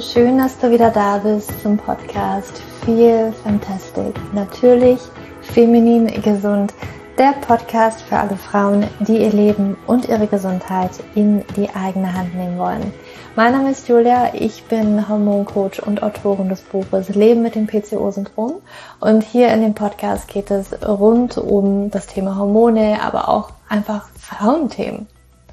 Schön, 0.00 0.38
dass 0.38 0.56
du 0.58 0.70
wieder 0.70 0.90
da 0.90 1.18
bist 1.18 1.60
zum 1.60 1.76
Podcast 1.76 2.62
Feel 2.84 3.32
Fantastic. 3.42 4.14
Natürlich 4.32 5.00
feminin 5.40 6.06
gesund. 6.22 6.72
Der 7.18 7.34
Podcast 7.40 8.02
für 8.02 8.16
alle 8.16 8.36
Frauen, 8.36 8.86
die 9.00 9.18
ihr 9.18 9.32
Leben 9.32 9.76
und 9.88 10.08
ihre 10.08 10.28
Gesundheit 10.28 10.90
in 11.16 11.44
die 11.56 11.68
eigene 11.70 12.12
Hand 12.12 12.32
nehmen 12.36 12.58
wollen. 12.58 12.92
Mein 13.34 13.52
Name 13.52 13.72
ist 13.72 13.88
Julia, 13.88 14.34
ich 14.34 14.62
bin 14.64 15.08
Hormoncoach 15.08 15.82
und 15.84 16.00
Autorin 16.00 16.48
des 16.48 16.60
Buches 16.60 17.08
Leben 17.08 17.42
mit 17.42 17.56
dem 17.56 17.66
PCO-Syndrom. 17.66 18.60
Und 19.00 19.24
hier 19.24 19.48
in 19.48 19.62
dem 19.62 19.74
Podcast 19.74 20.28
geht 20.28 20.52
es 20.52 20.70
rund 20.86 21.38
um 21.38 21.90
das 21.90 22.06
Thema 22.06 22.36
Hormone, 22.36 23.02
aber 23.02 23.28
auch 23.28 23.50
einfach 23.68 24.08
Frauenthemen 24.16 25.08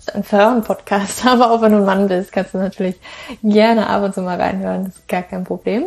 ist 0.07 0.15
ein 0.15 0.23
Frauen-Podcast, 0.23 1.25
aber 1.27 1.51
auch 1.51 1.61
wenn 1.61 1.71
du 1.71 1.79
ein 1.79 1.85
Mann 1.85 2.07
bist, 2.07 2.31
kannst 2.31 2.53
du 2.53 2.57
natürlich 2.57 2.99
gerne 3.41 3.87
ab 3.87 4.03
und 4.03 4.13
zu 4.13 4.21
mal 4.21 4.39
reinhören, 4.39 4.85
das 4.85 4.95
ist 4.95 5.07
gar 5.07 5.23
kein 5.23 5.43
Problem. 5.43 5.85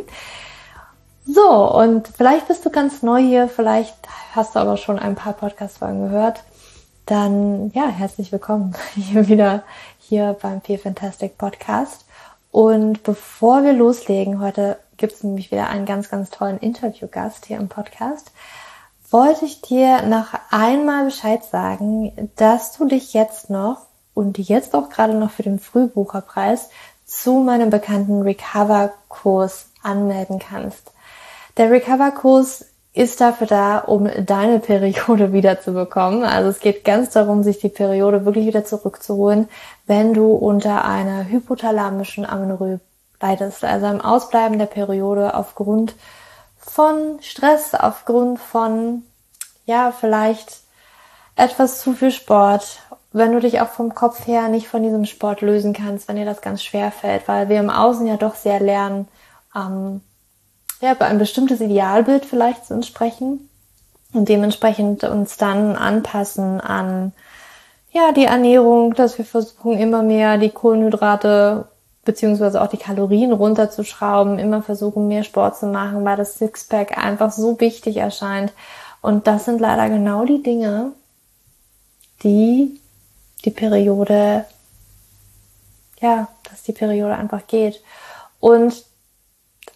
So, 1.26 1.72
und 1.74 2.08
vielleicht 2.08 2.48
bist 2.48 2.64
du 2.64 2.70
ganz 2.70 3.02
neu 3.02 3.20
hier, 3.20 3.48
vielleicht 3.48 3.94
hast 4.34 4.54
du 4.54 4.58
aber 4.58 4.76
schon 4.76 4.98
ein 4.98 5.14
paar 5.14 5.34
Podcast-Folgen 5.34 6.08
gehört. 6.08 6.42
Dann, 7.06 7.70
ja, 7.74 7.86
herzlich 7.86 8.32
willkommen 8.32 8.74
hier 8.94 9.28
wieder 9.28 9.62
hier 9.98 10.36
beim 10.40 10.62
Feel 10.62 10.78
Fantastic 10.78 11.36
Podcast. 11.38 12.06
Und 12.50 13.02
bevor 13.02 13.62
wir 13.62 13.74
loslegen, 13.74 14.40
heute 14.40 14.78
gibt 14.96 15.12
es 15.12 15.22
nämlich 15.22 15.50
wieder 15.52 15.68
einen 15.68 15.84
ganz, 15.84 16.08
ganz 16.08 16.30
tollen 16.30 16.58
Interviewgast 16.58 17.46
hier 17.46 17.58
im 17.58 17.68
Podcast, 17.68 18.32
wollte 19.10 19.44
ich 19.44 19.60
dir 19.60 20.02
noch 20.02 20.28
einmal 20.50 21.04
Bescheid 21.04 21.44
sagen, 21.44 22.30
dass 22.36 22.72
du 22.76 22.86
dich 22.86 23.12
jetzt 23.12 23.48
noch 23.50 23.87
und 24.18 24.36
jetzt 24.36 24.74
auch 24.74 24.90
gerade 24.90 25.14
noch 25.14 25.30
für 25.30 25.44
den 25.44 25.60
Frühbucherpreis 25.60 26.70
zu 27.06 27.34
meinem 27.34 27.70
bekannten 27.70 28.22
Recover-Kurs 28.22 29.70
anmelden 29.84 30.40
kannst. 30.40 30.90
Der 31.56 31.70
Recover-Kurs 31.70 32.66
ist 32.92 33.20
dafür 33.20 33.46
da, 33.46 33.78
um 33.78 34.10
deine 34.26 34.58
Periode 34.58 35.32
wiederzubekommen. 35.32 36.24
Also 36.24 36.48
es 36.50 36.58
geht 36.58 36.84
ganz 36.84 37.10
darum, 37.10 37.44
sich 37.44 37.60
die 37.60 37.68
Periode 37.68 38.24
wirklich 38.24 38.44
wieder 38.44 38.64
zurückzuholen, 38.64 39.48
wenn 39.86 40.14
du 40.14 40.32
unter 40.32 40.84
einer 40.84 41.28
hypothalamischen 41.28 42.26
Amenorrhoe 42.26 42.80
leidest. 43.20 43.62
Also 43.62 43.86
am 43.86 44.00
Ausbleiben 44.00 44.58
der 44.58 44.66
Periode 44.66 45.34
aufgrund 45.34 45.94
von 46.58 47.18
Stress, 47.20 47.72
aufgrund 47.72 48.40
von, 48.40 49.04
ja, 49.64 49.92
vielleicht 49.92 50.62
etwas 51.36 51.80
zu 51.80 51.92
viel 51.92 52.10
Sport, 52.10 52.80
wenn 53.18 53.32
du 53.32 53.40
dich 53.40 53.60
auch 53.60 53.68
vom 53.68 53.94
Kopf 53.94 54.26
her 54.26 54.48
nicht 54.48 54.68
von 54.68 54.82
diesem 54.82 55.04
Sport 55.04 55.40
lösen 55.40 55.72
kannst, 55.72 56.08
wenn 56.08 56.16
dir 56.16 56.24
das 56.24 56.40
ganz 56.40 56.62
schwer 56.62 56.90
fällt, 56.90 57.28
weil 57.28 57.48
wir 57.48 57.60
im 57.60 57.70
Außen 57.70 58.06
ja 58.06 58.16
doch 58.16 58.34
sehr 58.34 58.60
lernen, 58.60 59.08
ähm, 59.54 60.00
ja, 60.80 60.96
ein 61.00 61.18
bestimmtes 61.18 61.60
Idealbild 61.60 62.24
vielleicht 62.24 62.66
zu 62.66 62.74
entsprechen 62.74 63.48
und 64.12 64.28
dementsprechend 64.28 65.04
uns 65.04 65.36
dann 65.36 65.76
anpassen 65.76 66.60
an 66.60 67.12
ja, 67.90 68.12
die 68.12 68.24
Ernährung, 68.24 68.94
dass 68.94 69.18
wir 69.18 69.24
versuchen 69.24 69.78
immer 69.78 70.02
mehr 70.02 70.38
die 70.38 70.50
Kohlenhydrate 70.50 71.68
beziehungsweise 72.04 72.62
auch 72.62 72.68
die 72.68 72.78
Kalorien 72.78 73.32
runterzuschrauben, 73.32 74.38
immer 74.38 74.62
versuchen 74.62 75.08
mehr 75.08 75.24
Sport 75.24 75.58
zu 75.58 75.66
machen, 75.66 76.04
weil 76.04 76.16
das 76.16 76.38
Sixpack 76.38 76.96
einfach 76.96 77.32
so 77.32 77.60
wichtig 77.60 77.98
erscheint. 77.98 78.52
Und 79.02 79.26
das 79.26 79.44
sind 79.44 79.60
leider 79.60 79.88
genau 79.90 80.24
die 80.24 80.42
Dinge, 80.42 80.92
die 82.22 82.77
die 83.44 83.50
Periode, 83.50 84.44
ja, 86.00 86.28
dass 86.50 86.62
die 86.62 86.72
Periode 86.72 87.14
einfach 87.14 87.46
geht. 87.46 87.82
Und 88.40 88.84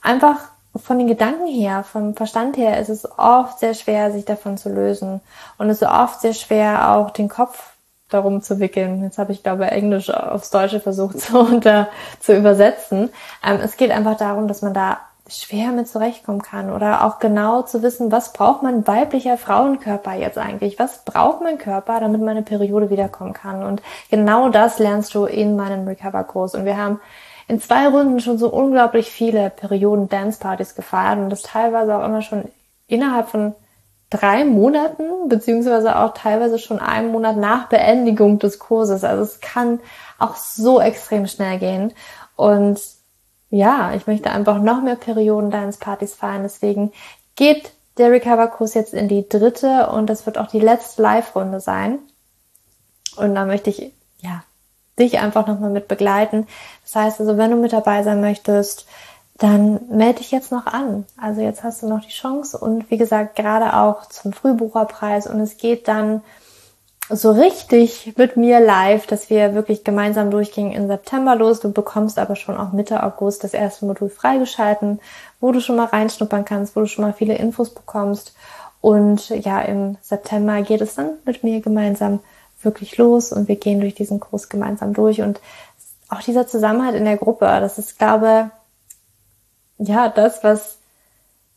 einfach 0.00 0.38
von 0.76 0.98
den 0.98 1.06
Gedanken 1.06 1.46
her, 1.46 1.84
vom 1.84 2.14
Verstand 2.14 2.56
her, 2.56 2.80
ist 2.80 2.88
es 2.88 3.06
oft 3.18 3.58
sehr 3.58 3.74
schwer, 3.74 4.10
sich 4.10 4.24
davon 4.24 4.56
zu 4.56 4.70
lösen. 4.70 5.20
Und 5.58 5.68
es 5.68 5.82
ist 5.82 5.88
oft 5.88 6.20
sehr 6.20 6.34
schwer, 6.34 6.92
auch 6.92 7.10
den 7.10 7.28
Kopf 7.28 7.72
darum 8.08 8.42
zu 8.42 8.60
wickeln. 8.60 9.02
Jetzt 9.02 9.18
habe 9.18 9.32
ich, 9.32 9.42
glaube 9.42 9.70
Englisch 9.70 10.10
aufs 10.10 10.50
Deutsche 10.50 10.80
versucht 10.80 11.20
zu, 11.20 11.38
unter, 11.38 11.88
zu 12.20 12.36
übersetzen. 12.36 13.10
Ähm, 13.44 13.60
es 13.62 13.76
geht 13.76 13.90
einfach 13.90 14.16
darum, 14.16 14.48
dass 14.48 14.62
man 14.62 14.74
da 14.74 15.00
schwer 15.32 15.72
mit 15.72 15.88
zurechtkommen 15.88 16.42
kann 16.42 16.70
oder 16.70 17.04
auch 17.04 17.18
genau 17.18 17.62
zu 17.62 17.82
wissen, 17.82 18.12
was 18.12 18.32
braucht 18.32 18.62
mein 18.62 18.86
weiblicher 18.86 19.36
Frauenkörper 19.36 20.14
jetzt 20.14 20.38
eigentlich? 20.38 20.78
Was 20.78 21.04
braucht 21.04 21.42
mein 21.42 21.58
Körper, 21.58 22.00
damit 22.00 22.20
meine 22.20 22.42
Periode 22.42 22.90
wiederkommen 22.90 23.32
kann? 23.32 23.62
Und 23.62 23.82
genau 24.10 24.48
das 24.48 24.78
lernst 24.78 25.14
du 25.14 25.24
in 25.24 25.56
meinem 25.56 25.86
Recover-Kurs. 25.86 26.54
Und 26.54 26.64
wir 26.64 26.76
haben 26.76 27.00
in 27.48 27.60
zwei 27.60 27.88
Runden 27.88 28.20
schon 28.20 28.38
so 28.38 28.48
unglaublich 28.48 29.10
viele 29.10 29.50
Perioden-Dance-Partys 29.50 30.74
gefeiert 30.74 31.18
und 31.18 31.30
das 31.30 31.42
teilweise 31.42 31.96
auch 31.96 32.04
immer 32.04 32.22
schon 32.22 32.44
innerhalb 32.86 33.28
von 33.28 33.54
drei 34.10 34.44
Monaten, 34.44 35.28
beziehungsweise 35.28 35.98
auch 35.98 36.12
teilweise 36.14 36.58
schon 36.58 36.78
einen 36.78 37.12
Monat 37.12 37.36
nach 37.36 37.68
Beendigung 37.68 38.38
des 38.38 38.58
Kurses. 38.58 39.04
Also 39.04 39.22
es 39.22 39.40
kann 39.40 39.80
auch 40.18 40.36
so 40.36 40.80
extrem 40.80 41.26
schnell 41.26 41.58
gehen. 41.58 41.92
Und 42.36 42.80
ja, 43.52 43.92
ich 43.94 44.06
möchte 44.06 44.30
einfach 44.30 44.60
noch 44.60 44.82
mehr 44.82 44.96
Perioden 44.96 45.50
deines 45.50 45.76
Partys 45.76 46.14
feiern. 46.14 46.42
Deswegen 46.42 46.90
geht 47.36 47.72
der 47.98 48.10
Recover-Kurs 48.10 48.72
jetzt 48.72 48.94
in 48.94 49.08
die 49.08 49.28
dritte 49.28 49.90
und 49.90 50.06
das 50.06 50.24
wird 50.24 50.38
auch 50.38 50.46
die 50.48 50.58
letzte 50.58 51.02
Live-Runde 51.02 51.60
sein. 51.60 51.98
Und 53.16 53.34
da 53.34 53.44
möchte 53.44 53.68
ich, 53.68 53.92
ja, 54.20 54.42
dich 54.98 55.18
einfach 55.18 55.46
nochmal 55.46 55.68
mit 55.68 55.86
begleiten. 55.86 56.46
Das 56.82 56.96
heißt 56.96 57.20
also, 57.20 57.36
wenn 57.36 57.50
du 57.50 57.58
mit 57.58 57.74
dabei 57.74 58.02
sein 58.02 58.22
möchtest, 58.22 58.86
dann 59.36 59.80
melde 59.90 60.20
dich 60.20 60.30
jetzt 60.30 60.50
noch 60.50 60.64
an. 60.64 61.04
Also 61.18 61.42
jetzt 61.42 61.62
hast 61.62 61.82
du 61.82 61.88
noch 61.88 62.00
die 62.00 62.08
Chance 62.08 62.56
und 62.56 62.90
wie 62.90 62.96
gesagt, 62.96 63.36
gerade 63.36 63.76
auch 63.76 64.06
zum 64.06 64.32
Frühbucherpreis 64.32 65.26
und 65.26 65.40
es 65.40 65.58
geht 65.58 65.88
dann 65.88 66.22
so 67.12 67.30
richtig 67.32 68.14
mit 68.16 68.36
mir 68.36 68.60
live, 68.60 69.06
dass 69.06 69.30
wir 69.30 69.54
wirklich 69.54 69.84
gemeinsam 69.84 70.30
durchgingen 70.30 70.72
in 70.72 70.88
September 70.88 71.36
los. 71.36 71.60
Du 71.60 71.72
bekommst 71.72 72.18
aber 72.18 72.36
schon 72.36 72.56
auch 72.56 72.72
Mitte 72.72 73.02
August 73.02 73.44
das 73.44 73.54
erste 73.54 73.84
Modul 73.84 74.08
freigeschalten, 74.08 75.00
wo 75.40 75.52
du 75.52 75.60
schon 75.60 75.76
mal 75.76 75.86
reinschnuppern 75.86 76.44
kannst, 76.44 76.74
wo 76.76 76.80
du 76.80 76.86
schon 76.86 77.04
mal 77.04 77.12
viele 77.12 77.34
Infos 77.34 77.70
bekommst. 77.70 78.34
Und 78.80 79.28
ja, 79.30 79.60
im 79.60 79.96
September 80.02 80.62
geht 80.62 80.80
es 80.80 80.94
dann 80.94 81.10
mit 81.24 81.44
mir 81.44 81.60
gemeinsam 81.60 82.20
wirklich 82.62 82.96
los 82.96 83.32
und 83.32 83.48
wir 83.48 83.56
gehen 83.56 83.80
durch 83.80 83.94
diesen 83.94 84.20
Kurs 84.20 84.48
gemeinsam 84.48 84.92
durch 84.94 85.20
und 85.20 85.40
auch 86.08 86.20
dieser 86.20 86.46
Zusammenhalt 86.46 86.94
in 86.94 87.04
der 87.04 87.16
Gruppe, 87.16 87.46
das 87.46 87.78
ist, 87.78 87.98
glaube, 87.98 88.50
ja, 89.78 90.08
das, 90.08 90.44
was, 90.44 90.76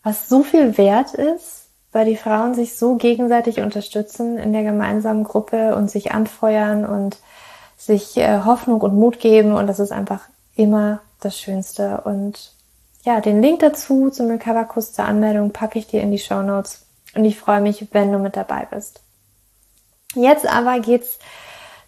was 0.02 0.30
so 0.30 0.44
viel 0.44 0.78
wert 0.78 1.14
ist, 1.14 1.65
weil 1.96 2.06
die 2.06 2.18
Frauen 2.18 2.54
sich 2.54 2.76
so 2.76 2.96
gegenseitig 2.96 3.62
unterstützen 3.62 4.38
in 4.38 4.52
der 4.52 4.64
gemeinsamen 4.64 5.24
Gruppe 5.24 5.78
und 5.78 5.90
sich 5.90 6.12
anfeuern 6.12 6.86
und 6.86 7.16
sich 7.78 8.18
äh, 8.18 8.42
Hoffnung 8.44 8.82
und 8.82 8.96
Mut 8.96 9.22
geben 9.22 9.54
und 9.54 9.68
das 9.68 9.80
ist 9.80 9.94
einfach 9.94 10.20
immer 10.58 11.00
das 11.22 11.40
Schönste. 11.40 12.02
Und 12.02 12.52
ja, 13.06 13.22
den 13.22 13.42
Link 13.42 13.62
dazu 13.62 14.10
zum 14.10 14.28
Recover-Kurs 14.28 14.92
zur 14.92 15.06
Anmeldung 15.06 15.52
packe 15.52 15.80
ich 15.80 15.88
dir 15.88 16.02
in 16.02 16.12
die 16.12 16.20
Show 16.20 16.42
Notes 16.42 16.86
und 17.16 17.24
ich 17.24 17.40
freue 17.40 17.62
mich, 17.62 17.88
wenn 17.94 18.12
du 18.12 18.20
mit 18.20 18.36
dabei 18.36 18.68
bist. 18.70 19.00
Jetzt 20.16 20.46
aber 20.46 20.82
geht's 20.82 21.18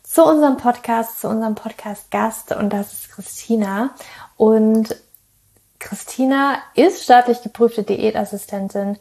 zu 0.03 0.23
unserem 0.23 0.55
Podcast, 0.55 1.19
zu 1.19 1.27
unserem 1.27 1.55
Podcast-Gast 1.55 2.53
und 2.53 2.71
das 2.71 2.93
ist 2.93 3.09
Christina. 3.09 3.89
Und 4.37 4.95
Christina 5.79 6.59
ist 6.75 7.03
staatlich 7.03 7.41
geprüfte 7.41 7.83
Diätassistentin 7.83 8.97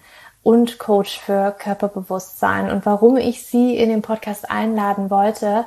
und 0.47 0.79
Coach 0.79 1.19
für 1.19 1.51
Körperbewusstsein. 1.59 2.71
Und 2.71 2.87
warum 2.87 3.17
ich 3.17 3.45
sie 3.45 3.77
in 3.77 3.89
den 3.89 4.01
Podcast 4.01 4.49
einladen 4.49 5.11
wollte, 5.11 5.67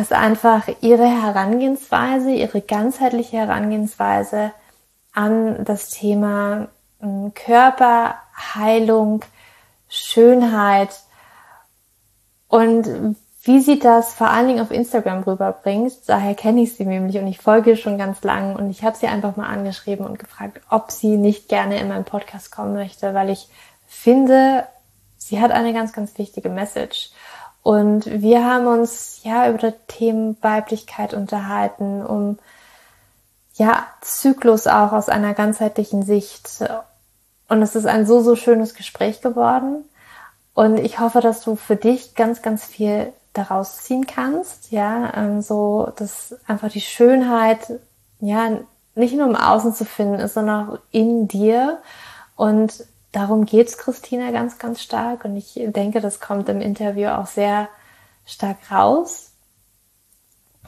ist 0.00 0.14
einfach 0.14 0.66
ihre 0.80 1.04
Herangehensweise, 1.04 2.30
ihre 2.30 2.62
ganzheitliche 2.62 3.36
Herangehensweise 3.36 4.52
an 5.12 5.62
das 5.66 5.90
Thema 5.90 6.68
hm, 7.00 7.34
Körperheilung, 7.34 9.22
Schönheit 9.90 10.98
und 12.48 13.14
wie 13.48 13.60
sie 13.60 13.78
das 13.78 14.12
vor 14.12 14.28
allen 14.28 14.46
Dingen 14.46 14.60
auf 14.60 14.70
Instagram 14.70 15.22
rüberbringt. 15.22 15.94
Daher 16.06 16.34
kenne 16.34 16.60
ich 16.60 16.76
sie 16.76 16.84
nämlich 16.84 17.16
und 17.16 17.26
ich 17.26 17.38
folge 17.38 17.78
schon 17.78 17.96
ganz 17.96 18.22
lang 18.22 18.54
und 18.54 18.70
ich 18.70 18.84
habe 18.84 18.96
sie 18.96 19.06
einfach 19.06 19.36
mal 19.36 19.48
angeschrieben 19.48 20.06
und 20.06 20.18
gefragt, 20.18 20.60
ob 20.68 20.90
sie 20.90 21.16
nicht 21.16 21.48
gerne 21.48 21.80
in 21.80 21.88
meinen 21.88 22.04
Podcast 22.04 22.52
kommen 22.52 22.74
möchte, 22.74 23.14
weil 23.14 23.30
ich 23.30 23.48
finde, 23.86 24.64
sie 25.16 25.40
hat 25.40 25.50
eine 25.50 25.72
ganz, 25.72 25.94
ganz 25.94 26.16
wichtige 26.18 26.50
Message. 26.50 27.10
Und 27.62 28.04
wir 28.04 28.44
haben 28.44 28.66
uns 28.66 29.20
ja 29.24 29.48
über 29.48 29.72
Thema 29.88 30.34
Weiblichkeit 30.42 31.14
unterhalten, 31.14 32.04
um 32.04 32.38
ja 33.54 33.86
Zyklus 34.02 34.66
auch 34.66 34.92
aus 34.92 35.08
einer 35.08 35.32
ganzheitlichen 35.32 36.02
Sicht. 36.02 36.62
Und 37.48 37.62
es 37.62 37.74
ist 37.74 37.86
ein 37.86 38.06
so, 38.06 38.20
so 38.20 38.36
schönes 38.36 38.74
Gespräch 38.74 39.22
geworden. 39.22 39.84
Und 40.52 40.78
ich 40.78 41.00
hoffe, 41.00 41.22
dass 41.22 41.40
du 41.40 41.56
für 41.56 41.76
dich 41.76 42.14
ganz, 42.14 42.42
ganz 42.42 42.64
viel 42.64 43.12
daraus 43.38 43.82
ziehen 43.82 44.06
kannst, 44.06 44.72
ja, 44.72 45.14
ähm, 45.14 45.40
so, 45.40 45.92
dass 45.96 46.36
einfach 46.46 46.70
die 46.70 46.80
Schönheit, 46.80 47.80
ja, 48.20 48.58
nicht 48.94 49.14
nur 49.14 49.26
im 49.26 49.36
Außen 49.36 49.72
zu 49.74 49.84
finden 49.84 50.18
ist, 50.18 50.34
sondern 50.34 50.68
auch 50.68 50.78
in 50.90 51.28
dir. 51.28 51.78
Und 52.34 52.84
darum 53.12 53.46
geht's 53.46 53.78
Christina 53.78 54.32
ganz, 54.32 54.58
ganz 54.58 54.82
stark. 54.82 55.24
Und 55.24 55.36
ich 55.36 55.54
denke, 55.54 56.00
das 56.00 56.20
kommt 56.20 56.48
im 56.48 56.60
Interview 56.60 57.08
auch 57.08 57.26
sehr 57.26 57.68
stark 58.26 58.56
raus. 58.72 59.30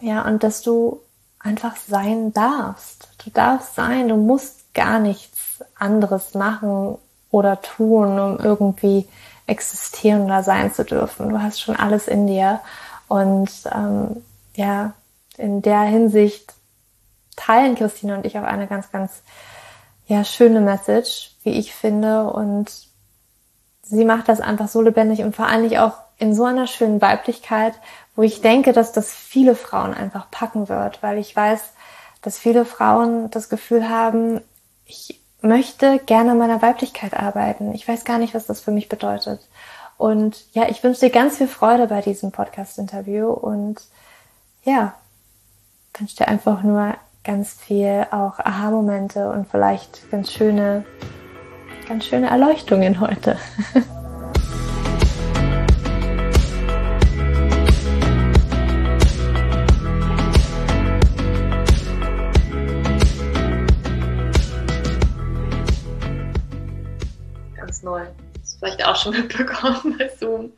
Ja, 0.01 0.25
und 0.27 0.45
dass 0.45 0.63
du 0.63 1.01
einfach 1.41 1.77
sein 1.77 2.33
darfst. 2.33 3.09
Du 3.25 3.31
darfst 3.31 3.75
sein, 3.75 4.09
du 4.09 4.17
musst 4.17 4.73
gar 4.75 5.01
nichts 5.01 5.65
anderes 5.77 6.35
machen 6.35 6.99
oder 7.33 7.61
tun, 7.61 8.19
um 8.19 8.39
irgendwie 8.39 9.09
existieren 9.50 10.23
oder 10.23 10.43
sein 10.43 10.73
zu 10.73 10.85
dürfen. 10.85 11.29
Du 11.29 11.43
hast 11.43 11.61
schon 11.61 11.76
alles 11.76 12.08
in 12.08 12.26
dir. 12.26 12.61
Und 13.08 13.50
ähm, 13.75 14.23
ja, 14.55 14.93
in 15.37 15.62
der 15.62 15.81
Hinsicht 15.81 16.55
teilen 17.37 17.75
Christine 17.75 18.17
und 18.17 18.25
ich 18.25 18.38
auch 18.38 18.44
eine 18.44 18.67
ganz, 18.67 18.93
ganz 18.93 19.23
ja, 20.06 20.25
schöne 20.25 20.61
Message, 20.61 21.32
wie 21.43 21.50
ich 21.50 21.75
finde. 21.75 22.25
Und 22.31 22.70
sie 23.82 24.05
macht 24.05 24.29
das 24.29 24.41
einfach 24.41 24.69
so 24.69 24.81
lebendig 24.81 25.23
und 25.23 25.35
vor 25.35 25.47
allem 25.47 25.73
auch 25.76 25.94
in 26.19 26.35
so 26.35 26.44
einer 26.44 26.67
schönen 26.67 27.00
Weiblichkeit, 27.00 27.75
wo 28.14 28.23
ich 28.23 28.43
denke, 28.43 28.73
dass 28.73 28.93
das 28.93 29.12
viele 29.12 29.55
Frauen 29.55 29.94
einfach 29.94 30.31
packen 30.31 30.69
wird, 30.69 31.02
weil 31.02 31.19
ich 31.19 31.35
weiß, 31.35 31.61
dass 32.23 32.38
viele 32.38 32.64
Frauen 32.64 33.31
das 33.31 33.49
Gefühl 33.49 33.88
haben, 33.88 34.43
ich 34.85 35.20
möchte 35.43 35.99
gerne 35.99 36.33
an 36.33 36.39
meiner 36.39 36.63
Weiblichkeit 36.63 37.15
arbeiten. 37.15 37.75
Ich 37.75 37.87
weiß 37.87 38.05
gar 38.05 38.19
nicht, 38.19 38.35
was 38.35 38.47
das 38.47 38.61
für 38.61 38.71
mich 38.71 38.89
bedeutet. 38.89 39.41
Und 39.97 40.45
ja, 40.55 40.69
ich 40.69 40.83
wünsche 40.83 41.01
dir 41.01 41.11
ganz 41.11 41.37
viel 41.37 41.49
Freude 41.49 41.87
bei 41.87 42.01
diesem 42.01 42.33
Podcast-Interview 42.33 43.29
und 43.31 43.81
ja, 44.65 44.95
wünsche 45.99 46.17
dir 46.17 46.29
einfach 46.29 46.63
nur 46.63 46.95
ganz 47.23 47.53
viel 47.53 48.07
auch 48.11 48.39
Aha-Momente 48.39 49.31
und 49.31 49.49
vielleicht 49.49 50.11
ganz 50.11 50.33
schöne, 50.33 50.85
ganz 51.87 52.07
schöne 52.07 52.31
Erleuchtungen 52.31 53.01
heute. 53.01 53.37
neu. 67.82 68.06
Das 68.35 68.56
vielleicht 68.59 68.85
auch 68.85 68.97
schon 68.97 69.12
mitbekommen 69.17 69.97
bei 69.99 70.09
Zoom. 70.09 70.53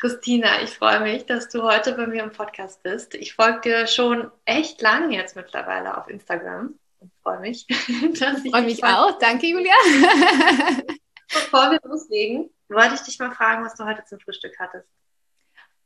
Christina, 0.00 0.62
ich 0.62 0.70
freue 0.70 1.00
mich, 1.00 1.26
dass 1.26 1.48
du 1.48 1.62
heute 1.62 1.92
bei 1.92 2.06
mir 2.06 2.22
im 2.22 2.30
Podcast 2.30 2.82
bist. 2.84 3.14
Ich 3.14 3.34
folge 3.34 3.60
dir 3.62 3.86
schon 3.88 4.30
echt 4.44 4.80
lange 4.80 5.16
jetzt 5.16 5.34
mittlerweile 5.34 5.98
auf 5.98 6.08
Instagram 6.08 6.78
und 7.00 7.12
freue 7.22 7.40
mich. 7.40 7.66
Dass 8.20 8.44
ich 8.44 8.52
freue 8.52 8.62
mich 8.62 8.84
auch. 8.84 9.18
Danke, 9.18 9.48
Julia. 9.48 9.74
Bevor 11.28 11.72
wir 11.72 11.80
loslegen, 11.82 12.48
wollte 12.68 12.94
ich 12.94 13.00
dich 13.00 13.18
mal 13.18 13.32
fragen, 13.32 13.64
was 13.64 13.74
du 13.74 13.84
heute 13.84 14.04
zum 14.04 14.20
Frühstück 14.20 14.54
hattest. 14.58 14.88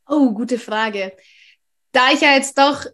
Oh, 0.06 0.32
gute 0.32 0.58
Frage. 0.58 1.16
Da 1.92 2.12
ich 2.12 2.20
ja 2.20 2.32
jetzt 2.34 2.58
doch 2.58 2.84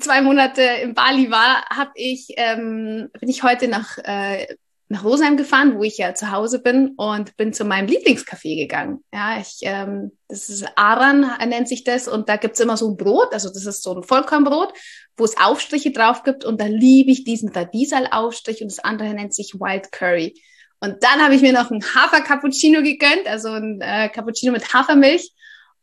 zwei 0.00 0.22
Monate 0.22 0.62
in 0.62 0.94
Bali 0.94 1.30
war, 1.30 1.64
habe 1.66 1.92
ich 1.94 2.34
ähm, 2.36 3.10
bin 3.18 3.28
ich 3.28 3.42
heute 3.42 3.68
nach 3.68 3.98
äh, 3.98 4.56
nach 4.88 5.04
Rosheim 5.04 5.36
gefahren, 5.36 5.76
wo 5.76 5.82
ich 5.82 5.98
ja 5.98 6.14
zu 6.14 6.30
Hause 6.30 6.60
bin 6.60 6.90
und 6.96 7.36
bin 7.36 7.52
zu 7.52 7.64
meinem 7.64 7.88
Lieblingscafé 7.88 8.56
gegangen. 8.56 9.02
Ja, 9.12 9.40
ich, 9.40 9.58
ähm, 9.62 10.12
das 10.28 10.48
ist 10.48 10.64
Aran, 10.76 11.28
nennt 11.48 11.68
sich 11.68 11.82
das, 11.82 12.06
und 12.06 12.28
da 12.28 12.36
gibt's 12.36 12.60
immer 12.60 12.76
so 12.76 12.90
ein 12.90 12.96
Brot, 12.96 13.32
also 13.32 13.48
das 13.48 13.66
ist 13.66 13.82
so 13.82 13.94
ein 13.94 14.04
Vollkornbrot, 14.04 14.72
wo 15.16 15.24
es 15.24 15.36
Aufstriche 15.38 15.90
drauf 15.90 16.22
gibt 16.22 16.44
und 16.44 16.60
da 16.60 16.66
liebe 16.66 17.10
ich 17.10 17.24
diesen 17.24 17.48
Radisal-Aufstrich 17.48 18.62
und 18.62 18.70
das 18.70 18.78
andere 18.78 19.12
nennt 19.14 19.34
sich 19.34 19.54
Wild 19.54 19.90
Curry. 19.90 20.40
Und 20.78 21.02
dann 21.02 21.22
habe 21.22 21.34
ich 21.34 21.42
mir 21.42 21.52
noch 21.52 21.70
ein 21.70 21.82
Hafer-Cappuccino 21.82 22.82
gegönnt, 22.82 23.26
also 23.26 23.48
ein 23.48 23.80
äh, 23.80 24.08
Cappuccino 24.08 24.52
mit 24.52 24.72
Hafermilch 24.72 25.32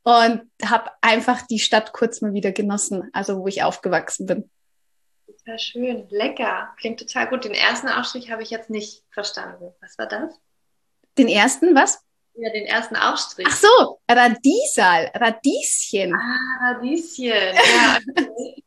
und 0.04 0.42
habe 0.64 0.92
einfach 1.02 1.42
die 1.48 1.60
Stadt 1.60 1.94
kurz 1.94 2.22
mal 2.22 2.34
wieder 2.34 2.52
genossen, 2.52 3.10
also 3.12 3.40
wo 3.40 3.48
ich 3.48 3.64
aufgewachsen 3.64 4.28
bin. 4.28 4.50
Total 5.26 5.60
schön, 5.60 6.08
lecker. 6.10 6.74
Klingt 6.80 7.00
total 7.00 7.28
gut. 7.28 7.46
Den 7.46 7.54
ersten 7.54 7.88
Aufstrich 7.88 8.32
habe 8.32 8.44
ich 8.44 8.50
jetzt 8.50 8.70
nicht 8.70 9.04
verstanden. 9.10 9.74
Was 9.82 9.98
war 9.98 10.08
das? 10.08 10.34
Den 11.18 11.28
ersten, 11.28 11.76
was? 11.76 12.04
Ja, 12.36 12.50
den 12.52 12.66
ersten 12.66 12.96
Aufstrich. 12.96 13.48
Ach 13.48 13.56
so, 13.56 14.00
Radiesal, 14.10 15.12
Radieschen. 15.14 16.14
Ah, 16.16 16.72
Radieschen. 16.72 17.28
Ja, 17.28 18.00
okay. 18.18 18.64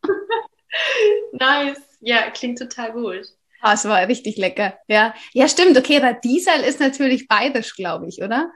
nice. 1.33 1.81
Ja, 1.99 2.29
klingt 2.31 2.59
total 2.59 2.93
gut. 2.93 3.27
Ah, 3.61 3.73
es 3.73 3.85
war 3.85 4.07
richtig 4.07 4.37
lecker. 4.37 4.77
Ja, 4.87 5.13
ja, 5.33 5.47
stimmt. 5.47 5.77
Okay, 5.77 5.97
Radiesal 5.97 6.61
ist 6.61 6.79
natürlich 6.79 7.27
bayerisch, 7.27 7.75
glaube 7.75 8.07
ich, 8.07 8.21
oder? 8.21 8.51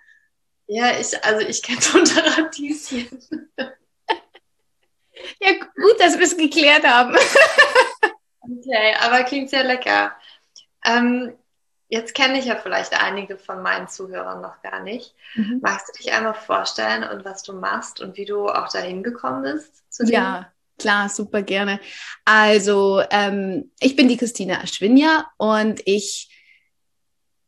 Ja, 0.68 0.98
ich, 0.98 1.24
also 1.24 1.46
ich 1.46 1.62
kenne 1.62 1.80
es 1.80 1.90
unter 1.94 2.38
Radieschen. 2.38 3.08
ja, 5.40 5.52
gut, 5.76 6.00
dass 6.00 6.18
wir 6.18 6.26
es 6.26 6.38
geklärt 6.38 6.86
haben. 6.86 7.16
Okay, 8.42 8.96
aber 9.00 9.24
klingt 9.24 9.50
sehr 9.50 9.64
lecker. 9.64 10.14
Ähm, 10.86 11.34
jetzt 11.90 12.16
kenne 12.16 12.40
ich 12.40 12.46
ja 12.46 12.56
vielleicht 12.56 13.00
einige 13.00 13.38
von 13.38 13.62
meinen 13.62 13.88
Zuhörern 13.88 14.42
noch 14.42 14.62
gar 14.62 14.82
nicht. 14.82 15.14
Mhm. 15.36 15.60
Magst 15.62 15.90
du 15.90 15.98
dich 15.98 16.12
einmal 16.12 16.34
vorstellen 16.34 17.04
und 17.04 17.26
was 17.26 17.44
du 17.44 17.54
machst 17.54 18.02
und 18.02 18.18
wie 18.18 18.26
du 18.26 18.48
auch 18.48 18.70
dahin 18.70 19.04
gekommen 19.04 19.44
bist? 19.44 19.84
ja, 20.06 20.52
klar, 20.80 21.10
super 21.10 21.44
gerne. 21.44 21.80
Also, 22.26 23.04
ähm, 23.12 23.72
ich 23.80 23.96
bin 23.96 24.08
die 24.08 24.18
Christina 24.18 24.62
Aschwinja 24.62 25.30
und 25.38 25.82
ich 25.86 26.30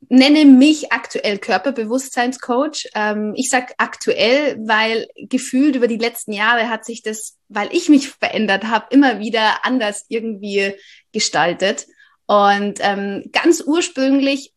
nenne 0.10 0.46
mich 0.46 0.92
aktuell 0.92 1.38
Körperbewusstseinscoach. 1.38 2.90
Ähm, 2.96 3.34
ich 3.36 3.50
sag 3.50 3.74
aktuell, 3.78 4.58
weil 4.66 5.08
gefühlt 5.16 5.76
über 5.76 5.88
die 5.88 5.98
letzten 5.98 6.34
Jahre 6.34 6.70
hat 6.70 6.86
sich 6.86 7.02
das, 7.02 7.38
weil 7.50 7.70
ich 7.72 7.90
mich 7.90 8.10
verändert 8.10 8.66
habe, 8.66 8.88
immer 8.92 9.20
wieder 9.20 9.66
anders 9.66 10.06
irgendwie 10.10 10.74
gestaltet. 11.12 11.88
Und 12.26 12.80
ähm, 12.82 13.30
ganz 13.32 13.62
ursprünglich 13.62 14.54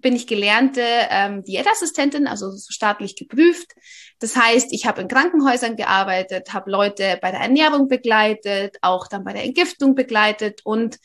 bin 0.00 0.14
ich 0.14 0.26
gelernte 0.26 0.82
ähm, 0.82 1.44
Diätassistentin, 1.44 2.26
also 2.26 2.52
staatlich 2.68 3.16
geprüft. 3.16 3.72
Das 4.18 4.36
heißt, 4.36 4.68
ich 4.72 4.86
habe 4.86 5.00
in 5.00 5.08
Krankenhäusern 5.08 5.76
gearbeitet, 5.76 6.52
habe 6.52 6.70
Leute 6.70 7.18
bei 7.22 7.30
der 7.30 7.40
Ernährung 7.40 7.88
begleitet, 7.88 8.76
auch 8.82 9.08
dann 9.08 9.24
bei 9.24 9.32
der 9.32 9.44
Entgiftung 9.44 9.94
begleitet. 9.94 10.60
Und 10.64 10.98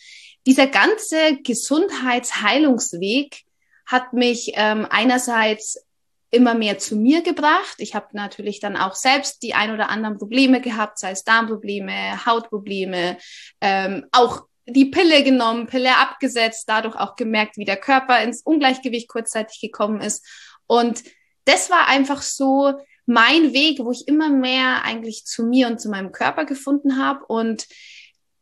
dieser 0.45 0.67
ganze 0.67 1.37
Gesundheitsheilungsweg 1.43 3.43
hat 3.85 4.13
mich 4.13 4.51
ähm, 4.55 4.87
einerseits 4.89 5.85
immer 6.33 6.55
mehr 6.55 6.79
zu 6.79 6.95
mir 6.95 7.21
gebracht. 7.21 7.75
Ich 7.77 7.93
habe 7.93 8.07
natürlich 8.13 8.59
dann 8.59 8.75
auch 8.75 8.95
selbst 8.95 9.43
die 9.43 9.53
ein 9.53 9.71
oder 9.71 9.89
anderen 9.89 10.17
Probleme 10.17 10.61
gehabt, 10.61 10.97
sei 10.97 11.11
es 11.11 11.23
Darmprobleme, 11.23 12.25
Hautprobleme, 12.25 13.17
ähm, 13.61 14.07
auch 14.11 14.45
die 14.65 14.85
Pille 14.85 15.23
genommen, 15.23 15.67
Pille 15.67 15.95
abgesetzt, 15.97 16.65
dadurch 16.67 16.95
auch 16.95 17.15
gemerkt, 17.15 17.57
wie 17.57 17.65
der 17.65 17.77
Körper 17.77 18.21
ins 18.23 18.41
Ungleichgewicht 18.41 19.09
kurzzeitig 19.09 19.61
gekommen 19.61 20.01
ist. 20.01 20.25
Und 20.65 21.03
das 21.45 21.69
war 21.69 21.87
einfach 21.87 22.21
so 22.21 22.73
mein 23.05 23.53
Weg, 23.53 23.79
wo 23.79 23.91
ich 23.91 24.07
immer 24.07 24.29
mehr 24.29 24.83
eigentlich 24.83 25.25
zu 25.25 25.43
mir 25.43 25.67
und 25.67 25.79
zu 25.79 25.89
meinem 25.89 26.11
Körper 26.11 26.45
gefunden 26.45 26.97
habe 26.97 27.25
und 27.25 27.67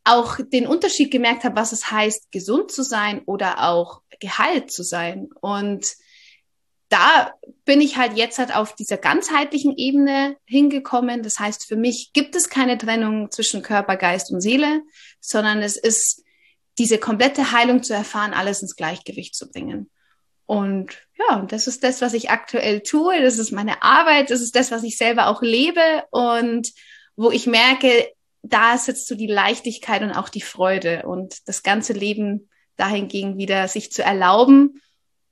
auch 0.04 0.38
den 0.40 0.66
Unterschied 0.66 1.10
gemerkt 1.10 1.44
habe, 1.44 1.56
was 1.56 1.72
es 1.72 1.90
heißt, 1.90 2.32
gesund 2.32 2.72
zu 2.72 2.82
sein 2.82 3.22
oder 3.26 3.68
auch 3.68 4.02
geheilt 4.20 4.70
zu 4.70 4.82
sein. 4.82 5.28
Und 5.40 5.86
da 6.88 7.32
bin 7.64 7.80
ich 7.80 7.96
halt 7.96 8.16
jetzt 8.16 8.38
halt 8.38 8.54
auf 8.54 8.74
dieser 8.74 8.98
ganzheitlichen 8.98 9.76
Ebene 9.76 10.36
hingekommen. 10.44 11.22
Das 11.22 11.38
heißt, 11.38 11.66
für 11.66 11.76
mich 11.76 12.12
gibt 12.12 12.34
es 12.34 12.50
keine 12.50 12.76
Trennung 12.76 13.30
zwischen 13.30 13.62
Körper, 13.62 13.96
Geist 13.96 14.30
und 14.30 14.40
Seele, 14.40 14.82
sondern 15.20 15.62
es 15.62 15.76
ist 15.76 16.22
diese 16.78 16.98
komplette 16.98 17.52
Heilung 17.52 17.82
zu 17.82 17.94
erfahren, 17.94 18.34
alles 18.34 18.60
ins 18.62 18.76
Gleichgewicht 18.76 19.34
zu 19.34 19.50
bringen. 19.50 19.90
Und 20.46 20.98
ja, 21.18 21.46
das 21.48 21.66
ist 21.66 21.82
das, 21.82 22.02
was 22.02 22.12
ich 22.12 22.30
aktuell 22.30 22.82
tue. 22.82 23.22
Das 23.22 23.38
ist 23.38 23.52
meine 23.52 23.82
Arbeit. 23.82 24.30
Das 24.30 24.40
ist 24.40 24.54
das, 24.54 24.70
was 24.70 24.82
ich 24.82 24.98
selber 24.98 25.28
auch 25.28 25.40
lebe 25.40 26.04
und 26.10 26.72
wo 27.16 27.30
ich 27.30 27.46
merke, 27.46 28.06
da 28.42 28.74
ist 28.74 28.88
jetzt 28.88 29.06
so 29.06 29.14
die 29.14 29.26
Leichtigkeit 29.26 30.02
und 30.02 30.12
auch 30.12 30.28
die 30.28 30.40
Freude 30.40 31.04
und 31.06 31.48
das 31.48 31.62
ganze 31.62 31.92
Leben 31.92 32.50
dahingegen 32.76 33.38
wieder 33.38 33.68
sich 33.68 33.92
zu 33.92 34.02
erlauben 34.02 34.80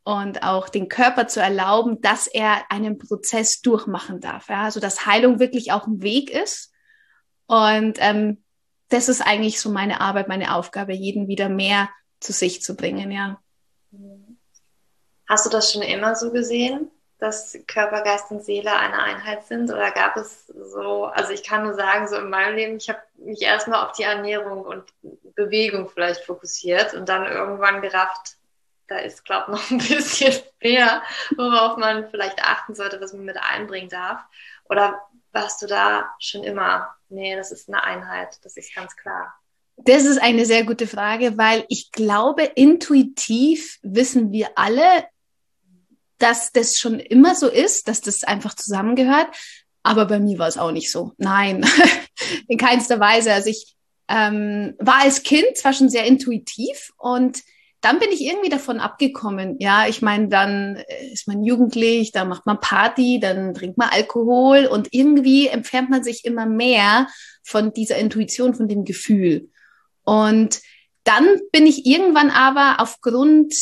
und 0.04 0.42
auch 0.42 0.68
den 0.68 0.88
Körper 0.88 1.26
zu 1.26 1.40
erlauben, 1.40 2.00
dass 2.00 2.26
er 2.26 2.70
einen 2.70 2.98
Prozess 2.98 3.60
durchmachen 3.60 4.20
darf. 4.20 4.48
Ja? 4.48 4.64
Also 4.64 4.80
dass 4.80 5.06
Heilung 5.06 5.40
wirklich 5.40 5.72
auch 5.72 5.86
ein 5.86 6.02
Weg 6.02 6.30
ist. 6.30 6.72
Und 7.46 7.98
ähm, 7.98 8.42
das 8.88 9.08
ist 9.08 9.20
eigentlich 9.20 9.60
so 9.60 9.70
meine 9.70 10.00
Arbeit, 10.00 10.28
meine 10.28 10.54
Aufgabe, 10.54 10.92
jeden 10.94 11.28
wieder 11.28 11.48
mehr 11.48 11.90
zu 12.20 12.32
sich 12.32 12.62
zu 12.62 12.76
bringen, 12.76 13.10
ja. 13.10 13.40
Hast 15.28 15.46
du 15.46 15.50
das 15.50 15.72
schon 15.72 15.82
immer 15.82 16.16
so 16.16 16.32
gesehen? 16.32 16.90
Dass 17.20 17.58
Körper, 17.66 18.02
Geist 18.02 18.30
und 18.30 18.42
Seele 18.44 18.74
eine 18.74 19.02
Einheit 19.02 19.46
sind? 19.46 19.70
Oder 19.70 19.90
gab 19.90 20.16
es 20.16 20.46
so, 20.46 21.04
also 21.04 21.32
ich 21.32 21.42
kann 21.42 21.64
nur 21.64 21.74
sagen, 21.74 22.08
so 22.08 22.16
in 22.16 22.30
meinem 22.30 22.56
Leben, 22.56 22.76
ich 22.76 22.88
habe 22.88 23.00
mich 23.16 23.42
erstmal 23.42 23.84
auf 23.84 23.92
die 23.92 24.04
Ernährung 24.04 24.62
und 24.62 24.84
Bewegung 25.34 25.88
vielleicht 25.88 26.24
fokussiert 26.24 26.94
und 26.94 27.08
dann 27.08 27.26
irgendwann 27.26 27.82
gerafft, 27.82 28.36
da 28.88 28.98
ist, 28.98 29.24
glaube 29.24 29.52
ich, 29.52 29.52
noch 29.52 29.70
ein 29.70 29.78
bisschen 29.96 30.42
mehr, 30.62 31.02
worauf 31.36 31.76
man 31.76 32.10
vielleicht 32.10 32.42
achten 32.42 32.74
sollte, 32.74 33.00
was 33.00 33.12
man 33.12 33.24
mit 33.24 33.36
einbringen 33.36 33.88
darf. 33.88 34.20
Oder 34.68 35.00
warst 35.32 35.62
du 35.62 35.66
da 35.66 36.10
schon 36.18 36.42
immer? 36.42 36.94
Nee, 37.08 37.36
das 37.36 37.52
ist 37.52 37.68
eine 37.68 37.84
Einheit, 37.84 38.38
das 38.42 38.56
ist 38.56 38.74
ganz 38.74 38.96
klar. 38.96 39.34
Das 39.76 40.04
ist 40.04 40.20
eine 40.20 40.44
sehr 40.44 40.64
gute 40.64 40.86
Frage, 40.86 41.38
weil 41.38 41.64
ich 41.68 41.90
glaube, 41.90 42.42
intuitiv 42.42 43.78
wissen 43.82 44.30
wir 44.30 44.50
alle, 44.56 45.06
dass 46.20 46.52
das 46.52 46.78
schon 46.78 47.00
immer 47.00 47.34
so 47.34 47.48
ist, 47.48 47.88
dass 47.88 48.00
das 48.00 48.24
einfach 48.24 48.54
zusammengehört. 48.54 49.28
Aber 49.82 50.06
bei 50.06 50.20
mir 50.20 50.38
war 50.38 50.48
es 50.48 50.58
auch 50.58 50.72
nicht 50.72 50.90
so. 50.90 51.12
Nein, 51.16 51.66
in 52.48 52.58
keinster 52.58 53.00
Weise. 53.00 53.32
Also 53.32 53.50
ich 53.50 53.74
ähm, 54.08 54.74
war 54.78 55.02
als 55.02 55.22
Kind 55.22 55.56
zwar 55.56 55.72
schon 55.72 55.88
sehr 55.88 56.04
intuitiv 56.04 56.92
und 56.98 57.42
dann 57.80 57.98
bin 57.98 58.10
ich 58.12 58.20
irgendwie 58.22 58.50
davon 58.50 58.78
abgekommen. 58.78 59.56
Ja, 59.58 59.86
ich 59.88 60.02
meine, 60.02 60.28
dann 60.28 60.76
äh, 60.76 61.12
ist 61.12 61.26
man 61.26 61.42
jugendlich, 61.42 62.12
dann 62.12 62.28
macht 62.28 62.44
man 62.44 62.60
Party, 62.60 63.20
dann 63.20 63.54
trinkt 63.54 63.78
man 63.78 63.88
Alkohol 63.88 64.66
und 64.66 64.88
irgendwie 64.90 65.48
entfernt 65.48 65.88
man 65.88 66.04
sich 66.04 66.24
immer 66.24 66.44
mehr 66.44 67.08
von 67.42 67.72
dieser 67.72 67.96
Intuition, 67.96 68.54
von 68.54 68.68
dem 68.68 68.84
Gefühl. 68.84 69.48
Und 70.04 70.60
dann 71.04 71.26
bin 71.52 71.66
ich 71.66 71.86
irgendwann 71.86 72.30
aber 72.30 72.76
aufgrund 72.80 73.54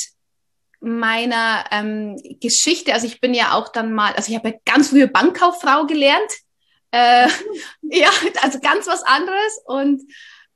meiner 0.80 1.64
ähm, 1.70 2.16
Geschichte, 2.40 2.94
also 2.94 3.06
ich 3.06 3.20
bin 3.20 3.34
ja 3.34 3.52
auch 3.52 3.68
dann 3.68 3.92
mal, 3.92 4.12
also 4.14 4.30
ich 4.30 4.36
habe 4.36 4.50
ja 4.50 4.54
ganz 4.64 4.90
frühe 4.90 5.08
Bankkauffrau 5.08 5.86
gelernt, 5.86 6.30
äh, 6.90 7.28
ja, 7.82 8.10
also 8.42 8.60
ganz 8.60 8.86
was 8.86 9.02
anderes. 9.02 9.60
Und 9.66 10.02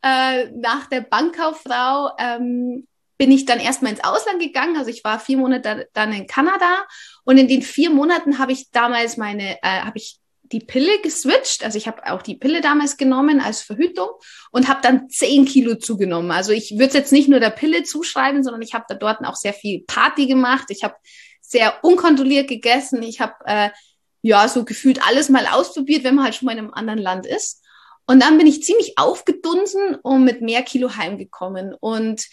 äh, 0.03 0.51
nach 0.53 0.87
der 0.87 1.03
Bankkauffrau 1.03 2.13
ähm, 2.19 2.87
bin 3.19 3.31
ich 3.31 3.45
dann 3.45 3.61
erstmal 3.61 3.93
ins 3.93 4.05
Ausland 4.05 4.41
gegangen. 4.41 4.77
Also 4.77 4.91
ich 4.91 5.05
war 5.05 5.21
vier 5.21 5.37
Monate 5.37 5.89
dann 5.93 6.13
in 6.13 6.27
Kanada. 6.27 6.87
Und 7.25 7.39
in 7.39 7.49
den 7.49 7.63
vier 7.63 7.91
Monaten 7.91 8.39
habe 8.39 8.53
ich 8.53 8.71
damals 8.71 9.17
meine, 9.17 9.63
äh, 9.63 9.81
habe 9.83 9.99
ich 9.99 10.19
die 10.53 10.61
Pille 10.61 11.01
geswitcht. 11.03 11.65
Also 11.65 11.79
ich 11.79 11.87
habe 11.87 12.07
auch 12.07 12.23
die 12.23 12.37
Pille 12.37 12.61
damals 12.61 12.97
genommen 12.97 13.41
als 13.41 13.63
Verhütung 13.63 14.11
und 14.51 14.69
habe 14.69 14.81
dann 14.83 15.09
zehn 15.09 15.45
Kilo 15.45 15.77
zugenommen. 15.77 16.31
Also 16.31 16.53
ich 16.53 16.79
würde 16.79 16.99
jetzt 16.99 17.13
nicht 17.13 17.29
nur 17.29 17.41
der 17.41 17.51
Pille 17.51 17.83
zuschreiben, 17.83 18.45
sondern 18.45 18.63
ich 18.63 18.75
habe 18.75 18.85
da 18.89 18.95
dort 18.95 19.25
auch 19.25 19.37
sehr 19.37 19.55
viel 19.55 19.85
Party 19.87 20.27
gemacht. 20.27 20.67
Ich 20.69 20.85
habe 20.85 20.95
sehr 21.41 21.83
unkontrolliert 21.83 22.49
gegessen. 22.49 23.03
Ich 23.03 23.21
habe 23.21 23.35
äh, 23.47 23.71
ja 24.23 24.47
so 24.49 24.65
gefühlt 24.65 25.07
alles 25.07 25.29
mal 25.29 25.47
ausprobiert, 25.47 26.05
wenn 26.05 26.15
man 26.15 26.25
halt 26.25 26.35
schon 26.35 26.47
mal 26.47 26.53
in 26.53 26.59
einem 26.59 26.75
anderen 26.75 27.01
Land 27.01 27.27
ist. 27.27 27.63
Und 28.07 28.23
dann 28.23 28.37
bin 28.39 28.47
ich 28.47 28.63
ziemlich 28.63 28.99
aufgedunsen 28.99 29.97
und 30.03 30.25
mit 30.25 30.43
mehr 30.43 30.63
Kilo 30.63 30.97
heimgekommen. 30.97 31.75
Und 31.75 32.27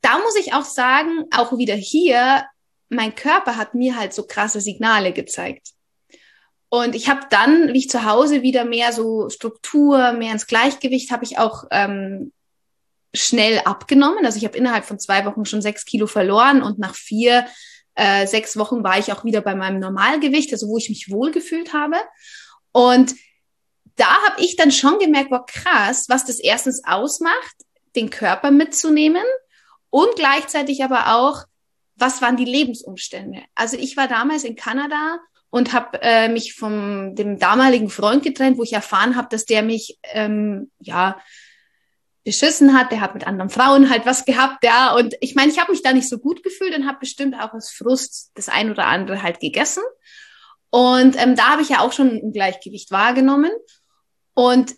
da 0.00 0.18
muss 0.18 0.36
ich 0.36 0.54
auch 0.54 0.64
sagen, 0.64 1.24
auch 1.30 1.56
wieder 1.56 1.74
hier, 1.74 2.44
mein 2.88 3.14
Körper 3.14 3.56
hat 3.56 3.74
mir 3.74 3.96
halt 3.96 4.12
so 4.12 4.26
krasse 4.26 4.60
Signale 4.60 5.12
gezeigt. 5.12 5.68
Und 6.70 6.94
ich 6.94 7.08
habe 7.08 7.22
dann, 7.30 7.72
wie 7.72 7.78
ich 7.78 7.90
zu 7.90 8.04
Hause 8.04 8.42
wieder 8.42 8.64
mehr 8.64 8.92
so 8.92 9.30
Struktur, 9.30 10.12
mehr 10.12 10.32
ins 10.32 10.46
Gleichgewicht, 10.46 11.10
habe 11.10 11.24
ich 11.24 11.38
auch 11.38 11.64
ähm, 11.70 12.32
schnell 13.14 13.60
abgenommen. 13.64 14.24
Also 14.26 14.38
ich 14.38 14.44
habe 14.44 14.58
innerhalb 14.58 14.84
von 14.84 14.98
zwei 14.98 15.24
Wochen 15.24 15.46
schon 15.46 15.62
sechs 15.62 15.84
Kilo 15.84 16.06
verloren 16.06 16.62
und 16.62 16.78
nach 16.78 16.94
vier, 16.94 17.46
äh, 17.94 18.26
sechs 18.26 18.56
Wochen 18.58 18.84
war 18.84 18.98
ich 18.98 19.12
auch 19.12 19.24
wieder 19.24 19.40
bei 19.40 19.54
meinem 19.54 19.80
Normalgewicht, 19.80 20.52
also 20.52 20.68
wo 20.68 20.76
ich 20.76 20.90
mich 20.90 21.10
wohlgefühlt 21.10 21.72
habe. 21.72 21.96
Und 22.72 23.14
da 23.96 24.22
habe 24.26 24.42
ich 24.42 24.56
dann 24.56 24.70
schon 24.70 24.98
gemerkt, 24.98 25.30
war 25.30 25.46
krass, 25.46 26.06
was 26.08 26.26
das 26.26 26.38
erstens 26.38 26.82
ausmacht, 26.84 27.56
den 27.96 28.10
Körper 28.10 28.50
mitzunehmen 28.50 29.24
und 29.90 30.14
gleichzeitig 30.16 30.84
aber 30.84 31.16
auch, 31.16 31.44
was 31.96 32.22
waren 32.22 32.36
die 32.36 32.44
Lebensumstände. 32.44 33.42
Also 33.54 33.76
ich 33.76 33.96
war 33.96 34.06
damals 34.06 34.44
in 34.44 34.54
Kanada 34.54 35.18
und 35.50 35.72
habe 35.72 36.00
äh, 36.02 36.28
mich 36.28 36.54
von 36.54 37.14
dem 37.14 37.38
damaligen 37.38 37.88
Freund 37.88 38.22
getrennt, 38.22 38.58
wo 38.58 38.62
ich 38.62 38.72
erfahren 38.72 39.16
habe, 39.16 39.28
dass 39.30 39.44
der 39.44 39.62
mich 39.62 39.98
ähm, 40.12 40.70
ja 40.78 41.18
beschissen 42.24 42.78
hat, 42.78 42.92
der 42.92 43.00
hat 43.00 43.14
mit 43.14 43.26
anderen 43.26 43.48
Frauen 43.48 43.88
halt 43.88 44.04
was 44.04 44.26
gehabt, 44.26 44.62
ja. 44.62 44.94
Und 44.94 45.14
ich 45.20 45.34
meine, 45.34 45.50
ich 45.50 45.58
habe 45.58 45.72
mich 45.72 45.82
da 45.82 45.94
nicht 45.94 46.08
so 46.08 46.18
gut 46.18 46.42
gefühlt 46.42 46.76
und 46.76 46.86
habe 46.86 46.98
bestimmt 47.00 47.34
auch 47.34 47.54
aus 47.54 47.70
Frust 47.70 48.32
das 48.34 48.50
ein 48.50 48.70
oder 48.70 48.86
andere 48.86 49.22
halt 49.22 49.40
gegessen. 49.40 49.82
Und 50.70 51.16
ähm, 51.20 51.36
da 51.36 51.52
habe 51.52 51.62
ich 51.62 51.70
ja 51.70 51.80
auch 51.80 51.92
schon 51.92 52.10
ein 52.10 52.32
Gleichgewicht 52.32 52.90
wahrgenommen. 52.90 53.50
Und 54.34 54.74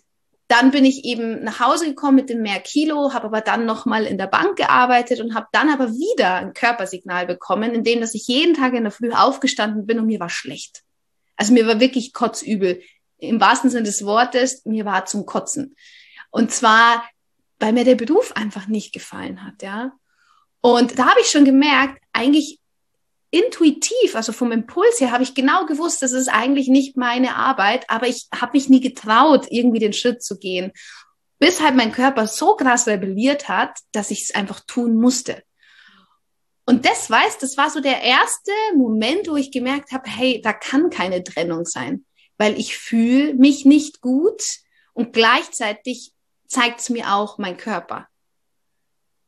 dann 0.51 0.71
bin 0.71 0.83
ich 0.83 1.05
eben 1.05 1.43
nach 1.43 1.61
Hause 1.61 1.85
gekommen 1.85 2.15
mit 2.15 2.29
dem 2.29 2.41
mehr 2.41 2.59
Kilo, 2.59 3.13
habe 3.13 3.27
aber 3.27 3.39
dann 3.39 3.65
nochmal 3.65 4.05
in 4.05 4.17
der 4.17 4.27
Bank 4.27 4.57
gearbeitet 4.57 5.21
und 5.21 5.33
habe 5.33 5.47
dann 5.53 5.69
aber 5.69 5.91
wieder 5.91 6.35
ein 6.35 6.53
Körpersignal 6.53 7.25
bekommen, 7.25 7.73
in 7.73 7.85
dem, 7.85 8.01
dass 8.01 8.13
ich 8.13 8.27
jeden 8.27 8.53
Tag 8.53 8.73
in 8.73 8.83
der 8.83 8.91
Früh 8.91 9.11
aufgestanden 9.11 9.85
bin 9.85 9.97
und 9.97 10.07
mir 10.07 10.19
war 10.19 10.29
schlecht. 10.29 10.83
Also 11.37 11.53
mir 11.53 11.65
war 11.67 11.79
wirklich 11.79 12.11
kotzübel. 12.11 12.81
Im 13.17 13.39
wahrsten 13.39 13.69
Sinne 13.69 13.83
des 13.83 14.05
Wortes, 14.05 14.65
mir 14.65 14.83
war 14.83 15.05
zum 15.05 15.25
Kotzen. 15.25 15.75
Und 16.31 16.51
zwar, 16.51 17.03
weil 17.59 17.71
mir 17.71 17.85
der 17.85 17.95
Beruf 17.95 18.33
einfach 18.33 18.67
nicht 18.67 18.93
gefallen 18.93 19.45
hat, 19.45 19.63
ja. 19.63 19.93
Und 20.59 20.99
da 20.99 21.11
habe 21.11 21.21
ich 21.21 21.27
schon 21.27 21.45
gemerkt, 21.45 22.01
eigentlich 22.13 22.59
intuitiv, 23.31 24.15
also 24.15 24.33
vom 24.33 24.51
Impuls 24.51 24.99
her, 24.99 25.11
habe 25.11 25.23
ich 25.23 25.33
genau 25.33 25.65
gewusst, 25.65 26.01
das 26.01 26.11
ist 26.11 26.27
eigentlich 26.27 26.67
nicht 26.67 26.97
meine 26.97 27.35
Arbeit, 27.35 27.89
aber 27.89 28.07
ich 28.07 28.27
habe 28.35 28.51
mich 28.53 28.69
nie 28.69 28.81
getraut, 28.81 29.47
irgendwie 29.49 29.79
den 29.79 29.93
Schritt 29.93 30.21
zu 30.21 30.37
gehen, 30.37 30.71
bis 31.39 31.61
halt 31.61 31.75
mein 31.75 31.93
Körper 31.93 32.27
so 32.27 32.55
krass 32.55 32.87
rebelliert 32.87 33.47
hat, 33.47 33.79
dass 33.93 34.11
ich 34.11 34.23
es 34.23 34.35
einfach 34.35 34.59
tun 34.67 34.95
musste. 34.95 35.41
Und 36.65 36.85
das 36.85 37.09
weiß, 37.09 37.39
das 37.39 37.57
war 37.57 37.69
so 37.69 37.79
der 37.79 38.01
erste 38.01 38.51
Moment, 38.75 39.27
wo 39.27 39.35
ich 39.37 39.51
gemerkt 39.51 39.91
habe, 39.91 40.09
hey, 40.09 40.41
da 40.43 40.53
kann 40.53 40.89
keine 40.89 41.23
Trennung 41.23 41.65
sein, 41.65 42.05
weil 42.37 42.59
ich 42.59 42.77
fühle 42.77 43.33
mich 43.33 43.65
nicht 43.65 44.01
gut 44.01 44.43
und 44.93 45.13
gleichzeitig 45.13 46.13
zeigt 46.47 46.81
es 46.81 46.89
mir 46.89 47.13
auch 47.13 47.37
mein 47.37 47.57
Körper. 47.57 48.07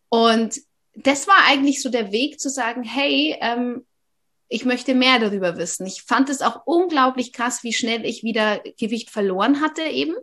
Und 0.10 0.60
das 0.94 1.28
war 1.28 1.38
eigentlich 1.48 1.82
so 1.82 1.90
der 1.90 2.12
Weg 2.12 2.40
zu 2.40 2.50
sagen, 2.50 2.84
hey, 2.84 3.36
ähm, 3.42 3.86
ich 4.50 4.66
möchte 4.66 4.94
mehr 4.94 5.20
darüber 5.20 5.58
wissen. 5.58 5.86
Ich 5.86 6.04
fand 6.04 6.30
es 6.30 6.42
auch 6.42 6.62
unglaublich 6.66 7.34
krass, 7.34 7.64
wie 7.64 7.74
schnell 7.74 8.06
ich 8.06 8.24
wieder 8.24 8.62
Gewicht 8.78 9.10
verloren 9.10 9.62
hatte 9.62 9.84
eben. 9.84 10.14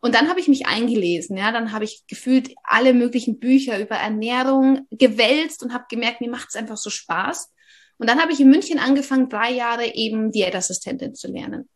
Und 0.00 0.16
dann 0.16 0.28
habe 0.28 0.40
ich 0.40 0.48
mich 0.48 0.66
eingelesen, 0.66 1.36
ja, 1.36 1.52
dann 1.52 1.70
habe 1.70 1.84
ich 1.84 2.02
gefühlt 2.08 2.54
alle 2.64 2.92
möglichen 2.92 3.38
Bücher 3.38 3.78
über 3.78 3.94
Ernährung 3.94 4.86
gewälzt 4.90 5.62
und 5.62 5.72
habe 5.72 5.84
gemerkt, 5.88 6.20
mir 6.20 6.30
macht 6.30 6.48
es 6.48 6.56
einfach 6.56 6.76
so 6.76 6.90
Spaß. 6.90 7.52
Und 7.98 8.10
dann 8.10 8.20
habe 8.20 8.32
ich 8.32 8.40
in 8.40 8.50
München 8.50 8.80
angefangen, 8.80 9.28
drei 9.28 9.52
Jahre 9.52 9.94
eben 9.94 10.32
Diätassistentin 10.32 11.14
zu 11.14 11.28
lernen. 11.28 11.68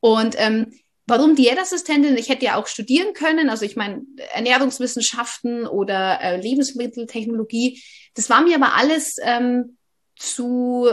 Und 0.00 0.34
ähm, 0.38 0.74
warum 1.06 1.34
Diätassistentin? 1.34 2.16
Ich 2.18 2.28
hätte 2.28 2.44
ja 2.44 2.56
auch 2.56 2.66
studieren 2.66 3.14
können, 3.14 3.48
also 3.48 3.64
ich 3.64 3.74
meine 3.74 4.02
Ernährungswissenschaften 4.34 5.66
oder 5.66 6.20
äh, 6.20 6.40
Lebensmitteltechnologie. 6.40 7.82
Das 8.14 8.28
war 8.28 8.42
mir 8.42 8.56
aber 8.56 8.74
alles 8.74 9.16
ähm, 9.22 9.78
zu 10.22 10.88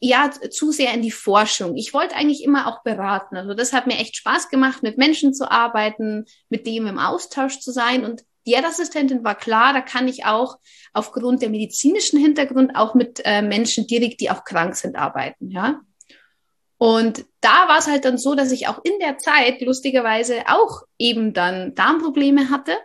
ja 0.00 0.30
zu 0.50 0.70
sehr 0.70 0.92
in 0.92 1.02
die 1.02 1.10
Forschung. 1.10 1.76
Ich 1.76 1.94
wollte 1.94 2.14
eigentlich 2.14 2.44
immer 2.44 2.66
auch 2.66 2.82
beraten. 2.82 3.36
Also 3.36 3.54
das 3.54 3.72
hat 3.72 3.86
mir 3.86 3.98
echt 3.98 4.16
Spaß 4.16 4.50
gemacht, 4.50 4.82
mit 4.82 4.98
Menschen 4.98 5.32
zu 5.32 5.50
arbeiten, 5.50 6.26
mit 6.50 6.66
dem 6.66 6.86
im 6.86 6.98
Austausch 6.98 7.60
zu 7.60 7.72
sein. 7.72 8.04
Und 8.04 8.22
die 8.46 8.52
Erdassistentin 8.52 9.24
war 9.24 9.34
klar, 9.34 9.72
da 9.72 9.80
kann 9.80 10.06
ich 10.06 10.26
auch 10.26 10.58
aufgrund 10.92 11.40
der 11.40 11.48
medizinischen 11.48 12.20
Hintergrund 12.20 12.76
auch 12.76 12.94
mit 12.94 13.22
äh, 13.24 13.40
Menschen 13.40 13.86
direkt, 13.86 14.20
die 14.20 14.30
auch 14.30 14.44
krank 14.44 14.76
sind, 14.76 14.96
arbeiten. 14.96 15.50
Ja. 15.50 15.80
Und 16.76 17.24
da 17.40 17.68
war 17.68 17.78
es 17.78 17.86
halt 17.86 18.04
dann 18.04 18.18
so, 18.18 18.34
dass 18.34 18.52
ich 18.52 18.68
auch 18.68 18.84
in 18.84 18.98
der 19.00 19.16
Zeit 19.16 19.62
lustigerweise 19.62 20.42
auch 20.48 20.82
eben 20.98 21.32
dann 21.32 21.74
Darmprobleme 21.74 22.50
hatte. 22.50 22.76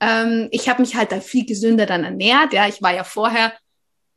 Ähm, 0.00 0.48
ich 0.50 0.70
habe 0.70 0.80
mich 0.80 0.94
halt 0.94 1.12
da 1.12 1.20
viel 1.20 1.44
gesünder 1.44 1.84
dann 1.84 2.04
ernährt. 2.04 2.54
Ja, 2.54 2.66
ich 2.68 2.80
war 2.80 2.94
ja 2.94 3.04
vorher 3.04 3.52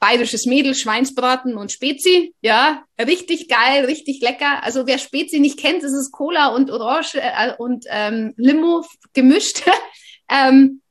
bayerisches 0.01 0.47
Mädel, 0.47 0.73
Schweinsbraten 0.73 1.55
und 1.55 1.71
Spezi. 1.71 2.33
Ja, 2.41 2.83
richtig 2.99 3.47
geil, 3.47 3.85
richtig 3.85 4.19
lecker. 4.19 4.63
Also 4.63 4.87
wer 4.87 4.97
Spezi 4.97 5.39
nicht 5.39 5.59
kennt, 5.59 5.83
ist 5.83 5.93
es 5.93 6.11
Cola 6.11 6.47
und 6.47 6.71
Orange 6.71 7.15
äh, 7.15 7.53
und 7.57 7.85
ähm, 7.87 8.33
Limo 8.35 8.83
gemischt. 9.13 9.61
ähm, 10.29 10.81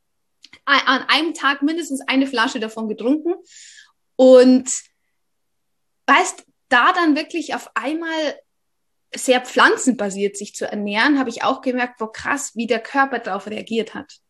an 0.65 1.05
einem 1.09 1.35
Tag 1.35 1.63
mindestens 1.63 2.03
eine 2.07 2.29
Flasche 2.29 2.61
davon 2.61 2.89
getrunken. 2.89 3.35
Und 4.15 4.71
weißt, 6.07 6.45
da 6.69 6.93
dann 6.93 7.17
wirklich 7.17 7.55
auf 7.55 7.69
einmal 7.75 8.39
sehr 9.13 9.41
pflanzenbasiert 9.41 10.37
sich 10.37 10.55
zu 10.55 10.71
ernähren, 10.71 11.19
habe 11.19 11.31
ich 11.31 11.43
auch 11.43 11.63
gemerkt, 11.63 12.01
wo 12.01 12.07
krass, 12.07 12.53
wie 12.55 12.69
der 12.69 12.81
Körper 12.81 13.19
darauf 13.19 13.49
reagiert 13.49 13.95
hat. 13.95 14.21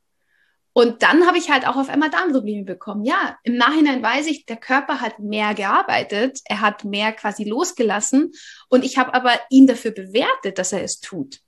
Und 0.72 1.02
dann 1.02 1.26
habe 1.26 1.38
ich 1.38 1.50
halt 1.50 1.66
auch 1.66 1.76
auf 1.76 1.88
einmal 1.88 2.10
Darmprobleme 2.10 2.64
bekommen. 2.64 3.04
Ja, 3.04 3.38
im 3.42 3.56
Nachhinein 3.56 4.02
weiß 4.02 4.26
ich, 4.28 4.46
der 4.46 4.56
Körper 4.56 5.00
hat 5.00 5.18
mehr 5.18 5.54
gearbeitet, 5.54 6.40
er 6.44 6.60
hat 6.60 6.84
mehr 6.84 7.12
quasi 7.12 7.44
losgelassen 7.44 8.32
und 8.68 8.84
ich 8.84 8.96
habe 8.96 9.12
aber 9.14 9.32
ihn 9.50 9.66
dafür 9.66 9.90
bewertet, 9.90 10.58
dass 10.58 10.72
er 10.72 10.84
es 10.84 11.00
tut. 11.00 11.40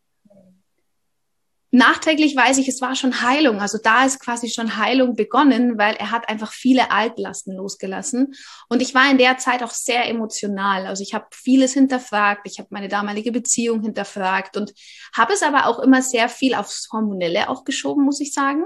nachträglich 1.75 2.37
weiß 2.37 2.59
ich, 2.59 2.69
es 2.69 2.83
war 2.83 2.95
schon 2.97 3.23
Heilung. 3.23 3.61
Also 3.61 3.79
da 3.83 4.05
ist 4.05 4.21
quasi 4.21 4.50
schon 4.50 4.76
Heilung 4.76 5.17
begonnen, 5.17 5.79
weil 5.79 5.95
er 5.95 6.11
hat 6.11 6.29
einfach 6.29 6.52
viele 6.52 6.91
Altlasten 6.91 7.57
losgelassen. 7.57 8.35
Und 8.69 8.83
ich 8.83 8.95
war 8.95 9.11
in 9.11 9.17
der 9.17 9.38
Zeit 9.38 9.62
auch 9.62 9.71
sehr 9.71 10.07
emotional. 10.07 10.87
Also 10.87 11.02
ich 11.02 11.14
habe 11.14 11.26
vieles 11.33 11.73
hinterfragt. 11.73 12.43
Ich 12.45 12.59
habe 12.59 12.69
meine 12.73 12.88
damalige 12.88 13.33
Beziehung 13.33 13.81
hinterfragt 13.81 14.59
und 14.59 14.75
habe 15.17 15.33
es 15.33 15.43
aber 15.43 15.67
auch 15.67 15.79
immer 15.79 16.02
sehr 16.02 16.29
viel 16.29 16.55
aufs 16.55 16.88
Hormonelle 16.93 17.49
auch 17.49 17.64
geschoben, 17.64 18.05
muss 18.05 18.21
ich 18.21 18.35
sagen. 18.35 18.64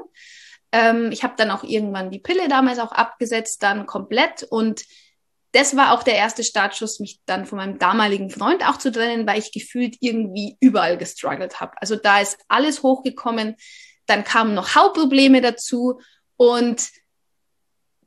Ähm, 0.77 1.11
ich 1.11 1.23
habe 1.23 1.35
dann 1.39 1.51
auch 1.51 1.65
irgendwann 1.65 2.11
die 2.11 2.19
Pille 2.19 2.49
damals 2.49 2.79
auch 2.79 2.93
abgesetzt, 2.93 3.63
dann 3.63 3.87
komplett. 3.87 4.43
Und 4.43 4.85
das 5.53 5.75
war 5.75 5.93
auch 5.93 6.03
der 6.03 6.17
erste 6.17 6.45
Startschuss, 6.45 7.01
mich 7.01 7.21
dann 7.25 7.47
von 7.47 7.57
meinem 7.57 7.79
damaligen 7.79 8.29
Freund 8.29 8.63
auch 8.69 8.77
zu 8.77 8.93
trennen, 8.93 9.27
weil 9.27 9.39
ich 9.39 9.53
gefühlt 9.53 9.97
irgendwie 10.01 10.59
überall 10.61 10.99
gestruggelt 10.99 11.61
habe. 11.61 11.73
Also 11.81 11.97
da 11.97 12.21
ist 12.21 12.39
alles 12.49 12.83
hochgekommen, 12.83 13.57
dann 14.05 14.23
kamen 14.23 14.53
noch 14.53 14.75
Hautprobleme 14.75 15.41
dazu. 15.41 15.99
Und 16.37 16.83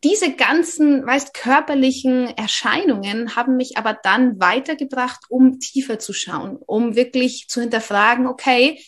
diese 0.04 0.36
ganzen, 0.36 1.08
weißt, 1.08 1.34
körperlichen 1.34 2.38
Erscheinungen 2.38 3.36
haben 3.36 3.56
mich 3.56 3.78
aber 3.78 3.98
dann 4.04 4.40
weitergebracht, 4.40 5.22
um 5.30 5.60
tiefer 5.60 5.98
zu 5.98 6.14
schauen, 6.14 6.58
um 6.58 6.96
wirklich 6.96 7.48
zu 7.48 7.62
hinterfragen, 7.62 8.28
okay, 8.28 8.80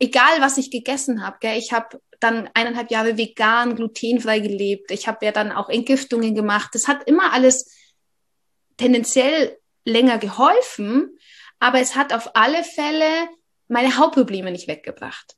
egal 0.00 0.40
was 0.40 0.58
ich 0.58 0.72
gegessen 0.72 1.24
habe, 1.24 1.38
ich 1.56 1.72
habe 1.72 2.00
dann 2.20 2.48
eineinhalb 2.54 2.90
Jahre 2.90 3.16
vegan, 3.16 3.76
glutenfrei 3.76 4.40
gelebt. 4.40 4.90
Ich 4.90 5.08
habe 5.08 5.24
ja 5.24 5.32
dann 5.32 5.52
auch 5.52 5.68
Entgiftungen 5.68 6.34
gemacht. 6.34 6.70
Das 6.74 6.88
hat 6.88 7.04
immer 7.04 7.32
alles 7.32 7.72
tendenziell 8.76 9.58
länger 9.84 10.18
geholfen, 10.18 11.18
aber 11.58 11.80
es 11.80 11.96
hat 11.96 12.12
auf 12.12 12.34
alle 12.34 12.62
Fälle 12.64 13.28
meine 13.68 13.96
Hauptprobleme 13.96 14.50
nicht 14.50 14.68
weggebracht. 14.68 15.36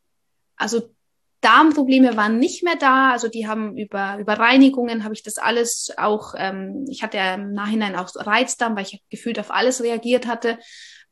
Also 0.57 0.95
Darmprobleme 1.41 2.17
waren 2.17 2.39
nicht 2.39 2.65
mehr 2.65 2.75
da, 2.77 3.13
also 3.13 3.29
die 3.29 3.47
haben 3.47 3.77
über, 3.77 4.17
über 4.19 4.35
Reinigungen 4.35 5.05
habe 5.05 5.15
ich 5.15 5.23
das 5.23 5.39
alles 5.39 5.93
auch, 5.97 6.35
ähm, 6.37 6.85
ich 6.91 7.03
hatte 7.03 7.19
ja 7.19 7.35
im 7.35 7.53
Nachhinein 7.53 7.95
auch 7.95 8.11
Reizdarm, 8.15 8.75
weil 8.75 8.83
ich 8.85 9.01
gefühlt 9.09 9.39
auf 9.39 9.53
alles 9.53 9.83
reagiert 9.83 10.27
hatte, 10.27 10.59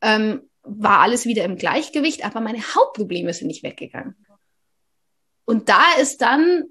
ähm, 0.01 0.49
war 0.63 0.99
alles 0.99 1.25
wieder 1.25 1.45
im 1.45 1.55
Gleichgewicht, 1.55 2.25
aber 2.25 2.41
meine 2.41 2.59
Hauptprobleme 2.59 3.33
sind 3.33 3.47
nicht 3.47 3.63
weggegangen. 3.63 4.15
Und 5.47 5.69
da 5.69 5.81
ist 6.01 6.21
dann 6.21 6.65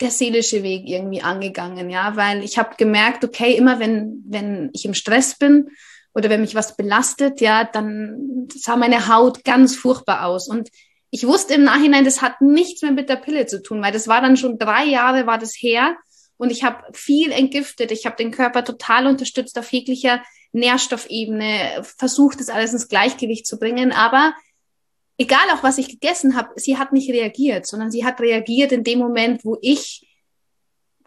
der 0.00 0.10
seelische 0.10 0.62
Weg 0.62 0.86
irgendwie 0.86 1.22
angegangen, 1.22 1.88
ja, 1.88 2.14
weil 2.16 2.44
ich 2.44 2.58
habe 2.58 2.76
gemerkt, 2.76 3.24
okay, 3.24 3.56
immer 3.56 3.80
wenn 3.80 4.22
wenn 4.26 4.68
ich 4.74 4.84
im 4.84 4.92
Stress 4.92 5.38
bin 5.38 5.70
oder 6.12 6.28
wenn 6.28 6.42
mich 6.42 6.54
was 6.54 6.76
belastet, 6.76 7.40
ja, 7.40 7.64
dann 7.64 8.48
sah 8.54 8.76
meine 8.76 9.08
Haut 9.08 9.44
ganz 9.44 9.76
furchtbar 9.76 10.26
aus. 10.26 10.46
Und 10.46 10.68
ich 11.08 11.26
wusste 11.26 11.54
im 11.54 11.64
Nachhinein, 11.64 12.04
das 12.04 12.20
hat 12.20 12.42
nichts 12.42 12.82
mehr 12.82 12.92
mit 12.92 13.08
der 13.08 13.16
Pille 13.16 13.46
zu 13.46 13.62
tun, 13.62 13.82
weil 13.82 13.92
das 13.92 14.06
war 14.06 14.20
dann 14.20 14.36
schon 14.36 14.58
drei 14.58 14.84
Jahre 14.84 15.26
war 15.26 15.38
das 15.38 15.54
her 15.54 15.96
und 16.36 16.50
ich 16.50 16.64
habe 16.64 16.84
viel 16.92 17.32
entgiftet, 17.32 17.90
ich 17.90 18.04
habe 18.04 18.16
den 18.16 18.30
Körper 18.30 18.62
total 18.62 19.06
unterstützt 19.06 19.58
auf 19.58 19.72
jeglicher 19.72 20.22
Nährstoffebene, 20.52 21.82
versucht 21.82 22.40
das 22.40 22.50
alles 22.50 22.74
ins 22.74 22.88
Gleichgewicht 22.88 23.46
zu 23.46 23.58
bringen, 23.58 23.92
aber 23.92 24.34
egal 25.18 25.50
auch 25.52 25.62
was 25.62 25.78
ich 25.78 25.88
gegessen 25.88 26.36
habe, 26.36 26.50
sie 26.56 26.78
hat 26.78 26.92
nicht 26.92 27.10
reagiert, 27.10 27.66
sondern 27.66 27.90
sie 27.90 28.04
hat 28.04 28.20
reagiert 28.20 28.72
in 28.72 28.84
dem 28.84 28.98
Moment, 28.98 29.44
wo 29.44 29.56
ich 29.60 30.06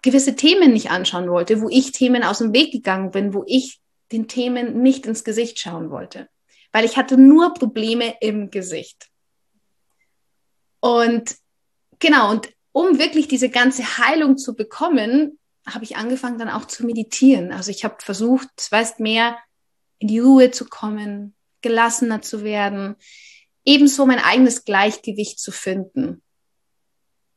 gewisse 0.01 0.35
Themen 0.35 0.73
nicht 0.73 0.91
anschauen 0.91 1.29
wollte, 1.29 1.61
wo 1.61 1.69
ich 1.69 1.91
Themen 1.91 2.23
aus 2.23 2.39
dem 2.39 2.53
Weg 2.53 2.71
gegangen 2.71 3.11
bin, 3.11 3.33
wo 3.33 3.43
ich 3.45 3.79
den 4.11 4.27
Themen 4.27 4.81
nicht 4.81 5.05
ins 5.05 5.23
Gesicht 5.23 5.59
schauen 5.59 5.91
wollte. 5.91 6.29
Weil 6.71 6.85
ich 6.85 6.97
hatte 6.97 7.17
nur 7.17 7.53
Probleme 7.53 8.15
im 8.21 8.49
Gesicht. 8.49 9.09
Und 10.79 11.35
genau, 11.99 12.31
und 12.31 12.49
um 12.71 12.99
wirklich 12.99 13.27
diese 13.27 13.49
ganze 13.49 13.97
Heilung 13.97 14.37
zu 14.37 14.55
bekommen, 14.55 15.37
habe 15.67 15.83
ich 15.83 15.97
angefangen 15.97 16.39
dann 16.39 16.49
auch 16.49 16.65
zu 16.65 16.85
meditieren. 16.85 17.51
Also 17.51 17.71
ich 17.71 17.83
habe 17.83 17.97
versucht, 17.99 18.49
weißt 18.71 18.99
mehr 18.99 19.37
in 19.99 20.07
die 20.07 20.19
Ruhe 20.19 20.51
zu 20.51 20.65
kommen, 20.65 21.35
gelassener 21.61 22.21
zu 22.21 22.43
werden, 22.43 22.95
ebenso 23.65 24.05
mein 24.05 24.19
eigenes 24.19 24.65
Gleichgewicht 24.65 25.39
zu 25.39 25.51
finden. 25.51 26.21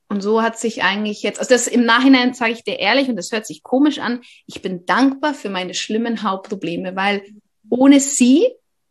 Und 0.09 0.21
so 0.21 0.43
hat 0.43 0.59
sich 0.59 0.83
eigentlich 0.83 1.23
jetzt, 1.23 1.39
also 1.39 1.55
das 1.55 1.67
im 1.67 1.85
Nachhinein 1.85 2.35
sage 2.35 2.53
ich 2.53 2.65
dir 2.65 2.79
ehrlich 2.79 3.09
und 3.09 3.17
das 3.17 3.33
hört 3.33 3.47
sich 3.47 3.63
komisch 3.63 3.99
an, 3.99 4.21
ich 4.47 4.61
bin 4.61 4.85
dankbar 4.85 5.33
für 5.33 5.49
meine 5.49 5.73
schlimmen 5.73 6.23
Hauptprobleme, 6.23 6.95
weil 6.97 7.23
ohne 7.71 7.99
sie 7.99 8.47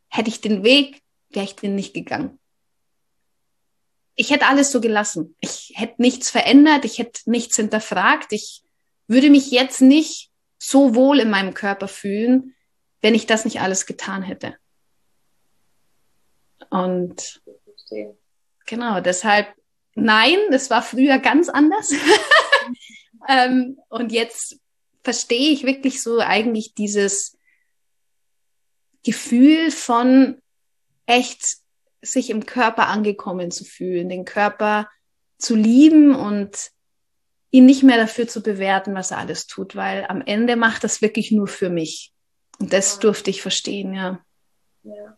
hätte 0.09 0.29
ich 0.29 0.41
den 0.41 0.63
Weg, 0.63 1.01
wäre 1.29 1.45
ich 1.45 1.55
den 1.55 1.75
nicht 1.75 1.93
gegangen. 1.93 2.39
Ich 4.15 4.31
hätte 4.31 4.47
alles 4.47 4.71
so 4.71 4.81
gelassen. 4.81 5.35
Ich 5.39 5.73
hätte 5.75 6.01
nichts 6.01 6.29
verändert, 6.29 6.85
ich 6.85 6.97
hätte 6.97 7.21
nichts 7.29 7.55
hinterfragt. 7.55 8.33
Ich 8.33 8.63
würde 9.07 9.29
mich 9.29 9.51
jetzt 9.51 9.81
nicht 9.81 10.31
so 10.57 10.95
wohl 10.95 11.19
in 11.19 11.29
meinem 11.29 11.53
Körper 11.53 11.87
fühlen, 11.87 12.55
wenn 13.01 13.15
ich 13.15 13.25
das 13.25 13.45
nicht 13.45 13.61
alles 13.61 13.85
getan 13.85 14.23
hätte. 14.23 14.55
Und 16.69 17.41
genau, 18.65 19.01
deshalb, 19.01 19.47
nein, 19.95 20.37
das 20.51 20.69
war 20.69 20.81
früher 20.81 21.19
ganz 21.19 21.49
anders. 21.49 21.91
ähm, 23.27 23.77
und 23.89 24.11
jetzt 24.11 24.59
verstehe 25.03 25.51
ich 25.51 25.63
wirklich 25.65 26.01
so 26.01 26.19
eigentlich 26.19 26.73
dieses 26.73 27.37
Gefühl 29.03 29.71
von 29.71 30.41
echt 31.05 31.57
sich 32.01 32.29
im 32.29 32.45
Körper 32.45 32.87
angekommen 32.87 33.51
zu 33.51 33.63
fühlen, 33.65 34.09
den 34.09 34.25
Körper 34.25 34.89
zu 35.37 35.55
lieben 35.55 36.15
und 36.15 36.71
ihn 37.51 37.65
nicht 37.65 37.83
mehr 37.83 37.97
dafür 37.97 38.27
zu 38.27 38.41
bewerten, 38.41 38.95
was 38.95 39.11
er 39.11 39.17
alles 39.17 39.47
tut, 39.47 39.75
weil 39.75 40.05
am 40.07 40.21
Ende 40.21 40.55
macht 40.55 40.83
das 40.83 41.01
wirklich 41.01 41.31
nur 41.31 41.47
für 41.47 41.69
mich. 41.69 42.13
Und 42.59 42.73
das 42.73 42.99
durfte 42.99 43.29
ich 43.29 43.41
verstehen, 43.41 43.93
ja. 43.93 44.23
ja. 44.83 45.17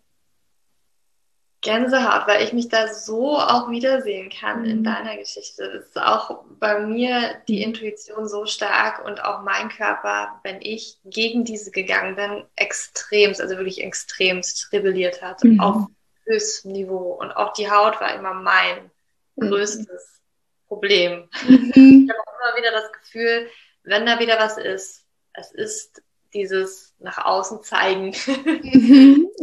Gänsehaut, 1.63 2.27
weil 2.27 2.43
ich 2.43 2.53
mich 2.53 2.67
da 2.67 2.93
so 2.93 3.39
auch 3.39 3.69
wiedersehen 3.69 4.29
kann 4.29 4.59
mhm. 4.59 4.69
in 4.69 4.83
deiner 4.83 5.17
Geschichte. 5.17 5.71
Das 5.73 5.87
ist 5.87 5.97
auch 5.97 6.43
bei 6.59 6.79
mir 6.79 7.41
die 7.47 7.57
mhm. 7.57 7.73
Intuition 7.73 8.27
so 8.27 8.45
stark 8.45 9.03
und 9.05 9.23
auch 9.23 9.41
mein 9.41 9.69
Körper, 9.69 10.39
wenn 10.43 10.61
ich 10.61 10.97
gegen 11.05 11.45
diese 11.45 11.71
gegangen 11.71 12.15
bin, 12.15 12.43
extremst, 12.55 13.41
also 13.41 13.57
wirklich 13.57 13.81
extremst 13.81 14.71
rebelliert 14.71 15.21
hat 15.21 15.43
mhm. 15.43 15.59
auf 15.59 15.87
höchstem 16.25 16.73
Niveau. 16.73 17.17
Und 17.19 17.31
auch 17.31 17.53
die 17.53 17.71
Haut 17.71 17.99
war 17.99 18.13
immer 18.13 18.33
mein 18.33 18.91
mhm. 19.35 19.49
größtes 19.49 20.21
Problem. 20.67 21.29
Mhm. 21.47 22.07
Ich 22.07 22.09
habe 22.09 22.21
auch 22.27 22.33
immer 22.33 22.57
wieder 22.57 22.71
das 22.71 22.91
Gefühl, 22.91 23.47
wenn 23.83 24.05
da 24.05 24.19
wieder 24.19 24.37
was 24.37 24.57
ist, 24.57 25.05
es 25.33 25.51
ist 25.51 26.01
dieses 26.33 26.93
nach 26.99 27.23
außen 27.23 27.63
zeigen. 27.63 28.13
Mhm. 28.27 29.29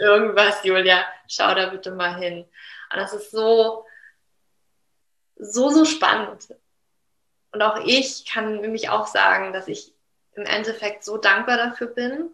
Irgendwas, 0.00 0.62
Julia, 0.64 1.04
schau 1.28 1.54
da 1.54 1.66
bitte 1.66 1.90
mal 1.90 2.16
hin. 2.16 2.44
Und 2.92 2.96
das 2.98 3.12
ist 3.12 3.30
so, 3.30 3.84
so, 5.36 5.70
so 5.70 5.84
spannend. 5.84 6.54
Und 7.52 7.62
auch 7.62 7.84
ich 7.84 8.24
kann 8.26 8.60
nämlich 8.60 8.88
auch 8.88 9.06
sagen, 9.06 9.52
dass 9.52 9.68
ich 9.68 9.92
im 10.34 10.44
Endeffekt 10.44 11.04
so 11.04 11.18
dankbar 11.18 11.56
dafür 11.56 11.88
bin. 11.88 12.30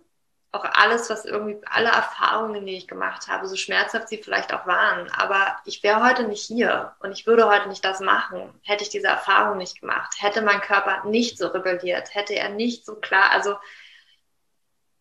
Auch 0.50 0.64
alles, 0.64 1.10
was 1.10 1.26
irgendwie, 1.26 1.60
alle 1.66 1.88
Erfahrungen, 1.88 2.64
die 2.64 2.76
ich 2.76 2.88
gemacht 2.88 3.28
habe, 3.28 3.46
so 3.46 3.56
schmerzhaft 3.56 4.08
sie 4.08 4.22
vielleicht 4.22 4.54
auch 4.54 4.66
waren. 4.66 5.10
Aber 5.10 5.58
ich 5.66 5.82
wäre 5.82 6.02
heute 6.02 6.24
nicht 6.24 6.46
hier 6.46 6.94
und 7.00 7.12
ich 7.12 7.26
würde 7.26 7.46
heute 7.48 7.68
nicht 7.68 7.84
das 7.84 8.00
machen, 8.00 8.58
hätte 8.62 8.82
ich 8.82 8.88
diese 8.88 9.08
Erfahrung 9.08 9.58
nicht 9.58 9.80
gemacht, 9.80 10.14
hätte 10.20 10.40
mein 10.40 10.62
Körper 10.62 11.04
nicht 11.04 11.36
so 11.36 11.48
rebelliert, 11.48 12.14
hätte 12.14 12.34
er 12.34 12.48
nicht 12.48 12.86
so 12.86 12.94
klar, 12.94 13.30
also 13.30 13.56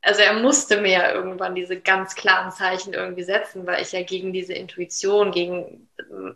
also 0.07 0.21
er 0.21 0.33
musste 0.33 0.79
mir 0.79 0.91
ja 0.91 1.11
irgendwann 1.11 1.53
diese 1.53 1.77
ganz 1.77 2.15
klaren 2.15 2.49
Zeichen 2.49 2.93
irgendwie 2.93 3.23
setzen, 3.23 3.67
weil 3.67 3.81
ich 3.81 3.91
ja 3.91 4.03
gegen 4.03 4.31
diese 4.31 4.53
Intuition, 4.53 5.31
gegen 5.31 5.89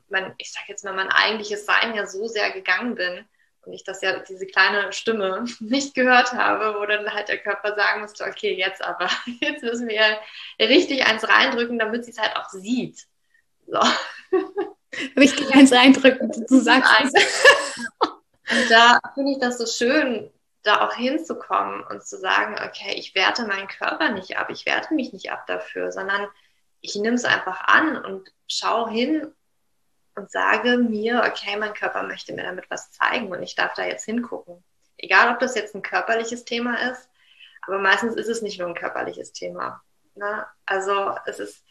mein, 0.10 0.36
ich 0.40 0.52
sag 0.52 0.68
jetzt 0.68 0.84
mal, 0.84 0.94
mein 0.94 1.08
eigentliches 1.08 1.66
Sein 1.66 1.96
ja 1.96 2.06
so 2.06 2.28
sehr 2.28 2.52
gegangen 2.52 2.96
bin 2.96 3.24
und 3.62 3.72
ich 3.72 3.86
das 3.86 4.02
ja, 4.02 4.20
diese 4.28 4.46
kleine 4.46 4.92
Stimme 4.92 5.46
nicht 5.62 5.94
gehört 5.94 6.34
habe, 6.34 6.82
wo 6.82 6.86
dann 6.86 7.14
halt 7.14 7.30
der 7.30 7.38
Körper 7.38 7.74
sagen 7.74 8.02
musste, 8.02 8.26
okay, 8.26 8.54
jetzt 8.54 8.84
aber, 8.84 9.10
jetzt 9.40 9.64
müssen 9.64 9.88
wir 9.88 9.96
ja 9.96 10.18
richtig 10.60 11.06
eins 11.06 11.26
reindrücken, 11.26 11.80
damit 11.80 12.04
sie 12.04 12.12
es 12.12 12.20
halt 12.20 12.36
auch 12.36 12.50
sieht. 12.50 13.08
So. 13.68 13.80
Richtig 15.16 15.56
eins 15.56 15.72
reindrücken, 15.72 16.30
du 16.50 16.60
sagst. 16.60 16.92
Und 18.02 18.70
da 18.70 19.00
finde 19.14 19.32
ich 19.32 19.40
das 19.40 19.58
so 19.58 19.66
schön, 19.66 20.30
da 20.64 20.86
auch 20.86 20.94
hinzukommen 20.94 21.84
und 21.84 22.06
zu 22.06 22.18
sagen, 22.18 22.56
okay, 22.56 22.94
ich 22.96 23.16
werte 23.16 23.46
meinen 23.46 23.68
Körper 23.68 24.10
nicht 24.10 24.38
ab, 24.38 24.50
ich 24.50 24.66
werte 24.66 24.94
mich 24.94 25.12
nicht 25.14 25.32
ab 25.32 25.48
dafür, 25.48 25.92
sondern 25.92 26.28
ich 26.82 26.96
nehme 26.96 27.16
es 27.16 27.26
einfach 27.26 27.62
an 27.68 28.04
und 28.04 28.32
schaue 28.48 28.90
hin 28.90 29.34
und 30.16 30.30
sage 30.30 30.78
mir, 30.78 31.24
okay, 31.28 31.58
mein 31.58 31.74
Körper 31.74 32.04
möchte 32.04 32.34
mir 32.34 32.44
damit 32.44 32.70
was 32.70 32.92
zeigen 32.92 33.32
und 33.32 33.42
ich 33.42 33.56
darf 33.56 33.74
da 33.74 33.86
jetzt 33.86 34.06
hingucken. 34.06 34.64
Egal, 34.98 35.34
ob 35.34 35.40
das 35.40 35.56
jetzt 35.56 35.74
ein 35.74 35.82
körperliches 35.82 36.46
Thema 36.46 36.76
ist, 36.92 37.10
aber 37.64 37.80
meistens 37.80 38.16
ist 38.16 38.28
es 38.28 38.42
nicht 38.42 38.60
nur 38.60 38.68
ein 38.68 38.76
körperliches 38.76 39.34
Thema. 39.34 39.84
Ne? 40.16 40.46
Also 40.66 41.16
es 41.26 41.40
ist, 41.40 41.64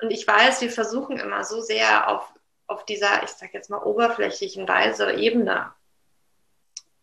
und 0.00 0.10
ich 0.10 0.26
weiß, 0.26 0.60
wir 0.62 0.70
versuchen 0.70 1.18
immer 1.18 1.44
so 1.44 1.60
sehr 1.60 2.08
auf, 2.08 2.32
auf 2.66 2.84
dieser, 2.86 3.22
ich 3.22 3.30
sag 3.30 3.54
jetzt 3.54 3.70
mal, 3.70 3.82
oberflächlichen 3.82 4.66
Weise, 4.66 5.12
Ebene 5.12 5.72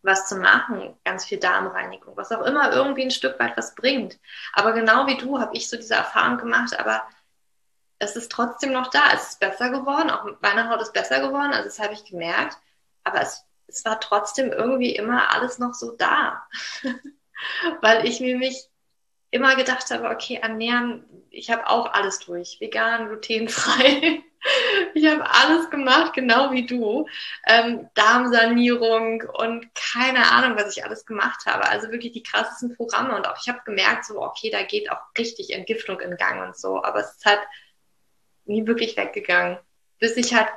was 0.02 0.28
zu 0.28 0.36
machen, 0.36 0.96
ganz 1.04 1.26
viel 1.26 1.38
Darmreinigung, 1.38 2.16
was 2.16 2.32
auch 2.32 2.44
immer 2.44 2.72
irgendwie 2.72 3.02
ein 3.02 3.10
Stück 3.10 3.38
weit 3.38 3.56
was 3.56 3.74
bringt. 3.74 4.18
Aber 4.52 4.72
genau 4.72 5.06
wie 5.06 5.16
du 5.16 5.40
habe 5.40 5.56
ich 5.56 5.68
so 5.68 5.76
diese 5.76 5.94
Erfahrung 5.94 6.38
gemacht, 6.38 6.78
aber 6.78 7.02
es 7.98 8.16
ist 8.16 8.32
trotzdem 8.32 8.72
noch 8.72 8.88
da. 8.88 9.12
Es 9.14 9.30
ist 9.30 9.40
besser 9.40 9.70
geworden, 9.70 10.10
auch 10.10 10.26
meine 10.40 10.70
Haut 10.70 10.80
ist 10.80 10.94
besser 10.94 11.20
geworden, 11.20 11.52
also 11.52 11.64
das 11.64 11.78
habe 11.78 11.92
ich 11.92 12.04
gemerkt. 12.04 12.56
Aber 13.04 13.20
es, 13.20 13.44
es 13.66 13.84
war 13.84 14.00
trotzdem 14.00 14.52
irgendwie 14.52 14.96
immer 14.96 15.34
alles 15.34 15.58
noch 15.58 15.74
so 15.74 15.92
da. 15.92 16.46
Weil 17.82 18.06
ich 18.06 18.20
mir 18.20 18.36
mich 18.36 18.69
immer 19.30 19.56
gedacht 19.56 19.90
habe, 19.90 20.08
okay, 20.08 20.40
ernähren, 20.42 21.04
ich 21.30 21.50
habe 21.50 21.68
auch 21.68 21.92
alles 21.92 22.18
durch. 22.20 22.58
Vegan, 22.60 23.08
glutenfrei. 23.08 24.22
Ich 24.94 25.06
habe 25.06 25.22
alles 25.30 25.68
gemacht, 25.68 26.14
genau 26.14 26.50
wie 26.50 26.64
du. 26.64 27.06
Ähm, 27.46 27.90
Darmsanierung 27.92 29.22
und 29.34 29.68
keine 29.74 30.30
Ahnung, 30.30 30.56
was 30.56 30.74
ich 30.74 30.82
alles 30.82 31.04
gemacht 31.04 31.44
habe. 31.44 31.68
Also 31.68 31.90
wirklich 31.90 32.12
die 32.12 32.22
krassesten 32.22 32.74
Programme. 32.74 33.14
Und 33.14 33.28
auch 33.28 33.36
ich 33.38 33.50
habe 33.50 33.60
gemerkt, 33.66 34.06
so, 34.06 34.22
okay, 34.22 34.48
da 34.48 34.62
geht 34.62 34.90
auch 34.90 35.02
richtig 35.18 35.52
Entgiftung 35.52 36.00
in 36.00 36.16
Gang 36.16 36.42
und 36.42 36.56
so. 36.56 36.82
Aber 36.82 37.00
es 37.00 37.16
ist 37.16 37.26
halt 37.26 37.40
nie 38.46 38.66
wirklich 38.66 38.96
weggegangen. 38.96 39.58
Bis 39.98 40.16
ich 40.16 40.32
halt 40.32 40.48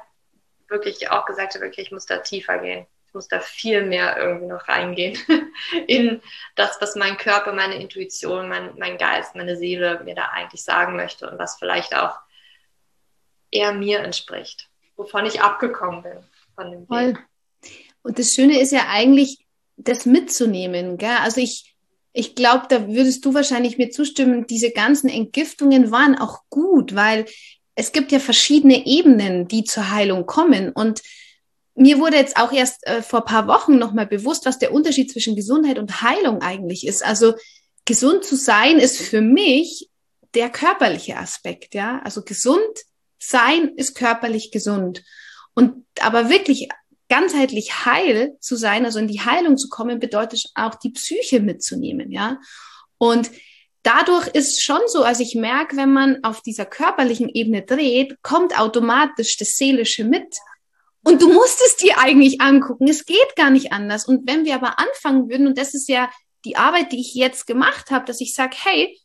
wirklich 0.69 1.11
auch 1.11 1.25
gesagt 1.25 1.55
habe, 1.55 1.65
okay, 1.65 1.81
ich 1.81 1.91
muss 1.91 2.05
da 2.05 2.19
tiefer 2.19 2.59
gehen. 2.59 2.87
Ich 3.13 3.15
muss 3.15 3.27
da 3.27 3.39
viel 3.39 3.85
mehr 3.85 4.17
irgendwie 4.17 4.47
noch 4.47 4.67
reingehen 4.67 5.15
in 5.87 6.19
das, 6.55 6.77
was 6.81 6.95
mein 6.95 7.15
Körper, 7.15 7.53
meine 7.53 7.75
Intuition, 7.75 8.49
mein, 8.49 8.73
mein 8.79 8.97
Geist, 8.97 9.35
meine 9.35 9.55
Seele 9.55 10.01
mir 10.03 10.15
da 10.15 10.29
eigentlich 10.33 10.63
sagen 10.63 10.95
möchte 10.95 11.29
und 11.29 11.37
was 11.37 11.59
vielleicht 11.59 11.95
auch 11.95 12.17
eher 13.51 13.71
mir 13.71 13.99
entspricht, 13.99 14.67
wovon 14.95 15.27
ich 15.27 15.41
abgekommen 15.41 16.01
bin 16.01 16.17
von 16.55 16.71
dem 16.71 16.89
Weg. 16.89 17.19
Und 18.01 18.17
das 18.17 18.31
Schöne 18.33 18.59
ist 18.59 18.71
ja 18.71 18.87
eigentlich, 18.89 19.45
das 19.77 20.07
mitzunehmen. 20.07 20.97
Gell? 20.97 21.17
Also 21.21 21.39
ich, 21.39 21.75
ich 22.13 22.33
glaube, 22.33 22.65
da 22.67 22.87
würdest 22.87 23.23
du 23.25 23.35
wahrscheinlich 23.35 23.77
mir 23.77 23.91
zustimmen, 23.91 24.47
diese 24.47 24.71
ganzen 24.71 25.07
Entgiftungen 25.07 25.91
waren 25.91 26.17
auch 26.17 26.39
gut, 26.49 26.95
weil 26.95 27.25
es 27.75 27.91
gibt 27.91 28.11
ja 28.11 28.17
verschiedene 28.17 28.87
Ebenen, 28.87 29.47
die 29.47 29.65
zur 29.65 29.91
Heilung 29.91 30.25
kommen. 30.25 30.71
Und 30.71 31.03
mir 31.75 31.99
wurde 31.99 32.17
jetzt 32.17 32.37
auch 32.37 32.51
erst 32.51 32.85
äh, 32.85 33.01
vor 33.01 33.25
paar 33.25 33.47
Wochen 33.47 33.77
nochmal 33.77 34.07
bewusst, 34.07 34.45
was 34.45 34.59
der 34.59 34.73
Unterschied 34.73 35.11
zwischen 35.11 35.35
Gesundheit 35.35 35.79
und 35.79 36.01
Heilung 36.01 36.41
eigentlich 36.41 36.85
ist. 36.85 37.03
Also 37.03 37.33
gesund 37.85 38.23
zu 38.23 38.35
sein 38.35 38.79
ist 38.79 39.01
für 39.01 39.21
mich 39.21 39.89
der 40.33 40.49
körperliche 40.49 41.17
Aspekt, 41.17 41.73
ja. 41.75 42.01
Also 42.03 42.23
gesund 42.23 42.61
sein 43.19 43.73
ist 43.75 43.95
körperlich 43.95 44.51
gesund. 44.51 45.03
Und 45.53 45.85
aber 45.99 46.29
wirklich 46.29 46.69
ganzheitlich 47.09 47.85
heil 47.85 48.35
zu 48.39 48.55
sein, 48.55 48.85
also 48.85 48.99
in 48.99 49.07
die 49.07 49.21
Heilung 49.21 49.57
zu 49.57 49.69
kommen, 49.69 49.99
bedeutet 49.99 50.45
auch 50.55 50.75
die 50.75 50.91
Psyche 50.91 51.39
mitzunehmen, 51.39 52.11
ja. 52.11 52.39
Und 52.97 53.31
dadurch 53.83 54.27
ist 54.27 54.63
schon 54.63 54.81
so, 54.87 55.03
also 55.03 55.21
ich 55.21 55.35
merke, 55.35 55.75
wenn 55.77 55.91
man 55.91 56.23
auf 56.23 56.41
dieser 56.41 56.65
körperlichen 56.65 57.29
Ebene 57.29 57.63
dreht, 57.63 58.17
kommt 58.23 58.57
automatisch 58.57 59.37
das 59.37 59.57
Seelische 59.57 60.03
mit. 60.05 60.35
Und 61.03 61.21
du 61.21 61.31
musst 61.31 61.61
es 61.65 61.75
dir 61.75 61.97
eigentlich 61.99 62.39
angucken. 62.41 62.87
Es 62.87 63.05
geht 63.05 63.35
gar 63.35 63.49
nicht 63.49 63.71
anders. 63.71 64.05
Und 64.07 64.27
wenn 64.27 64.45
wir 64.45 64.55
aber 64.55 64.79
anfangen 64.79 65.29
würden, 65.29 65.47
und 65.47 65.57
das 65.57 65.73
ist 65.73 65.89
ja 65.89 66.09
die 66.45 66.55
Arbeit, 66.55 66.91
die 66.91 67.01
ich 67.01 67.13
jetzt 67.13 67.45
gemacht 67.45 67.91
habe, 67.91 68.05
dass 68.05 68.21
ich 68.21 68.33
sage, 68.33 68.55
hey, 68.61 68.97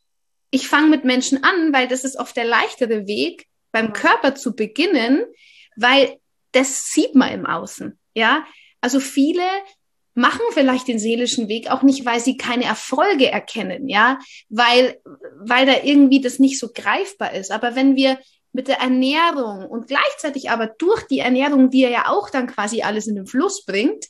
ich 0.51 0.69
fange 0.69 0.89
mit 0.89 1.05
Menschen 1.05 1.45
an, 1.45 1.73
weil 1.73 1.89
das 1.89 2.05
ist 2.05 2.19
oft 2.19 2.37
der 2.37 2.45
leichtere 2.45 3.07
Weg, 3.07 3.47
beim 3.73 3.93
Körper 3.93 4.35
zu 4.35 4.55
beginnen, 4.55 5.25
weil 5.77 6.19
das 6.53 6.87
sieht 6.87 7.15
man 7.15 7.33
im 7.33 7.47
Außen. 7.47 7.99
Ja, 8.15 8.47
also 8.81 9.01
viele 9.01 9.43
machen 10.15 10.41
vielleicht 10.51 10.89
den 10.89 10.99
seelischen 10.99 11.49
Weg 11.49 11.71
auch 11.71 11.83
nicht, 11.83 12.05
weil 12.05 12.19
sie 12.19 12.37
keine 12.37 12.65
Erfolge 12.65 13.31
erkennen, 13.31 13.89
ja, 13.89 14.19
weil, 14.49 15.01
weil 15.39 15.67
da 15.67 15.75
irgendwie 15.85 16.21
das 16.21 16.41
nicht 16.41 16.59
so 16.59 16.71
greifbar 16.75 17.35
ist. 17.35 17.53
Aber 17.53 17.77
wenn 17.77 17.95
wir 17.95 18.19
mit 18.53 18.69
der 18.69 18.79
Ernährung 18.81 19.67
und 19.67 19.87
gleichzeitig 19.87 20.51
aber 20.51 20.67
durch 20.67 21.03
die 21.07 21.19
Ernährung, 21.19 21.71
die 21.71 21.81
ja 21.81 22.09
auch 22.09 22.31
dann 22.31 22.47
quasi 22.47 22.83
alles 22.83 23.07
in 23.07 23.17
den 23.17 23.27
Fluss 23.27 23.65
bringt, 23.65 24.07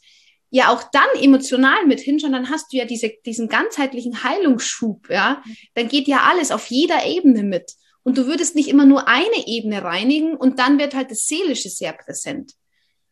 ja 0.51 0.72
auch 0.72 0.83
dann 0.92 1.09
emotional 1.20 1.87
mit 1.87 2.01
hinschauen, 2.01 2.33
dann 2.33 2.51
hast 2.51 2.72
du 2.72 2.79
ja 2.79 2.85
diese, 2.85 3.12
diesen 3.27 3.48
ganzheitlichen 3.48 4.22
Heilungsschub, 4.22 5.11
ja, 5.11 5.42
dann 5.74 5.88
geht 5.88 6.09
ja 6.09 6.22
alles 6.31 6.51
auf 6.51 6.66
jeder 6.66 7.05
Ebene 7.05 7.42
mit. 7.42 7.72
Und 8.03 8.16
du 8.16 8.27
würdest 8.27 8.55
nicht 8.55 8.68
immer 8.68 8.87
nur 8.87 9.07
eine 9.07 9.46
Ebene 9.46 9.83
reinigen 9.83 10.35
und 10.35 10.59
dann 10.59 10.79
wird 10.79 10.94
halt 10.94 11.11
das 11.11 11.27
Seelische 11.27 11.68
sehr 11.68 11.92
präsent. 11.92 12.53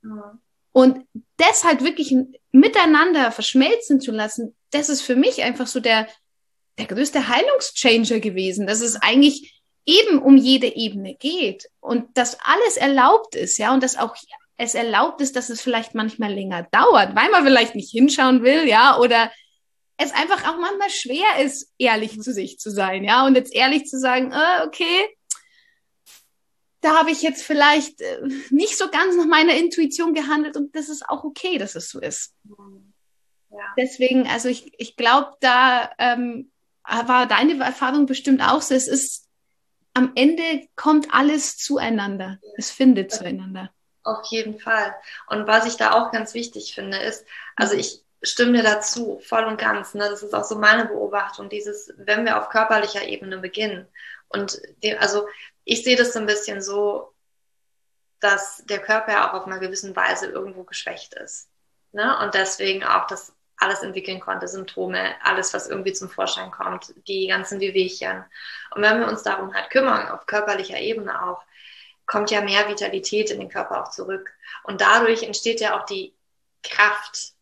Ja. 0.02 0.38
Und 0.72 1.06
das 1.36 1.64
halt 1.64 1.84
wirklich 1.84 2.14
miteinander 2.52 3.30
verschmelzen 3.32 4.00
zu 4.00 4.12
lassen, 4.12 4.54
das 4.70 4.88
ist 4.88 5.02
für 5.02 5.16
mich 5.16 5.42
einfach 5.42 5.66
so 5.66 5.80
der, 5.80 6.08
der 6.78 6.86
größte 6.86 7.28
Heilungschanger 7.28 8.20
gewesen, 8.20 8.66
dass 8.66 8.80
es 8.80 8.96
eigentlich 8.96 9.55
eben 9.86 10.18
um 10.18 10.36
jede 10.36 10.66
Ebene 10.66 11.14
geht 11.14 11.70
und 11.80 12.16
dass 12.18 12.38
alles 12.40 12.76
erlaubt 12.76 13.36
ist, 13.36 13.56
ja, 13.56 13.72
und 13.72 13.82
dass 13.82 13.96
auch 13.96 14.16
es 14.58 14.74
erlaubt 14.74 15.20
ist, 15.20 15.36
dass 15.36 15.48
es 15.48 15.60
vielleicht 15.60 15.94
manchmal 15.94 16.32
länger 16.32 16.66
dauert, 16.72 17.14
weil 17.14 17.30
man 17.30 17.44
vielleicht 17.44 17.74
nicht 17.74 17.90
hinschauen 17.90 18.42
will, 18.42 18.68
ja, 18.68 18.98
oder 18.98 19.30
es 19.96 20.12
einfach 20.12 20.46
auch 20.48 20.58
manchmal 20.58 20.90
schwer 20.90 21.44
ist, 21.44 21.72
ehrlich 21.78 22.20
zu 22.20 22.32
sich 22.32 22.58
zu 22.58 22.70
sein, 22.70 23.04
ja, 23.04 23.24
und 23.24 23.36
jetzt 23.36 23.54
ehrlich 23.54 23.86
zu 23.86 23.98
sagen, 23.98 24.32
äh, 24.32 24.66
okay, 24.66 25.16
da 26.80 26.98
habe 26.98 27.10
ich 27.10 27.22
jetzt 27.22 27.42
vielleicht 27.42 28.00
äh, 28.00 28.28
nicht 28.50 28.76
so 28.76 28.88
ganz 28.90 29.16
nach 29.16 29.26
meiner 29.26 29.54
Intuition 29.54 30.14
gehandelt 30.14 30.56
und 30.56 30.74
das 30.74 30.88
ist 30.88 31.08
auch 31.08 31.24
okay, 31.24 31.58
dass 31.58 31.74
es 31.74 31.90
so 31.90 32.00
ist. 32.00 32.34
Ja. 33.50 33.74
Deswegen, 33.78 34.26
also 34.26 34.48
ich, 34.48 34.72
ich 34.78 34.96
glaube, 34.96 35.32
da 35.40 35.90
ähm, 35.98 36.50
war 36.84 37.26
deine 37.26 37.62
Erfahrung 37.62 38.06
bestimmt 38.06 38.42
auch 38.42 38.62
so. 38.62 38.74
Es 38.74 38.86
ist 38.86 39.25
am 39.96 40.12
Ende 40.14 40.68
kommt 40.76 41.08
alles 41.10 41.56
zueinander. 41.56 42.38
Es 42.58 42.70
findet 42.70 43.12
zueinander. 43.12 43.70
Auf 44.02 44.26
jeden 44.26 44.60
Fall. 44.60 44.94
Und 45.28 45.46
was 45.46 45.66
ich 45.66 45.78
da 45.78 45.92
auch 45.92 46.12
ganz 46.12 46.34
wichtig 46.34 46.74
finde, 46.74 46.98
ist, 46.98 47.24
also 47.56 47.74
ich 47.74 48.04
stimme 48.22 48.58
dir 48.58 48.62
dazu, 48.62 49.18
voll 49.24 49.44
und 49.44 49.58
ganz. 49.58 49.94
Ne? 49.94 50.06
Das 50.10 50.22
ist 50.22 50.34
auch 50.34 50.44
so 50.44 50.58
meine 50.58 50.84
Beobachtung, 50.84 51.48
dieses, 51.48 51.94
wenn 51.96 52.26
wir 52.26 52.38
auf 52.38 52.50
körperlicher 52.50 53.04
Ebene 53.08 53.38
beginnen. 53.38 53.88
Und 54.28 54.60
die, 54.82 54.94
also 54.98 55.26
ich 55.64 55.82
sehe 55.82 55.96
das 55.96 56.12
so 56.12 56.18
ein 56.18 56.26
bisschen 56.26 56.60
so, 56.60 57.14
dass 58.20 58.62
der 58.66 58.80
Körper 58.80 59.12
ja 59.12 59.30
auch 59.30 59.32
auf 59.32 59.46
einer 59.46 59.60
gewissen 59.60 59.96
Weise 59.96 60.26
irgendwo 60.26 60.64
geschwächt 60.64 61.14
ist. 61.14 61.48
Ne? 61.92 62.18
Und 62.18 62.34
deswegen 62.34 62.84
auch 62.84 63.06
das 63.06 63.32
alles 63.58 63.82
entwickeln 63.82 64.20
konnte, 64.20 64.48
Symptome, 64.48 65.14
alles, 65.22 65.54
was 65.54 65.68
irgendwie 65.68 65.92
zum 65.92 66.08
Vorschein 66.08 66.50
kommt, 66.50 66.94
die 67.08 67.26
ganzen 67.28 67.60
Wehwehchen. 67.60 68.24
Und 68.74 68.82
wenn 68.82 69.00
wir 69.00 69.08
uns 69.08 69.22
darum 69.22 69.54
halt 69.54 69.70
kümmern, 69.70 70.08
auf 70.08 70.26
körperlicher 70.26 70.78
Ebene 70.78 71.22
auch, 71.22 71.42
kommt 72.06 72.30
ja 72.30 72.40
mehr 72.40 72.68
Vitalität 72.68 73.30
in 73.30 73.40
den 73.40 73.48
Körper 73.48 73.82
auch 73.82 73.90
zurück. 73.90 74.30
Und 74.62 74.80
dadurch 74.80 75.22
entsteht 75.22 75.60
ja 75.60 75.78
auch 75.78 75.86
die 75.86 76.14
Kraft, 76.62 77.32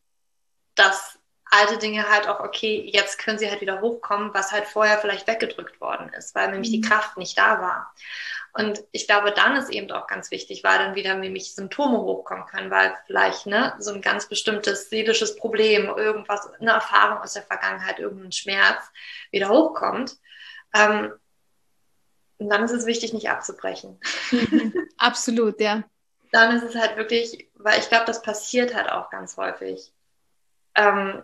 dass 0.75 1.19
alte 1.55 1.79
Dinge 1.79 2.09
halt 2.09 2.29
auch, 2.29 2.41
okay, 2.41 2.89
jetzt 2.93 3.19
können 3.19 3.39
sie 3.39 3.51
halt 3.51 3.61
wieder 3.61 3.81
hochkommen, 3.81 4.35
was 4.35 4.53
halt 4.53 4.67
vorher 4.67 4.99
vielleicht 4.99 5.27
weggedrückt 5.27 5.81
worden 5.81 6.11
ist, 6.17 6.35
weil 6.35 6.51
nämlich 6.51 6.71
mhm. 6.71 6.75
die 6.75 6.81
Kraft 6.81 7.17
nicht 7.17 7.39
da 7.39 7.61
war. 7.61 7.95
Und 8.57 8.85
ich 8.93 9.09
glaube, 9.09 9.33
dann 9.33 9.57
ist 9.57 9.71
eben 9.71 9.91
auch 9.91 10.07
ganz 10.07 10.31
wichtig, 10.31 10.63
weil 10.63 10.79
dann 10.79 10.95
wieder 10.95 11.17
nämlich 11.17 11.55
Symptome 11.55 11.99
hochkommen 11.99 12.47
können, 12.47 12.71
weil 12.71 12.95
vielleicht 13.07 13.47
ne, 13.47 13.75
so 13.81 13.93
ein 13.93 14.01
ganz 14.01 14.29
bestimmtes 14.29 14.91
seelisches 14.91 15.35
Problem, 15.35 15.87
irgendwas, 15.87 16.49
eine 16.61 16.71
Erfahrung 16.71 17.19
aus 17.19 17.33
der 17.33 17.43
Vergangenheit, 17.43 17.99
irgendein 17.99 18.31
Schmerz 18.31 18.85
wieder 19.33 19.49
hochkommt. 19.49 20.19
Ähm, 20.73 21.13
und 22.39 22.49
dann 22.49 22.63
ist 22.63 22.71
es 22.71 22.87
wichtig, 22.87 23.13
nicht 23.13 23.29
abzubrechen. 23.29 24.01
Mhm. 24.31 24.73
Absolut, 24.99 25.61
ja. 25.61 25.83
Dann 26.31 26.57
ist 26.57 26.63
es 26.63 26.77
halt 26.77 26.97
wirklich, 26.97 27.49
weil 27.55 27.81
ich 27.81 27.89
glaube, 27.89 28.05
das 28.07 28.23
passiert 28.23 28.75
halt 28.75 28.89
auch 28.89 29.11
ganz 29.11 29.37
häufig. 29.37 29.93
Ähm, 30.77 31.23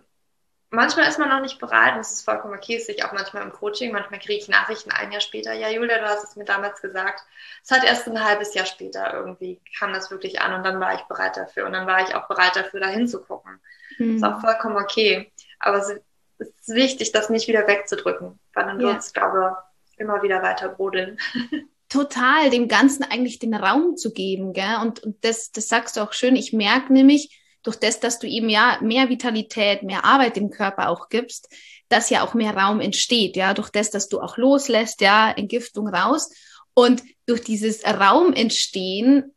manchmal 0.71 1.09
ist 1.09 1.19
man 1.19 1.29
noch 1.29 1.41
nicht 1.41 1.59
bereit 1.59 1.95
und 1.95 2.01
es 2.01 2.13
ist 2.13 2.25
vollkommen 2.25 2.55
okay, 2.55 2.77
es 2.77 2.89
ich 2.89 3.05
auch 3.05 3.13
manchmal 3.13 3.43
im 3.43 3.53
Coaching, 3.53 3.93
manchmal 3.93 4.21
kriege 4.21 4.39
ich 4.39 4.49
Nachrichten 4.49 4.91
ein 4.91 5.13
Jahr 5.13 5.21
später, 5.21 5.53
ja 5.53 5.69
Julia, 5.69 5.99
du 5.99 6.05
hast 6.05 6.25
es 6.25 6.37
mir 6.37 6.45
damals 6.45 6.81
gesagt. 6.81 7.23
Es 7.63 7.71
hat 7.71 7.85
erst 7.85 8.09
ein 8.09 8.25
halbes 8.25 8.55
Jahr 8.55 8.67
später 8.67 9.13
irgendwie 9.13 9.61
kam 9.79 9.93
das 9.93 10.11
wirklich 10.11 10.41
an 10.41 10.55
und 10.55 10.65
dann 10.65 10.81
war 10.81 10.95
ich 10.95 11.03
bereit 11.03 11.37
dafür 11.37 11.67
und 11.67 11.73
dann 11.73 11.87
war 11.87 12.03
ich 12.09 12.15
auch 12.15 12.29
bereit 12.29 12.57
dafür, 12.57 12.81
da 12.81 12.89
hinzugucken. 12.89 13.61
Mhm. 13.99 14.17
Ist 14.17 14.25
auch 14.25 14.41
vollkommen 14.41 14.77
okay. 14.77 15.31
Aber 15.59 15.79
es 15.79 15.91
ist 16.39 16.69
wichtig, 16.69 17.13
das 17.13 17.31
nicht 17.31 17.49
wieder 17.49 17.67
wegzudrücken, 17.67 18.39
weil 18.55 18.65
dann 18.65 18.79
wird 18.79 18.99
es, 18.99 19.13
glaube 19.13 19.57
ich, 19.93 20.01
immer 20.01 20.23
wieder 20.23 20.43
weiter 20.43 20.69
brodeln. 20.69 21.19
Total, 21.89 22.51
dem 22.51 22.69
Ganzen 22.69 23.03
eigentlich 23.03 23.41
den 23.41 23.53
Raum 23.53 23.97
zu 23.97 24.13
geben, 24.13 24.53
gell? 24.53 24.77
Und, 24.81 25.01
und 25.01 25.25
das, 25.25 25.51
das 25.51 25.69
sagst 25.69 25.97
du 25.97 26.01
auch 26.01 26.13
schön. 26.13 26.37
Ich 26.37 26.53
merke 26.53 26.93
nämlich, 26.93 27.37
durch 27.63 27.77
das, 27.77 28.01
dass 28.01 28.19
du 28.19 28.27
ihm 28.27 28.49
ja 28.49 28.79
mehr 28.81 29.09
Vitalität, 29.09 29.83
mehr 29.83 30.05
Arbeit 30.05 30.37
im 30.37 30.51
Körper 30.51 30.89
auch 30.89 31.09
gibst, 31.09 31.49
dass 31.89 32.11
ja 32.11 32.25
auch 32.25 32.35
mehr 32.35 32.57
Raum 32.57 32.81
entsteht, 32.81 33.37
ja, 33.37 33.53
durch 33.55 33.71
das, 33.71 33.91
dass 33.91 34.09
du 34.09 34.21
auch 34.21 34.37
loslässt, 34.37 35.01
ja, 35.01 35.31
Entgiftung 35.31 35.89
raus. 35.89 36.31
Und 36.75 37.03
durch 37.27 37.43
dieses 37.43 37.85
Raum 37.85 38.33
entstehen 38.33 39.35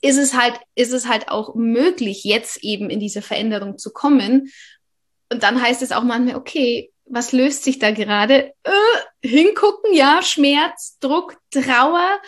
ist 0.00 0.18
es 0.18 0.34
halt, 0.34 0.58
ist 0.74 0.92
es 0.92 1.06
halt 1.06 1.28
auch 1.28 1.54
möglich, 1.54 2.24
jetzt 2.24 2.62
eben 2.62 2.90
in 2.90 2.98
diese 2.98 3.22
Veränderung 3.22 3.78
zu 3.78 3.92
kommen. 3.92 4.50
Und 5.30 5.44
dann 5.44 5.62
heißt 5.62 5.80
es 5.80 5.92
auch 5.92 6.02
manchmal, 6.02 6.34
okay, 6.34 6.92
was 7.04 7.32
löst 7.32 7.62
sich 7.62 7.78
da 7.78 7.92
gerade? 7.92 8.52
Äh, 8.64 9.26
hingucken, 9.26 9.94
ja, 9.94 10.22
Schmerz, 10.22 10.98
Druck, 10.98 11.36
Trauer. 11.50 12.20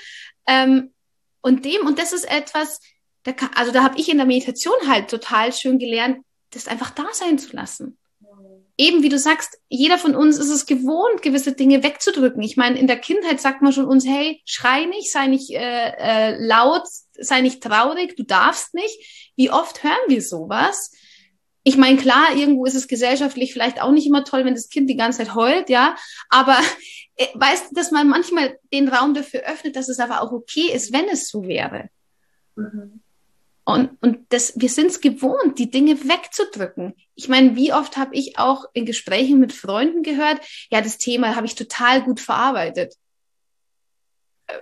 Ähm, 0.47 0.93
und 1.41 1.65
dem, 1.65 1.87
und 1.87 1.99
das 1.99 2.13
ist 2.13 2.31
etwas, 2.31 2.81
da 3.25 3.33
kann, 3.33 3.51
also 3.55 3.73
da 3.73 3.83
habe 3.83 3.99
ich 3.99 4.09
in 4.09 4.19
der 4.19 4.27
Meditation 4.27 4.77
halt 4.87 5.09
total 5.09 5.53
schön 5.53 5.79
gelernt, 5.79 6.19
das 6.51 6.69
einfach 6.69 6.91
da 6.91 7.07
sein 7.13 7.39
zu 7.39 7.55
lassen. 7.57 7.99
Eben 8.77 9.03
wie 9.03 9.09
du 9.09 9.19
sagst, 9.19 9.59
jeder 9.69 9.99
von 9.99 10.17
uns 10.17 10.37
ist 10.37 10.51
es 10.51 10.67
gewohnt, 10.67 11.23
gewisse 11.23 11.53
Dinge 11.53 11.83
wegzudrücken. 11.85 12.43
Ich 12.43 12.57
meine, 12.57 12.79
in 12.79 12.89
der 12.89 12.99
Kindheit 12.99 13.41
sagt 13.41 13.63
man 13.63 13.73
schon 13.73 13.85
uns, 13.85 14.05
hey, 14.05 14.43
schrei 14.45 14.87
nicht, 14.87 15.13
sei 15.13 15.29
nicht 15.29 15.51
äh, 15.53 15.93
äh, 15.97 16.37
laut, 16.45 16.83
sei 17.13 17.41
nicht 17.41 17.63
traurig, 17.63 18.17
du 18.17 18.25
darfst 18.25 18.75
nicht. 18.75 19.33
Wie 19.37 19.51
oft 19.51 19.85
hören 19.85 20.09
wir 20.09 20.21
sowas? 20.21 20.91
Ich 21.63 21.77
meine, 21.77 21.99
klar, 21.99 22.35
irgendwo 22.35 22.67
ist 22.67 22.75
es 22.75 22.89
gesellschaftlich 22.89 23.53
vielleicht 23.53 23.81
auch 23.81 23.93
nicht 23.93 24.09
immer 24.09 24.25
toll, 24.25 24.45
wenn 24.45 24.55
das 24.55 24.69
Kind 24.69 24.91
die 24.91 24.97
ganze 24.97 25.19
Zeit 25.19 25.37
heult, 25.37 25.71
ja. 25.71 25.95
Aber 26.29 26.59
äh, 27.15 27.27
weißt 27.35 27.71
du, 27.71 27.75
dass 27.77 27.93
man 27.93 28.09
manchmal 28.09 28.59
den 28.73 28.89
Raum 28.89 29.15
dafür 29.15 29.45
öffnet, 29.45 29.77
dass 29.77 29.89
es 29.89 30.01
aber 30.01 30.21
auch 30.21 30.33
okay 30.33 30.73
ist, 30.73 30.93
wenn 30.93 31.09
es 31.09 31.29
so 31.29 31.47
wäre. 31.47 31.91
Mhm. 32.57 33.04
Und, 33.65 33.97
und 34.03 34.27
das, 34.29 34.53
wir 34.57 34.69
sind 34.69 34.89
es 34.89 35.01
gewohnt, 35.01 35.59
die 35.59 35.71
Dinge 35.71 35.99
wegzudrücken. 36.05 36.95
Ich 37.15 37.29
meine, 37.29 37.57
wie 37.57 37.73
oft 37.73 37.97
habe 37.97 38.15
ich 38.15 38.39
auch 38.39 38.67
in 38.75 38.85
Gesprächen 38.85 39.41
mit 39.41 39.55
Freunden 39.55 40.03
gehört, 40.03 40.41
ja, 40.71 40.83
das 40.83 40.99
Thema 40.99 41.35
habe 41.35 41.47
ich 41.47 41.55
total 41.55 42.03
gut 42.03 42.21
verarbeitet. 42.21 42.95
Äh, 44.47 44.55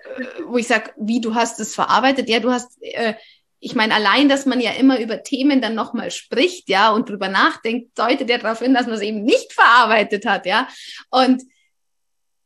wo 0.47 0.57
ich 0.57 0.69
sage, 0.69 0.93
wie 0.97 1.21
du 1.21 1.35
hast 1.35 1.59
es 1.59 1.75
verarbeitet? 1.75 2.29
Ja, 2.29 2.39
du 2.39 2.53
hast, 2.53 2.81
äh, 2.81 3.15
ich 3.59 3.75
meine, 3.75 3.95
allein, 3.95 4.29
dass 4.29 4.47
man 4.47 4.61
ja 4.61 4.71
immer 4.73 5.01
über 5.01 5.25
Themen 5.25 5.61
dann 5.61 5.75
nochmal 5.75 6.13
spricht, 6.13 6.69
ja, 6.69 6.91
und 6.91 7.09
drüber 7.09 7.29
nachdenkt, 7.29 7.99
deutet 7.99 8.31
ja 8.31 8.39
darauf 8.39 8.61
hin, 8.61 8.75
dass 8.75 8.87
man 8.87 8.95
es 8.95 9.03
eben 9.03 9.25
nicht 9.25 9.53
verarbeitet 9.53 10.27
hat, 10.27 10.47
ja. 10.47 10.69
Und 11.11 11.43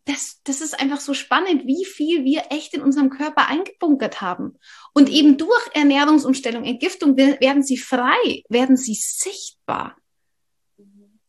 das, 0.06 0.40
das 0.44 0.60
ist 0.60 0.78
einfach 0.78 1.00
so 1.00 1.14
spannend, 1.14 1.66
wie 1.66 1.84
viel 1.84 2.24
wir 2.24 2.44
echt 2.50 2.74
in 2.74 2.82
unserem 2.82 3.10
Körper 3.10 3.48
eingebunkert 3.48 4.20
haben. 4.20 4.58
Und 4.96 5.10
eben 5.10 5.36
durch 5.36 5.68
Ernährungsumstellung, 5.74 6.64
Entgiftung 6.64 7.18
werden 7.18 7.62
sie 7.62 7.76
frei, 7.76 8.42
werden 8.48 8.78
sie 8.78 8.94
sichtbar. 8.94 9.94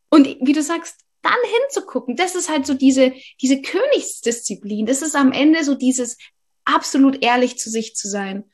Und 0.09 0.37
wie 0.39 0.53
du 0.53 0.63
sagst, 0.63 1.01
dann 1.21 1.33
hinzugucken, 1.43 2.15
das 2.15 2.35
ist 2.35 2.47
halt 2.47 2.65
so 2.65 2.73
diese, 2.73 3.11
diese 3.41 3.61
Königsdisziplin. 3.61 4.85
Das 4.85 5.01
ist 5.01 5.17
am 5.17 5.33
Ende 5.33 5.65
so 5.65 5.75
dieses 5.75 6.17
absolut 6.63 7.21
ehrlich 7.21 7.57
zu 7.57 7.69
sich 7.69 7.93
zu 7.93 8.07
sein. 8.07 8.45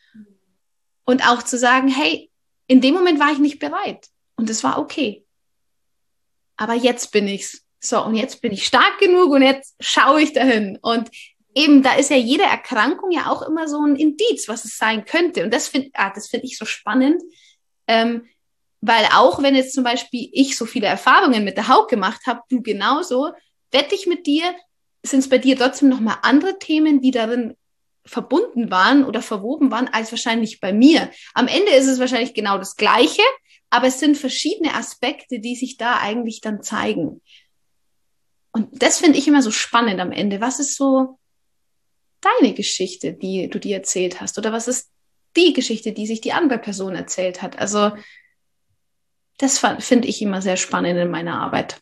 Und 1.06 1.28
auch 1.28 1.44
zu 1.44 1.60
sagen, 1.60 1.90
hey, 1.90 2.32
in 2.66 2.82
dem 2.82 2.96
Moment 2.96 3.20
war 3.20 3.32
ich 3.32 3.38
nicht 3.38 3.60
bereit. 3.60 4.08
Und 4.36 4.50
es 4.50 4.64
war 4.64 4.80
okay. 4.80 5.24
Aber 6.58 6.74
jetzt 6.74 7.12
bin 7.12 7.28
ich's. 7.28 7.62
So, 7.80 8.04
und 8.04 8.16
jetzt 8.16 8.42
bin 8.42 8.52
ich 8.52 8.66
stark 8.66 8.98
genug 8.98 9.30
und 9.30 9.44
jetzt 9.44 9.76
schaue 9.80 10.24
ich 10.24 10.34
dahin. 10.34 10.80
Und 10.82 11.12
eben, 11.56 11.84
da 11.84 11.96
ist 11.96 12.10
ja 12.10 12.18
jede 12.18 12.44
Erkrankung 12.44 13.12
ja 13.12 13.28
auch 13.28 13.42
immer 13.44 13.68
so 13.68 13.80
ein 13.82 13.96
Indiz, 13.96 14.48
was 14.48 14.66
es 14.66 14.78
sein 14.78 15.06
könnte. 15.06 15.44
Und 15.44 15.54
das 15.54 15.68
finde 15.68 15.90
ah, 15.94 16.12
das 16.14 16.28
finde 16.28 16.46
ich 16.46 16.58
so 16.58 16.66
spannend. 16.66 17.22
Ähm, 17.88 18.28
weil 18.82 19.06
auch 19.14 19.42
wenn 19.42 19.56
jetzt 19.56 19.74
zum 19.74 19.84
Beispiel 19.84 20.30
ich 20.34 20.58
so 20.58 20.66
viele 20.66 20.88
Erfahrungen 20.88 21.46
mit 21.46 21.58
der 21.58 21.70
Haut 21.70 21.90
gemacht 21.90 22.22
habe, 22.28 22.42
du 22.50 22.62
genauso, 22.62 23.32
wette 23.72 23.96
ich 23.96 24.08
mit 24.08 24.28
dir, 24.28 24.44
sind 25.04 25.20
es 25.20 25.30
bei 25.30 25.38
dir 25.38 25.58
trotzdem 25.58 25.90
nochmal 25.90 26.18
andere 26.22 26.60
Themen, 26.60 27.02
die 27.02 27.12
darin 27.12 27.56
verbunden 28.06 28.72
waren 28.72 29.06
oder 29.06 29.22
verwoben 29.22 29.72
waren, 29.72 29.88
als 29.88 30.12
wahrscheinlich 30.12 30.60
bei 30.60 30.74
mir. 30.74 31.10
Am 31.34 31.48
Ende 31.48 31.72
ist 31.72 31.88
es 31.88 32.00
wahrscheinlich 32.00 32.34
genau 32.34 32.58
das 32.58 32.76
Gleiche, 32.76 33.22
aber 33.70 33.88
es 33.88 34.00
sind 34.00 34.18
verschiedene 34.18 34.76
Aspekte, 34.76 35.40
die 35.40 35.56
sich 35.56 35.78
da 35.78 36.00
eigentlich 36.00 36.42
dann 36.42 36.62
zeigen. 36.62 37.22
Und 38.52 38.84
das 38.84 39.00
finde 39.00 39.18
ich 39.18 39.28
immer 39.28 39.42
so 39.42 39.52
spannend 39.52 40.00
am 40.00 40.12
Ende. 40.12 40.42
Was 40.42 40.60
ist 40.60 40.76
so 40.76 41.18
deine 42.24 42.54
Geschichte, 42.54 43.14
die 43.14 43.50
du 43.50 43.60
dir 43.60 43.78
erzählt 43.78 44.22
hast? 44.22 44.38
Oder 44.38 44.52
was 44.52 44.68
ist 44.68 44.92
die 45.36 45.54
Geschichte, 45.54 45.92
die 45.92 46.08
sich 46.08 46.22
die 46.22 46.34
andere 46.34 46.60
Person 46.60 46.96
erzählt 46.96 47.42
hat? 47.42 47.60
Also, 47.60 47.92
das 49.38 49.60
finde 49.60 50.08
ich 50.08 50.22
immer 50.22 50.42
sehr 50.42 50.58
spannend 50.58 51.00
in 51.00 51.12
meiner 51.12 51.40
Arbeit. 51.42 51.82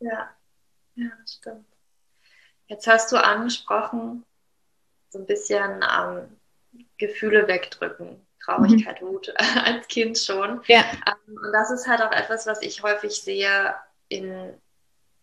Ja, 0.00 0.30
ja, 0.94 1.10
stimmt. 1.26 1.66
Jetzt 2.66 2.86
hast 2.86 3.12
du 3.12 3.16
angesprochen, 3.16 4.24
so 5.08 5.18
ein 5.18 5.26
bisschen 5.26 5.82
ähm, 5.82 6.36
Gefühle 6.98 7.48
wegdrücken. 7.48 8.24
Traurigkeit, 8.44 9.02
mhm. 9.02 9.06
Wut 9.08 9.34
als 9.64 9.88
Kind 9.88 10.18
schon. 10.18 10.62
Ja. 10.66 10.84
Ähm, 11.06 11.36
und 11.36 11.52
das 11.52 11.70
ist 11.70 11.86
halt 11.86 12.02
auch 12.02 12.12
etwas, 12.12 12.46
was 12.46 12.62
ich 12.62 12.82
häufig 12.82 13.20
sehe 13.20 13.74
in 14.08 14.54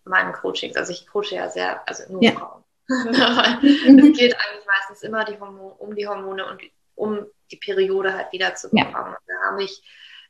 meinen 0.03 0.33
Coachings. 0.33 0.75
Also 0.75 0.91
ich 0.91 1.07
coache 1.07 1.35
ja 1.35 1.49
sehr, 1.49 1.87
also 1.87 2.11
nur 2.11 2.23
ja. 2.23 2.31
Frauen. 2.33 2.64
es 2.87 4.17
geht 4.17 4.35
eigentlich 4.35 4.65
meistens 4.67 5.01
immer 5.01 5.25
die 5.25 5.37
um 5.37 5.95
die 5.95 6.07
Hormone 6.07 6.45
und 6.45 6.61
um 6.95 7.25
die 7.51 7.57
Periode 7.57 8.13
halt 8.13 8.31
wiederzubekommen. 8.31 9.13
Ja. 9.13 9.17
Da 9.27 9.51
habe 9.51 9.63
ich 9.63 9.81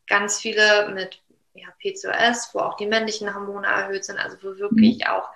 ganz 0.07 0.39
viele 0.39 0.89
mit 0.89 1.21
ja, 1.53 1.67
PCOS, 1.81 2.49
wo 2.53 2.59
auch 2.59 2.75
die 2.75 2.87
männlichen 2.87 3.33
Hormone 3.33 3.67
erhöht 3.67 4.05
sind, 4.05 4.19
also 4.19 4.37
wo 4.41 4.57
wirklich 4.57 4.99
mhm. 4.99 5.07
auch 5.11 5.29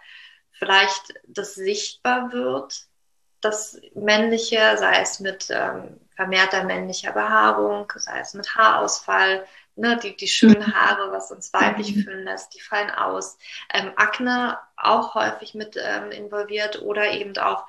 vielleicht 0.52 1.14
das 1.28 1.56
sichtbar 1.56 2.32
wird, 2.34 2.88
das 3.42 3.80
männliche, 3.96 4.78
sei 4.78 5.02
es 5.02 5.20
mit 5.22 5.48
ähm, 5.50 6.00
vermehrter 6.16 6.66
männlicher 6.66 7.14
Behaarung, 7.14 7.92
sei 7.96 8.20
es 8.20 8.34
mit 8.34 8.56
Haarausfall, 8.56 9.46
ne, 9.80 9.98
die, 9.98 10.16
die 10.16 10.28
schönen 10.28 10.60
mhm. 10.60 10.76
Haare, 10.76 11.12
was 11.12 11.32
uns 11.32 11.54
weiblich 11.54 11.96
mhm. 11.96 12.04
fühlen 12.04 12.24
lässt, 12.26 12.54
die 12.54 12.62
fallen 12.62 12.92
aus. 12.92 13.38
Ähm, 13.74 13.92
Akne 13.96 14.60
auch 14.76 15.16
häufig 15.16 15.56
mit 15.56 15.78
ähm, 15.82 16.12
involviert 16.12 16.82
oder 16.82 17.12
eben 17.12 17.38
auch 17.38 17.66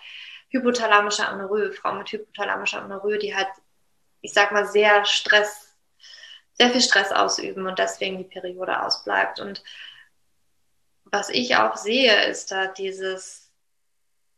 hypothalamische 0.49 1.27
Amenorrhoe, 1.27 1.73
Frauen 1.73 1.99
mit 1.99 2.11
hypothalamischer 2.11 2.79
Amenorrhoe, 2.79 3.19
die 3.19 3.35
halt, 3.35 3.49
ich 4.21 4.33
sag 4.33 4.53
mal, 4.53 4.67
sehr 4.67 5.05
Stress, 5.05 5.75
sehr 6.55 6.71
viel 6.71 6.83
Stress 6.83 7.13
ausüben 7.13 7.67
und 7.67 7.79
deswegen 7.79 8.19
die 8.19 8.25
Periode 8.25 8.83
ausbleibt. 8.83 9.41
Und 9.41 9.63
was 11.05 11.31
ich 11.31 11.57
auch 11.57 11.77
sehe, 11.77 12.25
ist 12.27 12.51
da 12.51 12.67
dieses, 12.67 13.51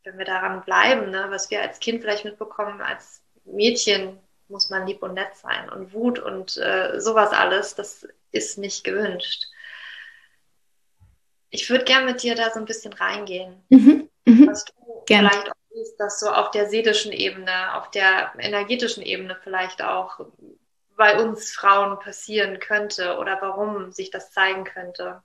wenn 0.05 0.19
wir 0.19 0.27
daran 0.27 0.63
bleiben, 0.63 1.11
ne, 1.11 1.27
was 1.31 1.51
wir 1.51 1.63
als 1.63 1.81
Kind 1.81 2.03
vielleicht 2.03 2.25
mitbekommen, 2.25 2.83
als 2.83 3.23
Mädchen 3.45 4.21
muss 4.53 4.71
man 4.71 4.87
lieb 4.87 5.03
und 5.03 5.15
nett 5.15 5.35
sein. 5.35 5.69
Und 5.69 5.93
Wut 5.93 6.21
und 6.21 6.57
äh, 6.59 7.01
sowas 7.01 7.33
alles, 7.33 7.75
das 7.75 8.07
ist 8.31 8.59
nicht 8.59 8.85
gewünscht. 8.85 9.47
Ich 11.51 11.69
würde 11.69 11.85
gerne 11.85 12.07
mit 12.07 12.23
dir 12.23 12.37
da 12.37 12.51
so 12.51 12.61
ein 12.61 12.65
bisschen 12.65 12.93
reingehen. 12.93 13.62
Mhm, 13.69 14.09
mh. 14.25 14.47
Was 14.47 14.65
du 14.65 14.73
Gerne. 15.07 15.31
vielleicht 15.31 15.51
auch 15.51 15.57
siehst, 15.71 15.99
dass 15.99 16.21
so 16.21 16.31
auf 16.31 16.51
der 16.53 16.69
seelischen 16.69 17.12
Ebene, 17.12 17.75
auf 17.75 17.91
der 17.91 18.33
energetischen 18.38 19.03
Ebene 19.03 19.37
vielleicht 19.43 19.83
auch 19.83 20.21
bei 20.97 21.21
uns 21.21 21.53
Frauen 21.53 21.99
passieren 21.99 22.61
könnte 22.61 23.19
oder 23.19 23.38
warum 23.41 23.91
sich 23.93 24.11
das 24.11 24.31
zeigen 24.31 24.65
könnte. 24.65 25.23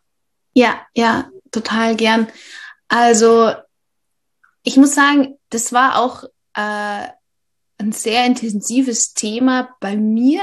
Ja, 0.53 0.81
ja, 0.95 1.29
total 1.51 1.95
gern. 1.95 2.27
Also 2.87 3.53
ich 4.63 4.77
muss 4.77 4.95
sagen, 4.95 5.37
das 5.49 5.71
war 5.71 5.99
auch 5.99 6.23
äh, 6.55 7.07
ein 7.77 7.91
sehr 7.91 8.25
intensives 8.25 9.13
Thema 9.13 9.75
bei 9.79 9.95
mir 9.95 10.41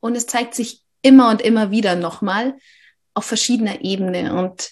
und 0.00 0.16
es 0.16 0.26
zeigt 0.26 0.54
sich 0.54 0.82
immer 1.02 1.30
und 1.30 1.42
immer 1.42 1.70
wieder 1.70 1.96
nochmal 1.96 2.56
auf 3.14 3.24
verschiedener 3.24 3.82
Ebene. 3.82 4.34
Und 4.34 4.70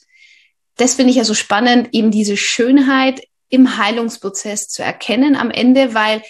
das 0.77 0.95
finde 0.95 1.11
ich 1.11 1.17
ja 1.17 1.25
so 1.25 1.35
spannend, 1.35 1.89
eben 1.93 2.11
diese 2.11 2.37
Schönheit 2.37 3.23
im 3.49 3.79
Heilungsprozess 3.79 4.69
zu 4.69 4.83
erkennen 4.83 5.37
am 5.37 5.51
Ende, 5.51 5.95
weil 5.95 6.23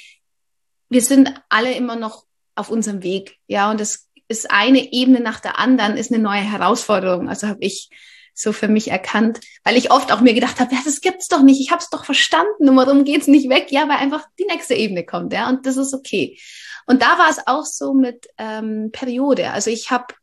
wir 0.89 1.03
sind 1.03 1.35
alle 1.49 1.73
immer 1.73 1.97
noch 1.97 2.25
auf 2.55 2.71
unserem 2.71 3.03
Weg. 3.03 3.39
Ja, 3.47 3.71
und 3.71 3.81
es 3.81 4.09
ist 4.29 4.51
eine 4.51 4.93
Ebene 4.93 5.21
nach 5.21 5.41
der 5.41 5.59
anderen, 5.59 5.97
ist 5.97 6.13
eine 6.13 6.23
neue 6.23 6.41
Herausforderung. 6.41 7.29
Also 7.29 7.49
habe 7.49 7.61
ich 7.63 7.91
so 8.35 8.53
für 8.53 8.69
mich 8.69 8.91
erkannt, 8.91 9.41
weil 9.63 9.77
ich 9.77 9.91
oft 9.91 10.13
auch 10.13 10.21
mir 10.21 10.35
gedacht 10.35 10.61
habe, 10.61 10.75
ja, 10.75 10.81
das 10.85 11.01
gibt's 11.01 11.29
doch 11.29 11.43
nicht, 11.43 11.61
ich 11.61 11.71
habe 11.71 11.81
es 11.81 11.89
doch 11.89 12.05
verstanden 12.05 12.69
und 12.69 12.77
warum 12.77 13.05
geht's 13.05 13.29
nicht 13.29 13.49
weg? 13.49 13.69
Ja, 13.71 13.89
weil 13.89 13.99
einfach 13.99 14.27
die 14.39 14.47
nächste 14.47 14.75
Ebene 14.75 15.07
kommt, 15.07 15.33
ja, 15.33 15.49
und 15.49 15.65
das 15.67 15.77
ist 15.77 15.95
okay. 15.95 16.39
Und 16.87 17.01
da 17.01 17.19
war 17.19 17.31
es 17.31 17.47
auch 17.47 17.65
so 17.65 17.95
mit 17.95 18.27
ähm, 18.37 18.91
Periode. 18.93 19.53
Also 19.53 19.71
ich 19.71 19.91
habe 19.91 20.15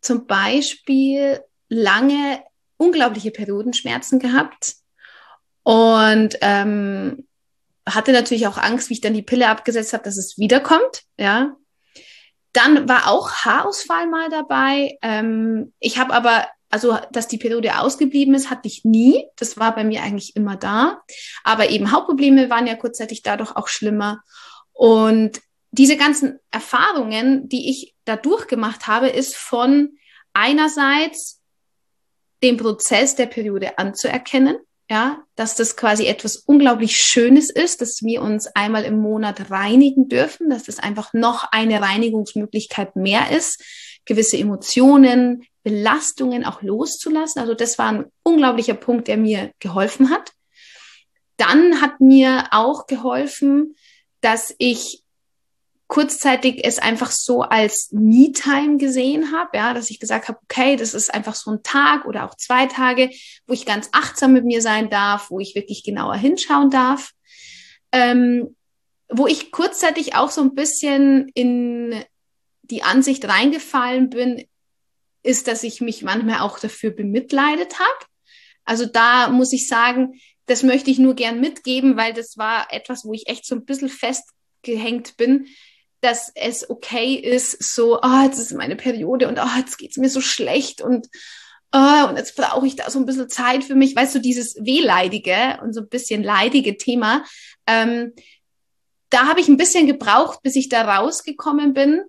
zum 0.00 0.26
Beispiel 0.26 1.40
lange 1.68 2.42
unglaubliche 2.76 3.30
Periodenschmerzen 3.30 4.18
gehabt 4.18 4.74
und 5.62 6.36
ähm, 6.42 7.26
hatte 7.88 8.12
natürlich 8.12 8.46
auch 8.46 8.58
Angst, 8.58 8.90
wie 8.90 8.94
ich 8.94 9.00
dann 9.00 9.14
die 9.14 9.22
Pille 9.22 9.48
abgesetzt 9.48 9.92
habe, 9.92 10.04
dass 10.04 10.16
es 10.16 10.38
wiederkommt, 10.38 11.02
ja. 11.18 11.56
Dann 12.52 12.88
war 12.88 13.08
auch 13.08 13.30
Haarausfall 13.32 14.06
mal 14.06 14.30
dabei. 14.30 14.96
Ähm, 15.02 15.74
ich 15.78 15.98
habe 15.98 16.14
aber 16.14 16.46
also 16.70 16.98
dass 17.12 17.28
die 17.28 17.38
Periode 17.38 17.78
ausgeblieben 17.78 18.34
ist, 18.34 18.50
hatte 18.50 18.68
ich 18.68 18.84
nie. 18.84 19.26
Das 19.36 19.56
war 19.56 19.74
bei 19.74 19.84
mir 19.84 20.02
eigentlich 20.02 20.36
immer 20.36 20.56
da. 20.56 21.00
Aber 21.44 21.70
eben 21.70 21.92
Hauptprobleme 21.92 22.50
waren 22.50 22.66
ja 22.66 22.74
kurzzeitig 22.74 23.22
dadurch 23.22 23.54
auch 23.56 23.68
schlimmer. 23.68 24.22
Und 24.72 25.40
diese 25.70 25.96
ganzen 25.96 26.38
Erfahrungen, 26.50 27.48
die 27.48 27.70
ich 27.70 27.94
da 28.04 28.16
durchgemacht 28.16 28.86
habe, 28.86 29.08
ist 29.08 29.36
von 29.36 29.96
einerseits 30.32 31.40
den 32.42 32.56
Prozess 32.56 33.14
der 33.14 33.26
Periode 33.26 33.78
anzuerkennen, 33.78 34.58
ja, 34.88 35.24
dass 35.34 35.56
das 35.56 35.76
quasi 35.76 36.06
etwas 36.06 36.36
unglaublich 36.36 36.96
Schönes 36.96 37.50
ist, 37.50 37.80
dass 37.80 38.02
wir 38.02 38.22
uns 38.22 38.46
einmal 38.54 38.84
im 38.84 38.98
Monat 38.98 39.50
reinigen 39.50 40.08
dürfen, 40.08 40.48
dass 40.48 40.64
das 40.64 40.78
einfach 40.78 41.12
noch 41.12 41.50
eine 41.50 41.80
Reinigungsmöglichkeit 41.80 42.94
mehr 42.94 43.30
ist, 43.30 43.62
gewisse 44.06 44.38
Emotionen, 44.38 45.44
Belastungen 45.62 46.44
auch 46.44 46.62
loszulassen. 46.62 47.40
Also 47.40 47.54
das 47.54 47.76
war 47.78 47.88
ein 47.88 48.04
unglaublicher 48.22 48.74
Punkt, 48.74 49.08
der 49.08 49.16
mir 49.16 49.52
geholfen 49.58 50.10
hat. 50.10 50.32
Dann 51.36 51.80
hat 51.80 52.00
mir 52.00 52.46
auch 52.52 52.86
geholfen, 52.86 53.74
dass 54.20 54.54
ich 54.58 55.02
kurzzeitig 55.88 56.64
es 56.64 56.78
einfach 56.78 57.10
so 57.10 57.42
als 57.42 57.90
Me-Time 57.92 58.76
gesehen 58.76 59.32
habe, 59.32 59.56
ja, 59.56 59.74
dass 59.74 59.90
ich 59.90 60.00
gesagt 60.00 60.28
habe, 60.28 60.38
okay, 60.44 60.76
das 60.76 60.94
ist 60.94 61.14
einfach 61.14 61.34
so 61.34 61.52
ein 61.52 61.62
Tag 61.62 62.06
oder 62.06 62.24
auch 62.24 62.36
zwei 62.36 62.66
Tage, 62.66 63.10
wo 63.46 63.52
ich 63.52 63.66
ganz 63.66 63.88
achtsam 63.92 64.32
mit 64.32 64.44
mir 64.44 64.62
sein 64.62 64.90
darf, 64.90 65.30
wo 65.30 65.38
ich 65.38 65.54
wirklich 65.54 65.84
genauer 65.84 66.16
hinschauen 66.16 66.70
darf, 66.70 67.12
ähm, 67.92 68.56
wo 69.08 69.26
ich 69.28 69.52
kurzzeitig 69.52 70.16
auch 70.16 70.30
so 70.30 70.42
ein 70.42 70.54
bisschen 70.54 71.28
in 71.34 72.04
die 72.70 72.82
Ansicht 72.82 73.26
reingefallen 73.26 74.10
bin, 74.10 74.44
ist, 75.22 75.48
dass 75.48 75.62
ich 75.62 75.80
mich 75.80 76.02
manchmal 76.02 76.40
auch 76.40 76.58
dafür 76.58 76.90
bemitleidet 76.90 77.78
habe. 77.78 78.06
Also 78.64 78.86
da 78.86 79.28
muss 79.28 79.52
ich 79.52 79.68
sagen, 79.68 80.20
das 80.46 80.62
möchte 80.62 80.90
ich 80.90 80.98
nur 80.98 81.14
gern 81.14 81.40
mitgeben, 81.40 81.96
weil 81.96 82.12
das 82.12 82.36
war 82.36 82.72
etwas, 82.72 83.04
wo 83.04 83.12
ich 83.12 83.28
echt 83.28 83.44
so 83.44 83.54
ein 83.56 83.64
bisschen 83.64 83.88
festgehängt 83.88 85.16
bin, 85.16 85.46
dass 86.00 86.30
es 86.34 86.68
okay 86.70 87.14
ist, 87.14 87.74
so, 87.74 88.00
ah, 88.00 88.20
oh, 88.20 88.24
jetzt 88.26 88.38
ist 88.38 88.52
meine 88.52 88.76
Periode 88.76 89.28
und 89.28 89.38
oh, 89.38 89.58
jetzt 89.58 89.78
geht's 89.78 89.96
mir 89.96 90.10
so 90.10 90.20
schlecht 90.20 90.80
und 90.80 91.08
oh, 91.72 92.08
und 92.08 92.16
jetzt 92.16 92.36
brauche 92.36 92.66
ich 92.66 92.76
da 92.76 92.90
so 92.90 92.98
ein 92.98 93.06
bisschen 93.06 93.28
Zeit 93.28 93.64
für 93.64 93.74
mich, 93.74 93.96
weißt 93.96 94.14
du, 94.14 94.20
dieses 94.20 94.56
wehleidige 94.56 95.58
und 95.62 95.72
so 95.72 95.80
ein 95.80 95.88
bisschen 95.88 96.22
leidige 96.22 96.76
Thema. 96.76 97.24
Ähm, 97.66 98.12
da 99.10 99.26
habe 99.26 99.40
ich 99.40 99.48
ein 99.48 99.56
bisschen 99.56 99.86
gebraucht, 99.86 100.42
bis 100.42 100.56
ich 100.56 100.68
da 100.68 100.82
rausgekommen 100.96 101.74
bin, 101.74 102.02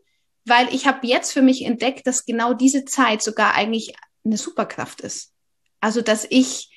weil 0.48 0.74
ich 0.74 0.88
habe 0.88 1.06
jetzt 1.06 1.32
für 1.34 1.42
mich 1.42 1.64
entdeckt, 1.66 2.08
dass 2.08 2.26
genau 2.26 2.54
diese 2.54 2.86
Zeit 2.86 3.22
sogar 3.22 3.54
eigentlich 3.56 3.94
eine 4.24 4.38
Superkraft 4.38 5.02
ist. 5.02 5.34
Also, 5.80 6.02
dass 6.02 6.26
ich 6.30 6.70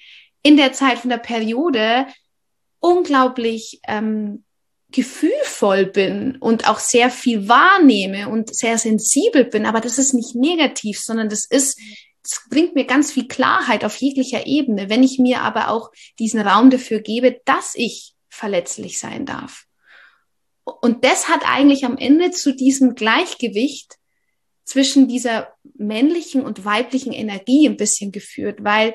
in 0.43 0.57
der 0.57 0.73
Zeit 0.73 0.99
von 0.99 1.11
der 1.11 1.19
Periode 1.19 2.07
unglaublich 2.81 3.81
ähm, 3.87 4.45
gefühlvoll 4.91 5.87
bin 5.87 6.37
und 6.37 6.69
auch 6.69 6.79
sehr 6.79 7.11
viel 7.11 7.49
wahrnehme 7.49 8.29
und 8.29 8.55
sehr 8.55 8.79
sensibel 8.79 9.45
bin, 9.45 9.67
aber 9.67 9.81
das 9.81 9.99
ist 9.99 10.15
nicht 10.15 10.35
negativ, 10.35 10.99
sondern 11.01 11.29
das 11.29 11.47
ist, 11.49 11.79
das 12.23 12.43
bringt 12.51 12.75
mir 12.75 12.85
ganz 12.85 13.13
viel 13.13 13.29
Klarheit 13.29 13.85
auf 13.85 13.97
jeglicher 13.97 14.47
Ebene, 14.47 14.89
wenn 14.91 15.03
ich 15.03 15.19
mir 15.19 15.43
aber 15.43 15.69
auch 15.69 15.91
diesen 16.19 16.41
Raum 16.41 16.71
dafür 16.71 17.01
gebe, 17.01 17.41
dass 17.45 17.75
ich 17.75 18.15
verletzlich 18.29 18.99
sein 18.99 19.27
darf. 19.27 19.67
Und 20.81 21.05
das 21.05 21.29
hat 21.29 21.43
eigentlich 21.45 21.85
am 21.85 21.97
Ende 21.97 22.31
zu 22.31 22.55
diesem 22.55 22.95
Gleichgewicht 22.95 23.97
zwischen 24.65 25.09
dieser 25.09 25.55
männlichen 25.75 26.43
und 26.43 26.65
weiblichen 26.65 27.13
Energie 27.13 27.69
ein 27.69 27.77
bisschen 27.77 28.13
geführt, 28.13 28.63
weil 28.63 28.95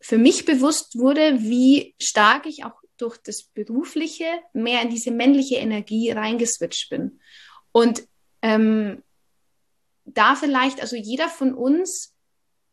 für 0.00 0.18
mich 0.18 0.44
bewusst 0.44 0.98
wurde, 0.98 1.40
wie 1.40 1.94
stark 2.00 2.46
ich 2.46 2.64
auch 2.64 2.80
durch 2.96 3.16
das 3.18 3.44
Berufliche 3.44 4.26
mehr 4.52 4.82
in 4.82 4.90
diese 4.90 5.10
männliche 5.10 5.56
Energie 5.56 6.10
reingeswitcht 6.10 6.90
bin. 6.90 7.20
Und 7.72 8.02
ähm, 8.42 9.02
da 10.04 10.34
vielleicht, 10.34 10.80
also 10.80 10.96
jeder 10.96 11.28
von 11.28 11.54
uns 11.54 12.14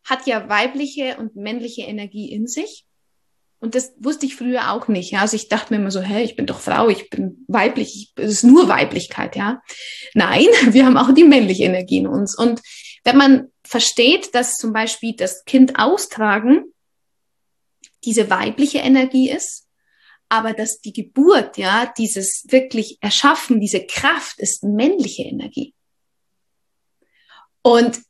hat 0.03 0.27
ja 0.27 0.49
weibliche 0.49 1.17
und 1.17 1.35
männliche 1.35 1.83
Energie 1.83 2.31
in 2.31 2.47
sich. 2.47 2.85
Und 3.59 3.73
das 3.73 3.93
wusste 3.97 4.25
ich 4.25 4.35
früher 4.35 4.71
auch 4.71 4.87
nicht. 4.87 5.11
Ja? 5.11 5.21
Also 5.21 5.35
ich 5.35 5.47
dachte 5.47 5.73
mir 5.73 5.79
immer 5.79 5.91
so, 5.91 6.01
hey, 6.01 6.23
ich 6.23 6.35
bin 6.35 6.45
doch 6.45 6.59
Frau, 6.59 6.89
ich 6.89 7.09
bin 7.09 7.45
weiblich, 7.47 8.11
es 8.15 8.31
ist 8.31 8.43
nur 8.43 8.67
Weiblichkeit, 8.67 9.35
ja. 9.35 9.61
Nein, 10.13 10.47
wir 10.69 10.85
haben 10.85 10.97
auch 10.97 11.13
die 11.13 11.23
männliche 11.23 11.63
Energie 11.63 11.97
in 11.97 12.07
uns. 12.07 12.37
Und 12.37 12.61
wenn 13.03 13.17
man 13.17 13.47
versteht, 13.63 14.35
dass 14.35 14.57
zum 14.57 14.73
Beispiel 14.73 15.15
das 15.15 15.45
Kind 15.45 15.79
austragen 15.79 16.65
diese 18.03 18.29
weibliche 18.29 18.79
Energie 18.79 19.31
ist, 19.31 19.67
aber 20.29 20.53
dass 20.53 20.81
die 20.81 20.93
Geburt, 20.93 21.57
ja, 21.57 21.91
dieses 21.97 22.45
wirklich 22.49 22.97
Erschaffen, 23.01 23.59
diese 23.59 23.85
Kraft 23.85 24.39
ist 24.39 24.63
männliche 24.63 25.23
Energie. 25.23 25.73
Und 27.61 28.01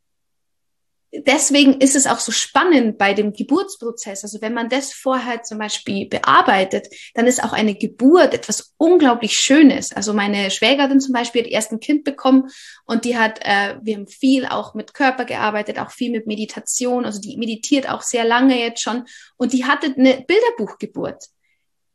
deswegen 1.25 1.80
ist 1.80 1.95
es 1.95 2.08
auch 2.08 2.19
so 2.19 2.32
spannend 2.32 2.97
bei 2.97 3.13
dem 3.13 3.34
Geburtsprozess. 3.34 4.23
Also 4.23 4.41
wenn 4.41 4.54
man 4.54 4.69
das 4.69 4.93
vorher 4.93 5.43
zum 5.43 5.60
Beispiel 5.60 6.08
bearbeitet, 6.08 6.88
dann 7.13 7.28
ist 7.28 7.43
auch 7.43 7.54
eine 7.54 7.75
Geburt 7.75 8.34
etwas 8.34 8.73
unglaublich 8.78 9.34
Schönes. 9.34 9.91
Also 9.91 10.13
meine 10.13 10.51
Schwägerin 10.51 10.99
zum 10.99 11.13
Beispiel 11.13 11.43
hat 11.43 11.51
erst 11.51 11.71
ein 11.71 11.80
Kind 11.80 12.04
bekommen 12.04 12.49
und 12.86 13.06
die 13.06 13.17
hat, 13.17 13.39
äh, 13.41 13.78
wir 13.82 13.95
haben 13.95 14.08
viel 14.08 14.45
auch 14.45 14.73
mit 14.73 14.93
Körper 14.93 15.25
gearbeitet, 15.25 15.80
auch 15.80 15.91
viel 15.91 16.12
mit 16.12 16.28
Meditation. 16.28 17.06
Also 17.06 17.19
die 17.21 17.38
meditiert 17.38 17.89
auch 17.89 18.01
sehr 18.01 18.25
lange 18.25 18.60
jetzt 18.60 18.82
schon 18.82 19.06
und 19.38 19.54
die 19.54 19.65
hatte 19.65 19.93
eine 19.95 20.23
Bilderbuchgeburt 20.28 21.25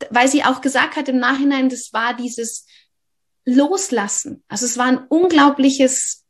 weil 0.09 0.27
sie 0.27 0.43
auch 0.43 0.61
gesagt 0.61 0.95
hat 0.95 1.09
im 1.09 1.19
Nachhinein, 1.19 1.69
das 1.69 1.93
war 1.93 2.15
dieses 2.15 2.65
Loslassen. 3.45 4.43
Also 4.47 4.65
es 4.65 4.77
war 4.77 4.85
ein 4.85 5.05
unglaubliches 5.07 6.25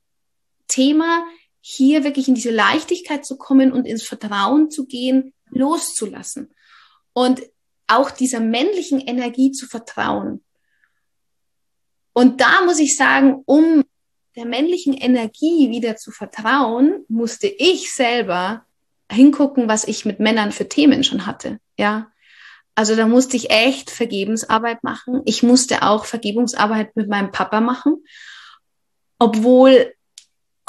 Thema, 0.68 1.26
hier 1.62 2.04
wirklich 2.04 2.28
in 2.28 2.36
diese 2.36 2.52
Leichtigkeit 2.52 3.26
zu 3.26 3.38
kommen 3.38 3.72
und 3.72 3.86
ins 3.86 4.04
Vertrauen 4.04 4.70
zu 4.70 4.86
gehen, 4.86 5.34
loszulassen. 5.50 6.54
Und 7.14 7.42
auch 7.88 8.10
dieser 8.10 8.40
männlichen 8.40 9.00
Energie 9.00 9.52
zu 9.52 9.68
vertrauen. 9.68 10.44
Und 12.14 12.42
da 12.42 12.66
muss 12.66 12.80
ich 12.80 12.96
sagen, 12.96 13.42
um 13.46 13.84
der 14.36 14.46
männlichen 14.46 14.94
Energie 14.94 15.70
wieder 15.70 15.98
zu 15.98 16.12
vertrauen, 16.12 17.06
musste 17.10 17.48
ich 17.48 17.94
selber 17.94 18.66
hingucken, 19.12 19.68
was 19.68 19.84
ich 19.84 20.06
mit 20.06 20.20
Männern 20.20 20.52
für 20.52 20.70
Themen 20.70 21.04
schon 21.04 21.26
hatte. 21.26 21.60
Ja, 21.78 22.12
also 22.76 22.96
da 22.96 23.08
musste 23.08 23.36
ich 23.36 23.50
echt 23.50 23.92
Vergebensarbeit 23.92 24.84
machen. 24.84 25.22
Ich 25.26 25.44
musste 25.44 25.84
auch 25.84 26.06
Vergebungsarbeit 26.06 26.96
mit 26.96 27.10
meinem 27.10 27.32
Papa 27.32 27.60
machen, 27.60 28.04
obwohl, 29.20 29.94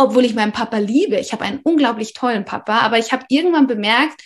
obwohl 0.02 0.24
ich 0.24 0.34
meinen 0.34 0.52
Papa 0.52 0.78
liebe. 0.78 1.18
Ich 1.18 1.32
habe 1.32 1.44
einen 1.44 1.60
unglaublich 1.60 2.14
tollen 2.14 2.44
Papa, 2.44 2.80
aber 2.80 2.98
ich 2.98 3.12
habe 3.12 3.24
irgendwann 3.28 3.66
bemerkt, 3.66 4.22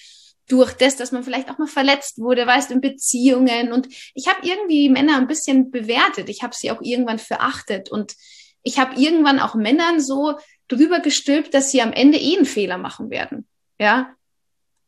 durch 0.49 0.73
das, 0.75 0.97
dass 0.97 1.13
man 1.13 1.25
vielleicht 1.25 1.51
auch 1.51 1.59
mal 1.59 1.67
verletzt 1.67 2.19
wurde, 2.19 2.47
weißt 2.47 2.71
in 2.71 2.81
Beziehungen 2.81 3.73
und 3.73 3.89
ich 4.15 4.29
habe 4.29 4.47
irgendwie 4.47 4.89
Männer 4.89 5.17
ein 5.17 5.27
bisschen 5.27 5.71
bewertet. 5.71 6.29
Ich 6.29 6.43
habe 6.43 6.55
sie 6.55 6.71
auch 6.71 6.81
irgendwann 6.83 7.19
verachtet 7.19 7.91
und 7.91 8.15
ich 8.63 8.79
habe 8.79 9.01
irgendwann 9.01 9.41
auch 9.41 9.55
Männern 9.55 10.01
so 10.01 10.39
drüber 10.69 11.01
gestülpt, 11.01 11.53
dass 11.53 11.71
sie 11.71 11.83
am 11.83 11.93
Ende 11.93 12.19
eh 12.19 12.37
einen 12.37 12.47
Fehler 12.47 12.79
machen 12.79 13.11
werden. 13.11 13.49
Ja, 13.81 14.15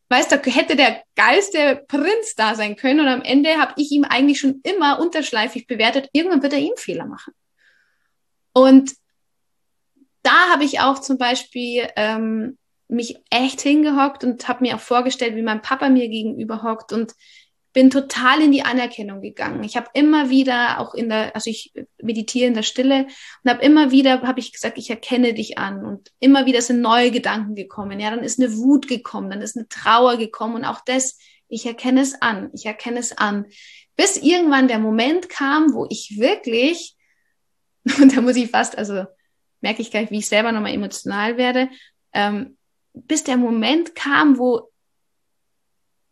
weißt 0.09 0.31
du, 0.31 0.37
hätte 0.37 0.75
der 0.75 1.03
geilste 1.15 1.83
Prinz 1.87 2.35
da 2.35 2.55
sein 2.55 2.75
können 2.75 3.01
und 3.01 3.07
am 3.07 3.21
Ende 3.21 3.57
habe 3.57 3.73
ich 3.77 3.91
ihm 3.91 4.03
eigentlich 4.03 4.39
schon 4.39 4.61
immer 4.63 4.99
unterschleifig 4.99 5.67
bewertet, 5.67 6.09
irgendwann 6.13 6.41
wird 6.41 6.53
er 6.53 6.59
ihm 6.59 6.73
Fehler 6.77 7.05
machen. 7.05 7.33
Und 8.53 8.93
da 10.21 10.49
habe 10.51 10.63
ich 10.63 10.79
auch 10.79 10.99
zum 10.99 11.17
Beispiel 11.17 11.87
ähm, 11.95 12.57
mich 12.87 13.17
echt 13.29 13.61
hingehockt 13.61 14.23
und 14.23 14.47
habe 14.47 14.63
mir 14.63 14.75
auch 14.75 14.81
vorgestellt, 14.81 15.35
wie 15.35 15.41
mein 15.41 15.61
Papa 15.61 15.89
mir 15.89 16.09
gegenüber 16.09 16.63
hockt 16.63 16.91
und 16.91 17.13
bin 17.71 17.91
total 17.91 18.41
in 18.41 18.51
die 18.51 18.63
Anerkennung 18.63 19.21
gegangen. 19.21 19.63
Ich 19.63 19.77
habe 19.77 19.89
immer 19.93 20.31
wieder 20.31 20.79
auch 20.79 20.95
in 20.95 21.09
der, 21.09 21.35
also 21.35 21.51
ich 21.51 21.71
meditiere 22.01 22.47
in 22.47 22.55
der 22.55 22.63
Stille 22.63 23.05
und 23.43 23.51
habe 23.51 23.63
immer 23.63 23.91
wieder, 23.91 24.23
habe 24.23 24.39
ich 24.39 24.51
gesagt, 24.51 24.79
ich 24.79 24.89
erkenne 24.89 25.35
dich 25.35 25.59
an 25.59 25.85
und 25.85 26.09
immer 26.19 26.47
wieder 26.47 26.63
sind 26.63 26.81
neue 26.81 27.11
Gedanken 27.11 27.53
gekommen. 27.53 27.99
Ja, 27.99 28.09
dann 28.09 28.23
ist 28.23 28.39
eine 28.39 28.57
Wut 28.57 28.87
gekommen, 28.87 29.29
dann 29.29 29.41
ist 29.41 29.55
eine 29.55 29.67
Trauer 29.67 30.17
gekommen 30.17 30.55
und 30.55 30.65
auch 30.65 30.81
das, 30.83 31.19
ich 31.47 31.67
erkenne 31.67 32.01
es 32.01 32.19
an, 32.21 32.49
ich 32.53 32.65
erkenne 32.65 32.99
es 32.99 33.15
an, 33.15 33.45
bis 33.95 34.17
irgendwann 34.17 34.67
der 34.67 34.79
Moment 34.79 35.29
kam, 35.29 35.73
wo 35.73 35.85
ich 35.89 36.17
wirklich 36.17 36.95
und 37.99 38.13
da 38.15 38.21
muss 38.21 38.35
ich 38.35 38.49
fast, 38.49 38.77
also 38.77 39.05
merke 39.61 39.81
ich 39.81 39.91
gleich, 39.91 40.11
wie 40.11 40.19
ich 40.19 40.29
selber 40.29 40.51
nochmal 40.51 40.73
emotional 40.73 41.37
werde, 41.37 41.69
ähm, 42.13 42.57
bis 42.93 43.23
der 43.23 43.37
Moment 43.37 43.95
kam, 43.95 44.37
wo 44.37 44.69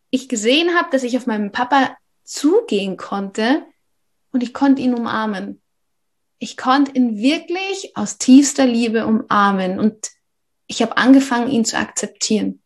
ich 0.09 0.29
gesehen 0.29 0.75
habe, 0.75 0.89
dass 0.91 1.03
ich 1.03 1.17
auf 1.17 1.27
meinen 1.27 1.51
Papa 1.51 1.95
zugehen 2.23 2.97
konnte 2.97 3.65
und 4.31 4.43
ich 4.43 4.53
konnte 4.53 4.81
ihn 4.81 4.93
umarmen. 4.93 5.61
Ich 6.39 6.55
konnte 6.55 6.91
ihn 6.91 7.17
wirklich 7.17 7.95
aus 7.95 8.17
tiefster 8.17 8.65
Liebe 8.65 9.05
umarmen 9.05 9.79
und 9.79 10.11
ich 10.67 10.81
habe 10.81 10.97
angefangen, 10.97 11.49
ihn 11.49 11.65
zu 11.65 11.77
akzeptieren. 11.77 12.61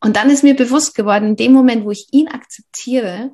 Und 0.00 0.16
dann 0.16 0.28
ist 0.28 0.44
mir 0.44 0.54
bewusst 0.54 0.94
geworden, 0.94 1.28
in 1.28 1.36
dem 1.36 1.52
Moment, 1.52 1.84
wo 1.84 1.90
ich 1.90 2.12
ihn 2.12 2.28
akzeptiere, 2.28 3.32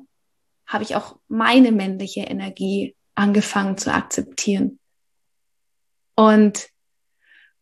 habe 0.65 0.83
ich 0.85 0.95
auch 0.95 1.17
meine 1.27 1.73
männliche 1.73 2.21
Energie 2.21 2.95
angefangen 3.13 3.77
zu 3.77 3.93
akzeptieren. 3.93 4.79
Und 6.15 6.67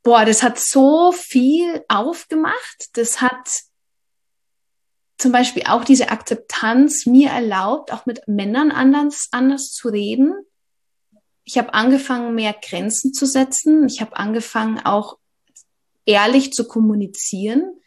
boah, 0.04 0.26
das 0.26 0.44
hat 0.44 0.60
so 0.60 1.12
viel 1.12 1.84
aufgemacht. 1.88 2.90
Das 2.94 3.22
hat 3.22 3.50
zum 5.18 5.32
Beispiel 5.32 5.64
auch 5.68 5.84
diese 5.84 6.10
Akzeptanz 6.10 7.06
mir 7.06 7.30
erlaubt, 7.30 7.92
auch 7.92 8.06
mit 8.06 8.28
Männern 8.28 8.72
anders, 8.72 9.28
anders 9.32 9.72
zu 9.72 9.90
reden. 9.90 10.34
Ich 11.44 11.58
habe 11.58 11.74
angefangen, 11.74 12.36
mehr 12.36 12.54
Grenzen 12.54 13.14
zu 13.14 13.26
setzen. 13.26 13.88
Ich 13.88 14.02
habe 14.02 14.16
angefangen, 14.16 14.80
auch 14.80 15.18
ehrlich 16.06 16.54
zu 16.54 16.68
kommunizieren 16.68 17.80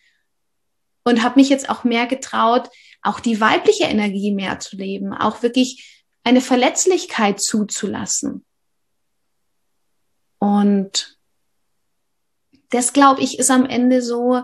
und 1.04 1.22
habe 1.22 1.40
mich 1.40 1.48
jetzt 1.48 1.68
auch 1.68 1.84
mehr 1.84 2.06
getraut, 2.06 2.68
auch 3.02 3.18
die 3.18 3.40
weibliche 3.40 3.84
Energie 3.84 4.32
mehr 4.32 4.60
zu 4.60 4.76
leben, 4.76 5.12
auch 5.12 5.42
wirklich 5.42 6.04
eine 6.24 6.40
Verletzlichkeit 6.40 7.40
zuzulassen. 7.40 8.44
Und 10.42 11.16
das, 12.70 12.92
glaube 12.92 13.22
ich, 13.22 13.38
ist 13.38 13.52
am 13.52 13.64
Ende 13.64 14.02
so 14.02 14.42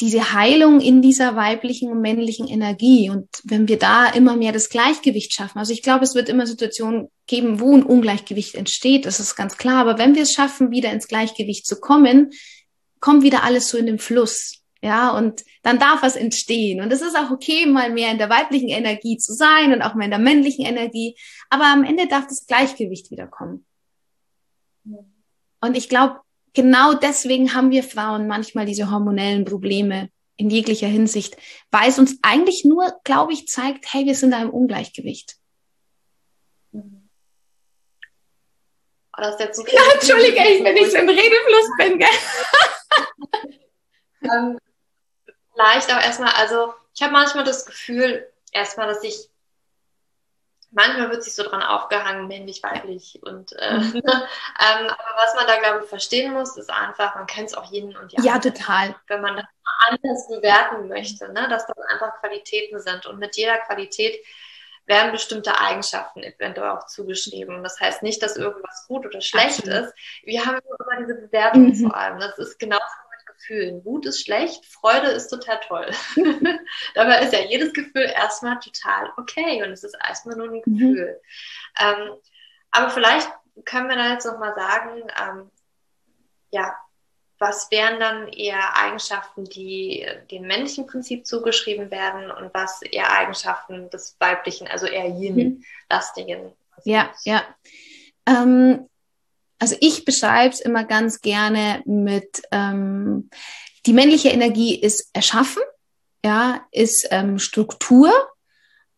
diese 0.00 0.34
Heilung 0.34 0.80
in 0.80 1.02
dieser 1.02 1.34
weiblichen 1.34 1.90
und 1.90 2.00
männlichen 2.00 2.46
Energie. 2.46 3.10
Und 3.10 3.28
wenn 3.42 3.66
wir 3.66 3.80
da 3.80 4.06
immer 4.06 4.36
mehr 4.36 4.52
das 4.52 4.68
Gleichgewicht 4.68 5.34
schaffen, 5.34 5.58
also 5.58 5.72
ich 5.72 5.82
glaube, 5.82 6.04
es 6.04 6.14
wird 6.14 6.28
immer 6.28 6.46
Situationen 6.46 7.08
geben, 7.26 7.58
wo 7.58 7.74
ein 7.76 7.82
Ungleichgewicht 7.82 8.54
entsteht, 8.54 9.04
das 9.04 9.18
ist 9.18 9.34
ganz 9.34 9.56
klar. 9.56 9.80
Aber 9.80 9.98
wenn 9.98 10.14
wir 10.14 10.22
es 10.22 10.32
schaffen, 10.32 10.70
wieder 10.70 10.92
ins 10.92 11.08
Gleichgewicht 11.08 11.66
zu 11.66 11.80
kommen, 11.80 12.30
kommt 13.00 13.24
wieder 13.24 13.42
alles 13.42 13.68
so 13.68 13.78
in 13.78 13.86
den 13.86 13.98
Fluss. 13.98 14.60
Ja, 14.80 15.10
und 15.10 15.42
dann 15.64 15.80
darf 15.80 16.02
was 16.02 16.14
entstehen. 16.14 16.80
Und 16.82 16.92
es 16.92 17.02
ist 17.02 17.16
auch 17.16 17.32
okay, 17.32 17.66
mal 17.66 17.90
mehr 17.90 18.12
in 18.12 18.18
der 18.18 18.30
weiblichen 18.30 18.68
Energie 18.68 19.16
zu 19.16 19.32
sein 19.32 19.72
und 19.72 19.82
auch 19.82 19.96
mal 19.96 20.04
in 20.04 20.10
der 20.10 20.20
männlichen 20.20 20.64
Energie. 20.66 21.16
Aber 21.50 21.64
am 21.64 21.82
Ende 21.82 22.06
darf 22.06 22.28
das 22.28 22.46
Gleichgewicht 22.46 23.10
wiederkommen. 23.10 23.66
Und 25.62 25.76
ich 25.76 25.88
glaube, 25.88 26.20
genau 26.54 26.92
deswegen 26.92 27.54
haben 27.54 27.70
wir 27.70 27.84
Frauen 27.84 28.26
manchmal 28.26 28.66
diese 28.66 28.90
hormonellen 28.90 29.44
Probleme 29.44 30.10
in 30.36 30.50
jeglicher 30.50 30.88
Hinsicht, 30.88 31.36
weil 31.70 31.88
es 31.88 31.98
uns 31.98 32.18
eigentlich 32.22 32.64
nur, 32.64 32.92
glaube 33.04 33.32
ich, 33.32 33.46
zeigt, 33.46 33.86
hey, 33.92 34.04
wir 34.04 34.16
sind 34.16 34.32
da 34.32 34.42
im 34.42 34.50
Ungleichgewicht. 34.50 35.36
Oh, 36.74 36.80
das 39.18 39.34
ist 39.34 39.40
jetzt 39.40 39.56
so 39.56 39.66
ja, 39.66 39.82
Entschuldige, 39.94 40.38
wenn 40.64 40.76
ich 40.76 40.90
so 40.90 40.96
im 40.96 41.08
Redefluss 41.08 41.70
bin, 41.78 41.98
gell? 41.98 42.08
ähm, 44.22 44.58
vielleicht 45.54 45.92
auch 45.92 46.02
erstmal, 46.02 46.32
also 46.32 46.74
ich 46.94 47.02
habe 47.02 47.12
manchmal 47.12 47.44
das 47.44 47.66
Gefühl, 47.66 48.26
erstmal, 48.52 48.88
dass 48.88 49.04
ich 49.04 49.28
manchmal 50.72 51.10
wird 51.10 51.22
sich 51.22 51.34
so 51.34 51.42
dran 51.42 51.62
aufgehangen, 51.62 52.26
männlich, 52.26 52.62
weiblich 52.62 53.20
und 53.22 53.52
äh, 53.58 53.78
mhm. 53.78 53.94
ähm, 54.04 54.86
aber 54.88 55.16
was 55.16 55.34
man 55.34 55.46
da 55.46 55.58
glaube 55.58 55.80
ich 55.84 55.88
verstehen 55.88 56.32
muss, 56.32 56.56
ist 56.56 56.70
einfach, 56.70 57.14
man 57.14 57.26
kennt 57.26 57.48
es 57.48 57.54
auch 57.54 57.70
jeden 57.70 57.96
und 57.96 58.12
ja. 58.12 58.22
Ja, 58.22 58.38
total. 58.38 58.94
Wenn 59.06 59.20
man 59.20 59.36
das 59.36 59.46
anders 59.88 60.28
bewerten 60.28 60.88
möchte, 60.88 61.32
ne, 61.32 61.46
dass 61.48 61.66
das 61.66 61.78
einfach 61.92 62.18
Qualitäten 62.20 62.80
sind 62.80 63.06
und 63.06 63.18
mit 63.18 63.36
jeder 63.36 63.58
Qualität 63.58 64.18
werden 64.86 65.12
bestimmte 65.12 65.58
Eigenschaften 65.60 66.22
eventuell 66.22 66.70
auch 66.70 66.86
zugeschrieben. 66.86 67.62
Das 67.62 67.78
heißt 67.78 68.02
nicht, 68.02 68.22
dass 68.22 68.36
irgendwas 68.36 68.86
gut 68.88 69.06
oder 69.06 69.20
schlecht 69.20 69.60
Absolut. 69.60 69.86
ist. 69.86 69.94
Wir 70.24 70.44
haben 70.44 70.58
immer 70.58 71.00
diese 71.00 71.14
Bewertung 71.14 71.66
mhm. 71.66 71.74
vor 71.74 71.96
allem. 71.96 72.18
Das 72.18 72.36
ist 72.38 72.58
genauso 72.58 72.82
Gefühlen. 73.42 73.84
Wut 73.84 74.06
ist 74.06 74.24
schlecht, 74.24 74.64
Freude 74.66 75.08
ist 75.08 75.28
total 75.28 75.60
toll. 75.60 75.90
Dabei 76.94 77.22
ist 77.22 77.32
ja 77.32 77.40
jedes 77.40 77.72
Gefühl 77.72 78.02
erstmal 78.02 78.58
total 78.60 79.12
okay 79.16 79.62
und 79.62 79.70
es 79.70 79.84
ist 79.84 79.96
erstmal 80.06 80.36
nur 80.36 80.46
ein 80.46 80.62
mhm. 80.64 80.78
Gefühl. 80.78 81.20
Mhm. 81.80 81.86
Ähm, 81.86 82.16
aber 82.70 82.90
vielleicht 82.90 83.28
können 83.64 83.88
wir 83.88 83.96
da 83.96 84.12
jetzt 84.12 84.26
nochmal 84.26 84.54
sagen, 84.54 85.02
ähm, 85.20 85.50
ja, 86.50 86.76
was 87.38 87.70
wären 87.72 87.98
dann 87.98 88.28
eher 88.28 88.76
Eigenschaften, 88.76 89.44
die 89.44 90.06
dem 90.30 90.42
männlichen 90.46 90.86
Prinzip 90.86 91.26
zugeschrieben 91.26 91.90
werden 91.90 92.30
und 92.30 92.54
was 92.54 92.82
eher 92.82 93.12
Eigenschaften 93.12 93.90
des 93.90 94.16
weiblichen, 94.20 94.68
also 94.68 94.86
eher 94.86 95.08
yin-lastigen? 95.08 96.44
Mhm. 96.44 96.52
Ja, 96.84 97.12
ja. 97.24 97.42
Ähm, 98.26 98.88
also 99.62 99.76
ich 99.78 100.04
beschreibe 100.04 100.52
es 100.52 100.60
immer 100.60 100.82
ganz 100.82 101.20
gerne 101.20 101.84
mit, 101.86 102.42
ähm, 102.50 103.30
die 103.86 103.92
männliche 103.92 104.30
Energie 104.30 104.74
ist 104.74 105.08
erschaffen, 105.12 105.62
ja, 106.24 106.66
ist 106.72 107.06
ähm, 107.12 107.38
Struktur 107.38 108.10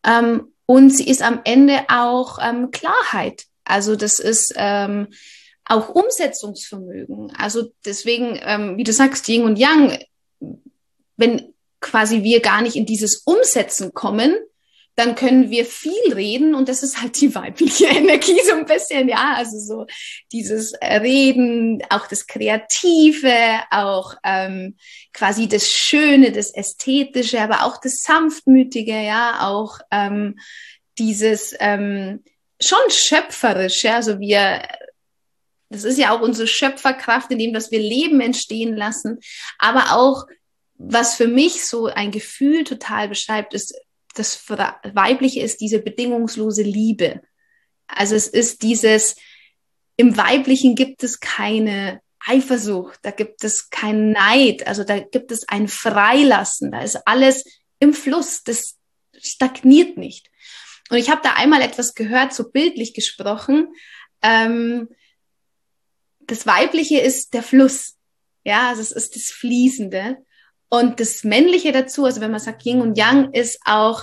ähm, 0.06 0.54
und 0.64 0.88
sie 0.88 1.06
ist 1.06 1.20
am 1.20 1.42
Ende 1.44 1.84
auch 1.90 2.38
ähm, 2.40 2.70
Klarheit. 2.70 3.44
Also 3.64 3.94
das 3.94 4.18
ist 4.18 4.54
ähm, 4.56 5.08
auch 5.66 5.90
Umsetzungsvermögen. 5.90 7.34
Also 7.36 7.70
deswegen, 7.84 8.40
ähm, 8.40 8.78
wie 8.78 8.84
du 8.84 8.92
sagst, 8.94 9.28
Yin 9.28 9.44
und 9.44 9.58
Yang, 9.58 9.98
wenn 11.18 11.52
quasi 11.82 12.22
wir 12.22 12.40
gar 12.40 12.62
nicht 12.62 12.76
in 12.76 12.86
dieses 12.86 13.18
Umsetzen 13.26 13.92
kommen, 13.92 14.34
dann 14.97 15.16
können 15.16 15.51
wir 15.51 15.64
viel 15.64 16.12
reden 16.12 16.55
und 16.55 16.68
das 16.68 16.82
ist 16.82 17.01
halt 17.01 17.20
die 17.20 17.34
weibliche 17.34 17.86
Energie 17.88 18.38
so 18.47 18.55
ein 18.55 18.66
bisschen, 18.66 19.09
ja, 19.09 19.34
also 19.36 19.59
so 19.59 19.86
dieses 20.32 20.72
Reden, 20.80 21.82
auch 21.90 22.07
das 22.07 22.26
Kreative, 22.26 23.34
auch 23.70 24.14
ähm, 24.22 24.76
quasi 25.12 25.49
das 25.49 25.68
Schöne, 25.68 26.30
das 26.30 26.55
Ästhetische, 26.55 27.40
aber 27.40 27.64
auch 27.64 27.80
das 27.80 28.03
Sanftmütige, 28.03 29.01
ja, 29.01 29.49
auch 29.49 29.78
ähm, 29.90 30.38
dieses 30.99 31.55
ähm, 31.59 32.22
schon 32.61 32.90
schöpferisch, 32.90 33.82
ja, 33.82 33.97
also 33.97 34.20
wir 34.20 34.62
das 35.70 35.82
ist 35.82 35.99
ja 35.99 36.16
auch 36.16 36.20
unsere 36.20 36.47
Schöpferkraft, 36.47 37.32
in 37.32 37.38
dem, 37.38 37.53
dass 37.53 37.72
wir 37.72 37.80
Leben 37.80 38.20
entstehen 38.20 38.76
lassen, 38.76 39.18
aber 39.59 39.97
auch 39.97 40.24
was 40.76 41.14
für 41.16 41.26
mich 41.26 41.66
so 41.66 41.86
ein 41.86 42.11
Gefühl 42.11 42.62
total 42.64 43.09
beschreibt, 43.09 43.55
ist 43.55 43.74
das 44.14 44.48
Weibliche 44.48 45.40
ist 45.40 45.60
diese 45.60 45.80
bedingungslose 45.80 46.62
Liebe. 46.62 47.20
Also 47.86 48.14
es 48.14 48.26
ist 48.26 48.62
dieses, 48.62 49.16
im 49.96 50.16
Weiblichen 50.16 50.74
gibt 50.74 51.02
es 51.04 51.20
keine 51.20 52.00
Eifersucht, 52.20 53.00
da 53.02 53.10
gibt 53.10 53.44
es 53.44 53.68
keinen 53.70 54.12
Neid, 54.12 54.66
also 54.66 54.82
da 54.84 54.98
gibt 54.98 55.30
es 55.30 55.46
ein 55.48 55.68
Freilassen, 55.68 56.72
da 56.72 56.80
ist 56.80 57.06
alles 57.06 57.44
im 57.78 57.92
Fluss, 57.92 58.42
das 58.42 58.78
stagniert 59.18 59.98
nicht. 59.98 60.30
Und 60.90 60.98
ich 60.98 61.10
habe 61.10 61.20
da 61.22 61.34
einmal 61.34 61.60
etwas 61.60 61.94
gehört, 61.94 62.32
so 62.32 62.50
bildlich 62.50 62.94
gesprochen. 62.94 63.74
Ähm, 64.22 64.88
das 66.20 66.46
Weibliche 66.46 67.00
ist 67.00 67.34
der 67.34 67.42
Fluss, 67.42 67.96
ja, 68.44 68.70
also 68.70 68.80
es 68.80 68.92
ist 68.92 69.16
das 69.16 69.24
Fließende. 69.24 70.18
Und 70.74 70.98
das 70.98 71.22
Männliche 71.22 71.70
dazu, 71.70 72.04
also 72.04 72.20
wenn 72.20 72.32
man 72.32 72.40
sagt 72.40 72.66
Yin 72.66 72.80
und 72.80 72.98
Yang, 72.98 73.32
ist 73.32 73.60
auch 73.64 74.02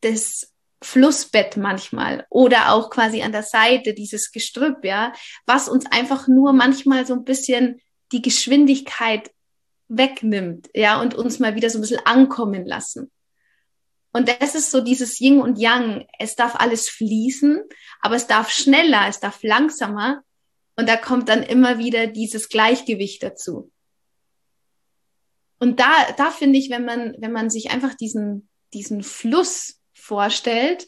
das 0.00 0.50
Flussbett 0.82 1.58
manchmal 1.58 2.26
oder 2.30 2.72
auch 2.72 2.88
quasi 2.88 3.20
an 3.20 3.32
der 3.32 3.42
Seite 3.42 3.92
dieses 3.92 4.32
Gestrüpp, 4.32 4.82
ja, 4.82 5.12
was 5.44 5.68
uns 5.68 5.84
einfach 5.84 6.26
nur 6.26 6.54
manchmal 6.54 7.04
so 7.04 7.12
ein 7.12 7.24
bisschen 7.24 7.82
die 8.12 8.22
Geschwindigkeit 8.22 9.30
wegnimmt, 9.88 10.70
ja, 10.72 11.02
und 11.02 11.14
uns 11.14 11.38
mal 11.38 11.54
wieder 11.54 11.68
so 11.68 11.76
ein 11.76 11.82
bisschen 11.82 12.06
ankommen 12.06 12.64
lassen. 12.64 13.10
Und 14.14 14.30
das 14.40 14.54
ist 14.54 14.70
so 14.70 14.80
dieses 14.80 15.20
Yin 15.20 15.42
und 15.42 15.58
Yang. 15.58 16.06
Es 16.18 16.34
darf 16.34 16.54
alles 16.56 16.88
fließen, 16.88 17.60
aber 18.00 18.16
es 18.16 18.26
darf 18.26 18.48
schneller, 18.50 19.04
es 19.06 19.20
darf 19.20 19.42
langsamer. 19.42 20.22
Und 20.76 20.88
da 20.88 20.96
kommt 20.96 21.28
dann 21.28 21.42
immer 21.42 21.76
wieder 21.76 22.06
dieses 22.06 22.48
Gleichgewicht 22.48 23.22
dazu. 23.22 23.70
Und 25.58 25.80
da, 25.80 25.90
da 26.16 26.30
finde 26.30 26.58
ich, 26.58 26.70
wenn 26.70 26.84
man, 26.84 27.14
wenn 27.18 27.32
man 27.32 27.50
sich 27.50 27.70
einfach 27.70 27.94
diesen, 27.94 28.48
diesen 28.74 29.02
Fluss 29.02 29.80
vorstellt, 29.94 30.86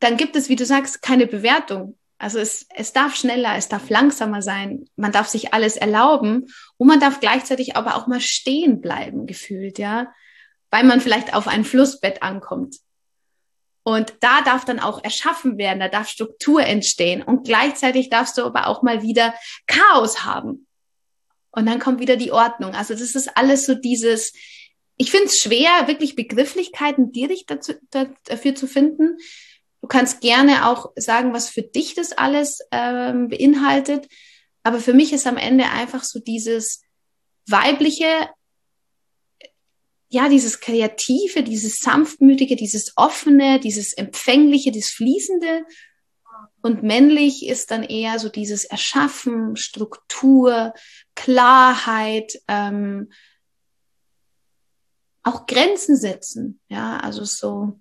dann 0.00 0.16
gibt 0.16 0.36
es, 0.36 0.48
wie 0.48 0.56
du 0.56 0.64
sagst, 0.64 1.02
keine 1.02 1.26
Bewertung. 1.26 1.98
Also 2.18 2.38
es, 2.38 2.66
es 2.74 2.92
darf 2.92 3.14
schneller, 3.14 3.56
es 3.56 3.68
darf 3.68 3.90
langsamer 3.90 4.40
sein, 4.40 4.86
man 4.96 5.12
darf 5.12 5.28
sich 5.28 5.52
alles 5.52 5.76
erlauben 5.76 6.46
und 6.78 6.86
man 6.88 7.00
darf 7.00 7.20
gleichzeitig 7.20 7.76
aber 7.76 7.96
auch 7.96 8.06
mal 8.06 8.20
stehen 8.20 8.80
bleiben, 8.80 9.26
gefühlt, 9.26 9.78
ja, 9.78 10.12
weil 10.70 10.84
man 10.84 11.00
vielleicht 11.00 11.34
auf 11.34 11.46
ein 11.46 11.64
Flussbett 11.64 12.22
ankommt. 12.22 12.76
Und 13.82 14.14
da 14.20 14.40
darf 14.40 14.64
dann 14.64 14.80
auch 14.80 15.04
erschaffen 15.04 15.58
werden, 15.58 15.78
da 15.78 15.88
darf 15.88 16.08
Struktur 16.08 16.62
entstehen 16.62 17.22
und 17.22 17.44
gleichzeitig 17.44 18.08
darfst 18.08 18.38
du 18.38 18.44
aber 18.44 18.66
auch 18.66 18.82
mal 18.82 19.02
wieder 19.02 19.34
Chaos 19.66 20.24
haben. 20.24 20.65
Und 21.56 21.66
dann 21.66 21.80
kommt 21.80 22.00
wieder 22.00 22.16
die 22.16 22.32
Ordnung. 22.32 22.74
Also 22.74 22.94
das 22.94 23.14
ist 23.14 23.36
alles 23.36 23.64
so 23.64 23.74
dieses, 23.74 24.32
ich 24.98 25.10
finde 25.10 25.26
es 25.26 25.38
schwer, 25.38 25.88
wirklich 25.88 26.14
Begrifflichkeiten 26.14 27.12
direkt 27.12 27.50
dazu, 27.50 27.72
dafür 27.90 28.54
zu 28.54 28.68
finden. 28.68 29.16
Du 29.80 29.88
kannst 29.88 30.20
gerne 30.20 30.68
auch 30.68 30.92
sagen, 30.96 31.32
was 31.32 31.48
für 31.48 31.62
dich 31.62 31.94
das 31.94 32.12
alles 32.12 32.60
ähm, 32.70 33.28
beinhaltet. 33.28 34.06
Aber 34.62 34.80
für 34.80 34.92
mich 34.92 35.14
ist 35.14 35.26
am 35.26 35.38
Ende 35.38 35.64
einfach 35.70 36.04
so 36.04 36.20
dieses 36.20 36.82
weibliche 37.48 38.28
ja, 40.08 40.28
dieses 40.28 40.60
Kreative, 40.60 41.42
dieses 41.42 41.78
Sanftmütige, 41.78 42.54
dieses 42.54 42.92
Offene, 42.96 43.58
dieses 43.58 43.92
Empfängliche, 43.92 44.70
das 44.70 44.90
Fließende. 44.90 45.64
Und 46.66 46.82
männlich 46.82 47.46
ist 47.46 47.70
dann 47.70 47.84
eher 47.84 48.18
so 48.18 48.28
dieses 48.28 48.64
Erschaffen, 48.64 49.54
Struktur, 49.54 50.74
Klarheit, 51.14 52.40
ähm, 52.48 53.12
auch 55.22 55.46
Grenzen 55.46 55.96
setzen. 55.96 56.58
Ja, 56.66 56.98
also 56.98 57.22
so, 57.22 57.78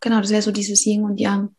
genau, 0.00 0.20
das 0.20 0.30
wäre 0.30 0.42
so 0.42 0.50
dieses 0.50 0.84
Yin 0.84 1.04
und 1.04 1.20
Yang. 1.20 1.54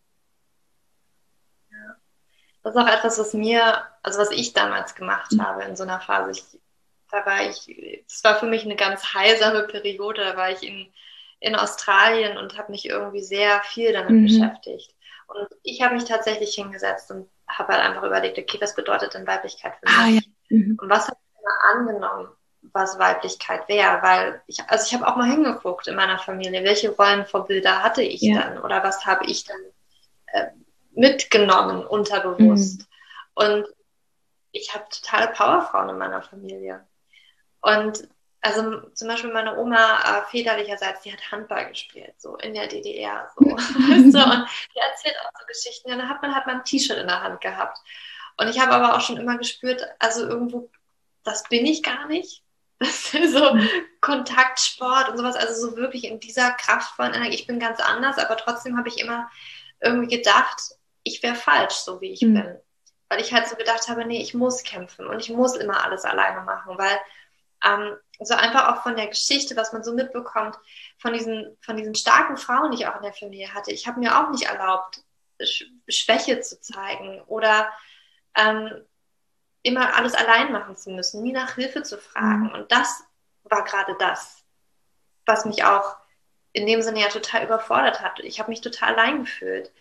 Das 2.61 2.75
ist 2.75 2.81
auch 2.81 2.87
etwas, 2.87 3.17
was 3.17 3.33
mir, 3.33 3.81
also 4.03 4.19
was 4.19 4.31
ich 4.31 4.51
damals 4.51 4.95
gemacht 4.95 5.31
mhm. 5.31 5.45
habe 5.45 5.63
in 5.63 5.77
so 5.77 5.83
einer 5.83 6.01
Phase. 6.01 6.31
Ich, 6.31 6.43
da 7.09 7.25
war 7.25 7.49
ich, 7.49 8.03
es 8.05 8.21
war 8.25 8.37
für 8.37 8.47
mich 8.47 8.65
eine 8.65 8.75
ganz 8.75 9.13
heilsame 9.13 9.63
Periode. 9.63 10.25
Da 10.25 10.35
war 10.35 10.51
ich 10.51 10.61
in, 10.61 10.91
in 11.39 11.55
Australien 11.55 12.37
und 12.37 12.57
habe 12.57 12.73
mich 12.73 12.85
irgendwie 12.85 13.23
sehr 13.23 13.61
viel 13.63 13.93
damit 13.93 14.11
mhm. 14.11 14.23
beschäftigt. 14.25 14.93
Und 15.29 15.47
ich 15.63 15.81
habe 15.81 15.95
mich 15.95 16.05
tatsächlich 16.05 16.55
hingesetzt 16.55 17.11
und 17.11 17.29
habe 17.47 17.73
halt 17.73 17.83
einfach 17.83 18.03
überlegt, 18.03 18.37
okay, 18.37 18.57
was 18.59 18.75
bedeutet 18.75 19.13
denn 19.13 19.27
Weiblichkeit 19.27 19.73
für 19.79 19.87
ah, 19.87 20.07
mich? 20.07 20.27
Ah, 20.27 20.31
ja. 20.49 20.57
mhm. 20.57 20.77
Und 20.81 20.89
was 20.89 21.07
habe 21.07 21.17
ich 21.21 21.39
immer 21.39 21.79
angenommen, 21.79 22.29
was 22.73 22.97
Weiblichkeit 22.97 23.67
wäre? 23.67 24.01
Weil 24.01 24.41
ich, 24.47 24.59
also 24.67 24.85
ich 24.85 24.93
habe 24.93 25.07
auch 25.07 25.15
mal 25.15 25.29
hingeguckt 25.29 25.87
in 25.87 25.95
meiner 25.95 26.17
Familie, 26.17 26.63
welche 26.63 26.89
Rollenvorbilder 26.89 27.83
hatte 27.83 28.01
ich 28.01 28.21
ja. 28.21 28.41
dann 28.41 28.57
oder 28.59 28.83
was 28.83 29.05
habe 29.05 29.25
ich 29.25 29.45
dann 29.45 29.61
äh, 30.27 30.47
mitgenommen, 30.91 31.85
unterbewusst. 31.85 32.81
Mhm. 32.81 32.85
Und 33.35 33.67
ich 34.51 34.73
habe 34.73 34.85
totale 34.89 35.27
Powerfrauen 35.27 35.89
in 35.89 35.97
meiner 35.97 36.23
Familie. 36.23 36.85
Und 37.61 38.07
also 38.41 38.79
zum 38.93 39.07
Beispiel 39.07 39.33
meine 39.33 39.57
Oma 39.57 39.99
äh, 39.99 40.21
väterlicherseits, 40.29 41.01
die 41.01 41.11
hat 41.11 41.31
Handball 41.31 41.67
gespielt, 41.69 42.13
so 42.17 42.37
in 42.37 42.53
der 42.53 42.67
DDR. 42.67 43.29
So. 43.35 43.45
so 43.49 43.55
und 43.55 44.47
die 44.75 44.79
erzählt 44.79 45.15
auch 45.23 45.39
so 45.39 45.45
Geschichten. 45.47 45.89
Ja, 45.89 45.97
da 45.97 46.07
hat 46.07 46.21
man 46.21 46.33
halt 46.33 46.45
mal 46.45 46.55
ein 46.55 46.63
T-Shirt 46.63 46.97
in 46.97 47.07
der 47.07 47.21
Hand 47.21 47.41
gehabt. 47.41 47.79
Und 48.37 48.47
ich 48.47 48.59
habe 48.59 48.71
aber 48.71 48.95
auch 48.95 49.01
schon 49.01 49.17
immer 49.17 49.37
gespürt, 49.37 49.85
also 49.99 50.25
irgendwo, 50.25 50.69
das 51.23 51.43
bin 51.43 51.65
ich 51.65 51.83
gar 51.83 52.07
nicht. 52.07 52.43
Das 52.81 53.13
ist 53.13 53.33
so 53.33 53.55
mhm. 53.55 53.69
Kontaktsport 53.99 55.09
und 55.09 55.17
sowas, 55.17 55.35
also 55.35 55.69
so 55.69 55.75
wirklich 55.75 56.05
in 56.05 56.21
dieser 56.21 56.51
kraftvollen 56.51 57.13
Energie. 57.13 57.35
Ich 57.35 57.45
bin 57.45 57.59
ganz 57.59 57.81
anders, 57.81 58.17
aber 58.17 58.37
trotzdem 58.37 58.77
habe 58.77 58.87
ich 58.87 59.01
immer 59.01 59.29
irgendwie 59.81 60.15
gedacht, 60.15 60.61
ich 61.03 61.21
wäre 61.21 61.35
falsch, 61.35 61.73
so 61.73 61.99
wie 61.99 62.11
ich 62.11 62.21
mhm. 62.21 62.35
bin. 62.35 62.57
Weil 63.09 63.19
ich 63.19 63.33
halt 63.33 63.49
so 63.49 63.57
gedacht 63.57 63.89
habe, 63.89 64.05
nee, 64.05 64.21
ich 64.21 64.33
muss 64.33 64.63
kämpfen 64.63 65.07
und 65.07 65.19
ich 65.19 65.29
muss 65.29 65.57
immer 65.57 65.83
alles 65.83 66.05
alleine 66.05 66.39
machen, 66.39 66.77
weil 66.77 66.97
ähm, 67.65 67.97
so 68.19 68.35
einfach 68.35 68.67
auch 68.67 68.83
von 68.83 68.95
der 68.95 69.07
Geschichte, 69.07 69.55
was 69.55 69.71
man 69.73 69.83
so 69.83 69.93
mitbekommt, 69.93 70.57
von 70.97 71.13
diesen, 71.13 71.57
von 71.61 71.77
diesen 71.77 71.95
starken 71.95 72.37
Frauen, 72.37 72.71
die 72.71 72.77
ich 72.77 72.87
auch 72.87 72.97
in 72.97 73.03
der 73.03 73.13
Familie 73.13 73.53
hatte. 73.53 73.71
Ich 73.71 73.87
habe 73.87 73.99
mir 73.99 74.19
auch 74.19 74.31
nicht 74.31 74.43
erlaubt, 74.43 75.03
Sch 75.41 75.65
Schwäche 75.87 76.41
zu 76.41 76.59
zeigen 76.59 77.21
oder 77.27 77.71
ähm, 78.35 78.85
immer 79.63 79.95
alles 79.95 80.13
allein 80.13 80.51
machen 80.51 80.75
zu 80.75 80.91
müssen, 80.91 81.23
nie 81.23 81.31
nach 81.31 81.55
Hilfe 81.55 81.83
zu 81.83 81.97
fragen. 81.97 82.47
Mhm. 82.47 82.51
Und 82.51 82.71
das 82.71 83.03
war 83.43 83.63
gerade 83.63 83.95
das, 83.97 84.43
was 85.25 85.45
mich 85.45 85.63
auch 85.63 85.95
in 86.51 86.65
dem 86.67 86.81
Sinne 86.81 87.01
ja 87.01 87.07
total 87.07 87.45
überfordert 87.45 88.01
hat. 88.01 88.19
Ich 88.19 88.39
habe 88.39 88.49
mich 88.49 88.59
total 88.59 88.95
allein 88.95 89.23
gefühlt 89.23 89.71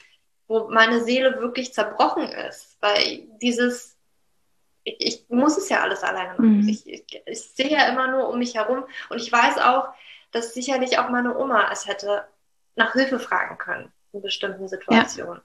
wo 0.49 0.69
meine 0.71 1.05
Seele 1.05 1.41
wirklich 1.41 1.75
zerbrochen 1.75 2.29
ist, 2.29 2.79
weil 2.81 3.29
dieses, 3.41 3.98
ich, 4.89 5.07
ich 5.07 5.25
muss 5.29 5.57
es 5.57 5.69
ja 5.69 5.81
alles 5.81 6.03
alleine 6.03 6.31
machen. 6.31 6.63
Mhm. 6.63 6.69
Ich, 6.69 6.87
ich, 6.87 7.23
ich, 7.27 7.43
sehe 7.51 7.71
ja 7.71 7.87
immer 7.89 8.09
nur 8.09 8.29
um 8.29 8.39
mich 8.39 8.55
herum 8.55 8.85
und 9.11 9.21
ich 9.21 9.31
weiß 9.31 9.59
auch, 9.59 9.89
dass 10.33 10.55
sicherlich 10.55 10.99
auch 10.99 11.09
meine 11.09 11.37
Oma 11.37 11.71
es 11.73 11.87
hätte 11.87 12.27
nach 12.77 12.93
Hilfe 12.93 13.19
fragen 13.19 13.59
können 13.59 13.93
in 14.13 14.23
bestimmten 14.23 14.69
Situationen. 14.69 15.37
Ja. 15.37 15.43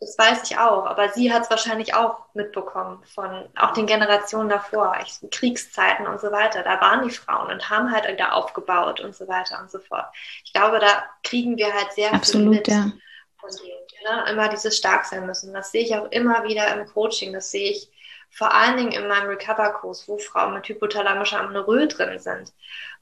Das 0.00 0.16
weiß 0.16 0.50
ich 0.50 0.56
auch, 0.56 0.86
aber 0.86 1.10
sie 1.10 1.30
hat 1.30 1.42
es 1.42 1.50
wahrscheinlich 1.50 1.92
auch 1.92 2.24
mitbekommen 2.32 3.02
von 3.04 3.44
auch 3.54 3.72
den 3.72 3.84
Generationen 3.84 4.48
davor, 4.48 4.96
Kriegszeiten 5.30 6.06
und 6.06 6.20
so 6.22 6.32
weiter. 6.32 6.62
Da 6.62 6.80
waren 6.80 7.06
die 7.06 7.14
Frauen 7.14 7.50
und 7.50 7.68
haben 7.68 7.92
halt 7.92 8.08
wieder 8.08 8.34
aufgebaut 8.34 9.00
und 9.00 9.14
so 9.14 9.28
weiter 9.28 9.60
und 9.60 9.70
so 9.70 9.78
fort. 9.78 10.06
Ich 10.42 10.54
glaube, 10.54 10.78
da 10.78 11.04
kriegen 11.22 11.58
wir 11.58 11.74
halt 11.74 11.92
sehr 11.92 12.14
Absolut, 12.14 12.48
viel 12.48 12.58
mit. 12.60 12.68
Ja 12.68 12.92
von 13.40 13.50
denen. 13.50 14.24
Ne? 14.24 14.30
Immer 14.30 14.48
dieses 14.48 14.76
stark 14.76 15.04
sein 15.06 15.26
müssen. 15.26 15.52
Das 15.52 15.72
sehe 15.72 15.82
ich 15.82 15.96
auch 15.96 16.10
immer 16.10 16.44
wieder 16.44 16.74
im 16.78 16.86
Coaching. 16.86 17.32
Das 17.32 17.50
sehe 17.50 17.70
ich 17.70 17.90
vor 18.30 18.54
allen 18.54 18.76
Dingen 18.76 18.92
in 18.92 19.08
meinem 19.08 19.28
Recover-Kurs, 19.28 20.08
wo 20.08 20.18
Frauen 20.18 20.54
mit 20.54 20.68
hypothalamischer 20.68 21.40
Amenorrhoe 21.40 21.88
drin 21.88 22.18
sind, 22.18 22.52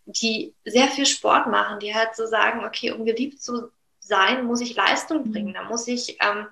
die 0.06 0.54
sehr 0.64 0.88
viel 0.88 1.06
Sport 1.06 1.46
machen, 1.46 1.80
die 1.80 1.94
halt 1.94 2.16
so 2.16 2.26
sagen, 2.26 2.64
okay, 2.64 2.92
um 2.92 3.04
geliebt 3.04 3.42
zu 3.42 3.70
sein, 4.00 4.44
muss 4.44 4.60
ich 4.60 4.74
Leistung 4.74 5.26
mhm. 5.26 5.32
bringen. 5.32 5.54
Da 5.54 5.62
muss 5.64 5.86
ich 5.86 6.18
ähm, 6.22 6.46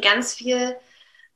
ganz 0.00 0.34
viel 0.34 0.76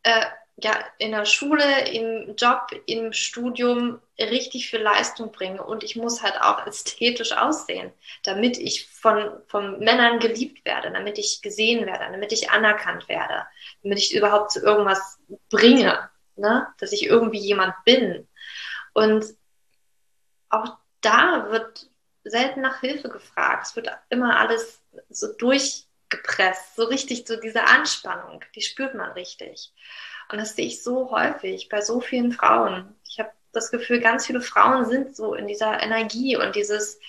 äh, 0.02 0.24
ja, 0.60 0.76
in 0.98 1.12
der 1.12 1.24
Schule, 1.24 1.88
im 1.88 2.34
Job, 2.34 2.70
im 2.86 3.12
Studium 3.12 4.00
richtig 4.18 4.68
viel 4.68 4.80
Leistung 4.80 5.30
bringe 5.30 5.62
und 5.62 5.84
ich 5.84 5.94
muss 5.94 6.22
halt 6.22 6.40
auch 6.40 6.66
ästhetisch 6.66 7.30
aussehen, 7.32 7.92
damit 8.24 8.58
ich 8.58 8.88
von, 8.88 9.40
von 9.46 9.78
Männern 9.78 10.18
geliebt 10.18 10.64
werde, 10.64 10.90
damit 10.90 11.18
ich 11.18 11.42
gesehen 11.42 11.86
werde, 11.86 12.10
damit 12.10 12.32
ich 12.32 12.50
anerkannt 12.50 13.08
werde, 13.08 13.46
damit 13.84 14.00
ich 14.00 14.14
überhaupt 14.14 14.50
zu 14.50 14.60
irgendwas 14.60 15.20
bringe, 15.48 16.10
ne? 16.38 16.66
dass 16.78 16.92
ich 16.92 17.06
irgendwie 17.06 17.38
jemand 17.38 17.74
bin. 17.84 18.28
Und 18.92 19.24
auch 20.48 20.78
da 21.00 21.50
wird 21.50 21.88
selten 22.24 22.60
nach 22.60 22.80
Hilfe 22.80 23.08
gefragt. 23.08 23.66
Es 23.66 23.76
wird 23.76 23.90
immer 24.08 24.38
alles 24.38 24.82
so 25.08 25.32
durchgepresst, 25.32 26.76
so 26.76 26.84
richtig, 26.84 27.26
so 27.26 27.36
diese 27.40 27.64
Anspannung, 27.64 28.44
die 28.54 28.62
spürt 28.62 28.94
man 28.94 29.12
richtig. 29.12 29.72
Und 30.30 30.38
das 30.38 30.56
sehe 30.56 30.66
ich 30.66 30.82
so 30.82 31.10
häufig 31.10 31.68
bei 31.68 31.80
so 31.80 32.00
vielen 32.00 32.32
Frauen. 32.32 32.94
Ich 33.08 33.18
habe 33.18 33.30
das 33.52 33.70
Gefühl, 33.70 34.00
ganz 34.00 34.26
viele 34.26 34.40
Frauen 34.40 34.84
sind 34.84 35.16
so 35.16 35.34
in 35.34 35.46
dieser 35.46 35.82
Energie 35.82 36.36
und 36.36 36.54
dieses, 36.54 37.00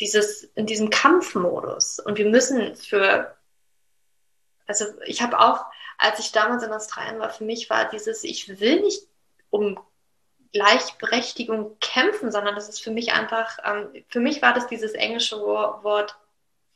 dieses, 0.00 0.44
in 0.54 0.66
diesem 0.66 0.90
Kampfmodus. 0.90 2.00
Und 2.00 2.18
wir 2.18 2.26
müssen 2.26 2.74
für, 2.74 3.36
also 4.66 4.86
ich 5.06 5.22
habe 5.22 5.38
auch, 5.38 5.66
als 5.98 6.18
ich 6.18 6.32
damals 6.32 6.62
in 6.62 6.72
Australien 6.72 7.18
war, 7.18 7.30
für 7.30 7.44
mich 7.44 7.70
war 7.70 7.88
dieses, 7.88 8.24
ich 8.24 8.60
will 8.60 8.80
nicht 8.80 9.02
um 9.50 9.78
Gleichberechtigung 10.52 11.76
kämpfen, 11.80 12.30
sondern 12.30 12.54
das 12.54 12.68
ist 12.68 12.80
für 12.80 12.90
mich 12.90 13.12
einfach, 13.12 13.58
ähm, 13.64 14.04
für 14.08 14.20
mich 14.20 14.40
war 14.40 14.54
das 14.54 14.66
dieses 14.68 14.92
englische 14.92 15.36
Wort 15.40 16.16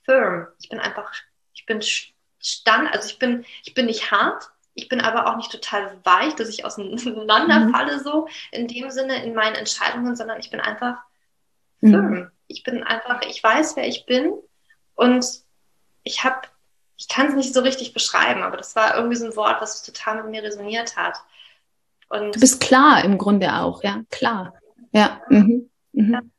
firm. 0.03 0.49
Ich 0.61 0.69
bin 0.69 0.81
einfach, 0.81 1.13
ich 1.55 1.65
bin 1.65 1.81
stand, 1.83 2.93
also 2.93 3.07
ich 3.07 3.19
bin, 3.19 3.45
ich 3.65 3.75
bin 3.75 3.87
nicht 3.87 4.11
hart, 4.11 4.51
ich 4.75 4.89
bin 4.89 5.01
aber 5.01 5.27
auch 5.27 5.37
nicht 5.37 5.51
total 5.51 5.99
weich, 6.05 6.35
dass 6.35 6.49
ich 6.49 6.65
auseinanderfalle 6.65 7.97
mhm. 7.97 8.01
so 8.01 8.29
in 8.53 8.69
dem 8.69 8.91
Sinne 8.91 9.25
in 9.25 9.35
meinen 9.35 9.57
Entscheidungen, 9.57 10.15
sondern 10.15 10.39
ich 10.39 10.51
bin 10.51 10.61
einfach 10.61 10.99
mhm. 11.81 11.91
firm. 11.91 12.31
Ich 12.47 12.63
bin 12.63 12.83
einfach, 12.83 13.23
ich 13.23 13.43
weiß, 13.43 13.77
wer 13.77 13.87
ich 13.87 14.07
bin 14.07 14.33
und 14.95 15.27
ich 16.05 16.25
habe, 16.25 16.49
ich 16.99 17.09
kann 17.09 17.29
es 17.29 17.35
nicht 17.35 17.55
so 17.55 17.61
richtig 17.61 17.95
beschreiben, 17.95 18.43
aber 18.43 18.57
das 18.57 18.75
war 18.75 18.97
irgendwie 18.97 19.17
so 19.17 19.25
ein 19.25 19.37
Wort, 19.37 19.63
was 19.63 19.83
total 19.85 20.17
mit 20.17 20.33
mir 20.33 20.43
resoniert 20.43 20.97
hat. 20.97 21.17
Und 22.09 22.35
du 22.35 22.41
bist 22.41 22.61
klar 22.61 23.05
im 23.05 23.19
Grunde 23.19 23.55
auch, 23.55 23.85
ja, 23.85 24.03
klar. 24.11 24.55
Ja. 24.93 25.23
Mhm. 25.29 25.71
Mhm. 25.93 26.33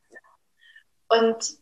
Und 1.08 1.54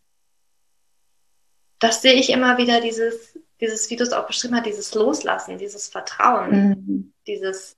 das 1.80 2.02
sehe 2.02 2.14
ich 2.14 2.32
immer 2.32 2.58
wieder, 2.58 2.82
dieses, 2.82 3.38
dieses, 3.62 3.90
wie 3.92 3.98
du 3.98 4.04
es 4.04 4.14
auch 4.14 4.26
beschrieben 4.26 4.56
hast, 4.56 4.66
dieses 4.66 4.96
Loslassen, 4.96 5.60
dieses 5.60 5.88
Vertrauen, 5.88 6.52
mhm. 6.52 7.14
dieses, 7.28 7.78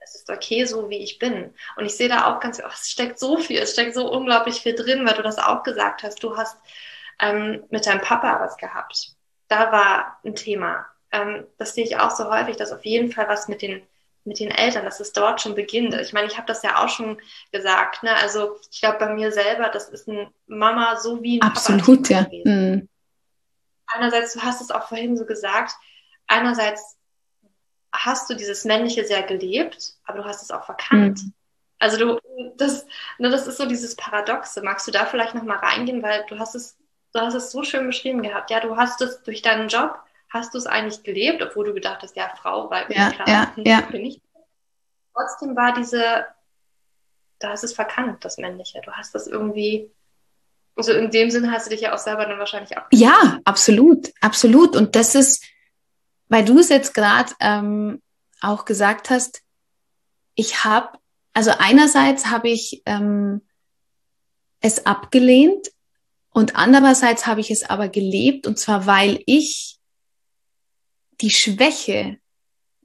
es 0.00 0.14
ist 0.16 0.30
okay, 0.30 0.64
so 0.64 0.90
wie 0.90 0.98
ich 0.98 1.20
bin. 1.20 1.54
Und 1.76 1.86
ich 1.86 1.96
sehe 1.96 2.08
da 2.08 2.26
auch 2.26 2.40
ganz, 2.40 2.60
oh, 2.60 2.68
es 2.72 2.90
steckt 2.90 3.20
so 3.20 3.38
viel, 3.38 3.58
es 3.58 3.72
steckt 3.72 3.94
so 3.94 4.10
unglaublich 4.10 4.62
viel 4.62 4.74
drin, 4.74 5.06
weil 5.06 5.14
du 5.14 5.22
das 5.22 5.38
auch 5.38 5.62
gesagt 5.62 6.02
hast. 6.02 6.22
Du 6.24 6.36
hast 6.36 6.56
ähm, 7.20 7.62
mit 7.70 7.86
deinem 7.86 8.00
Papa 8.00 8.40
was 8.40 8.56
gehabt. 8.56 9.15
Da 9.48 9.72
war 9.72 10.18
ein 10.24 10.34
Thema. 10.34 10.86
Ähm, 11.12 11.46
das 11.58 11.74
sehe 11.74 11.84
ich 11.84 11.98
auch 11.98 12.10
so 12.10 12.30
häufig, 12.30 12.56
dass 12.56 12.72
auf 12.72 12.84
jeden 12.84 13.12
Fall 13.12 13.28
was 13.28 13.48
mit 13.48 13.62
den 13.62 13.82
mit 14.24 14.40
den 14.40 14.50
Eltern, 14.50 14.84
dass 14.84 14.98
es 14.98 15.12
dort 15.12 15.40
schon 15.40 15.54
beginnt. 15.54 15.94
Ich 15.94 16.12
meine, 16.12 16.26
ich 16.26 16.36
habe 16.36 16.48
das 16.48 16.64
ja 16.64 16.82
auch 16.82 16.88
schon 16.88 17.16
gesagt. 17.52 18.02
Ne? 18.02 18.12
Also 18.16 18.56
ich 18.72 18.80
glaube 18.80 18.98
bei 18.98 19.14
mir 19.14 19.30
selber, 19.30 19.68
das 19.68 19.88
ist 19.88 20.08
ein 20.08 20.26
Mama 20.48 20.96
so 20.96 21.22
wie 21.22 21.38
ein 21.38 21.48
Absolut, 21.48 22.08
Papa 22.08 22.12
ja. 22.12 22.24
Gewesen. 22.24 22.70
Mhm 22.72 22.88
einerseits, 23.86 24.34
du 24.34 24.42
hast 24.42 24.60
es 24.60 24.70
auch 24.70 24.88
vorhin 24.88 25.16
so 25.16 25.24
gesagt, 25.24 25.72
einerseits 26.26 26.96
hast 27.92 28.28
du 28.28 28.34
dieses 28.34 28.64
Männliche 28.64 29.04
sehr 29.04 29.22
gelebt, 29.22 29.94
aber 30.04 30.18
du 30.18 30.24
hast 30.24 30.42
es 30.42 30.50
auch 30.50 30.64
verkannt. 30.64 31.22
Mhm. 31.22 31.32
Also 31.78 31.98
du, 31.98 32.18
das, 32.56 32.86
ne, 33.18 33.30
das 33.30 33.46
ist 33.46 33.58
so 33.58 33.66
dieses 33.66 33.96
Paradoxe. 33.96 34.62
Magst 34.62 34.86
du 34.86 34.90
da 34.90 35.06
vielleicht 35.06 35.34
nochmal 35.34 35.58
reingehen, 35.58 36.02
weil 36.02 36.24
du 36.28 36.38
hast 36.38 36.54
es, 36.54 36.76
du 37.16 37.22
hast 37.22 37.34
es 37.34 37.50
so 37.50 37.62
schön 37.62 37.86
beschrieben 37.86 38.22
gehabt. 38.22 38.50
Ja, 38.50 38.60
du 38.60 38.76
hast 38.76 39.00
es 39.00 39.22
durch 39.22 39.42
deinen 39.42 39.68
Job, 39.68 39.98
hast 40.28 40.54
du 40.54 40.58
es 40.58 40.66
eigentlich 40.66 41.02
gelebt, 41.02 41.42
obwohl 41.42 41.66
du 41.66 41.74
gedacht 41.74 42.02
hast, 42.02 42.16
ja, 42.16 42.32
Frau, 42.40 42.70
weil 42.70 42.86
ja, 42.90 43.10
klar, 43.10 43.28
ja, 43.28 43.52
ja. 43.64 43.80
bin 43.82 44.04
ich. 44.04 44.20
Trotzdem 45.14 45.56
war 45.56 45.74
diese, 45.74 46.26
da 47.38 47.50
hast 47.50 47.64
es 47.64 47.72
verkannt, 47.72 48.24
das 48.24 48.38
Männliche. 48.38 48.80
Du 48.84 48.92
hast 48.92 49.14
das 49.14 49.26
irgendwie, 49.26 49.90
also 50.76 50.92
in 50.92 51.10
dem 51.10 51.30
Sinn 51.30 51.50
hast 51.50 51.66
du 51.66 51.70
dich 51.70 51.80
ja 51.80 51.94
auch 51.94 51.98
selber 51.98 52.26
dann 52.26 52.38
wahrscheinlich 52.38 52.76
ab. 52.76 52.88
Ja, 52.92 53.38
absolut, 53.44 54.12
absolut. 54.20 54.76
Und 54.76 54.94
das 54.94 55.14
ist, 55.14 55.44
weil 56.28 56.44
du 56.44 56.58
es 56.58 56.68
jetzt 56.68 56.92
gerade 56.94 57.32
ähm, 57.40 58.02
auch 58.42 58.64
gesagt 58.66 59.10
hast, 59.10 59.42
ich 60.34 60.64
habe, 60.64 60.98
also 61.32 61.52
einerseits 61.58 62.26
habe 62.26 62.50
ich 62.50 62.82
ähm, 62.84 63.40
es 64.60 64.84
abgelehnt 64.84 65.68
und 66.36 66.54
andererseits 66.54 67.26
habe 67.26 67.40
ich 67.40 67.50
es 67.50 67.62
aber 67.62 67.88
gelebt 67.88 68.46
und 68.46 68.58
zwar 68.58 68.84
weil 68.84 69.22
ich 69.24 69.78
die 71.22 71.30
Schwäche 71.30 72.18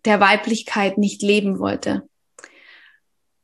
der 0.06 0.22
Weiblichkeit 0.22 0.98
nicht 0.98 1.22
leben 1.22 1.60
wollte. 1.60 2.08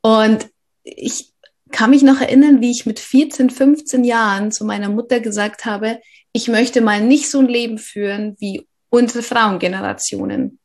Und 0.01 0.49
ich 0.84 1.34
kann 1.72 1.89
mich 1.89 2.03
noch 2.03 2.22
erinnern, 2.22 2.62
wie 2.62 2.72
ich 2.72 2.86
mit 2.86 3.01
14, 3.01 3.49
15 3.49 4.05
Jahren 4.05 4.53
zu 4.53 4.64
meiner 4.64 4.88
Mutter 4.88 5.20
gesagt 5.20 5.66
habe, 5.66 5.99
ich 6.32 6.47
möchte 6.47 6.80
mal 6.80 7.01
nicht 7.01 7.30
so 7.30 7.39
ein 7.39 7.49
Leben 7.49 7.78
führen 7.78 8.38
wie 8.39 8.66
unsere 8.88 9.24
Frauengenerationen. 9.24 10.58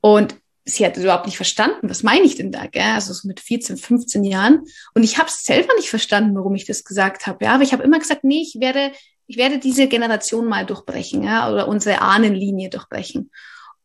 Und 0.00 0.34
sie 0.64 0.86
hat 0.86 0.96
überhaupt 0.96 1.26
nicht 1.26 1.36
verstanden, 1.36 1.90
was 1.90 2.02
meine 2.02 2.24
ich 2.24 2.36
denn 2.36 2.50
da, 2.50 2.66
gell? 2.66 2.82
Also 2.82 3.12
so 3.12 3.28
mit 3.28 3.40
14, 3.40 3.76
15 3.76 4.24
Jahren. 4.24 4.64
Und 4.94 5.02
ich 5.02 5.18
habe 5.18 5.28
es 5.28 5.42
selber 5.42 5.74
nicht 5.76 5.90
verstanden, 5.90 6.34
warum 6.34 6.54
ich 6.54 6.64
das 6.64 6.84
gesagt 6.84 7.26
habe. 7.26 7.44
Ja, 7.44 7.54
aber 7.54 7.62
ich 7.62 7.72
habe 7.72 7.82
immer 7.82 7.98
gesagt, 7.98 8.24
nee, 8.24 8.40
ich 8.40 8.60
werde, 8.60 8.92
ich 9.26 9.36
werde 9.36 9.58
diese 9.58 9.88
Generation 9.88 10.46
mal 10.46 10.64
durchbrechen, 10.64 11.22
ja, 11.22 11.52
oder 11.52 11.68
unsere 11.68 12.00
Ahnenlinie 12.00 12.70
durchbrechen. 12.70 13.30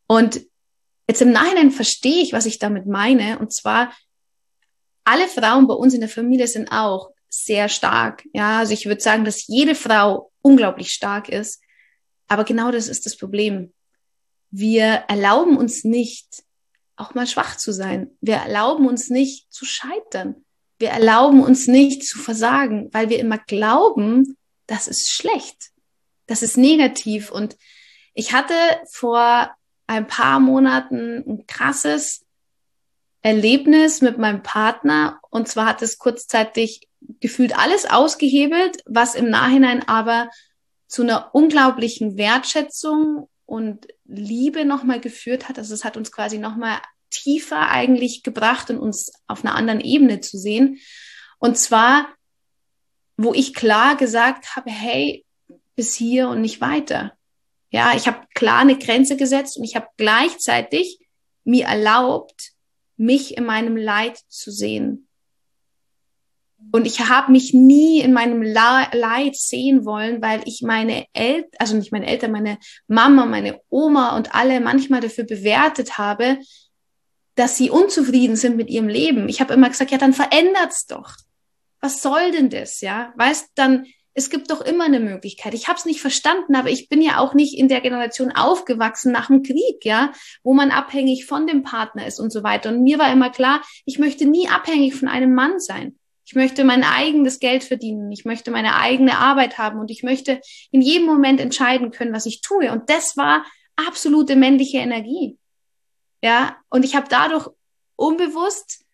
Und 0.08 0.42
jetzt 1.08 1.22
im 1.22 1.32
Nachhinein 1.32 1.72
verstehe 1.72 2.22
ich, 2.22 2.34
was 2.34 2.46
ich 2.46 2.60
damit 2.60 2.86
meine. 2.86 3.40
Und 3.40 3.54
zwar, 3.54 3.92
alle 5.04 5.28
Frauen 5.28 5.68
bei 5.68 5.74
uns 5.74 5.94
in 5.94 6.02
der 6.02 6.10
Familie 6.10 6.48
sind 6.48 6.72
auch 6.72 7.12
sehr 7.28 7.68
stark. 7.68 8.24
Ja, 8.34 8.60
also 8.60 8.74
ich 8.74 8.86
würde 8.86 9.02
sagen, 9.02 9.26
dass 9.26 9.48
jede 9.48 9.76
Frau 9.76 10.32
unglaublich 10.42 10.92
stark 10.92 11.30
ist. 11.30 11.62
Aber 12.28 12.44
genau 12.46 12.72
das 12.72 12.88
ist 12.88 13.06
das 13.06 13.18
Problem. 13.18 13.74
Wir 14.52 15.04
erlauben 15.08 15.58
uns 15.58 15.84
nicht, 15.84 16.44
auch 17.00 17.14
mal 17.14 17.28
schwach 17.28 17.56
zu 17.58 17.72
sein. 17.72 18.12
Wir 18.22 18.36
erlauben 18.36 18.88
uns 18.88 19.10
nicht 19.10 19.52
zu 19.52 19.66
scheitern. 19.66 20.44
Wir 20.78 20.90
erlauben 20.90 21.44
uns 21.44 21.68
nicht 21.68 22.06
zu 22.06 22.18
versagen, 22.18 22.90
weil 22.92 23.10
wir 23.10 23.20
immer 23.20 23.38
glauben, 23.38 24.38
das 24.68 24.88
ist 24.88 25.10
schlecht. 25.10 25.72
Das 26.28 26.42
ist 26.44 26.58
negativ. 26.58 27.32
Und 27.32 27.58
ich 28.14 28.34
hatte 28.34 28.54
vor 28.92 29.52
ein 29.88 30.08
paar 30.08 30.40
Monaten 30.40 31.24
ein 31.28 31.48
krasses 31.48 32.26
Erlebnis 33.22 34.02
mit 34.02 34.18
meinem 34.18 34.44
Partner. 34.44 35.20
Und 35.30 35.48
zwar 35.48 35.66
hat 35.66 35.82
es 35.82 35.98
kurzzeitig 35.98 36.88
gefühlt 37.20 37.58
alles 37.58 37.86
ausgehebelt, 37.86 38.84
was 38.86 39.16
im 39.16 39.30
Nachhinein 39.30 39.88
aber 39.88 40.30
zu 40.88 41.04
einer 41.04 41.34
unglaublichen 41.34 42.18
Wertschätzung 42.18 43.30
und 43.46 43.88
Liebe 44.10 44.66
nochmal 44.66 45.00
geführt 45.00 45.48
hat. 45.48 45.58
Also 45.58 45.74
es 45.74 45.84
hat 45.84 45.98
uns 45.98 46.12
quasi 46.12 46.38
nochmal 46.38 46.80
tiefer 47.10 47.70
eigentlich 47.70 48.24
gebracht 48.24 48.70
und 48.70 48.80
uns 48.80 49.12
auf 49.28 49.44
einer 49.44 49.56
anderen 49.56 49.82
Ebene 49.82 50.20
zu 50.22 50.38
sehen. 50.38 50.80
Und 51.38 51.58
zwar, 51.58 52.08
wo 53.18 53.34
ich 53.34 53.54
klar 53.54 53.96
gesagt 53.96 54.56
habe, 54.56 54.70
hey, 54.72 55.26
bis 55.76 55.96
hier 55.96 56.30
und 56.30 56.42
nicht 56.42 56.62
weiter. 56.62 57.14
Ja, 57.72 57.96
ich 57.96 58.08
habe 58.08 58.26
klar 58.34 58.60
eine 58.60 58.78
Grenze 58.78 59.16
gesetzt 59.16 59.58
und 59.58 59.64
ich 59.64 59.76
habe 59.76 59.88
gleichzeitig 59.98 61.00
mir 61.44 61.66
erlaubt, 61.66 62.52
mich 62.98 63.38
in 63.38 63.46
meinem 63.46 63.78
Leid 63.78 64.18
zu 64.28 64.52
sehen. 64.52 65.09
Und 66.72 66.86
ich 66.86 67.00
habe 67.00 67.32
mich 67.32 67.54
nie 67.54 68.00
in 68.00 68.14
meinem 68.14 68.42
Leid 68.44 69.36
sehen 69.36 69.86
wollen, 69.86 70.22
weil 70.22 70.42
ich 70.46 70.62
meine 70.62 71.06
Eltern, 71.14 71.50
also 71.58 71.76
nicht 71.76 71.92
meine 71.92 72.06
Eltern, 72.06 72.32
meine 72.32 72.60
Mama, 72.88 73.26
meine 73.26 73.60
Oma 73.70 74.16
und 74.16 74.36
alle 74.36 74.60
manchmal 74.60 75.02
dafür 75.02 75.24
bewertet 75.24 75.98
habe, 75.98 76.38
dass 77.36 77.58
sie 77.58 77.70
unzufrieden 77.70 78.36
sind 78.36 78.56
mit 78.58 78.70
ihrem 78.70 78.88
Leben. 78.88 79.30
Ich 79.30 79.42
habe 79.42 79.54
immer 79.54 79.70
gesagt, 79.70 79.92
ja, 79.92 79.98
dann 79.98 80.14
verändert's 80.14 80.86
doch. 80.86 81.16
Was 81.82 82.02
soll 82.02 82.32
denn 82.32 82.50
das, 82.50 82.82
ja? 82.82 83.14
Weißt, 83.16 83.52
dann 83.56 83.86
es 84.14 84.30
gibt 84.30 84.52
doch 84.52 84.60
immer 84.62 84.86
eine 84.86 85.00
Möglichkeit. 85.00 85.54
Ich 85.54 85.68
habe 85.68 85.80
es 85.80 85.86
nicht 85.86 86.02
verstanden, 86.02 86.56
aber 86.56 86.70
ich 86.70 86.90
bin 86.90 87.02
ja 87.02 87.20
auch 87.20 87.34
nicht 87.34 87.58
in 87.58 87.70
der 87.70 87.80
Generation 87.80 88.32
aufgewachsen 88.32 89.12
nach 89.12 89.28
dem 89.28 89.44
Krieg, 89.44 89.86
ja, 89.86 90.12
wo 90.44 90.54
man 90.54 90.72
abhängig 90.72 91.26
von 91.26 91.48
dem 91.48 91.64
Partner 91.64 92.06
ist 92.06 92.20
und 92.20 92.32
so 92.32 92.44
weiter. 92.44 92.70
Und 92.70 92.84
mir 92.84 93.00
war 93.00 93.12
immer 93.12 93.30
klar, 93.30 93.62
ich 93.86 94.00
möchte 94.00 94.26
nie 94.26 94.50
abhängig 94.50 94.96
von 94.96 95.08
einem 95.08 95.34
Mann 95.34 95.60
sein. 95.60 95.99
Ich 96.30 96.36
möchte 96.36 96.64
mein 96.64 96.84
eigenes 96.84 97.40
Geld 97.40 97.64
verdienen. 97.64 98.12
Ich 98.12 98.24
möchte 98.24 98.52
meine 98.52 98.76
eigene 98.76 99.18
Arbeit 99.18 99.58
haben 99.58 99.80
und 99.80 99.90
ich 99.90 100.04
möchte 100.04 100.40
in 100.70 100.80
jedem 100.80 101.08
Moment 101.08 101.42
entscheiden 101.42 101.90
können, 101.90 102.14
was 102.14 102.28
ich 102.28 102.42
tue. 102.42 102.72
Und 102.72 102.88
das 102.92 103.18
war 103.18 103.44
absolute 103.76 104.36
männliche 104.36 104.78
Energie. 104.78 105.40
Ja, 106.22 106.56
und 106.70 106.86
ich 106.86 106.96
habe 106.96 107.08
dadurch 107.10 107.48
unbewusst 107.96 108.86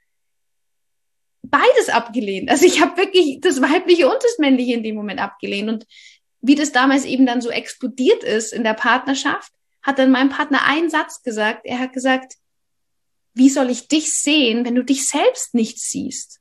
beides 1.43 1.89
abgelehnt. 1.89 2.49
Also 2.49 2.65
ich 2.65 2.79
habe 2.79 2.95
wirklich 2.95 3.41
das 3.41 3.61
weibliche 3.61 4.07
und 4.07 4.23
das 4.23 4.37
männliche 4.37 4.71
in 4.71 4.83
dem 4.83 4.95
Moment 4.95 5.19
abgelehnt. 5.19 5.67
Und 5.67 5.85
wie 6.39 6.55
das 6.55 6.71
damals 6.71 7.03
eben 7.03 7.25
dann 7.25 7.41
so 7.41 7.49
explodiert 7.49 8.23
ist 8.23 8.53
in 8.53 8.63
der 8.63 8.75
Partnerschaft, 8.75 9.51
hat 9.81 9.99
dann 9.99 10.09
mein 10.09 10.29
Partner 10.29 10.65
einen 10.65 10.89
Satz 10.89 11.21
gesagt. 11.21 11.65
Er 11.65 11.79
hat 11.79 11.91
gesagt, 11.91 12.35
wie 13.33 13.49
soll 13.49 13.69
ich 13.71 13.89
dich 13.89 14.13
sehen, 14.13 14.63
wenn 14.63 14.75
du 14.75 14.85
dich 14.85 15.05
selbst 15.05 15.53
nicht 15.53 15.81
siehst? 15.81 16.39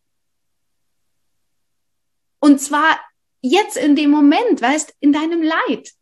Und 2.45 2.59
zwar 2.59 3.01
jetzt 3.41 3.79
in 3.79 3.97
dem 3.97 4.11
Moment, 4.11 4.61
weißt, 4.61 4.97
in 5.01 5.15
deinem 5.15 5.43
Leid. 5.43 5.93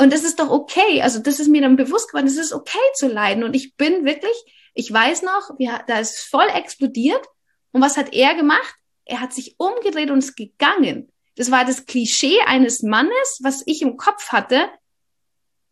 Und 0.00 0.12
das 0.12 0.22
ist 0.22 0.38
doch 0.38 0.50
okay. 0.50 1.02
Also 1.02 1.18
das 1.18 1.40
ist 1.40 1.48
mir 1.48 1.62
dann 1.62 1.74
bewusst 1.74 2.10
geworden, 2.10 2.28
es 2.28 2.36
ist 2.36 2.52
okay 2.52 2.78
zu 2.94 3.08
leiden. 3.08 3.42
Und 3.42 3.56
ich 3.56 3.74
bin 3.74 4.04
wirklich, 4.04 4.36
ich 4.74 4.92
weiß 4.92 5.22
noch, 5.22 5.58
wir, 5.58 5.82
da 5.88 5.98
ist 5.98 6.20
voll 6.20 6.46
explodiert. 6.54 7.26
Und 7.72 7.82
was 7.82 7.96
hat 7.96 8.12
er 8.12 8.36
gemacht? 8.36 8.72
Er 9.04 9.20
hat 9.20 9.32
sich 9.32 9.56
umgedreht 9.58 10.12
und 10.12 10.18
ist 10.18 10.36
gegangen. 10.36 11.10
Das 11.34 11.50
war 11.50 11.64
das 11.64 11.86
Klischee 11.86 12.40
eines 12.42 12.84
Mannes, 12.84 13.40
was 13.42 13.64
ich 13.66 13.82
im 13.82 13.96
Kopf 13.96 14.28
hatte. 14.28 14.70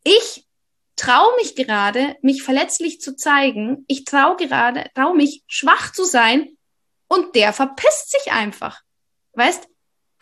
Ich 0.03 0.49
traue 0.97 1.32
mich 1.37 1.55
gerade, 1.55 2.16
mich 2.22 2.43
verletzlich 2.43 3.01
zu 3.01 3.14
zeigen. 3.14 3.84
Ich 3.87 4.05
traue 4.05 4.34
gerade, 4.34 4.91
traue 4.97 5.14
mich, 5.14 5.45
schwach 5.47 5.93
zu 5.93 6.03
sein. 6.03 6.59
Und 7.07 7.37
der 7.37 7.53
verpisst 7.53 8.11
sich 8.11 8.32
einfach. 8.32 8.80
Weißt, 9.34 9.68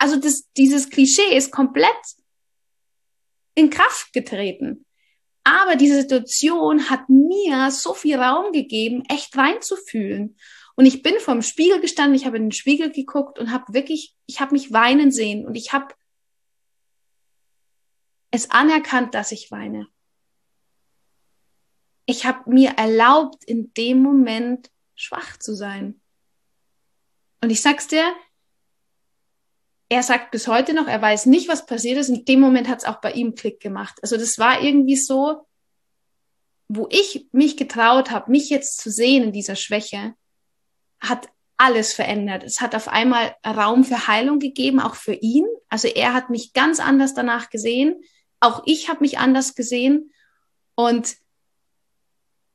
also 0.05 0.17
das, 0.17 0.51
dieses 0.53 0.91
Klischee 0.91 1.35
ist 1.35 1.51
komplett 1.51 1.89
in 3.55 3.71
Kraft 3.71 4.13
getreten. 4.13 4.85
Aber 5.45 5.77
diese 5.77 6.03
Situation 6.03 6.91
hat 6.91 7.09
mir 7.09 7.71
so 7.71 7.95
viel 7.95 8.19
Raum 8.19 8.53
gegeben, 8.53 9.05
echt 9.09 9.35
reinzufühlen. 9.35 10.37
Und 10.77 10.85
ich 10.85 11.03
bin 11.03 11.15
vorm 11.21 11.41
Spiegel 11.41 11.81
gestanden, 11.81 12.15
ich 12.17 12.27
habe 12.27 12.37
in 12.37 12.45
den 12.45 12.53
Spiegel 12.53 12.93
geguckt 12.93 13.39
und 13.39 13.51
habe 13.51 13.73
wirklich, 13.73 14.15
ich 14.27 14.41
habe 14.41 14.53
mich 14.53 14.75
weinen 14.75 15.11
sehen 15.11 15.47
und 15.47 15.55
ich 15.55 15.73
habe 15.73 15.95
es 18.31 18.51
anerkannt, 18.51 19.15
dass 19.15 19.33
ich 19.33 19.51
weine. 19.51 19.89
Ich 22.05 22.27
habe 22.27 22.51
mir 22.51 22.73
erlaubt, 22.73 23.43
in 23.45 23.73
dem 23.73 24.03
Moment 24.03 24.71
schwach 24.95 25.39
zu 25.39 25.55
sein. 25.55 25.99
Und 27.41 27.49
ich 27.49 27.63
sag's 27.63 27.87
dir, 27.87 28.15
er 29.89 30.03
sagt 30.03 30.30
bis 30.30 30.49
heute 30.49 30.74
noch, 30.74 30.87
er 30.87 31.01
weiß 31.01 31.26
nicht, 31.26 31.49
was 31.49 31.66
passiert 31.66 31.99
ist. 31.99 32.09
In 32.09 32.24
dem 32.24 32.41
Moment 32.41 32.68
hat 32.68 32.78
es 32.78 32.85
auch 32.85 33.01
bei 33.01 33.12
ihm 33.12 33.35
Klick 33.35 33.61
gemacht. 33.61 33.99
Also 34.03 34.16
das 34.16 34.39
war 34.39 34.62
irgendwie 34.62 34.97
so, 34.97 35.47
wo 36.68 36.89
ich 36.91 37.28
mich 37.32 37.57
getraut 37.57 38.11
habe, 38.11 38.30
mich 38.30 38.49
jetzt 38.49 38.78
zu 38.78 38.91
sehen 38.91 39.24
in 39.24 39.32
dieser 39.32 39.57
Schwäche, 39.57 40.14
hat 41.01 41.28
alles 41.57 41.93
verändert. 41.93 42.43
Es 42.43 42.61
hat 42.61 42.74
auf 42.74 42.89
einmal 42.89 43.37
Raum 43.47 43.85
für 43.85 44.09
Heilung 44.09 44.39
gegeben, 44.39 44.80
auch 44.80 44.95
für 44.95 45.14
ihn. 45.14 45.47
Also 45.68 45.89
er 45.89 46.14
hat 46.14 46.30
mich 46.30 46.53
ganz 46.53 46.80
anders 46.80 47.14
danach 47.14 47.51
gesehen. 47.51 48.03
Auch 48.41 48.62
ich 48.66 48.89
habe 48.89 49.01
mich 49.01 49.18
anders 49.18 49.55
gesehen. 49.55 50.12
Und 50.74 51.16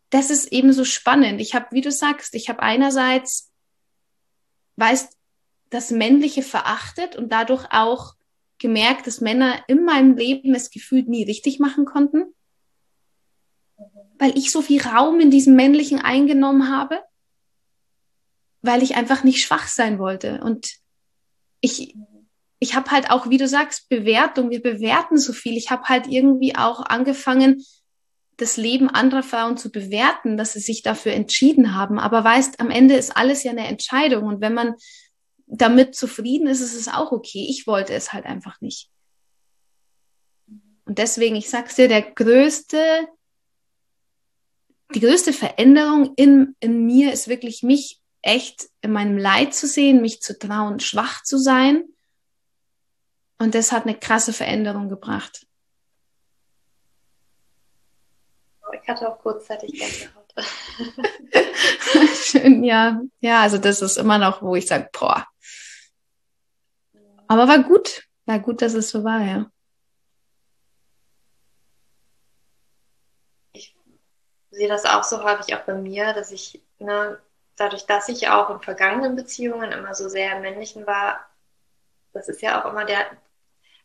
das 0.09 0.31
ist 0.31 0.51
eben 0.51 0.73
so 0.73 0.83
spannend. 0.83 1.39
Ich 1.39 1.53
habe, 1.53 1.67
wie 1.71 1.81
du 1.81 1.91
sagst, 1.91 2.33
ich 2.33 2.49
habe 2.49 2.61
einerseits, 2.61 3.51
weißt, 4.75 5.18
das 5.69 5.91
Männliche 5.91 6.41
verachtet 6.41 7.15
und 7.15 7.31
dadurch 7.31 7.65
auch 7.71 8.15
gemerkt, 8.57 9.07
dass 9.07 9.21
Männer 9.21 9.63
in 9.67 9.85
meinem 9.85 10.15
Leben 10.15 10.53
es 10.53 10.69
gefühlt 10.69 11.07
nie 11.07 11.23
richtig 11.23 11.59
machen 11.59 11.85
konnten, 11.85 12.33
weil 14.17 14.37
ich 14.37 14.51
so 14.51 14.61
viel 14.61 14.81
Raum 14.81 15.19
in 15.19 15.31
diesem 15.31 15.55
Männlichen 15.55 15.99
eingenommen 15.99 16.69
habe, 16.69 17.01
weil 18.61 18.83
ich 18.83 18.95
einfach 18.95 19.23
nicht 19.23 19.41
schwach 19.41 19.67
sein 19.67 19.99
wollte. 19.99 20.41
Und 20.43 20.73
ich, 21.61 21.95
ich 22.59 22.75
habe 22.75 22.91
halt 22.91 23.09
auch, 23.11 23.29
wie 23.29 23.37
du 23.37 23.47
sagst, 23.47 23.87
Bewertung, 23.87 24.49
wir 24.49 24.61
bewerten 24.61 25.17
so 25.17 25.31
viel. 25.31 25.55
Ich 25.55 25.71
habe 25.71 25.83
halt 25.83 26.07
irgendwie 26.07 26.55
auch 26.55 26.81
angefangen, 26.81 27.63
das 28.35 28.57
Leben 28.57 28.89
anderer 28.89 29.23
Frauen 29.23 29.57
zu 29.57 29.69
bewerten, 29.71 30.37
dass 30.37 30.53
sie 30.53 30.59
sich 30.59 30.81
dafür 30.81 31.13
entschieden 31.13 31.75
haben. 31.75 31.99
Aber 31.99 32.23
weißt, 32.23 32.59
am 32.59 32.69
Ende 32.69 32.95
ist 32.95 33.15
alles 33.15 33.43
ja 33.43 33.51
eine 33.51 33.67
Entscheidung. 33.67 34.25
Und 34.25 34.41
wenn 34.41 34.53
man 34.53 34.75
damit 35.49 35.95
zufrieden 35.95 36.47
ist, 36.47 36.61
ist 36.61 36.75
es 36.75 36.87
auch 36.87 37.11
okay. 37.11 37.45
Ich 37.49 37.67
wollte 37.67 37.93
es 37.93 38.13
halt 38.13 38.25
einfach 38.25 38.61
nicht. 38.61 38.89
Und 40.85 40.97
deswegen, 40.97 41.35
ich 41.35 41.49
sag's 41.49 41.75
dir, 41.75 41.87
der 41.87 42.01
größte, 42.01 43.07
die 44.93 44.99
größte 44.99 45.33
Veränderung 45.33 46.13
in, 46.15 46.55
in 46.59 46.85
mir 46.85 47.11
ist 47.11 47.27
wirklich 47.27 47.63
mich 47.63 47.99
echt 48.21 48.69
in 48.81 48.91
meinem 48.91 49.17
Leid 49.17 49.53
zu 49.53 49.67
sehen, 49.67 50.01
mich 50.01 50.21
zu 50.21 50.37
trauen, 50.37 50.79
schwach 50.79 51.23
zu 51.23 51.37
sein. 51.37 51.83
Und 53.39 53.55
das 53.55 53.71
hat 53.71 53.83
eine 53.83 53.97
krasse 53.97 54.33
Veränderung 54.33 54.89
gebracht. 54.89 55.45
Ich 58.81 58.87
hatte 58.87 59.09
auch 59.09 59.19
kurzzeitig 59.19 59.71
Gänsehaut. 59.73 60.33
Schön, 62.23 62.63
ja. 62.63 63.01
Ja, 63.19 63.41
also 63.41 63.57
das 63.57 63.81
ist 63.81 63.97
immer 63.97 64.17
noch, 64.17 64.41
wo 64.41 64.55
ich 64.55 64.67
sage, 64.67 64.89
boah. 64.91 65.27
Aber 67.29 67.47
war 67.47 67.63
gut. 67.63 68.03
War 68.25 68.39
gut, 68.39 68.61
dass 68.61 68.73
es 68.73 68.89
so 68.89 69.03
war, 69.03 69.21
ja. 69.21 69.49
Ich 73.53 73.75
sehe 74.51 74.67
das 74.67 74.85
auch 74.85 75.03
so 75.03 75.23
häufig 75.23 75.55
auch 75.55 75.61
bei 75.61 75.75
mir, 75.75 76.13
dass 76.13 76.31
ich, 76.31 76.61
ne, 76.79 77.19
dadurch, 77.55 77.85
dass 77.85 78.09
ich 78.09 78.29
auch 78.29 78.49
in 78.49 78.59
vergangenen 78.61 79.15
Beziehungen 79.15 79.71
immer 79.71 79.93
so 79.95 80.09
sehr 80.09 80.35
im 80.35 80.41
Männlichen 80.41 80.87
war, 80.87 81.29
das 82.13 82.29
ist 82.29 82.41
ja 82.41 82.61
auch 82.63 82.71
immer 82.71 82.85
der, 82.85 83.05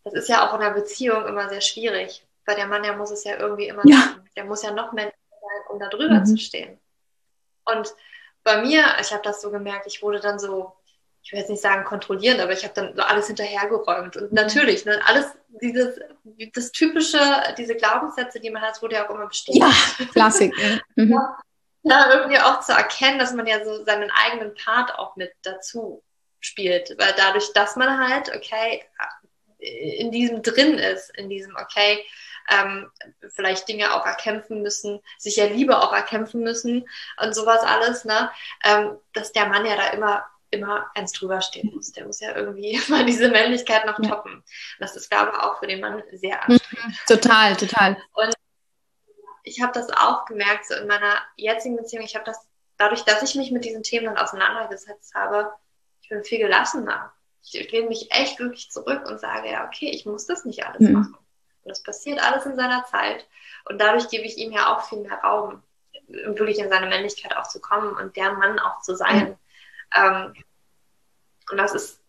das 0.04 0.14
ist 0.14 0.28
ja 0.28 0.48
auch 0.48 0.54
in 0.54 0.62
einer 0.62 0.74
Beziehung 0.74 1.26
immer 1.26 1.48
sehr 1.48 1.60
schwierig. 1.60 2.26
Weil 2.46 2.56
der 2.56 2.66
Mann, 2.66 2.82
der 2.82 2.96
muss 2.96 3.10
es 3.10 3.24
ja 3.24 3.36
irgendwie 3.38 3.68
immer 3.68 3.86
Ja. 3.86 3.96
machen. 3.96 4.28
Der 4.36 4.44
muss 4.44 4.62
ja 4.62 4.70
noch 4.70 4.92
männlicher 4.92 5.16
sein, 5.30 5.62
um 5.70 5.78
da 5.80 5.88
drüber 5.88 6.20
Mhm. 6.20 6.26
zu 6.26 6.38
stehen. 6.38 6.78
Und 7.64 7.94
bei 8.42 8.60
mir, 8.62 8.84
ich 9.00 9.12
habe 9.12 9.22
das 9.22 9.40
so 9.42 9.50
gemerkt, 9.50 9.86
ich 9.86 10.02
wurde 10.02 10.20
dann 10.20 10.38
so, 10.38 10.74
ich 11.24 11.32
will 11.32 11.38
jetzt 11.38 11.48
nicht 11.48 11.62
sagen 11.62 11.84
kontrollierend, 11.84 12.40
aber 12.40 12.52
ich 12.52 12.64
habe 12.64 12.74
dann 12.74 12.94
so 12.94 13.02
alles 13.02 13.28
hinterhergeräumt. 13.28 14.16
Und 14.18 14.32
natürlich, 14.32 14.84
ne, 14.84 15.00
alles, 15.06 15.26
dieses, 15.62 15.98
das 16.52 16.70
typische, 16.70 17.18
diese 17.56 17.76
Glaubenssätze, 17.76 18.40
die 18.40 18.50
man 18.50 18.60
hat, 18.60 18.80
wurde 18.82 18.96
ja 18.96 19.06
auch 19.06 19.10
immer 19.10 19.26
bestätigt. 19.26 19.64
Ja, 19.64 20.06
Klassik. 20.12 20.54
Mhm. 20.96 21.18
Ja, 21.82 22.12
irgendwie 22.12 22.38
auch 22.38 22.60
zu 22.60 22.72
erkennen, 22.72 23.18
dass 23.18 23.32
man 23.32 23.46
ja 23.46 23.64
so 23.64 23.84
seinen 23.84 24.10
eigenen 24.10 24.54
Part 24.54 24.98
auch 24.98 25.16
mit 25.16 25.32
dazu 25.42 26.02
spielt. 26.40 26.94
Weil 26.98 27.14
dadurch, 27.16 27.52
dass 27.54 27.76
man 27.76 28.06
halt, 28.06 28.34
okay, 28.36 28.84
in 29.58 30.10
diesem 30.10 30.42
drin 30.42 30.74
ist, 30.74 31.10
in 31.16 31.30
diesem, 31.30 31.56
okay, 31.56 32.04
ähm, 32.50 32.90
vielleicht 33.30 33.66
Dinge 33.68 33.94
auch 33.94 34.04
erkämpfen 34.04 34.60
müssen, 34.60 35.00
sich 35.18 35.36
ja 35.36 35.46
Liebe 35.46 35.78
auch 35.78 35.94
erkämpfen 35.94 36.42
müssen 36.42 36.86
und 37.22 37.34
sowas 37.34 37.62
alles, 37.62 38.04
ne? 38.04 38.30
Ähm, 38.62 38.98
dass 39.14 39.32
der 39.32 39.46
Mann 39.46 39.64
ja 39.64 39.76
da 39.76 39.88
immer 39.88 40.26
immer 40.54 40.90
eins 40.94 41.12
drüber 41.12 41.40
stehen 41.40 41.72
muss. 41.74 41.92
Der 41.92 42.06
muss 42.06 42.20
ja 42.20 42.34
irgendwie 42.34 42.72
immer 42.88 43.04
diese 43.04 43.28
Männlichkeit 43.28 43.86
noch 43.86 44.00
toppen. 44.00 44.42
Das 44.78 44.96
ist, 44.96 45.10
glaube 45.10 45.32
ich, 45.34 45.38
auch 45.40 45.58
für 45.58 45.66
den 45.66 45.80
Mann 45.80 46.02
sehr 46.12 46.42
anstrengend 46.42 46.96
Total, 47.06 47.56
total. 47.56 47.96
ich 49.42 49.60
habe 49.60 49.72
das 49.72 49.90
auch 49.90 50.24
gemerkt, 50.24 50.66
so 50.66 50.74
in 50.74 50.86
meiner 50.86 51.18
jetzigen 51.36 51.76
Beziehung, 51.76 52.04
ich 52.04 52.14
habe 52.14 52.24
das, 52.24 52.38
dadurch, 52.78 53.02
dass 53.04 53.22
ich 53.22 53.34
mich 53.34 53.50
mit 53.50 53.64
diesen 53.64 53.82
Themen 53.82 54.06
dann 54.06 54.16
auseinandergesetzt 54.16 55.14
habe, 55.14 55.52
ich 56.00 56.08
bin 56.08 56.24
viel 56.24 56.38
gelassener. 56.38 57.12
Ich 57.42 57.70
lehne 57.70 57.88
mich 57.88 58.10
echt 58.10 58.38
wirklich 58.38 58.70
zurück 58.70 59.06
und 59.06 59.20
sage, 59.20 59.50
ja, 59.50 59.66
okay, 59.66 59.90
ich 59.90 60.06
muss 60.06 60.26
das 60.26 60.44
nicht 60.46 60.64
alles 60.66 60.80
Mhm. 60.80 60.92
machen. 60.92 61.14
Und 61.62 61.70
das 61.70 61.82
passiert 61.82 62.22
alles 62.22 62.46
in 62.46 62.56
seiner 62.56 62.84
Zeit. 62.84 63.26
Und 63.66 63.78
dadurch 63.80 64.08
gebe 64.08 64.24
ich 64.24 64.38
ihm 64.38 64.52
ja 64.52 64.74
auch 64.74 64.88
viel 64.88 65.00
mehr 65.00 65.18
Raum, 65.18 65.62
wirklich 66.08 66.58
in 66.58 66.68
seine 66.68 66.86
Männlichkeit 66.86 67.36
auch 67.36 67.48
zu 67.48 67.60
kommen 67.60 67.94
und 67.96 68.16
der 68.16 68.32
Mann 68.32 68.58
auch 68.58 68.80
zu 68.82 68.94
sein. 68.96 69.38
Ähm, 69.96 70.34
und 71.50 71.58
das 71.58 71.74
ist, 71.74 72.00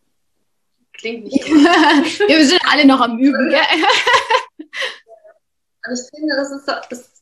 klingt 0.93 1.25
nicht 1.25 1.47
ja, 1.47 2.03
wir 2.27 2.47
sind 2.47 2.61
alle 2.65 2.85
noch 2.85 3.01
am 3.01 3.17
Üben, 3.19 3.49
gell? 3.49 3.61
Und 5.87 5.93
ich 5.93 6.09
finde, 6.09 6.35
das 6.35 6.51
ist, 6.51 6.67
das, 6.67 7.21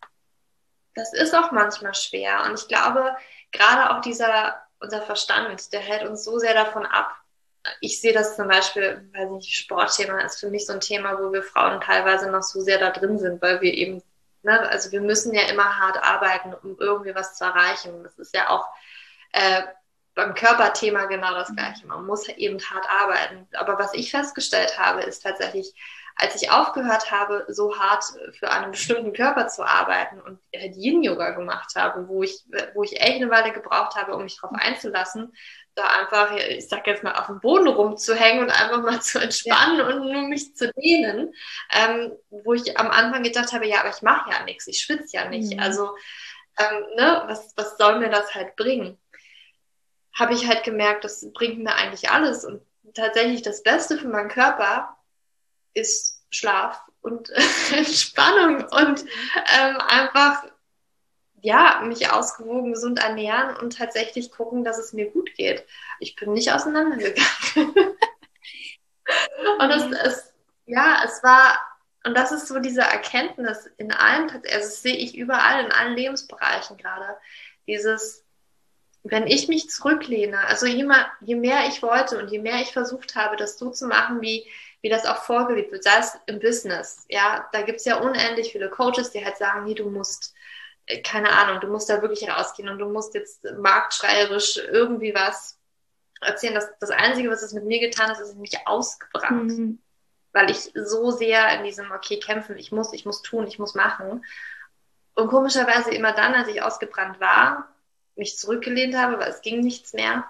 das 0.96 1.14
ist 1.14 1.36
auch 1.36 1.52
manchmal 1.52 1.94
schwer. 1.94 2.44
Und 2.46 2.60
ich 2.60 2.68
glaube, 2.68 3.16
gerade 3.52 3.92
auch 3.92 4.02
dieser, 4.02 4.62
unser 4.80 5.02
Verstand, 5.02 5.74
der 5.74 5.80
hält 5.82 6.08
uns 6.08 6.24
so 6.24 6.40
sehr 6.40 6.54
davon 6.54 6.86
ab. 6.86 7.16
Ich 7.80 8.02
sehe 8.02 8.14
das 8.14 8.36
zum 8.36 8.48
Beispiel, 8.48 9.10
weiß 9.14 9.30
nicht, 9.32 9.56
Sportthema 9.56 10.20
ist 10.22 10.40
für 10.40 10.50
mich 10.50 10.66
so 10.66 10.74
ein 10.74 10.82
Thema, 10.82 11.18
wo 11.20 11.32
wir 11.32 11.44
Frauen 11.44 11.80
teilweise 11.80 12.30
noch 12.30 12.44
so 12.44 12.60
sehr 12.62 12.78
da 12.78 12.92
drin 12.92 13.20
sind, 13.20 13.42
weil 13.42 13.62
wir 13.62 13.74
eben, 13.74 14.04
ne, 14.44 14.60
also 14.70 14.92
wir 14.92 15.02
müssen 15.02 15.34
ja 15.34 15.44
immer 15.44 15.80
hart 15.80 16.02
arbeiten, 16.02 16.54
um 16.54 16.78
irgendwie 16.80 17.16
was 17.16 17.38
zu 17.38 17.46
erreichen. 17.46 18.04
Das 18.04 18.18
ist 18.18 18.36
ja 18.36 18.50
auch 18.50 18.68
äh, 19.32 19.64
beim 20.16 20.36
Körperthema 20.36 21.06
genau 21.06 21.34
das 21.34 21.54
Gleiche. 21.56 21.88
Man 21.88 22.06
muss 22.06 22.28
eben 22.30 22.60
hart 22.60 22.86
arbeiten. 22.90 23.48
Aber 23.54 23.80
was 23.80 23.94
ich 23.94 24.12
festgestellt 24.12 24.78
habe, 24.78 25.02
ist 25.02 25.24
tatsächlich, 25.24 25.74
als 26.16 26.40
ich 26.42 26.52
aufgehört 26.52 27.12
habe, 27.12 27.46
so 27.48 27.78
hart 27.78 28.04
für 28.38 28.52
einen 28.52 28.72
bestimmten 28.72 29.14
Körper 29.14 29.48
zu 29.48 29.64
arbeiten 29.64 30.22
und 30.22 30.40
halt 30.56 30.76
Yin-Yoga 30.76 31.32
gemacht 31.32 31.74
habe, 31.76 32.08
wo 32.08 32.22
ich, 32.22 32.44
wo 32.76 32.84
ich 32.84 33.02
echt 33.02 33.16
eine 33.16 33.32
Weile 33.32 33.52
gebraucht 33.52 33.96
habe, 33.96 34.16
um 34.16 34.24
mich 34.24 34.40
darauf 34.40 34.56
einzulassen, 34.60 35.34
da 35.76 35.86
einfach, 35.88 36.36
ich 36.36 36.70
sag 36.70 36.86
jetzt 36.86 37.04
mal, 37.04 37.16
auf 37.16 37.26
dem 37.26 37.40
Boden 37.40 37.68
rumzuhängen 37.68 38.44
und 38.44 38.52
einfach 38.52 38.84
mal 38.84 39.02
zu 39.02 39.20
entspannen 39.20 39.80
ja. 39.80 39.88
und 39.88 40.12
nur 40.12 40.28
mich 40.28 40.56
zu 40.56 40.72
dehnen, 40.74 41.34
ähm, 41.72 42.12
wo 42.30 42.54
ich 42.54 42.78
am 42.78 42.92
Anfang 42.92 43.24
gedacht 43.24 43.52
habe, 43.54 43.66
ja, 43.66 43.80
aber 43.80 43.90
ich 43.90 44.04
mache 44.04 44.30
ja 44.30 44.44
nichts, 44.44 44.68
ich 44.68 44.80
schwitze 44.80 45.18
ja 45.18 45.28
nicht. 45.28 45.54
Mhm. 45.54 45.60
Also, 45.60 45.96
ähm, 46.60 46.84
ne, 46.96 47.24
was, 47.26 47.54
was 47.58 47.78
soll 47.78 47.98
mir 47.98 48.10
das 48.10 48.36
halt 48.36 48.56
bringen? 48.56 49.00
Habe 50.14 50.34
ich 50.34 50.48
halt 50.48 50.64
gemerkt, 50.64 51.04
das 51.04 51.26
bringt 51.34 51.60
mir 51.60 51.76
eigentlich 51.76 52.10
alles 52.10 52.46
und 52.46 52.62
tatsächlich 52.94 53.42
das 53.42 53.64
Beste 53.64 53.98
für 53.98 54.08
meinen 54.08 54.30
Körper 54.30 54.98
ist 55.74 56.24
Schlaf 56.30 56.82
und 57.02 57.30
Entspannung 57.76 58.64
und 58.64 59.06
ähm, 59.58 59.78
einfach 59.88 60.44
ja, 61.44 61.82
mich 61.86 62.10
ausgewogen 62.10 62.72
gesund 62.72 63.00
ernähren 63.00 63.58
und 63.58 63.78
tatsächlich 63.78 64.32
gucken, 64.32 64.64
dass 64.64 64.78
es 64.78 64.94
mir 64.94 65.12
gut 65.12 65.36
geht. 65.36 65.66
Ich 66.00 66.16
bin 66.16 66.32
nicht 66.32 66.54
auseinandergegangen. 66.54 67.26
und 69.60 69.70
es, 69.70 69.84
es, 70.04 70.34
ja, 70.66 71.04
es 71.04 71.22
war, 71.22 71.60
und 72.06 72.16
das 72.16 72.32
ist 72.32 72.48
so 72.48 72.60
diese 72.60 72.82
Erkenntnis 72.82 73.70
in 73.76 73.92
allen, 73.92 74.30
also 74.30 74.42
das 74.46 74.82
sehe 74.82 74.96
ich 74.96 75.18
überall, 75.18 75.66
in 75.66 75.74
allen 75.74 75.98
Lebensbereichen 75.98 76.78
gerade. 76.78 77.18
Dieses, 77.68 78.23
wenn 79.04 79.28
ich 79.28 79.50
mich 79.50 79.70
zurücklehne, 79.70 80.40
also 80.48 80.66
je, 80.66 80.84
mehr, 80.84 81.12
je 81.20 81.36
mehr 81.36 81.68
ich 81.68 81.84
wollte 81.84 82.18
und 82.18 82.32
je 82.32 82.40
mehr 82.40 82.62
ich 82.62 82.72
versucht 82.72 83.16
habe, 83.16 83.36
das 83.36 83.58
so 83.58 83.70
zu 83.70 83.88
machen, 83.88 84.22
wie, 84.22 84.50
wie 84.82 84.90
das 84.90 85.06
auch 85.06 85.24
vorgelebt 85.24 85.72
wird, 85.72 85.84
sei 85.84 85.98
es 86.00 86.18
im 86.26 86.40
Business, 86.40 87.06
ja, 87.10 87.48
da 87.52 87.64
gibt 87.64 87.80
es 87.80 87.86
ja 87.86 87.98
unendlich 87.98 88.54
viele 88.54 88.70
Coaches, 88.70 89.12
die 89.12 89.24
halt 89.24 89.38
sagen, 89.38 89.66
nee, 89.66 89.74
du 89.74 89.90
musst, 89.90 90.34
keine 91.04 91.32
Ahnung, 91.32 91.60
du 91.60 91.68
musst 91.68 91.90
da 91.90 92.02
wirklich 92.02 92.30
rausgehen 92.30 92.70
und 92.70 92.80
du 92.80 92.88
musst 92.90 93.14
jetzt 93.14 93.44
marktschreierisch 93.58 94.58
irgendwie 94.58 95.14
was 95.14 95.60
erzählen. 96.22 96.56
Das, 96.56 96.70
das 96.80 96.90
Einzige, 96.90 97.30
was 97.30 97.44
es 97.44 97.54
mit 97.54 97.66
mir 97.66 97.80
getan 97.80 98.10
hat, 98.10 98.20
ist 98.20 98.38
mich 98.38 98.66
ausgebrannt. 98.66 99.58
Mhm. 99.58 99.80
Weil 100.32 100.50
ich 100.50 100.72
so 100.74 101.12
sehr 101.12 101.58
in 101.58 101.64
diesem, 101.64 101.92
okay, 101.92 102.20
kämpfen, 102.20 102.58
ich 102.58 102.72
muss, 102.72 102.92
ich 102.94 103.06
muss 103.06 103.22
tun, 103.22 103.46
ich 103.48 103.60
muss 103.60 103.76
machen. 103.76 104.26
Und 105.14 105.28
komischerweise 105.28 105.92
immer 105.92 106.12
dann, 106.14 106.34
als 106.34 106.48
ich 106.48 106.62
ausgebrannt 106.62 107.20
war, 107.20 107.73
mich 108.16 108.38
zurückgelehnt 108.38 108.96
habe, 108.96 109.20
weil 109.20 109.30
es 109.30 109.42
ging 109.42 109.62
nichts 109.62 109.94
mehr, 109.94 110.26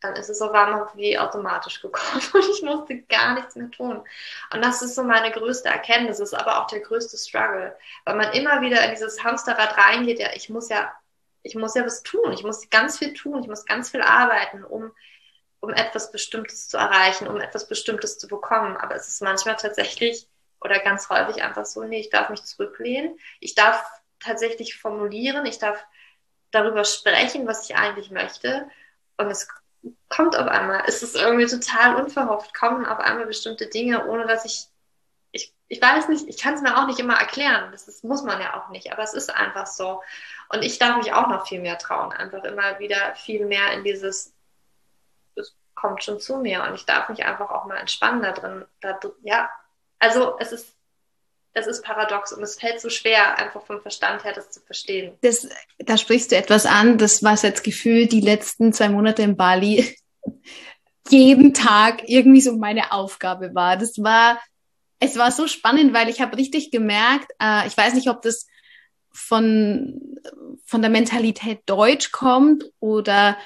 dann 0.00 0.14
ist 0.14 0.28
es 0.28 0.40
auf 0.40 0.52
einmal 0.52 0.88
wie 0.94 1.18
automatisch 1.18 1.80
gekommen 1.80 2.22
und 2.32 2.48
ich 2.50 2.62
musste 2.62 3.02
gar 3.02 3.34
nichts 3.34 3.56
mehr 3.56 3.70
tun. 3.70 4.04
Und 4.52 4.64
das 4.64 4.82
ist 4.82 4.94
so 4.94 5.02
meine 5.02 5.32
größte 5.32 5.68
Erkenntnis, 5.68 6.20
ist 6.20 6.34
aber 6.34 6.60
auch 6.62 6.66
der 6.68 6.80
größte 6.80 7.16
Struggle, 7.16 7.76
weil 8.04 8.16
man 8.16 8.32
immer 8.32 8.60
wieder 8.60 8.84
in 8.84 8.90
dieses 8.90 9.22
Hamsterrad 9.24 9.76
reingeht, 9.76 10.20
ja, 10.20 10.28
ich 10.34 10.48
muss 10.48 10.68
ja, 10.68 10.92
ich 11.42 11.54
muss 11.54 11.74
ja 11.74 11.84
was 11.84 12.02
tun, 12.02 12.32
ich 12.32 12.44
muss 12.44 12.68
ganz 12.70 12.98
viel 12.98 13.12
tun, 13.14 13.42
ich 13.42 13.48
muss 13.48 13.64
ganz 13.64 13.90
viel 13.90 14.02
arbeiten, 14.02 14.64
um, 14.64 14.92
um 15.60 15.70
etwas 15.70 16.12
Bestimmtes 16.12 16.68
zu 16.68 16.76
erreichen, 16.76 17.26
um 17.26 17.40
etwas 17.40 17.68
Bestimmtes 17.68 18.18
zu 18.18 18.28
bekommen. 18.28 18.76
Aber 18.76 18.94
es 18.94 19.08
ist 19.08 19.22
manchmal 19.22 19.56
tatsächlich 19.56 20.28
oder 20.60 20.78
ganz 20.80 21.08
häufig 21.08 21.42
einfach 21.42 21.64
so, 21.66 21.82
nee, 21.84 22.00
ich 22.00 22.10
darf 22.10 22.30
mich 22.30 22.42
zurücklehnen, 22.44 23.18
ich 23.40 23.54
darf 23.54 23.84
tatsächlich 24.20 24.76
formulieren, 24.76 25.46
ich 25.46 25.58
darf 25.58 25.84
darüber 26.50 26.84
sprechen, 26.84 27.46
was 27.46 27.68
ich 27.68 27.76
eigentlich 27.76 28.10
möchte. 28.10 28.68
Und 29.16 29.30
es 29.30 29.48
kommt 30.08 30.36
auf 30.36 30.46
einmal. 30.46 30.82
Es 30.86 31.02
ist 31.02 31.16
irgendwie 31.16 31.46
total 31.46 31.96
unverhofft, 31.96 32.54
kommen 32.54 32.86
auf 32.86 32.98
einmal 32.98 33.26
bestimmte 33.26 33.66
Dinge, 33.66 34.06
ohne 34.06 34.26
dass 34.26 34.44
ich, 34.44 34.66
ich, 35.32 35.54
ich 35.68 35.80
weiß 35.80 36.08
nicht, 36.08 36.28
ich 36.28 36.38
kann 36.38 36.54
es 36.54 36.62
mir 36.62 36.76
auch 36.76 36.86
nicht 36.86 36.98
immer 36.98 37.18
erklären. 37.18 37.70
Das 37.72 37.88
ist, 37.88 38.04
muss 38.04 38.22
man 38.22 38.40
ja 38.40 38.54
auch 38.60 38.70
nicht, 38.70 38.92
aber 38.92 39.02
es 39.02 39.14
ist 39.14 39.34
einfach 39.34 39.66
so. 39.66 40.02
Und 40.48 40.62
ich 40.62 40.78
darf 40.78 40.96
mich 40.96 41.12
auch 41.12 41.28
noch 41.28 41.46
viel 41.46 41.60
mehr 41.60 41.78
trauen, 41.78 42.12
einfach 42.12 42.44
immer 42.44 42.78
wieder 42.78 43.14
viel 43.14 43.46
mehr 43.46 43.72
in 43.72 43.84
dieses, 43.84 44.34
es 45.34 45.54
kommt 45.74 46.02
schon 46.02 46.20
zu 46.20 46.38
mir 46.38 46.64
und 46.64 46.74
ich 46.74 46.86
darf 46.86 47.08
mich 47.08 47.24
einfach 47.24 47.50
auch 47.50 47.66
mal 47.66 47.76
entspannen 47.76 48.22
da 48.22 48.32
drin. 48.32 48.64
Da, 48.80 48.98
ja, 49.22 49.50
also 49.98 50.38
es 50.38 50.52
ist 50.52 50.77
es 51.58 51.66
ist 51.66 51.82
paradox 51.82 52.32
und 52.32 52.42
es 52.42 52.58
fällt 52.58 52.80
so 52.80 52.90
schwer, 52.90 53.38
einfach 53.38 53.64
vom 53.64 53.80
Verstand 53.80 54.24
her 54.24 54.32
das 54.34 54.50
zu 54.50 54.60
verstehen. 54.60 55.12
Das, 55.22 55.48
da 55.78 55.96
sprichst 55.96 56.32
du 56.32 56.36
etwas 56.36 56.66
an, 56.66 56.98
das 56.98 57.22
was 57.22 57.42
jetzt 57.42 57.64
gefühlt 57.64 58.12
die 58.12 58.20
letzten 58.20 58.72
zwei 58.72 58.88
Monate 58.88 59.22
in 59.22 59.36
Bali 59.36 59.96
jeden 61.08 61.54
Tag 61.54 62.02
irgendwie 62.06 62.40
so 62.40 62.56
meine 62.56 62.92
Aufgabe 62.92 63.54
war. 63.54 63.76
Das 63.76 63.94
war, 63.98 64.40
es 65.00 65.16
war 65.16 65.32
so 65.32 65.46
spannend, 65.46 65.94
weil 65.94 66.08
ich 66.08 66.20
habe 66.20 66.36
richtig 66.36 66.70
gemerkt, 66.70 67.30
äh, 67.40 67.66
ich 67.66 67.76
weiß 67.76 67.94
nicht, 67.94 68.08
ob 68.08 68.22
das 68.22 68.46
von, 69.10 70.18
von 70.64 70.82
der 70.82 70.90
Mentalität 70.90 71.60
Deutsch 71.66 72.12
kommt 72.12 72.64
oder 72.78 73.36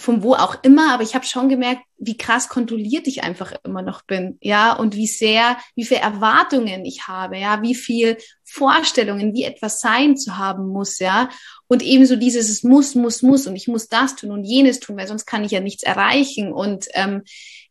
von 0.00 0.22
wo 0.22 0.34
auch 0.34 0.56
immer, 0.62 0.92
aber 0.92 1.02
ich 1.02 1.14
habe 1.14 1.26
schon 1.26 1.48
gemerkt, 1.48 1.82
wie 1.98 2.16
krass 2.16 2.48
kontrolliert 2.48 3.06
ich 3.06 3.22
einfach 3.22 3.52
immer 3.64 3.82
noch 3.82 4.02
bin, 4.02 4.38
ja, 4.40 4.72
und 4.72 4.96
wie 4.96 5.06
sehr, 5.06 5.58
wie 5.76 5.84
viel 5.84 5.98
Erwartungen 5.98 6.84
ich 6.84 7.06
habe, 7.06 7.38
ja, 7.38 7.62
wie 7.62 7.74
viel 7.74 8.16
Vorstellungen, 8.44 9.34
wie 9.34 9.44
etwas 9.44 9.80
sein 9.80 10.16
zu 10.16 10.38
haben 10.38 10.68
muss, 10.68 10.98
ja, 10.98 11.28
und 11.68 11.82
ebenso 11.82 12.16
dieses 12.16 12.48
es 12.48 12.62
muss, 12.62 12.94
muss, 12.94 13.22
muss 13.22 13.46
und 13.46 13.54
ich 13.56 13.68
muss 13.68 13.88
das 13.88 14.16
tun 14.16 14.32
und 14.32 14.44
jenes 14.44 14.80
tun, 14.80 14.96
weil 14.96 15.06
sonst 15.06 15.26
kann 15.26 15.44
ich 15.44 15.52
ja 15.52 15.60
nichts 15.60 15.82
erreichen 15.82 16.52
und 16.52 16.86
ähm, 16.94 17.22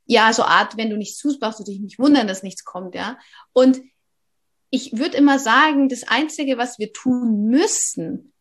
ja, 0.06 0.32
so 0.34 0.44
Art, 0.44 0.78
wenn 0.78 0.90
du 0.90 0.98
nichts 0.98 1.18
tust, 1.18 1.40
brauchst 1.40 1.60
du 1.60 1.64
dich 1.64 1.80
nicht 1.80 2.00
wundern, 2.00 2.28
dass 2.28 2.44
nichts 2.44 2.64
kommt, 2.64 2.96
ja, 2.96 3.18
und 3.54 3.82
ich 4.72 4.98
würde 4.98 5.18
immer 5.18 5.40
sagen, 5.40 5.90
das 5.90 6.04
Einzige, 6.08 6.60
was 6.60 6.78
wir 6.78 6.94
tun 6.94 7.46
müssen, 7.48 8.34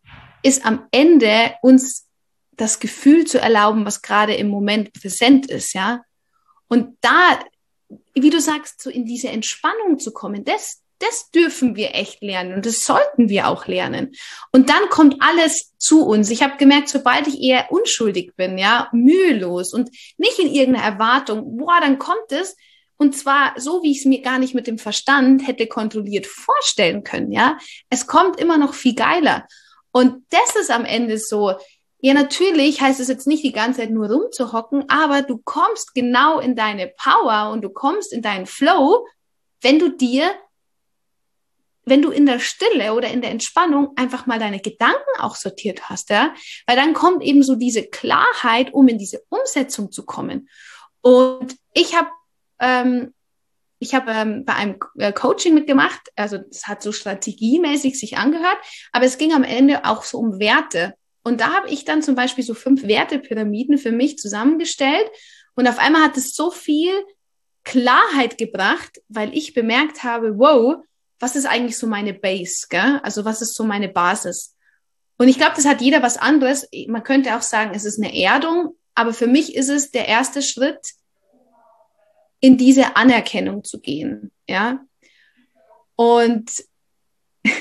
ist 0.42 0.66
am 0.66 0.86
Ende 0.90 1.54
uns 1.62 2.07
das 2.58 2.80
Gefühl 2.80 3.26
zu 3.26 3.40
erlauben, 3.40 3.86
was 3.86 4.02
gerade 4.02 4.34
im 4.34 4.48
Moment 4.48 4.92
präsent 4.92 5.50
ist, 5.50 5.72
ja. 5.74 6.02
Und 6.68 6.98
da, 7.00 7.38
wie 8.14 8.30
du 8.30 8.40
sagst, 8.40 8.82
so 8.82 8.90
in 8.90 9.06
diese 9.06 9.28
Entspannung 9.28 9.98
zu 9.98 10.12
kommen, 10.12 10.44
das, 10.44 10.82
das 10.98 11.30
dürfen 11.30 11.76
wir 11.76 11.94
echt 11.94 12.20
lernen 12.20 12.54
und 12.54 12.66
das 12.66 12.84
sollten 12.84 13.28
wir 13.28 13.48
auch 13.48 13.66
lernen. 13.66 14.12
Und 14.52 14.68
dann 14.68 14.88
kommt 14.90 15.16
alles 15.20 15.72
zu 15.78 16.04
uns. 16.04 16.30
Ich 16.30 16.42
habe 16.42 16.56
gemerkt, 16.58 16.88
sobald 16.88 17.26
ich 17.28 17.40
eher 17.40 17.70
unschuldig 17.70 18.32
bin, 18.36 18.58
ja, 18.58 18.88
mühelos 18.92 19.72
und 19.72 19.90
nicht 20.18 20.38
in 20.38 20.52
irgendeiner 20.52 20.86
Erwartung, 20.86 21.56
boah, 21.56 21.80
dann 21.80 21.98
kommt 21.98 22.30
es. 22.30 22.56
Und 22.96 23.16
zwar 23.16 23.54
so, 23.56 23.84
wie 23.84 23.92
ich 23.92 24.00
es 24.00 24.04
mir 24.04 24.20
gar 24.20 24.40
nicht 24.40 24.54
mit 24.54 24.66
dem 24.66 24.76
Verstand 24.76 25.46
hätte 25.46 25.68
kontrolliert 25.68 26.26
vorstellen 26.26 27.04
können, 27.04 27.30
ja. 27.30 27.56
Es 27.88 28.08
kommt 28.08 28.40
immer 28.40 28.58
noch 28.58 28.74
viel 28.74 28.96
geiler. 28.96 29.46
Und 29.92 30.24
das 30.30 30.56
ist 30.56 30.70
am 30.70 30.84
Ende 30.84 31.18
so, 31.18 31.54
ja, 32.00 32.14
natürlich 32.14 32.80
heißt 32.80 33.00
es 33.00 33.08
jetzt 33.08 33.26
nicht 33.26 33.42
die 33.42 33.52
ganze 33.52 33.80
Zeit 33.80 33.90
nur 33.90 34.08
rumzuhocken, 34.08 34.88
aber 34.88 35.22
du 35.22 35.38
kommst 35.38 35.94
genau 35.94 36.38
in 36.38 36.54
deine 36.54 36.88
Power 36.96 37.50
und 37.50 37.62
du 37.62 37.70
kommst 37.70 38.12
in 38.12 38.22
deinen 38.22 38.46
Flow, 38.46 39.06
wenn 39.62 39.80
du 39.80 39.88
dir, 39.88 40.30
wenn 41.84 42.02
du 42.02 42.10
in 42.10 42.26
der 42.26 42.38
Stille 42.38 42.94
oder 42.94 43.08
in 43.08 43.20
der 43.20 43.30
Entspannung 43.30 43.96
einfach 43.96 44.26
mal 44.26 44.38
deine 44.38 44.60
Gedanken 44.60 45.18
auch 45.18 45.34
sortiert 45.34 45.88
hast, 45.88 46.10
ja, 46.10 46.34
weil 46.66 46.76
dann 46.76 46.94
kommt 46.94 47.22
eben 47.24 47.42
so 47.42 47.56
diese 47.56 47.82
Klarheit, 47.82 48.72
um 48.72 48.86
in 48.86 48.98
diese 48.98 49.22
Umsetzung 49.28 49.90
zu 49.90 50.04
kommen. 50.06 50.48
Und 51.00 51.56
ich 51.74 51.96
habe 51.96 52.10
ähm, 52.60 53.12
ich 53.80 53.94
habe 53.94 54.10
ähm, 54.10 54.44
bei 54.44 54.54
einem 54.54 54.78
äh, 54.98 55.12
Coaching 55.12 55.54
mitgemacht, 55.54 56.00
also 56.16 56.38
es 56.50 56.66
hat 56.66 56.82
so 56.82 56.92
strategiemäßig 56.92 57.98
sich 57.98 58.18
angehört, 58.18 58.58
aber 58.92 59.04
es 59.04 59.18
ging 59.18 59.32
am 59.32 59.44
Ende 59.44 59.84
auch 59.84 60.02
so 60.02 60.18
um 60.18 60.38
Werte. 60.40 60.94
Und 61.22 61.40
da 61.40 61.52
habe 61.52 61.68
ich 61.68 61.84
dann 61.84 62.02
zum 62.02 62.14
Beispiel 62.14 62.44
so 62.44 62.54
fünf 62.54 62.84
Wertepyramiden 62.84 63.78
für 63.78 63.92
mich 63.92 64.18
zusammengestellt. 64.18 65.08
Und 65.54 65.68
auf 65.68 65.78
einmal 65.78 66.02
hat 66.02 66.16
es 66.16 66.34
so 66.34 66.50
viel 66.50 66.92
Klarheit 67.64 68.38
gebracht, 68.38 69.02
weil 69.08 69.36
ich 69.36 69.54
bemerkt 69.54 70.04
habe, 70.04 70.38
wow, 70.38 70.76
was 71.18 71.36
ist 71.36 71.46
eigentlich 71.46 71.76
so 71.76 71.86
meine 71.86 72.14
Base, 72.14 72.66
gell? 72.70 73.00
Also 73.02 73.24
was 73.24 73.42
ist 73.42 73.54
so 73.54 73.64
meine 73.64 73.88
Basis? 73.88 74.54
Und 75.18 75.28
ich 75.28 75.36
glaube, 75.36 75.56
das 75.56 75.66
hat 75.66 75.80
jeder 75.80 76.02
was 76.02 76.16
anderes. 76.16 76.68
Man 76.86 77.02
könnte 77.02 77.36
auch 77.36 77.42
sagen, 77.42 77.72
es 77.74 77.84
ist 77.84 77.98
eine 77.98 78.16
Erdung, 78.16 78.76
aber 78.94 79.12
für 79.12 79.26
mich 79.26 79.54
ist 79.54 79.68
es 79.68 79.90
der 79.90 80.06
erste 80.08 80.42
Schritt, 80.42 80.94
in 82.40 82.56
diese 82.56 82.96
Anerkennung 82.96 83.64
zu 83.64 83.80
gehen, 83.80 84.30
ja. 84.48 84.80
Und 85.96 86.50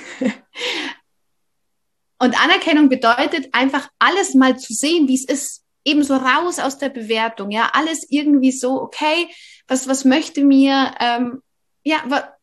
Und 2.20 2.42
Anerkennung 2.42 2.90
bedeutet 2.90 3.50
einfach 3.54 3.90
alles 4.00 4.34
mal 4.34 4.58
zu 4.58 4.74
sehen, 4.74 5.08
wie 5.08 5.16
es 5.16 5.26
ist. 5.26 5.64
Ebenso 5.86 6.16
raus 6.16 6.60
aus 6.60 6.78
der 6.78 6.90
Bewertung, 6.90 7.50
ja, 7.50 7.70
alles 7.74 8.06
irgendwie 8.10 8.52
so, 8.52 8.82
okay, 8.82 9.30
was, 9.68 9.88
was 9.88 10.04
möchte 10.04 10.44
mir, 10.44 10.94
ähm, 11.00 11.42
ja, 11.84 12.04
wa, 12.08 12.34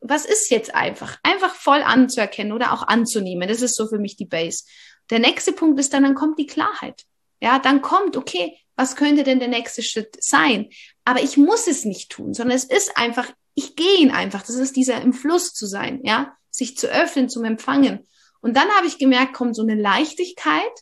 was 0.00 0.24
ist 0.26 0.50
jetzt 0.50 0.74
einfach? 0.74 1.18
Einfach 1.22 1.54
voll 1.54 1.82
anzuerkennen 1.82 2.52
oder 2.52 2.72
auch 2.72 2.86
anzunehmen. 2.86 3.48
Das 3.48 3.62
ist 3.62 3.74
so 3.74 3.88
für 3.88 3.98
mich 3.98 4.16
die 4.16 4.26
Base. 4.26 4.64
Der 5.10 5.18
nächste 5.18 5.52
Punkt 5.52 5.80
ist 5.80 5.92
dann, 5.92 6.02
dann 6.02 6.14
kommt 6.14 6.38
die 6.38 6.46
Klarheit. 6.46 7.04
Ja, 7.40 7.58
dann 7.58 7.82
kommt, 7.82 8.16
okay, 8.16 8.56
was 8.76 8.96
könnte 8.96 9.24
denn 9.24 9.38
der 9.38 9.48
nächste 9.48 9.82
Schritt 9.82 10.16
sein? 10.22 10.68
Aber 11.04 11.22
ich 11.22 11.36
muss 11.36 11.66
es 11.66 11.84
nicht 11.84 12.10
tun, 12.10 12.34
sondern 12.34 12.56
es 12.56 12.64
ist 12.64 12.96
einfach, 12.96 13.28
ich 13.54 13.76
gehe 13.76 13.98
ihn 13.98 14.10
einfach. 14.10 14.42
Das 14.42 14.56
ist 14.56 14.76
dieser 14.76 15.00
im 15.00 15.12
Fluss 15.12 15.52
zu 15.52 15.66
sein, 15.66 16.00
ja, 16.04 16.36
sich 16.50 16.76
zu 16.76 16.88
öffnen, 16.88 17.28
zum 17.28 17.44
Empfangen. 17.44 18.06
Und 18.42 18.56
dann 18.56 18.68
habe 18.72 18.86
ich 18.86 18.98
gemerkt, 18.98 19.32
kommt 19.32 19.56
so 19.56 19.62
eine 19.62 19.76
Leichtigkeit. 19.76 20.72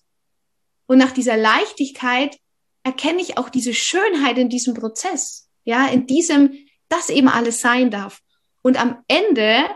Und 0.86 0.98
nach 0.98 1.12
dieser 1.12 1.36
Leichtigkeit 1.36 2.36
erkenne 2.82 3.20
ich 3.20 3.38
auch 3.38 3.50
diese 3.50 3.74
Schönheit 3.74 4.38
in 4.38 4.48
diesem 4.48 4.74
Prozess. 4.74 5.48
Ja, 5.64 5.86
in 5.86 6.06
diesem, 6.06 6.54
dass 6.88 7.10
eben 7.10 7.28
alles 7.28 7.60
sein 7.60 7.90
darf. 7.90 8.20
Und 8.62 8.80
am 8.80 9.04
Ende, 9.06 9.68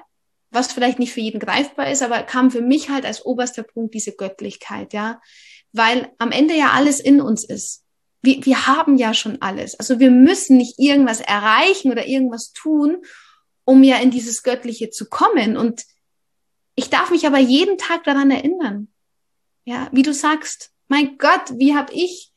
was 0.50 0.72
vielleicht 0.72 0.98
nicht 0.98 1.12
für 1.12 1.20
jeden 1.20 1.38
greifbar 1.38 1.90
ist, 1.90 2.02
aber 2.02 2.22
kam 2.22 2.50
für 2.50 2.62
mich 2.62 2.88
halt 2.88 3.04
als 3.04 3.24
oberster 3.24 3.62
Punkt 3.62 3.94
diese 3.94 4.12
Göttlichkeit, 4.12 4.92
ja. 4.92 5.20
Weil 5.72 6.10
am 6.18 6.32
Ende 6.32 6.54
ja 6.54 6.70
alles 6.70 7.00
in 7.00 7.20
uns 7.20 7.44
ist. 7.44 7.84
Wir, 8.22 8.44
wir 8.46 8.66
haben 8.66 8.96
ja 8.96 9.12
schon 9.12 9.42
alles. 9.42 9.78
Also 9.78 9.98
wir 9.98 10.10
müssen 10.10 10.56
nicht 10.56 10.78
irgendwas 10.78 11.20
erreichen 11.20 11.92
oder 11.92 12.06
irgendwas 12.06 12.52
tun, 12.52 13.04
um 13.64 13.82
ja 13.82 13.96
in 13.96 14.10
dieses 14.10 14.42
Göttliche 14.42 14.88
zu 14.88 15.08
kommen. 15.08 15.58
Und 15.58 15.84
ich 16.74 16.90
darf 16.90 17.10
mich 17.10 17.26
aber 17.26 17.38
jeden 17.38 17.78
Tag 17.78 18.04
daran 18.04 18.30
erinnern. 18.30 18.88
Ja, 19.64 19.88
wie 19.92 20.02
du 20.02 20.12
sagst, 20.12 20.72
mein 20.88 21.16
Gott, 21.18 21.52
wie 21.56 21.74
habe 21.74 21.92
ich 21.92 22.32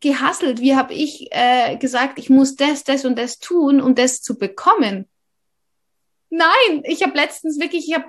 gehasselt, 0.00 0.60
wie 0.60 0.76
habe 0.76 0.94
ich 0.94 1.28
äh, 1.30 1.76
gesagt, 1.76 2.18
ich 2.18 2.30
muss 2.30 2.56
das, 2.56 2.84
das 2.84 3.04
und 3.04 3.18
das 3.18 3.38
tun, 3.38 3.80
um 3.80 3.94
das 3.94 4.22
zu 4.22 4.38
bekommen. 4.38 5.08
Nein, 6.30 6.82
ich 6.84 7.02
habe 7.02 7.16
letztens 7.16 7.60
wirklich, 7.60 7.88
ich 7.88 7.94
habe 7.94 8.06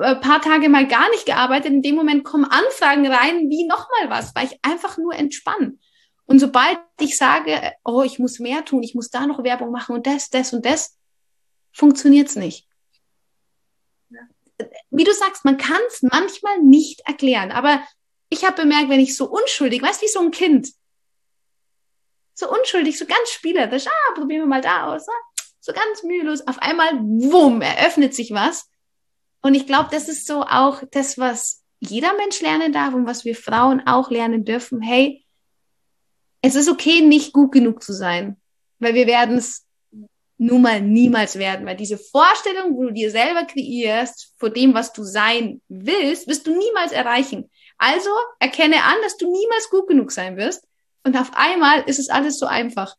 äh, 0.00 0.16
paar 0.16 0.40
Tage 0.40 0.68
mal 0.68 0.86
gar 0.86 1.08
nicht 1.10 1.26
gearbeitet. 1.26 1.72
In 1.72 1.82
dem 1.82 1.96
Moment 1.96 2.24
kommen 2.24 2.44
Anfragen 2.44 3.06
rein, 3.06 3.50
wie 3.50 3.66
nochmal 3.66 4.08
was, 4.08 4.34
weil 4.34 4.46
ich 4.46 4.58
einfach 4.62 4.96
nur 4.98 5.14
entspanne. 5.14 5.78
Und 6.26 6.38
sobald 6.38 6.78
ich 7.00 7.16
sage, 7.16 7.72
oh, 7.84 8.02
ich 8.02 8.18
muss 8.18 8.38
mehr 8.38 8.64
tun, 8.64 8.82
ich 8.82 8.94
muss 8.94 9.10
da 9.10 9.26
noch 9.26 9.44
Werbung 9.44 9.70
machen 9.70 9.94
und 9.94 10.06
das, 10.06 10.30
das 10.30 10.52
und 10.52 10.64
das, 10.64 10.96
funktioniert's 11.72 12.36
nicht 12.36 12.66
wie 14.96 15.04
du 15.04 15.12
sagst, 15.12 15.44
man 15.44 15.56
kann 15.56 15.80
es 15.88 16.02
manchmal 16.02 16.60
nicht 16.60 17.00
erklären. 17.06 17.50
Aber 17.50 17.82
ich 18.28 18.44
habe 18.44 18.62
bemerkt, 18.62 18.88
wenn 18.88 19.00
ich 19.00 19.16
so 19.16 19.28
unschuldig, 19.28 19.82
weißt 19.82 20.02
wie 20.02 20.08
so 20.08 20.20
ein 20.20 20.30
Kind, 20.30 20.72
so 22.34 22.50
unschuldig, 22.50 22.98
so 22.98 23.04
ganz 23.04 23.30
spielerisch, 23.30 23.86
ah, 23.86 24.14
probieren 24.14 24.42
wir 24.42 24.46
mal 24.46 24.60
da 24.60 24.92
aus, 24.92 25.08
ah, 25.08 25.46
so 25.60 25.72
ganz 25.72 26.02
mühelos, 26.04 26.46
auf 26.46 26.58
einmal, 26.58 26.92
wumm, 27.00 27.60
eröffnet 27.60 28.14
sich 28.14 28.30
was. 28.30 28.70
Und 29.40 29.54
ich 29.54 29.66
glaube, 29.66 29.88
das 29.90 30.08
ist 30.08 30.26
so 30.26 30.42
auch 30.42 30.82
das, 30.92 31.18
was 31.18 31.62
jeder 31.80 32.14
Mensch 32.14 32.40
lernen 32.40 32.72
darf 32.72 32.94
und 32.94 33.06
was 33.06 33.24
wir 33.24 33.34
Frauen 33.34 33.86
auch 33.86 34.10
lernen 34.10 34.44
dürfen. 34.44 34.80
Hey, 34.80 35.24
es 36.40 36.54
ist 36.54 36.68
okay, 36.68 37.00
nicht 37.00 37.32
gut 37.32 37.52
genug 37.52 37.82
zu 37.82 37.92
sein, 37.92 38.40
weil 38.78 38.94
wir 38.94 39.06
werden 39.06 39.38
es 39.38 39.63
nun 40.36 40.62
mal 40.62 40.80
niemals 40.80 41.38
werden, 41.38 41.66
weil 41.66 41.76
diese 41.76 41.98
Vorstellung, 41.98 42.76
wo 42.76 42.84
du 42.84 42.92
dir 42.92 43.10
selber 43.10 43.44
kreierst, 43.44 44.34
vor 44.38 44.50
dem, 44.50 44.74
was 44.74 44.92
du 44.92 45.04
sein 45.04 45.62
willst, 45.68 46.26
wirst 46.28 46.46
du 46.46 46.56
niemals 46.56 46.92
erreichen. 46.92 47.50
Also 47.78 48.10
erkenne 48.40 48.82
an, 48.82 48.96
dass 49.02 49.16
du 49.16 49.30
niemals 49.30 49.70
gut 49.70 49.88
genug 49.88 50.10
sein 50.12 50.36
wirst 50.36 50.66
und 51.04 51.16
auf 51.16 51.32
einmal 51.34 51.82
ist 51.82 51.98
es 51.98 52.08
alles 52.08 52.38
so 52.38 52.46
einfach. 52.46 52.96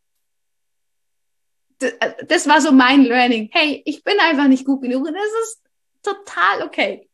Das 2.28 2.48
war 2.48 2.62
so 2.62 2.72
mein 2.72 3.04
Learning. 3.04 3.50
Hey, 3.52 3.82
ich 3.86 4.04
bin 4.04 4.18
einfach 4.20 4.48
nicht 4.48 4.66
gut 4.66 4.82
genug 4.82 5.06
und 5.06 5.14
das 5.14 5.26
ist 5.44 5.62
total 6.02 6.64
okay. 6.64 7.10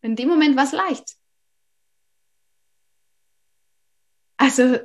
In 0.00 0.16
dem 0.16 0.28
Moment 0.28 0.56
war 0.56 0.64
es 0.64 0.72
leicht. 0.72 1.16
Also 4.36 4.80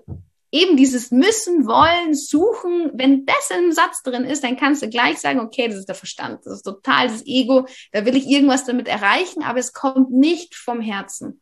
eben 0.58 0.78
dieses 0.78 1.12
müssen, 1.12 1.68
wollen, 1.68 2.14
suchen, 2.14 2.92
wenn 2.94 3.26
das 3.26 3.50
im 3.52 3.72
Satz 3.72 4.02
drin 4.04 4.24
ist, 4.24 4.44
dann 4.44 4.58
kannst 4.58 4.82
du 4.82 4.90
gleich 4.90 5.20
sagen, 5.20 5.40
okay, 5.40 5.68
das 5.68 5.78
ist 5.78 5.88
der 5.88 5.96
Verstand, 5.96 6.46
das 6.46 6.54
ist 6.54 6.64
total 6.64 7.08
das 7.10 7.26
Ego, 7.26 7.68
da 7.92 8.06
will 8.06 8.16
ich 8.16 8.28
irgendwas 8.28 8.66
damit 8.66 8.88
erreichen, 8.88 9.44
aber 9.44 9.60
es 9.60 9.74
kommt 9.74 10.12
nicht 10.12 10.56
vom 10.56 10.82
Herzen. 10.82 11.42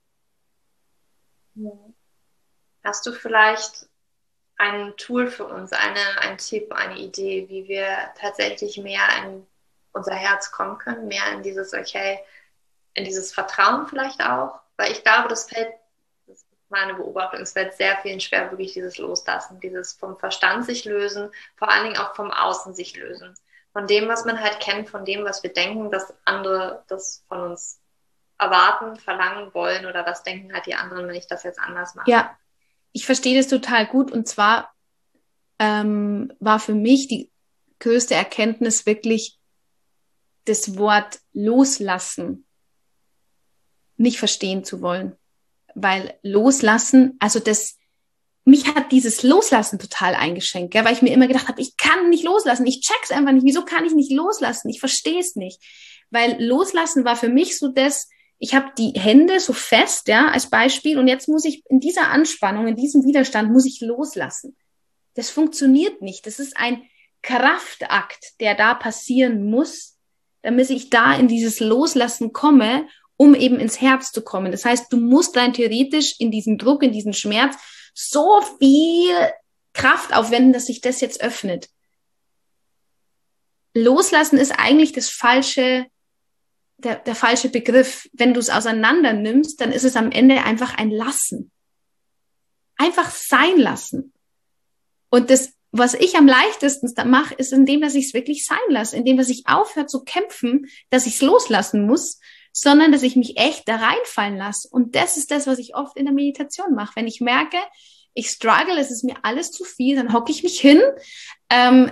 Hast 2.84 3.06
du 3.06 3.14
vielleicht 3.14 3.88
ein 4.58 4.94
Tool 4.98 5.28
für 5.28 5.46
uns, 5.46 5.72
eine, 5.72 6.22
ein 6.22 6.38
Tipp, 6.38 6.72
eine 6.74 6.98
Idee, 6.98 7.48
wie 7.50 7.68
wir 7.68 7.88
tatsächlich 8.20 8.78
mehr 8.78 9.08
in 9.24 9.46
unser 9.94 10.16
Herz 10.16 10.52
kommen 10.52 10.78
können, 10.78 11.08
mehr 11.08 11.32
in 11.34 11.44
dieses, 11.44 11.74
okay, 11.74 12.20
in 12.94 13.06
dieses 13.06 13.34
Vertrauen 13.34 13.88
vielleicht 13.88 14.22
auch? 14.24 14.60
Weil 14.78 14.92
ich 14.92 15.04
glaube, 15.04 15.30
das 15.30 15.50
fällt 15.50 15.74
meine 16.70 16.96
Beobachtung. 16.96 17.42
Es 17.42 17.54
fällt 17.54 17.74
sehr 17.74 17.98
vielen 17.98 18.20
schwer, 18.20 18.52
wirklich 18.52 18.74
dieses 18.74 18.98
Loslassen, 18.98 19.60
dieses 19.60 19.94
vom 19.94 20.18
Verstand 20.18 20.66
sich 20.66 20.86
lösen, 20.86 21.30
vor 21.56 21.70
allen 21.70 21.84
Dingen 21.84 21.98
auch 21.98 22.16
vom 22.16 22.32
Außen 22.32 22.74
sich 22.74 22.96
lösen. 22.96 23.34
Von 23.74 23.88
dem, 23.88 24.08
was 24.08 24.26
man 24.26 24.40
halt 24.40 24.60
kennt, 24.60 24.90
von 24.90 25.06
dem, 25.06 25.26
was 25.26 25.44
wir 25.44 25.52
denken, 25.52 25.92
dass 25.92 26.14
andere 26.24 26.84
das 26.88 27.24
von 27.28 27.42
uns 27.42 27.82
erwarten, 28.38 28.96
verlangen 28.98 29.54
wollen 29.54 29.86
oder 29.86 30.06
was 30.06 30.24
denken 30.24 30.54
halt 30.54 30.66
die 30.66 30.76
anderen, 30.76 31.08
wenn 31.08 31.16
ich 31.16 31.28
das 31.28 31.44
jetzt 31.44 31.60
anders 31.60 31.96
mache. 31.96 32.10
Ja, 32.10 32.38
ich 32.92 33.06
verstehe 33.06 33.38
das 33.38 33.48
total 33.48 33.86
gut 33.86 34.12
und 34.12 34.28
zwar 34.28 34.74
ähm, 35.60 36.34
war 36.40 36.60
für 36.60 36.74
mich 36.74 37.08
die 37.08 37.32
größte 37.80 38.16
Erkenntnis 38.16 38.86
wirklich 38.86 39.40
das 40.46 40.78
Wort 40.78 41.20
loslassen 41.34 42.46
nicht 43.98 44.20
verstehen 44.20 44.64
zu 44.64 44.82
wollen. 44.82 45.18
Weil 45.76 46.16
loslassen, 46.24 47.18
also 47.20 47.40
das, 47.40 47.78
mich 48.46 48.68
hat 48.68 48.92
dieses 48.92 49.24
Loslassen 49.24 49.78
total 49.78 50.16
eingeschränkt, 50.16 50.72
gell? 50.72 50.86
weil 50.86 50.94
ich 50.94 51.02
mir 51.02 51.14
immer 51.14 51.28
gedacht 51.28 51.48
habe, 51.48 51.62
ich 51.62 51.78
kann 51.78 52.10
nicht 52.10 52.24
loslassen, 52.24 52.66
ich 52.66 52.82
check's 52.82 53.12
einfach 53.12 53.34
nicht, 53.34 53.46
wieso 53.46 53.64
kann 53.64 53.86
ich 53.86 53.94
nicht 53.94 54.12
loslassen, 54.12 54.70
ich 54.70 54.80
verstehe 54.80 55.20
es 55.20 55.36
nicht. 55.36 55.62
Weil 56.12 56.42
loslassen 56.44 57.06
war 57.06 57.16
für 57.16 57.30
mich 57.30 57.58
so 57.58 57.68
das, 57.68 58.10
ich 58.38 58.54
habe 58.54 58.72
die 58.78 58.94
Hände 59.00 59.40
so 59.40 59.54
fest, 59.54 60.08
ja, 60.08 60.28
als 60.28 60.50
Beispiel, 60.50 61.00
und 61.00 61.08
jetzt 61.08 61.28
muss 61.28 61.46
ich 61.46 61.64
in 61.70 61.80
dieser 61.80 62.10
Anspannung, 62.10 62.68
in 62.68 62.76
diesem 62.76 63.04
Widerstand, 63.04 63.52
muss 63.52 63.66
ich 63.66 63.82
loslassen. 63.82 64.56
Das 65.16 65.30
funktioniert 65.30 66.02
nicht. 66.02 66.26
Das 66.26 66.40
ist 66.40 66.58
ein 66.58 66.84
Kraftakt, 67.22 68.40
der 68.40 68.56
da 68.56 68.76
passieren 68.76 69.50
muss, 69.50 69.98
damit 70.42 70.70
ich 70.70 70.90
da 70.90 71.16
in 71.16 71.28
dieses 71.28 71.60
Loslassen 71.60 72.34
komme, 72.34 72.88
um 73.18 73.36
eben 73.36 73.60
ins 73.60 73.82
Herz 73.82 74.12
zu 74.12 74.22
kommen. 74.22 74.52
Das 74.52 74.66
heißt, 74.66 74.92
du 74.92 74.98
musst 74.98 75.38
rein 75.38 75.54
theoretisch 75.54 76.16
in 76.20 76.32
diesen 76.32 76.58
Druck, 76.58 76.84
in 76.84 76.92
diesen 76.92 77.14
Schmerz 77.14 77.56
so 77.94 78.42
viel 78.60 79.16
Kraft 79.74 80.14
aufwenden, 80.14 80.54
dass 80.54 80.66
sich 80.66 80.82
das 80.82 81.02
jetzt 81.02 81.22
öffnet. 81.22 81.70
Loslassen 83.74 84.38
ist 84.38 84.52
eigentlich 84.52 84.94
das 84.94 85.10
falsche, 85.10 85.86
der, 86.78 86.96
der 86.96 87.16
falsche 87.16 87.50
Begriff. 87.50 88.10
Wenn 88.14 88.34
du 88.34 88.40
es 88.40 88.50
auseinander 88.50 89.14
nimmst, 89.14 89.60
dann 89.60 89.72
ist 89.72 89.84
es 89.84 89.96
am 89.96 90.12
Ende 90.12 90.44
einfach 90.44 90.78
ein 90.78 90.92
Lassen. 90.92 91.52
Einfach 92.78 93.12
sein 93.12 93.58
lassen. 93.58 94.14
Und 95.10 95.30
das, 95.30 95.54
was 95.72 95.94
ich 95.94 96.16
am 96.16 96.28
leichtesten 96.28 96.90
mache, 97.10 97.36
ist 97.36 97.54
indem, 97.54 97.82
dass 97.82 97.96
ich 97.96 98.08
es 98.08 98.14
wirklich 98.14 98.46
sein 98.46 98.58
lasse, 98.70 98.96
indem, 98.96 99.18
dass 99.18 99.30
ich 99.30 99.44
aufhöre 99.46 99.88
zu 99.88 100.04
kämpfen, 100.04 100.68
dass 100.90 101.06
ich 101.06 101.16
es 101.16 101.22
loslassen 101.22 101.86
muss, 101.86 102.20
sondern 102.58 102.94
dass 102.94 103.04
ich 103.04 103.18
mich 103.18 103.38
echt 103.38 103.68
da 103.68 103.76
reinfallen 103.76 104.38
lasse. 104.38 104.70
Und 104.72 104.96
das 104.96 105.18
ist 105.18 105.30
das, 105.30 105.46
was 105.46 105.60
ich 105.60 105.76
oft 105.76 105.98
in 105.98 106.06
der 106.06 106.14
Meditation 106.14 106.74
mache. 106.74 106.96
Wenn 106.96 107.06
ich 107.06 107.20
merke, 107.20 107.58
ich 108.14 108.30
struggle, 108.30 108.80
es 108.80 108.92
ist 108.92 109.04
mir 109.04 109.16
alles 109.24 109.52
zu 109.52 109.66
viel, 109.66 109.98
dann 109.98 110.14
hocke 110.14 110.32
ich 110.32 110.42
mich 110.42 110.58
hin. 110.58 110.82
Ähm, 111.50 111.92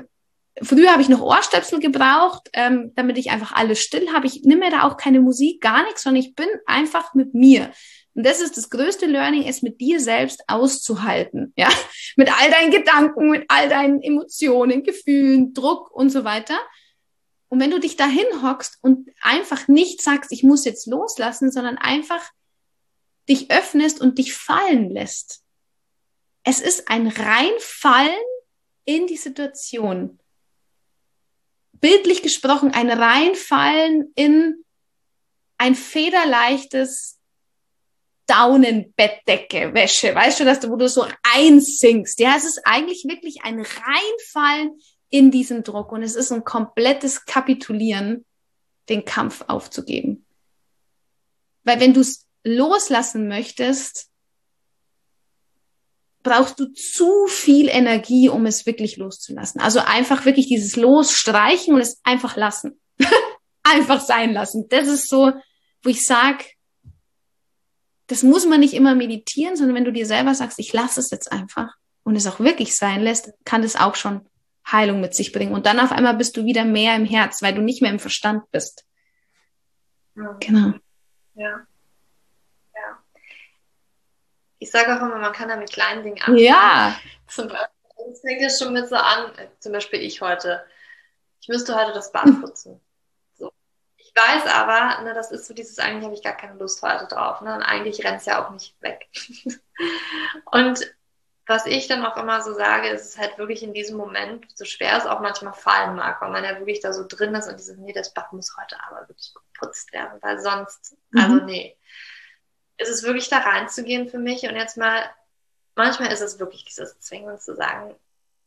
früher 0.61 0.93
habe 0.93 1.01
ich 1.01 1.09
noch 1.09 1.19
Ohrstöpsel 1.19 1.81
gebraucht, 1.81 2.49
ähm, 2.53 2.93
damit 2.95 3.17
ich 3.17 3.29
einfach 3.29 3.51
alles 3.51 3.81
still 3.81 4.13
habe. 4.13 4.25
Ich 4.25 4.43
nehme 4.43 4.71
da 4.71 4.83
auch 4.83 4.95
keine 4.95 5.19
Musik, 5.19 5.59
gar 5.59 5.83
nichts, 5.83 6.03
sondern 6.03 6.23
ich 6.23 6.33
bin 6.33 6.47
einfach 6.65 7.13
mit 7.13 7.33
mir. 7.33 7.69
Und 8.15 8.25
das 8.25 8.39
ist 8.39 8.55
das 8.55 8.69
größte 8.69 9.05
Learning, 9.05 9.43
es 9.43 9.63
mit 9.63 9.81
dir 9.81 9.99
selbst 9.99 10.43
auszuhalten, 10.47 11.51
ja, 11.57 11.67
mit 12.15 12.31
all 12.31 12.49
deinen 12.49 12.71
Gedanken, 12.71 13.31
mit 13.31 13.43
all 13.49 13.67
deinen 13.67 14.01
Emotionen, 14.01 14.83
Gefühlen, 14.83 15.53
Druck 15.53 15.91
und 15.91 16.09
so 16.09 16.23
weiter. 16.23 16.57
Und 17.53 17.59
wenn 17.59 17.69
du 17.69 17.79
dich 17.79 17.97
dahin 17.97 18.25
hockst 18.41 18.79
und 18.81 19.11
einfach 19.21 19.67
nicht 19.67 20.01
sagst, 20.01 20.31
ich 20.31 20.41
muss 20.41 20.65
jetzt 20.65 20.87
loslassen, 20.87 21.51
sondern 21.51 21.77
einfach 21.77 22.31
dich 23.29 23.51
öffnest 23.51 24.01
und 24.01 24.17
dich 24.17 24.33
fallen 24.33 24.89
lässt. 24.89 25.43
Es 26.41 26.59
ist 26.59 26.89
ein 26.89 27.05
Reinfallen 27.05 28.23
in 28.85 29.05
die 29.05 29.17
Situation. 29.17 30.17
Bildlich 31.73 32.23
gesprochen, 32.23 32.71
ein 32.71 32.89
Reinfallen 32.89 34.11
in 34.15 34.65
ein 35.59 35.75
federleichtes 35.75 37.19
Daunenbettdecke, 38.25 39.75
Wäsche, 39.75 40.15
weißt 40.15 40.39
du, 40.39 40.45
dass 40.45 40.59
du, 40.59 40.71
wo 40.71 40.75
du 40.75 40.89
so 40.89 41.05
einsinkst. 41.35 42.19
Ja, 42.19 42.35
es 42.35 42.45
ist 42.45 42.61
eigentlich 42.65 43.05
wirklich 43.07 43.43
ein 43.43 43.59
Reinfallen 43.59 44.71
in 45.13 45.29
diesen 45.29 45.63
Druck 45.63 45.91
und 45.91 46.01
es 46.01 46.15
ist 46.15 46.31
ein 46.31 46.43
komplettes 46.43 47.25
Kapitulieren, 47.25 48.25
den 48.89 49.05
Kampf 49.05 49.43
aufzugeben. 49.47 50.25
Weil 51.63 51.79
wenn 51.79 51.93
du 51.93 52.01
es 52.01 52.25
loslassen 52.43 53.27
möchtest, 53.27 54.09
brauchst 56.23 56.59
du 56.59 56.65
zu 56.73 57.27
viel 57.27 57.69
Energie, 57.69 58.27
um 58.27 58.47
es 58.47 58.65
wirklich 58.65 58.97
loszulassen. 58.97 59.61
Also 59.61 59.81
einfach 59.81 60.25
wirklich 60.25 60.47
dieses 60.47 60.75
Losstreichen 60.77 61.75
und 61.75 61.81
es 61.81 61.99
einfach 62.03 62.35
lassen. 62.35 62.81
einfach 63.63 64.01
sein 64.01 64.33
lassen. 64.33 64.67
Das 64.69 64.87
ist 64.87 65.09
so, 65.09 65.31
wo 65.83 65.89
ich 65.89 66.07
sag, 66.07 66.43
das 68.07 68.23
muss 68.23 68.47
man 68.47 68.61
nicht 68.61 68.73
immer 68.73 68.95
meditieren, 68.95 69.55
sondern 69.55 69.75
wenn 69.75 69.85
du 69.85 69.93
dir 69.93 70.07
selber 70.07 70.33
sagst, 70.33 70.57
ich 70.57 70.73
lasse 70.73 70.99
es 70.99 71.11
jetzt 71.11 71.31
einfach 71.31 71.75
und 72.01 72.15
es 72.15 72.25
auch 72.25 72.39
wirklich 72.39 72.75
sein 72.75 73.03
lässt, 73.03 73.31
kann 73.45 73.61
das 73.61 73.75
auch 73.75 73.93
schon 73.93 74.27
Heilung 74.71 75.01
mit 75.01 75.13
sich 75.13 75.31
bringen. 75.31 75.53
Und 75.53 75.65
dann 75.65 75.79
auf 75.79 75.91
einmal 75.91 76.15
bist 76.15 76.37
du 76.37 76.45
wieder 76.45 76.65
mehr 76.65 76.95
im 76.95 77.05
Herz, 77.05 77.41
weil 77.41 77.53
du 77.53 77.61
nicht 77.61 77.81
mehr 77.81 77.91
im 77.91 77.99
Verstand 77.99 78.49
bist. 78.51 78.85
Ja. 80.15 80.37
Genau. 80.39 80.73
Ja. 81.35 81.65
Ja. 82.75 83.03
Ich 84.59 84.71
sage 84.71 84.95
auch 84.95 85.01
immer, 85.01 85.17
man 85.17 85.33
kann 85.33 85.49
da 85.49 85.55
mit 85.55 85.71
kleinen 85.71 86.03
Dingen 86.03 86.19
anfangen. 86.19 86.37
Ja. 86.37 86.97
Zum 87.27 87.47
Beispiel, 87.47 87.67
das 88.07 88.21
fängt 88.21 88.41
ja 88.41 88.49
schon 88.49 88.73
mit 88.73 88.87
so 88.87 88.95
an, 88.95 89.31
zum 89.59 89.71
Beispiel 89.71 90.01
ich 90.01 90.21
heute. 90.21 90.65
Ich 91.41 91.49
müsste 91.49 91.75
heute 91.75 91.91
das 91.93 92.11
Bad 92.11 92.39
putzen. 92.39 92.79
So. 93.33 93.51
Ich 93.97 94.13
weiß 94.15 94.45
aber, 94.47 95.03
ne, 95.03 95.13
das 95.13 95.31
ist 95.31 95.47
so 95.47 95.53
dieses, 95.53 95.79
eigentlich 95.79 96.05
habe 96.05 96.13
ich 96.13 96.23
gar 96.23 96.37
keine 96.37 96.57
Lust 96.57 96.81
heute 96.81 97.07
drauf. 97.07 97.41
Ne? 97.41 97.53
Und 97.53 97.63
eigentlich 97.63 98.03
rennt 98.05 98.21
es 98.21 98.25
ja 98.25 98.45
auch 98.45 98.51
nicht 98.51 98.81
weg. 98.81 99.09
und 100.51 100.93
was 101.45 101.65
ich 101.65 101.87
dann 101.87 102.05
auch 102.05 102.15
immer 102.17 102.41
so 102.41 102.53
sage, 102.53 102.89
ist 102.89 103.05
es 103.05 103.17
halt 103.17 103.37
wirklich 103.37 103.63
in 103.63 103.73
diesem 103.73 103.97
Moment, 103.97 104.45
so 104.55 104.63
schwer 104.63 104.97
es 104.97 105.05
auch 105.05 105.19
manchmal 105.19 105.53
fallen 105.53 105.95
mag, 105.95 106.21
weil 106.21 106.31
man 106.31 106.43
ja 106.43 106.57
wirklich 106.57 106.79
da 106.79 106.93
so 106.93 107.05
drin 107.05 107.35
ist 107.35 107.47
und 107.47 107.59
dieses, 107.59 107.77
nee, 107.77 107.91
das 107.91 108.13
Bad 108.13 108.31
muss 108.31 108.55
heute 108.57 108.77
aber 108.87 109.07
wirklich 109.09 109.33
geputzt 109.33 109.91
werden, 109.91 110.21
weil 110.21 110.39
sonst, 110.39 110.95
mhm. 111.11 111.21
also 111.21 111.35
nee. 111.45 111.77
Es 112.77 112.89
ist 112.89 113.03
wirklich 113.03 113.29
da 113.29 113.39
reinzugehen 113.39 114.09
für 114.09 114.17
mich 114.17 114.43
und 114.43 114.55
jetzt 114.55 114.77
mal, 114.77 115.03
manchmal 115.75 116.11
ist 116.11 116.21
es 116.21 116.39
wirklich 116.39 116.63
dieses 116.63 116.99
Zwingen 116.99 117.37
zu 117.39 117.55
sagen, 117.55 117.93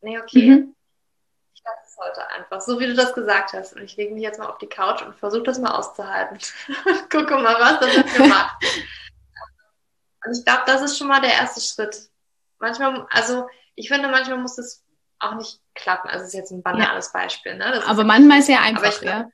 nee, 0.01 0.19
okay, 0.19 0.51
mhm. 0.51 0.75
ich 1.55 1.63
lasse 1.65 1.79
es 1.87 1.97
heute 1.99 2.31
einfach, 2.31 2.61
so 2.61 2.81
wie 2.81 2.87
du 2.87 2.95
das 2.95 3.15
gesagt 3.15 3.53
hast. 3.53 3.75
Und 3.75 3.83
ich 3.83 3.97
lege 3.97 4.15
mich 4.15 4.23
jetzt 4.23 4.39
mal 4.39 4.49
auf 4.49 4.59
die 4.59 4.69
Couch 4.69 5.03
und 5.03 5.15
versuche 5.17 5.45
das 5.45 5.59
mal 5.59 5.77
auszuhalten. 5.77 6.39
Gucke 7.11 7.37
mal, 7.37 7.61
was 7.61 7.81
das 7.81 7.97
mit 7.97 8.19
mir 8.19 8.27
macht. 8.29 8.65
Und 10.25 10.37
ich 10.37 10.45
glaube, 10.45 10.65
das 10.67 10.83
ist 10.83 10.99
schon 10.99 11.07
mal 11.07 11.21
der 11.21 11.35
erste 11.35 11.61
Schritt 11.61 12.11
manchmal, 12.59 13.07
also 13.11 13.49
ich 13.75 13.89
finde, 13.89 14.09
manchmal 14.09 14.39
muss 14.39 14.59
es 14.59 14.85
auch 15.19 15.35
nicht 15.35 15.61
klappen. 15.75 16.09
Also 16.09 16.23
es 16.23 16.29
ist 16.29 16.35
jetzt 16.35 16.51
ein 16.51 16.63
banales 16.63 17.11
ja. 17.13 17.21
Beispiel. 17.21 17.57
Ne? 17.57 17.83
aber 17.87 18.05
manchmal 18.05 18.41
ist 18.41 18.49
ja 18.49 18.61
einfach, 18.61 19.01
ich, 19.01 19.01
ja. 19.03 19.29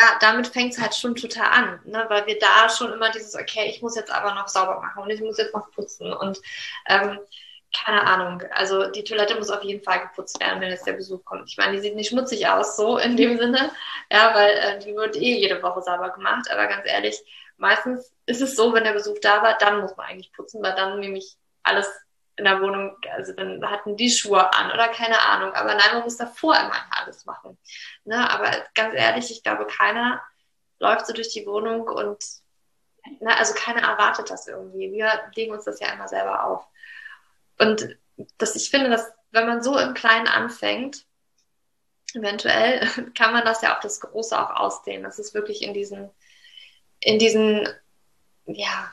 Ja, 0.00 0.16
damit 0.20 0.46
fängt 0.46 0.74
es 0.74 0.80
halt 0.80 0.94
schon 0.94 1.16
total 1.16 1.46
an, 1.46 1.80
ne? 1.84 2.06
weil 2.08 2.24
wir 2.26 2.38
da 2.38 2.68
schon 2.68 2.92
immer 2.92 3.10
dieses, 3.10 3.34
okay, 3.34 3.68
ich 3.68 3.82
muss 3.82 3.96
jetzt 3.96 4.12
aber 4.12 4.32
noch 4.34 4.46
sauber 4.46 4.80
machen 4.80 5.02
und 5.02 5.10
ich 5.10 5.20
muss 5.20 5.38
jetzt 5.38 5.52
noch 5.52 5.72
putzen 5.72 6.12
und 6.12 6.38
ähm, 6.86 7.18
keine 7.76 8.02
Ahnung. 8.02 8.42
Also 8.52 8.90
die 8.90 9.02
Toilette 9.02 9.34
muss 9.34 9.50
auf 9.50 9.62
jeden 9.62 9.82
Fall 9.82 10.00
geputzt 10.00 10.40
werden, 10.40 10.60
wenn 10.60 10.70
jetzt 10.70 10.86
der 10.86 10.92
Besuch 10.92 11.24
kommt. 11.24 11.48
Ich 11.48 11.56
meine, 11.56 11.72
die 11.72 11.80
sieht 11.80 11.96
nicht 11.96 12.10
schmutzig 12.10 12.46
aus, 12.48 12.76
so 12.76 12.96
in 12.98 13.16
dem 13.16 13.38
Sinne, 13.38 13.72
ja, 14.10 14.34
weil 14.34 14.50
äh, 14.50 14.78
die 14.78 14.94
wird 14.94 15.16
eh 15.16 15.36
jede 15.36 15.62
Woche 15.62 15.82
sauber 15.82 16.10
gemacht. 16.10 16.48
Aber 16.50 16.66
ganz 16.66 16.86
ehrlich, 16.86 17.20
meistens 17.56 18.14
ist 18.26 18.40
es 18.40 18.56
so, 18.56 18.72
wenn 18.72 18.84
der 18.84 18.92
Besuch 18.92 19.18
da 19.20 19.42
war, 19.42 19.58
dann 19.58 19.80
muss 19.80 19.96
man 19.96 20.06
eigentlich 20.06 20.32
putzen, 20.32 20.62
weil 20.62 20.76
dann 20.76 21.00
nämlich 21.00 21.36
alles 21.68 21.88
in 22.36 22.44
der 22.44 22.60
Wohnung, 22.60 22.96
also 23.10 23.32
dann 23.32 23.68
hatten 23.68 23.96
die 23.96 24.10
Schuhe 24.10 24.52
an 24.52 24.70
oder 24.70 24.88
keine 24.88 25.18
Ahnung. 25.20 25.52
Aber 25.54 25.74
nein, 25.74 25.94
man 25.94 26.02
muss 26.04 26.16
davor 26.16 26.54
immer 26.54 26.74
alles 26.90 27.24
machen. 27.24 27.58
Ne? 28.04 28.30
Aber 28.30 28.50
ganz 28.74 28.94
ehrlich, 28.94 29.30
ich 29.30 29.42
glaube, 29.42 29.66
keiner 29.66 30.22
läuft 30.78 31.06
so 31.06 31.12
durch 31.12 31.30
die 31.30 31.46
Wohnung 31.46 31.82
und 31.82 32.24
ne, 33.20 33.36
also 33.36 33.54
keiner 33.54 33.82
erwartet 33.82 34.30
das 34.30 34.46
irgendwie. 34.46 34.92
Wir 34.92 35.10
legen 35.34 35.52
uns 35.52 35.64
das 35.64 35.80
ja 35.80 35.92
immer 35.92 36.06
selber 36.06 36.44
auf. 36.44 36.64
Und 37.58 37.96
das, 38.38 38.54
ich 38.54 38.70
finde, 38.70 38.90
dass 38.90 39.12
wenn 39.30 39.46
man 39.46 39.62
so 39.62 39.76
im 39.78 39.94
Kleinen 39.94 40.28
anfängt, 40.28 41.04
eventuell 42.14 42.86
kann 43.16 43.32
man 43.32 43.44
das 43.44 43.62
ja 43.62 43.74
auf 43.74 43.80
das 43.80 44.00
Große 44.00 44.38
auch 44.38 44.54
ausdehnen. 44.54 45.02
Das 45.02 45.18
ist 45.18 45.34
wirklich 45.34 45.62
in 45.62 45.74
diesen, 45.74 46.10
in 47.00 47.18
diesen, 47.18 47.68
ja, 48.46 48.92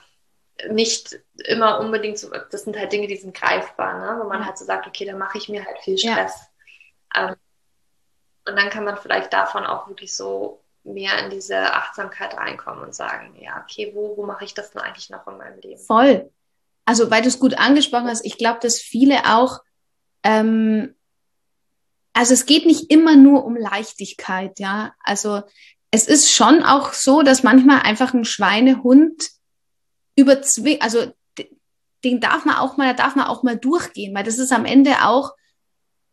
nicht 0.70 1.20
immer 1.46 1.80
unbedingt 1.80 2.18
so, 2.18 2.30
das 2.30 2.64
sind 2.64 2.78
halt 2.78 2.92
Dinge, 2.92 3.08
die 3.08 3.18
sind 3.18 3.36
greifbar, 3.36 4.00
ne? 4.00 4.24
wo 4.24 4.28
man 4.28 4.46
halt 4.46 4.58
so 4.58 4.66
sagt, 4.66 4.88
okay, 4.88 5.06
dann 5.06 5.18
mache 5.18 5.38
ich 5.38 5.50
mir 5.50 5.66
halt 5.66 5.78
viel 5.80 5.98
Stress. 5.98 6.48
Ja. 7.14 7.30
Ähm, 7.30 7.36
und 8.48 8.56
dann 8.56 8.70
kann 8.70 8.86
man 8.86 8.98
vielleicht 8.98 9.34
davon 9.34 9.66
auch 9.66 9.88
wirklich 9.88 10.16
so 10.16 10.64
mehr 10.84 11.18
in 11.24 11.32
diese 11.32 11.74
Achtsamkeit 11.74 12.38
reinkommen 12.38 12.84
und 12.84 12.94
sagen, 12.94 13.36
ja, 13.40 13.64
okay, 13.64 13.92
wo, 13.96 14.16
wo 14.18 14.26
mache 14.26 14.46
ich 14.46 14.54
das 14.54 14.72
denn 14.72 14.82
eigentlich 14.82 15.10
noch 15.10 15.28
in 15.28 15.38
meinem 15.38 15.60
Leben? 15.60 15.82
Voll. 15.82 16.32
also 16.86 17.10
weil 17.10 17.24
du 17.24 17.28
es 17.28 17.40
gut 17.40 17.58
angesprochen 17.58 18.08
hast, 18.08 18.24
ich 18.24 18.38
glaube, 18.38 18.60
dass 18.62 18.80
viele 18.80 19.36
auch, 19.36 19.62
ähm, 20.24 20.96
also 22.14 22.34
es 22.34 22.46
geht 22.46 22.66
nicht 22.66 22.92
immer 22.92 23.16
nur 23.16 23.44
um 23.44 23.58
Leichtigkeit, 23.58 24.60
ja. 24.60 24.94
Also 25.04 25.42
es 25.92 26.08
ist 26.08 26.32
schon 26.32 26.64
auch 26.64 26.94
so, 26.94 27.24
dass 27.24 27.44
manchmal 27.44 27.82
einfach 27.82 28.14
ein 28.14 28.26
Schweinehund 28.26 29.35
überzwingt, 30.16 30.82
also 30.82 31.12
den 32.04 32.20
darf 32.20 32.46
man 32.46 32.56
auch 32.56 32.78
mal, 32.78 32.88
da 32.88 33.04
darf 33.04 33.16
man 33.16 33.28
auch 33.28 33.44
mal 33.44 33.58
durchgehen, 33.58 34.14
weil 34.16 34.24
das 34.24 34.38
ist 34.38 34.52
am 34.52 34.66
Ende 34.66 35.04
auch 35.04 35.34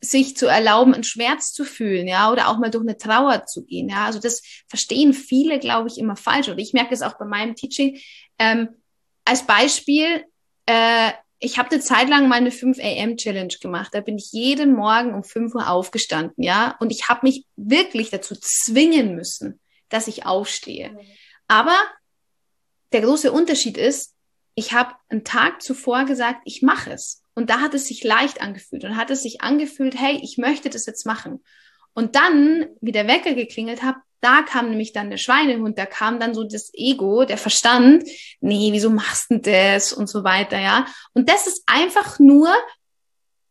sich 0.00 0.36
zu 0.36 0.46
erlauben, 0.46 0.94
einen 0.94 1.04
Schmerz 1.04 1.52
zu 1.52 1.64
fühlen, 1.64 2.08
ja, 2.08 2.32
oder 2.32 2.48
auch 2.48 2.58
mal 2.58 2.70
durch 2.70 2.82
eine 2.82 2.96
Trauer 2.96 3.46
zu 3.46 3.64
gehen, 3.64 3.88
ja. 3.88 4.06
Also 4.06 4.18
das 4.18 4.42
verstehen 4.66 5.14
viele, 5.14 5.60
glaube 5.60 5.88
ich, 5.88 5.98
immer 5.98 6.16
falsch. 6.16 6.48
Und 6.48 6.58
ich 6.58 6.72
merke 6.72 6.92
es 6.92 7.02
auch 7.02 7.18
bei 7.18 7.24
meinem 7.24 7.54
Teaching. 7.54 8.00
Ähm, 8.38 8.68
als 9.24 9.46
Beispiel, 9.46 10.24
äh, 10.66 11.12
ich 11.38 11.58
habe 11.58 11.70
eine 11.70 11.80
Zeit 11.80 12.08
lang 12.08 12.28
meine 12.28 12.50
5 12.50 12.78
AM 12.80 13.16
Challenge 13.16 13.54
gemacht. 13.60 13.90
Da 13.92 14.00
bin 14.00 14.18
ich 14.18 14.32
jeden 14.32 14.74
Morgen 14.74 15.14
um 15.14 15.22
5 15.22 15.54
Uhr 15.54 15.70
aufgestanden, 15.70 16.42
ja. 16.42 16.76
Und 16.80 16.90
ich 16.90 17.08
habe 17.08 17.20
mich 17.22 17.44
wirklich 17.54 18.10
dazu 18.10 18.34
zwingen 18.34 19.14
müssen, 19.14 19.60
dass 19.88 20.08
ich 20.08 20.26
aufstehe. 20.26 20.90
Mhm. 20.90 20.98
Aber 21.46 21.76
der 22.92 23.00
große 23.00 23.32
Unterschied 23.32 23.76
ist, 23.76 24.14
ich 24.54 24.72
habe 24.72 24.94
einen 25.08 25.24
Tag 25.24 25.62
zuvor 25.62 26.04
gesagt, 26.04 26.40
ich 26.44 26.62
mache 26.62 26.92
es. 26.92 27.22
Und 27.34 27.48
da 27.48 27.60
hat 27.60 27.74
es 27.74 27.86
sich 27.86 28.04
leicht 28.04 28.42
angefühlt 28.42 28.84
und 28.84 28.96
hat 28.96 29.10
es 29.10 29.22
sich 29.22 29.40
angefühlt, 29.40 29.98
hey, 29.98 30.20
ich 30.22 30.36
möchte 30.36 30.68
das 30.68 30.86
jetzt 30.86 31.06
machen. 31.06 31.42
Und 31.94 32.16
dann, 32.16 32.68
wie 32.80 32.92
der 32.92 33.06
Wecker 33.06 33.34
geklingelt 33.34 33.82
hat, 33.82 33.96
da 34.20 34.42
kam 34.42 34.70
nämlich 34.70 34.92
dann 34.92 35.10
der 35.10 35.16
Schweinehund, 35.16 35.78
da 35.78 35.86
kam 35.86 36.20
dann 36.20 36.32
so 36.32 36.44
das 36.44 36.70
Ego, 36.74 37.24
der 37.24 37.38
Verstand, 37.38 38.04
nee, 38.40 38.70
wieso 38.72 38.88
machst 38.90 39.30
du 39.30 39.40
das 39.40 39.92
und 39.92 40.08
so 40.08 40.22
weiter, 40.22 40.58
ja. 40.58 40.86
Und 41.12 41.28
das 41.28 41.46
ist 41.46 41.64
einfach 41.66 42.18
nur 42.18 42.48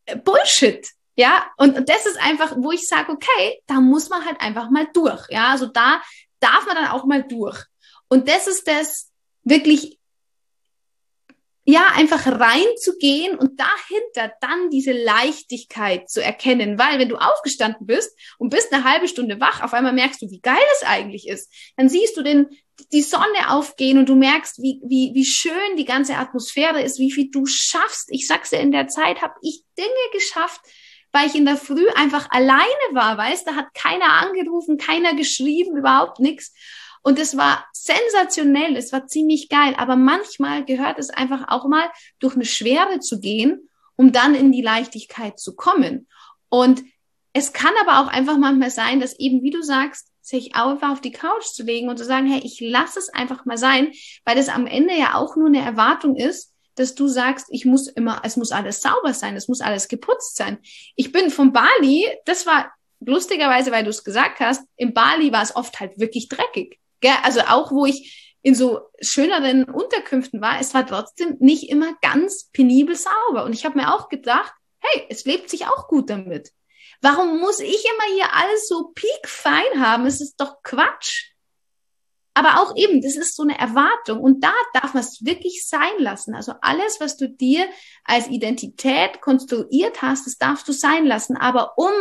äh, 0.05 0.15
Bullshit, 0.15 0.87
ja. 1.15 1.45
Und, 1.57 1.77
und 1.77 1.89
das 1.89 2.05
ist 2.05 2.19
einfach, 2.21 2.55
wo 2.57 2.71
ich 2.71 2.87
sage, 2.87 3.11
okay, 3.11 3.61
da 3.67 3.81
muss 3.81 4.09
man 4.09 4.25
halt 4.25 4.39
einfach 4.39 4.69
mal 4.69 4.87
durch, 4.93 5.27
ja. 5.29 5.49
Also 5.49 5.65
da 5.65 6.01
darf 6.39 6.65
man 6.65 6.75
dann 6.75 6.87
auch 6.87 7.05
mal 7.05 7.23
durch. 7.23 7.65
Und 8.07 8.29
das 8.29 8.47
ist 8.47 8.67
das 8.67 9.10
wirklich 9.43 9.99
ja, 11.63 11.85
einfach 11.93 12.25
reinzugehen 12.25 13.37
und 13.37 13.59
dahinter 13.59 14.33
dann 14.41 14.71
diese 14.71 14.93
Leichtigkeit 14.93 16.09
zu 16.09 16.21
erkennen. 16.21 16.79
Weil 16.79 16.97
wenn 16.97 17.09
du 17.09 17.17
aufgestanden 17.17 17.85
bist 17.85 18.17
und 18.39 18.49
bist 18.49 18.73
eine 18.73 18.83
halbe 18.83 19.07
Stunde 19.07 19.39
wach, 19.39 19.61
auf 19.61 19.73
einmal 19.73 19.93
merkst 19.93 20.21
du, 20.23 20.29
wie 20.31 20.41
geil 20.41 20.57
es 20.75 20.87
eigentlich 20.87 21.27
ist. 21.27 21.53
Dann 21.77 21.87
siehst 21.87 22.17
du 22.17 22.23
den, 22.23 22.47
die 22.91 23.03
Sonne 23.03 23.49
aufgehen 23.49 23.99
und 23.99 24.09
du 24.09 24.15
merkst, 24.15 24.57
wie, 24.57 24.81
wie, 24.83 25.11
wie 25.13 25.25
schön 25.25 25.77
die 25.77 25.85
ganze 25.85 26.15
Atmosphäre 26.15 26.81
ist, 26.81 26.97
wie 26.97 27.11
viel 27.11 27.29
du 27.29 27.45
schaffst. 27.45 28.09
Ich 28.11 28.27
sag's 28.27 28.49
dir, 28.49 28.59
in 28.59 28.71
der 28.71 28.87
Zeit 28.87 29.21
habe 29.21 29.35
ich 29.43 29.63
Dinge 29.77 29.89
geschafft, 30.13 30.61
weil 31.11 31.27
ich 31.27 31.35
in 31.35 31.45
der 31.45 31.57
Früh 31.57 31.87
einfach 31.93 32.27
alleine 32.31 32.63
war, 32.93 33.17
weißt, 33.17 33.45
da 33.45 33.55
hat 33.55 33.73
keiner 33.75 34.13
angerufen, 34.13 34.77
keiner 34.77 35.13
geschrieben, 35.13 35.77
überhaupt 35.77 36.19
nichts. 36.19 36.53
Und 37.03 37.19
es 37.19 37.35
war 37.35 37.65
sensationell, 37.73 38.75
es 38.75 38.93
war 38.93 39.07
ziemlich 39.07 39.49
geil. 39.49 39.73
Aber 39.77 39.95
manchmal 39.95 40.65
gehört 40.65 40.99
es 40.99 41.09
einfach 41.09 41.47
auch 41.47 41.67
mal 41.67 41.89
durch 42.19 42.35
eine 42.35 42.45
Schwere 42.45 42.99
zu 42.99 43.19
gehen, 43.19 43.69
um 43.95 44.11
dann 44.11 44.35
in 44.35 44.51
die 44.51 44.61
Leichtigkeit 44.61 45.39
zu 45.39 45.55
kommen. 45.55 46.07
Und 46.49 46.83
es 47.33 47.53
kann 47.53 47.73
aber 47.81 48.01
auch 48.01 48.07
einfach 48.07 48.37
manchmal 48.37 48.71
sein, 48.71 48.99
dass 48.99 49.17
eben, 49.17 49.41
wie 49.41 49.51
du 49.51 49.61
sagst, 49.61 50.07
sich 50.21 50.55
einfach 50.55 50.91
auf 50.91 51.01
die 51.01 51.11
Couch 51.11 51.45
zu 51.45 51.63
legen 51.63 51.89
und 51.89 51.97
zu 51.97 52.05
sagen, 52.05 52.27
hey, 52.27 52.41
ich 52.43 52.59
lasse 52.59 52.99
es 52.99 53.09
einfach 53.09 53.45
mal 53.45 53.57
sein, 53.57 53.91
weil 54.25 54.37
es 54.37 54.49
am 54.49 54.67
Ende 54.67 54.95
ja 54.95 55.15
auch 55.15 55.35
nur 55.35 55.47
eine 55.47 55.61
Erwartung 55.61 56.15
ist, 56.15 56.53
dass 56.75 56.95
du 56.95 57.07
sagst, 57.07 57.47
ich 57.49 57.65
muss 57.65 57.87
immer, 57.87 58.21
es 58.23 58.37
muss 58.37 58.51
alles 58.51 58.81
sauber 58.81 59.13
sein, 59.13 59.35
es 59.35 59.47
muss 59.47 59.61
alles 59.61 59.87
geputzt 59.87 60.35
sein. 60.37 60.59
Ich 60.95 61.11
bin 61.11 61.29
von 61.29 61.51
Bali, 61.51 62.07
das 62.25 62.45
war 62.45 62.71
lustigerweise, 62.99 63.71
weil 63.71 63.83
du 63.83 63.89
es 63.89 64.03
gesagt 64.03 64.39
hast, 64.39 64.63
in 64.75 64.93
Bali 64.93 65.31
war 65.31 65.43
es 65.43 65.55
oft 65.55 65.79
halt 65.79 65.99
wirklich 65.99 66.29
dreckig. 66.29 66.80
Gell? 67.01 67.13
Also 67.23 67.41
auch, 67.41 67.71
wo 67.71 67.85
ich 67.85 68.37
in 68.43 68.55
so 68.55 68.81
schöneren 69.01 69.65
Unterkünften 69.65 70.41
war, 70.41 70.59
es 70.59 70.73
war 70.73 70.85
trotzdem 70.85 71.37
nicht 71.39 71.69
immer 71.69 71.93
ganz 72.01 72.49
penibel 72.53 72.95
sauber. 72.95 73.43
Und 73.45 73.53
ich 73.53 73.65
habe 73.65 73.77
mir 73.77 73.93
auch 73.93 74.09
gedacht, 74.09 74.53
hey, 74.79 75.05
es 75.09 75.25
lebt 75.25 75.49
sich 75.49 75.67
auch 75.67 75.87
gut 75.87 76.09
damit. 76.09 76.51
Warum 77.01 77.39
muss 77.39 77.59
ich 77.59 77.83
immer 77.85 78.15
hier 78.15 78.33
alles 78.33 78.67
so 78.67 78.91
piekfein 78.93 79.79
haben? 79.79 80.05
Es 80.05 80.21
ist 80.21 80.37
doch 80.37 80.63
Quatsch. 80.63 81.31
Aber 82.33 82.61
auch 82.61 82.75
eben, 82.77 83.01
das 83.01 83.17
ist 83.17 83.35
so 83.35 83.43
eine 83.43 83.59
Erwartung 83.59 84.21
und 84.21 84.41
da 84.41 84.53
darf 84.73 84.93
man 84.93 85.03
es 85.03 85.25
wirklich 85.25 85.67
sein 85.67 85.97
lassen. 85.97 86.33
Also 86.33 86.53
alles, 86.61 86.99
was 87.01 87.17
du 87.17 87.27
dir 87.27 87.67
als 88.05 88.27
Identität 88.29 89.19
konstruiert 89.19 90.01
hast, 90.01 90.27
das 90.27 90.37
darfst 90.37 90.67
du 90.67 90.71
sein 90.71 91.05
lassen. 91.05 91.35
Aber 91.35 91.77
um 91.77 91.91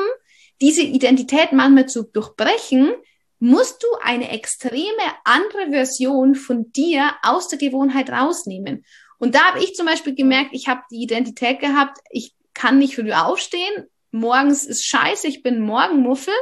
diese 0.61 0.82
Identität 0.82 1.53
manchmal 1.53 1.86
zu 1.86 2.05
durchbrechen, 2.05 2.94
musst 3.41 3.82
du 3.82 3.88
eine 4.03 4.30
extreme 4.30 5.03
andere 5.24 5.70
Version 5.70 6.34
von 6.34 6.70
dir 6.72 7.14
aus 7.22 7.49
der 7.49 7.59
Gewohnheit 7.59 8.11
rausnehmen. 8.11 8.84
Und 9.18 9.34
da 9.34 9.41
habe 9.41 9.64
ich 9.64 9.74
zum 9.74 9.86
Beispiel 9.86 10.14
gemerkt, 10.14 10.51
ich 10.53 10.68
habe 10.68 10.82
die 10.91 11.03
Identität 11.03 11.59
gehabt, 11.59 11.99
ich 12.11 12.34
kann 12.55 12.78
nicht 12.78 12.95
früh 12.95 13.12
aufstehen, 13.12 13.86
morgens 14.12 14.64
ist 14.66 14.84
scheiße, 14.84 15.26
ich 15.26 15.43
bin 15.43 15.61
Morgenmuffel. 15.61 16.34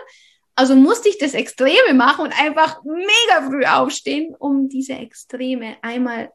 Also 0.57 0.75
musste 0.75 1.09
ich 1.09 1.19
das 1.19 1.35
Extreme 1.35 1.95
machen 1.95 2.25
und 2.25 2.41
einfach 2.41 2.83
mega 2.83 3.49
früh 3.49 3.65
aufstehen, 3.65 4.35
um 4.37 4.69
diese 4.69 4.95
Extreme 4.95 5.77
einmal 5.83 6.33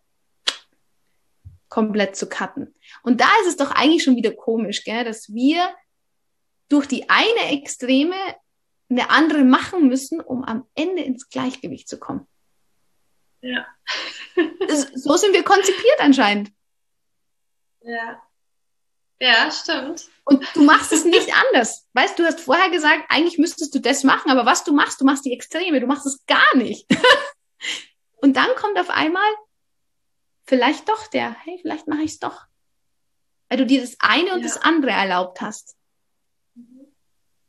komplett 1.68 2.16
zu 2.16 2.30
cutten. 2.30 2.74
Und 3.04 3.20
da 3.20 3.28
ist 3.42 3.50
es 3.50 3.58
doch 3.58 3.72
eigentlich 3.72 4.04
schon 4.04 4.16
wieder 4.16 4.32
komisch, 4.32 4.86
gell, 4.86 5.04
dass 5.04 5.34
wir 5.34 5.74
durch 6.70 6.88
die 6.88 7.10
eine 7.10 7.52
Extreme 7.52 8.16
eine 8.94 9.10
andere 9.10 9.44
machen 9.44 9.88
müssen, 9.88 10.22
um 10.22 10.44
am 10.44 10.68
Ende 10.76 11.04
ins 11.04 11.30
Gleichgewicht 11.30 11.88
zu 11.88 12.00
kommen. 12.00 12.28
Ja. 13.42 13.66
so 14.96 15.18
sind 15.18 15.34
wir 15.34 15.44
konzipiert 15.44 16.00
anscheinend. 16.00 16.52
Ja. 17.82 18.22
Ja, 19.20 19.52
stimmt. 19.52 20.10
Und 20.26 20.46
du 20.54 20.64
machst 20.64 20.92
es 20.92 21.06
nicht 21.06 21.30
anders. 21.34 21.88
Weißt 21.94 22.18
du, 22.18 22.26
hast 22.26 22.42
vorher 22.42 22.70
gesagt, 22.70 23.06
eigentlich 23.10 23.38
müsstest 23.38 23.74
du 23.74 23.80
das 23.80 24.04
machen, 24.04 24.32
aber 24.32 24.46
was 24.46 24.64
du 24.64 24.74
machst, 24.74 25.00
du 25.02 25.06
machst 25.06 25.26
die 25.26 25.34
Extreme, 25.34 25.80
du 25.80 25.88
machst 25.88 26.06
es 26.06 26.26
gar 26.26 26.56
nicht. 26.56 26.86
und 28.22 28.36
dann 28.36 28.50
kommt 28.56 28.78
auf 28.80 28.90
einmal 28.90 29.30
vielleicht 30.46 30.90
doch 30.90 31.08
der, 31.08 31.36
hey, 31.44 31.58
vielleicht 31.62 31.88
mache 31.88 32.02
ich 32.02 32.12
es 32.12 32.20
doch. 32.20 32.46
Weil 33.50 33.60
du 33.60 33.66
dir 33.66 33.82
das 33.82 33.98
eine 34.00 34.34
und 34.34 34.42
ja. 34.42 34.48
das 34.48 34.58
andere 34.58 34.92
erlaubt 34.92 35.42
hast. 35.42 35.78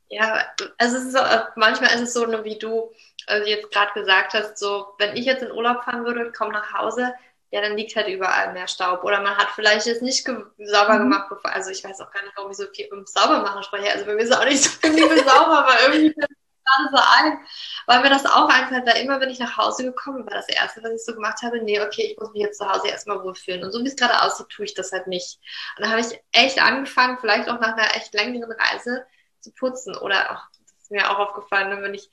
Ja, 0.08 0.44
also 0.78 0.96
es 0.96 1.04
ist 1.04 1.12
so, 1.12 1.20
manchmal 1.56 1.94
ist 1.94 2.02
es 2.02 2.12
so, 2.12 2.26
wie 2.44 2.58
du 2.58 2.92
also 3.26 3.46
jetzt 3.48 3.70
gerade 3.70 3.92
gesagt 3.94 4.34
hast, 4.34 4.58
so, 4.58 4.94
wenn 4.98 5.16
ich 5.16 5.24
jetzt 5.24 5.42
in 5.42 5.50
Urlaub 5.50 5.84
fahren 5.84 6.04
würde 6.04 6.26
und 6.26 6.36
komme 6.36 6.52
nach 6.52 6.72
Hause, 6.72 7.14
ja, 7.50 7.60
dann 7.60 7.76
liegt 7.76 7.94
halt 7.94 8.08
überall 8.08 8.52
mehr 8.52 8.66
Staub. 8.66 9.04
Oder 9.04 9.20
man 9.20 9.36
hat 9.36 9.48
vielleicht 9.54 9.86
jetzt 9.86 10.02
nicht 10.02 10.24
ge 10.24 10.36
sauber 10.58 10.94
mhm. 10.94 11.10
gemacht, 11.10 11.28
bevor, 11.28 11.52
also 11.52 11.70
ich 11.70 11.84
weiß 11.84 12.00
auch 12.00 12.10
gar 12.10 12.22
nicht, 12.22 12.36
warum 12.36 12.50
ich 12.50 12.56
so 12.56 12.66
viel 12.74 12.92
um 12.92 13.06
Saubermachen 13.06 13.62
spreche. 13.62 13.92
Also 13.92 14.06
bei 14.06 14.14
mir 14.14 14.22
ist 14.22 14.30
es 14.30 14.36
auch 14.36 14.44
nicht 14.44 14.64
so 14.64 14.70
viel 14.70 15.18
sauber, 15.24 15.64
aber 15.64 15.80
irgendwie 15.82 16.12
fällt 16.12 16.30
gerade 16.64 16.90
so 16.90 17.02
ein, 17.20 17.38
weil 17.86 18.00
mir 18.02 18.10
das 18.10 18.26
auch 18.26 18.48
einfällt, 18.48 18.86
weil 18.86 19.02
immer, 19.02 19.20
wenn 19.20 19.30
ich 19.30 19.38
nach 19.38 19.56
Hause 19.56 19.84
gekommen 19.84 20.26
war 20.26 20.34
das 20.34 20.48
Erste, 20.48 20.82
was 20.82 20.92
ich 20.92 21.04
so 21.04 21.14
gemacht 21.14 21.42
habe, 21.42 21.62
nee, 21.62 21.80
okay, 21.80 22.10
ich 22.10 22.18
muss 22.18 22.32
mich 22.32 22.42
jetzt 22.42 22.58
zu 22.58 22.68
Hause 22.68 22.88
erstmal 22.88 23.22
wohlfühlen. 23.22 23.62
Und 23.62 23.70
so 23.70 23.82
wie 23.84 23.88
es 23.88 23.96
gerade 23.96 24.22
aussieht, 24.22 24.48
tue 24.48 24.64
ich 24.64 24.74
das 24.74 24.90
halt 24.90 25.06
nicht. 25.06 25.38
Und 25.76 25.84
da 25.84 25.90
habe 25.90 26.00
ich 26.00 26.20
echt 26.32 26.60
angefangen, 26.60 27.18
vielleicht 27.20 27.48
auch 27.48 27.60
nach 27.60 27.76
einer 27.76 27.94
echt 27.94 28.14
längeren 28.14 28.50
Reise, 28.50 29.06
zu 29.44 29.52
putzen. 29.52 29.96
Oder 29.96 30.30
auch, 30.30 30.42
das 30.60 30.82
ist 30.82 30.90
mir 30.90 31.10
auch 31.10 31.18
aufgefallen, 31.18 31.70
ne, 31.70 31.82
wenn 31.82 31.94
ich, 31.94 32.10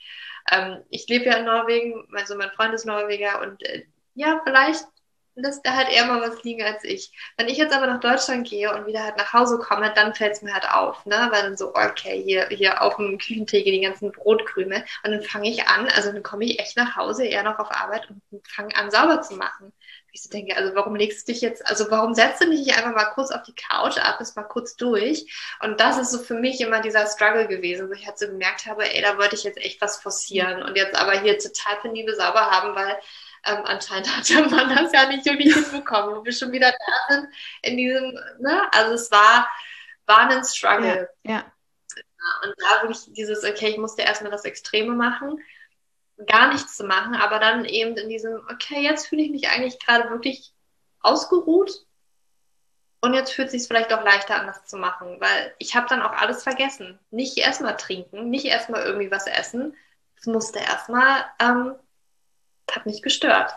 ähm, 0.52 0.84
ich 0.90 1.08
lebe 1.08 1.26
ja 1.26 1.38
in 1.38 1.46
Norwegen, 1.46 2.08
also 2.14 2.36
mein 2.36 2.52
Freund 2.52 2.74
ist 2.74 2.86
Norweger 2.86 3.42
und 3.42 3.64
äh, 3.64 3.86
ja, 4.14 4.42
vielleicht 4.44 4.86
lässt 5.36 5.66
er 5.66 5.76
halt 5.76 5.90
eher 5.90 6.06
mal 6.06 6.22
was 6.22 6.44
liegen 6.44 6.62
als 6.62 6.84
ich. 6.84 7.12
Wenn 7.38 7.48
ich 7.48 7.58
jetzt 7.58 7.74
aber 7.74 7.88
nach 7.88 8.02
Deutschland 8.02 8.50
gehe 8.50 8.74
und 8.74 8.86
wieder 8.86 9.04
halt 9.04 9.18
nach 9.18 9.32
Hause 9.34 9.60
komme, 9.60 9.92
dann 9.96 10.14
fällt 10.14 10.34
es 10.34 10.42
mir 10.42 10.54
halt 10.54 10.70
auf, 10.70 11.06
ne? 11.06 11.30
Weil 11.32 11.44
dann 11.44 11.58
so, 11.58 11.74
okay, 11.74 12.22
hier, 12.22 12.48
hier 12.50 12.82
auf 12.82 12.98
dem 12.98 13.18
Küchenteke 13.18 13.72
die 13.72 13.82
ganzen 13.82 14.12
Brotkrümel. 14.12 14.84
Und 15.04 15.12
dann 15.12 15.24
fange 15.24 15.50
ich 15.50 15.68
an, 15.68 15.88
also 15.96 16.12
dann 16.12 16.22
komme 16.24 16.46
ich 16.46 16.60
echt 16.60 16.76
nach 16.76 16.98
Hause, 16.98 17.26
eher 17.26 17.44
noch 17.44 17.60
auf 17.60 17.72
Arbeit 17.72 18.10
und 18.10 18.22
fange 18.48 18.76
an, 18.76 18.92
sauber 18.92 19.22
zu 19.22 19.36
machen 19.36 19.72
ich 20.12 20.22
so 20.22 20.30
denke, 20.30 20.56
also 20.58 20.76
warum 20.76 20.96
legst 20.96 21.28
du 21.28 21.32
dich 21.32 21.42
jetzt, 21.42 21.66
also 21.66 21.90
warum 21.90 22.14
setzt 22.14 22.42
du 22.42 22.50
dich 22.50 22.60
nicht 22.60 22.78
einfach 22.78 22.94
mal 22.94 23.12
kurz 23.14 23.32
auf 23.32 23.44
die 23.44 23.56
Couch, 23.56 23.98
atmest 23.98 24.36
mal 24.36 24.44
kurz 24.44 24.76
durch? 24.76 25.26
Und 25.62 25.80
das 25.80 25.98
ist 25.98 26.12
so 26.12 26.20
für 26.20 26.34
mich 26.34 26.60
immer 26.60 26.82
dieser 26.82 27.08
Struggle 27.08 27.48
gewesen, 27.48 27.90
wo 27.90 27.94
ich 27.94 28.06
halt 28.06 28.18
so 28.18 28.28
gemerkt 28.28 28.66
habe, 28.66 28.84
ey, 28.84 29.02
da 29.02 29.18
wollte 29.18 29.36
ich 29.36 29.44
jetzt 29.44 29.58
echt 29.58 29.82
was 29.82 30.02
forcieren 30.02 30.64
und 30.64 30.76
jetzt 30.76 30.96
aber 30.96 31.20
hier 31.20 31.40
total 31.40 31.78
penibel 31.82 32.16
sauber 32.16 32.52
haben, 32.52 32.76
weil 32.76 33.00
ähm, 33.46 33.62
anscheinend 33.64 34.08
hat 34.18 34.30
der 34.30 34.48
Mann 34.50 34.76
das 34.76 34.92
ja 34.92 35.08
nicht 35.08 35.26
wirklich 35.26 35.54
hinbekommen, 35.54 36.16
wo 36.16 36.26
wir 36.26 36.34
schon 36.34 36.52
wieder 36.52 36.72
da 36.72 37.16
sind 37.16 37.28
in 37.62 37.78
diesem, 37.78 38.12
ne? 38.40 38.68
Also 38.74 38.94
es 38.94 39.12
war, 39.12 39.50
war 40.06 40.30
ein 40.30 40.44
Struggle. 40.44 41.10
Ja, 41.24 41.32
ja. 41.32 41.54
Und 42.44 42.54
da 42.60 42.84
wirklich 42.84 43.14
dieses, 43.14 43.44
okay, 43.44 43.70
ich 43.70 43.78
musste 43.78 44.04
erstmal 44.04 44.32
das 44.32 44.46
Extreme 44.46 44.94
machen 44.94 45.42
gar 46.28 46.52
nichts 46.52 46.78
zu 46.78 46.84
machen, 46.84 47.16
aber 47.16 47.40
dann 47.40 47.66
eben 47.66 47.98
in 47.98 48.10
diesem, 48.10 48.36
okay, 48.52 48.82
jetzt 48.82 49.08
fühle 49.08 49.24
ich 49.24 49.32
mich 49.32 49.50
eigentlich 49.50 49.80
gerade 49.80 50.10
wirklich 50.10 50.54
ausgeruht. 51.00 51.86
Und 53.04 53.16
jetzt 53.16 53.34
fühlt 53.34 53.48
es 53.48 53.54
sich 53.54 53.68
vielleicht 53.68 53.92
auch 53.92 54.04
leichter 54.04 54.40
an, 54.40 54.46
das 54.46 54.66
zu 54.66 54.78
machen, 54.78 55.20
weil 55.20 55.56
ich 55.58 55.76
habe 55.76 55.88
dann 55.88 56.04
auch 56.04 56.12
alles 56.12 56.44
vergessen. 56.44 57.00
Nicht 57.10 57.38
erstmal 57.38 57.76
trinken, 57.76 58.30
nicht 58.30 58.46
erstmal 58.46 58.84
irgendwie 58.84 59.10
was 59.10 59.26
essen. 59.26 59.76
Es 60.18 60.28
musste 60.28 60.60
erstmal, 60.60 61.26
ähm, 61.40 61.76
hat 62.70 62.86
mich 62.86 63.02
gestört. 63.02 63.54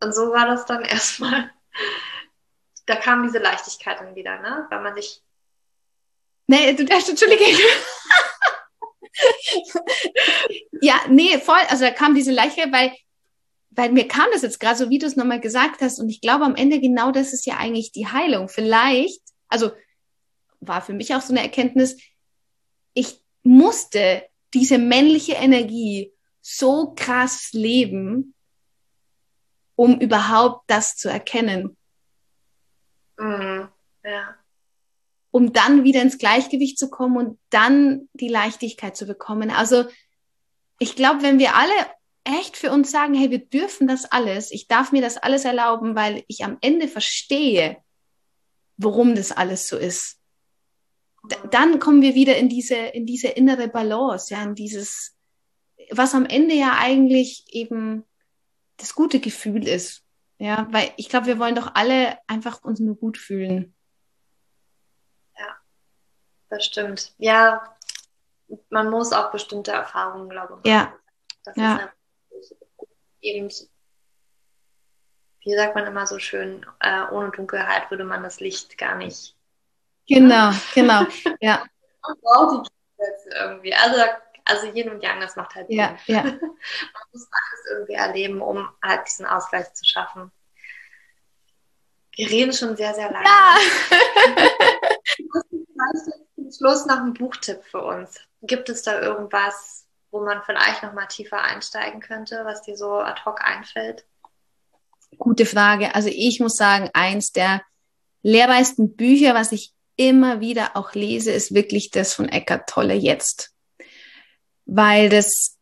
Und 0.00 0.14
so 0.14 0.32
war 0.32 0.46
das 0.46 0.64
dann 0.64 0.82
erstmal. 0.84 1.50
Da 2.86 2.96
kam 2.96 3.24
diese 3.24 3.38
Leichtigkeit 3.38 3.98
dann 3.98 4.14
wieder, 4.14 4.38
ne? 4.38 4.66
Weil 4.70 4.80
man 4.80 4.94
sich. 4.94 5.22
Nee, 6.46 6.72
du 6.74 6.84
darfst, 6.84 7.08
entschuldige. 7.10 7.44
ja, 10.80 10.94
nee, 11.08 11.38
voll. 11.38 11.60
Also 11.68 11.84
da 11.84 11.90
kam 11.90 12.14
diese 12.14 12.32
Leichtigkeit, 12.32 12.72
weil 12.72 12.92
weil 13.78 13.92
mir 13.92 14.08
kam 14.08 14.26
das 14.32 14.42
jetzt 14.42 14.58
gerade 14.58 14.76
so, 14.76 14.90
wie 14.90 14.98
du 14.98 15.06
es 15.06 15.14
nochmal 15.14 15.40
gesagt 15.40 15.82
hast, 15.82 16.00
und 16.00 16.08
ich 16.08 16.20
glaube 16.20 16.44
am 16.44 16.56
Ende 16.56 16.80
genau 16.80 17.12
das 17.12 17.32
ist 17.32 17.46
ja 17.46 17.58
eigentlich 17.58 17.92
die 17.92 18.08
Heilung. 18.08 18.48
Vielleicht, 18.48 19.20
also 19.48 19.70
war 20.58 20.82
für 20.82 20.94
mich 20.94 21.14
auch 21.14 21.20
so 21.20 21.32
eine 21.32 21.42
Erkenntnis, 21.42 21.96
ich 22.92 23.22
musste 23.44 24.24
diese 24.52 24.78
männliche 24.78 25.34
Energie 25.34 26.12
so 26.40 26.92
krass 26.96 27.50
leben, 27.52 28.34
um 29.76 30.00
überhaupt 30.00 30.68
das 30.68 30.96
zu 30.96 31.08
erkennen. 31.08 31.76
Mhm. 33.16 33.68
Ja. 34.02 34.34
Um 35.38 35.52
dann 35.52 35.84
wieder 35.84 36.02
ins 36.02 36.18
Gleichgewicht 36.18 36.80
zu 36.80 36.90
kommen 36.90 37.16
und 37.16 37.38
dann 37.50 38.08
die 38.12 38.26
Leichtigkeit 38.26 38.96
zu 38.96 39.06
bekommen. 39.06 39.50
Also 39.50 39.84
ich 40.80 40.96
glaube, 40.96 41.22
wenn 41.22 41.38
wir 41.38 41.54
alle 41.54 41.72
echt 42.24 42.56
für 42.56 42.72
uns 42.72 42.90
sagen, 42.90 43.14
hey, 43.14 43.30
wir 43.30 43.38
dürfen 43.38 43.86
das 43.86 44.04
alles, 44.04 44.50
ich 44.50 44.66
darf 44.66 44.90
mir 44.90 45.00
das 45.00 45.16
alles 45.16 45.44
erlauben, 45.44 45.94
weil 45.94 46.24
ich 46.26 46.44
am 46.44 46.58
Ende 46.60 46.88
verstehe, 46.88 47.76
warum 48.78 49.14
das 49.14 49.30
alles 49.30 49.68
so 49.68 49.76
ist. 49.76 50.18
D 51.30 51.36
dann 51.52 51.78
kommen 51.78 52.02
wir 52.02 52.16
wieder 52.16 52.36
in 52.36 52.48
diese, 52.48 52.74
in 52.74 53.06
diese 53.06 53.28
innere 53.28 53.68
Balance, 53.68 54.34
ja, 54.34 54.42
in 54.42 54.56
dieses, 54.56 55.16
was 55.90 56.14
am 56.14 56.26
Ende 56.26 56.56
ja 56.56 56.78
eigentlich 56.80 57.44
eben 57.50 58.04
das 58.76 58.96
gute 58.96 59.20
Gefühl 59.20 59.68
ist. 59.68 60.02
Ja, 60.40 60.66
weil 60.72 60.90
ich 60.96 61.08
glaube, 61.08 61.26
wir 61.26 61.38
wollen 61.38 61.54
doch 61.54 61.76
alle 61.76 62.18
einfach 62.26 62.64
uns 62.64 62.80
nur 62.80 62.96
gut 62.96 63.18
fühlen. 63.18 63.74
Ja, 66.50 66.56
das 66.56 66.64
stimmt. 66.64 67.12
Ja, 67.18 67.76
man 68.70 68.90
muss 68.90 69.12
auch 69.12 69.30
bestimmte 69.30 69.72
Erfahrungen, 69.72 70.28
glaube 70.28 70.60
ich. 70.62 70.70
Ja. 70.70 70.92
Das 71.44 71.56
ja 71.56 71.92
eben, 73.20 73.48
wie 75.40 75.54
sagt 75.54 75.74
man 75.74 75.86
immer 75.86 76.06
so 76.06 76.18
schön, 76.18 76.66
äh, 76.80 77.04
ohne 77.10 77.30
Dunkelheit 77.30 77.90
würde 77.90 78.04
man 78.04 78.22
das 78.22 78.40
Licht 78.40 78.78
gar 78.78 78.96
nicht. 78.96 79.34
Genau, 80.06 80.52
genau, 80.74 81.04
ja. 81.40 81.64
Man 82.02 82.16
braucht 82.22 82.66
die 82.66 82.70
Gegensätze 82.96 83.30
irgendwie. 83.38 83.74
Also, 83.74 84.02
also 84.44 84.66
Yin 84.68 84.90
und 84.90 85.02
Yang, 85.02 85.20
das 85.20 85.36
macht 85.36 85.54
halt 85.54 85.66
ja, 85.68 85.98
Sinn. 86.06 86.16
Ja. 86.16 86.22
man 86.24 86.38
muss 87.12 87.28
alles 87.30 87.66
irgendwie 87.70 87.94
erleben, 87.94 88.40
um 88.40 88.68
halt 88.82 89.06
diesen 89.06 89.26
Ausgleich 89.26 89.72
zu 89.74 89.84
schaffen. 89.84 90.32
Wir 92.16 92.28
reden 92.30 92.52
schon 92.52 92.76
sehr, 92.76 92.94
sehr 92.94 93.12
lange. 93.12 93.24
Ja. 93.24 93.56
Schluss 96.52 96.86
noch 96.86 96.98
ein 96.98 97.14
Buchtipp 97.14 97.62
für 97.64 97.82
uns. 97.82 98.20
Gibt 98.42 98.68
es 98.68 98.82
da 98.82 99.00
irgendwas, 99.00 99.86
wo 100.10 100.20
man 100.24 100.42
vielleicht 100.44 100.82
noch 100.82 100.92
mal 100.92 101.06
tiefer 101.06 101.42
einsteigen 101.42 102.00
könnte, 102.00 102.42
was 102.44 102.62
dir 102.62 102.76
so 102.76 102.94
ad 102.94 103.22
hoc 103.24 103.40
einfällt? 103.42 104.04
Gute 105.16 105.46
Frage. 105.46 105.94
Also 105.94 106.08
ich 106.12 106.40
muss 106.40 106.54
sagen, 106.54 106.90
eins 106.92 107.32
der 107.32 107.62
lehrreichsten 108.22 108.96
Bücher, 108.96 109.34
was 109.34 109.52
ich 109.52 109.72
immer 109.96 110.40
wieder 110.40 110.76
auch 110.76 110.94
lese, 110.94 111.32
ist 111.32 111.54
wirklich 111.54 111.90
das 111.90 112.14
von 112.14 112.28
Eckart 112.28 112.68
Tolle 112.68 112.94
jetzt. 112.94 113.52
Weil 114.64 115.08
das 115.08 115.56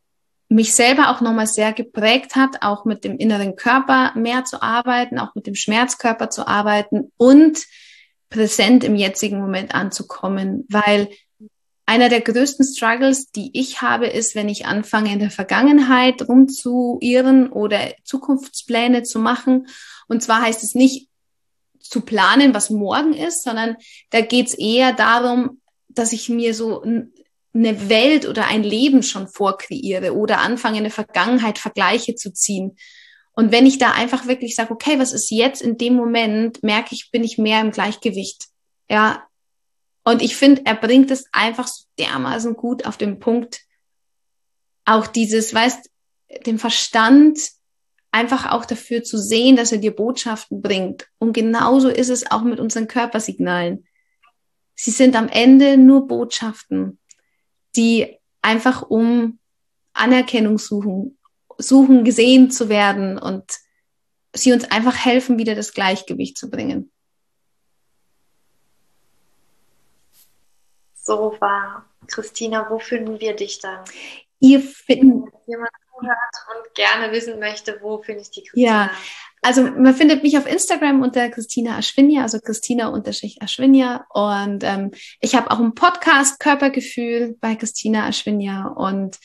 mich 0.49 0.75
selber 0.75 1.11
auch 1.11 1.21
nochmal 1.21 1.47
sehr 1.47 1.73
geprägt 1.73 2.37
hat, 2.37 2.63
auch 2.63 2.85
mit 2.85 3.05
dem 3.05 3.17
inneren 3.19 3.57
Körper 3.57 4.13
mehr 4.15 4.45
zu 4.45 4.63
arbeiten, 4.63 5.19
auch 5.19 5.35
mit 5.35 5.47
dem 5.47 5.55
Schmerzkörper 5.55 6.31
zu 6.31 6.47
arbeiten 6.47 7.13
und 7.17 7.59
präsent 8.31 8.85
im 8.85 8.97
jetzigen 8.97 9.41
Moment 9.41 9.75
anzukommen, 9.75 10.65
weil 10.69 11.09
einer 11.87 12.09
der 12.09 12.21
größten 12.21 12.67
Struggles, 12.67 13.31
die 13.31 13.51
ich 13.53 13.81
habe, 13.81 14.09
ist, 14.09 14.35
wenn 14.35 14.49
ich 14.49 14.67
anfange, 14.67 15.13
in 15.13 15.21
der 15.21 15.31
Vergangenheit 15.31 16.29
rumzuirren 16.29 17.51
oder 17.53 17.79
Zukunftspläne 18.03 19.05
zu 19.05 19.21
machen. 19.21 19.69
Und 20.09 20.23
zwar 20.23 20.43
heißt 20.43 20.65
es 20.65 20.75
nicht 20.75 21.09
zu 21.79 22.01
planen, 22.01 22.55
was 22.55 22.71
morgen 22.71 23.15
ist, 23.15 23.45
sondern 23.45 23.77
da 24.11 24.21
geht 24.21 24.49
es 24.49 24.55
eher 24.55 24.93
darum, 24.93 25.61
dass 25.89 26.13
ich 26.13 26.29
mir 26.29 26.55
so 26.55 26.83
eine 26.83 27.89
Welt 27.89 28.27
oder 28.27 28.49
ein 28.49 28.65
Leben 28.65 29.05
schon 29.05 29.29
vorkreiere 29.29 30.15
oder 30.15 30.41
anfange, 30.41 30.79
in 30.79 30.85
der 30.85 30.93
Vergangenheit 30.93 31.59
Vergleiche 31.59 32.17
zu 32.17 32.33
ziehen. 32.33 32.77
Und 33.37 33.53
wenn 33.53 33.67
ich 33.67 33.79
da 33.79 33.93
einfach 33.93 34.27
wirklich 34.27 34.57
sage, 34.57 34.73
okay, 34.73 34.99
was 34.99 35.13
ist 35.13 35.31
jetzt 35.31 35.61
in 35.61 35.77
dem 35.77 35.95
Moment, 35.95 36.63
merke 36.63 36.95
ich, 36.95 37.11
bin 37.13 37.23
ich 37.23 37.37
mehr 37.37 37.61
im 37.61 37.71
Gleichgewicht. 37.71 38.47
Ja, 38.89 39.27
und 40.05 40.23
ich 40.23 40.37
finde, 40.37 40.63
er 40.65 40.75
bringt 40.75 41.11
es 41.11 41.27
einfach 41.33 41.69
so 41.69 41.85
dermaßen 41.99 42.55
gut 42.55 42.87
auf 42.87 42.97
den 42.97 43.19
Punkt. 43.19 43.61
Auch 44.87 45.07
dieses, 45.07 45.53
weißt, 45.53 45.91
den 46.47 46.59
Verstand 46.59 47.39
einfach 48.11 48.51
auch 48.51 48.65
dafür 48.65 49.03
zu 49.03 49.19
sehen, 49.19 49.57
dass 49.57 49.71
er 49.71 49.79
dir 49.79 49.95
Botschaften 49.95 50.63
bringt. 50.63 51.07
Und 51.19 51.35
genauso 51.35 51.91
ist 51.91 52.09
es 52.09 52.31
auch 52.31 52.43
mit 52.43 52.59
unseren 52.59 52.89
Körpersignalen. 52.89 53.87
Sie 54.75 54.93
sind 54.93 55.15
am 55.15 55.29
Ende 55.29 55.77
nur 55.77 56.07
Botschaften, 56.07 56.99
die 57.77 58.17
einfach 58.41 58.83
um 58.83 59.39
Anerkennung 59.93 60.57
suchen, 60.57 61.19
suchen 61.59 62.05
gesehen 62.05 62.51
zu 62.51 62.69
werden 62.69 63.19
und 63.19 63.45
sie 64.33 64.53
uns 64.53 64.65
einfach 64.71 65.05
helfen, 65.05 65.39
wieder 65.39 65.55
das 65.55 65.73
Gleichgewicht 65.73 66.37
zu 66.37 66.51
bringen. 66.51 66.91
so 71.07 71.37
war. 71.41 71.87
Christina, 72.09 72.67
wo 72.69 72.79
finden 72.79 73.21
wir 73.21 73.35
dich 73.35 73.61
dann? 73.61 73.85
Ihr 74.41 74.61
findet. 74.61 75.33
Wenn 75.33 75.41
jemand 75.47 75.71
zuhört 75.91 76.19
und 76.55 76.75
gerne 76.75 77.13
wissen 77.13 77.39
möchte, 77.39 77.79
wo 77.81 78.03
finde 78.03 78.23
ich 78.23 78.31
die 78.31 78.43
Christina? 78.43 78.71
Ja, 78.71 78.91
also 79.43 79.63
man 79.63 79.95
findet 79.95 80.23
mich 80.23 80.37
auf 80.37 80.47
Instagram 80.47 81.03
unter 81.03 81.29
Christina 81.31 81.79
Aschwinja, 81.79 82.23
also 82.23 82.39
Christina 82.41 82.89
unterstrich 82.89 83.41
Aschwinja. 83.41 84.07
Und 84.11 84.63
ähm, 84.63 84.91
ich 85.21 85.35
habe 85.35 85.51
auch 85.51 85.59
einen 85.59 85.75
Podcast 85.75 86.39
Körpergefühl 86.39 87.37
bei 87.41 87.55
Christina 87.55 88.07
Aschwinja. 88.07 88.67
Und 88.67 89.19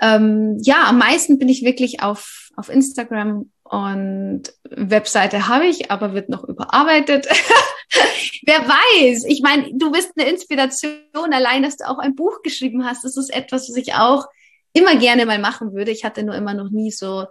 ähm, 0.00 0.58
ja, 0.62 0.84
am 0.84 0.98
meisten 0.98 1.38
bin 1.38 1.48
ich 1.48 1.64
wirklich 1.64 2.02
auf, 2.02 2.50
auf 2.56 2.68
Instagram 2.68 3.50
und 3.62 4.42
Webseite 4.70 5.48
habe 5.48 5.66
ich, 5.66 5.90
aber 5.90 6.14
wird 6.14 6.28
noch 6.28 6.44
überarbeitet. 6.44 7.26
Wer 8.46 8.60
weiß? 8.60 9.24
Ich 9.26 9.40
meine, 9.42 9.70
du 9.72 9.90
bist 9.90 10.12
eine 10.16 10.28
Inspiration 10.28 11.32
allein, 11.32 11.62
dass 11.62 11.76
du 11.76 11.88
auch 11.88 11.98
ein 11.98 12.14
Buch 12.14 12.42
geschrieben 12.42 12.84
hast. 12.84 13.04
Das 13.04 13.16
ist 13.16 13.34
etwas, 13.34 13.68
was 13.68 13.76
ich 13.76 13.94
auch 13.94 14.26
immer 14.74 14.96
gerne 14.96 15.24
mal 15.24 15.38
machen 15.38 15.72
würde. 15.72 15.90
Ich 15.90 16.04
hatte 16.04 16.22
nur 16.22 16.34
immer 16.34 16.54
noch 16.54 16.70
nie 16.70 16.90
so, 16.90 17.26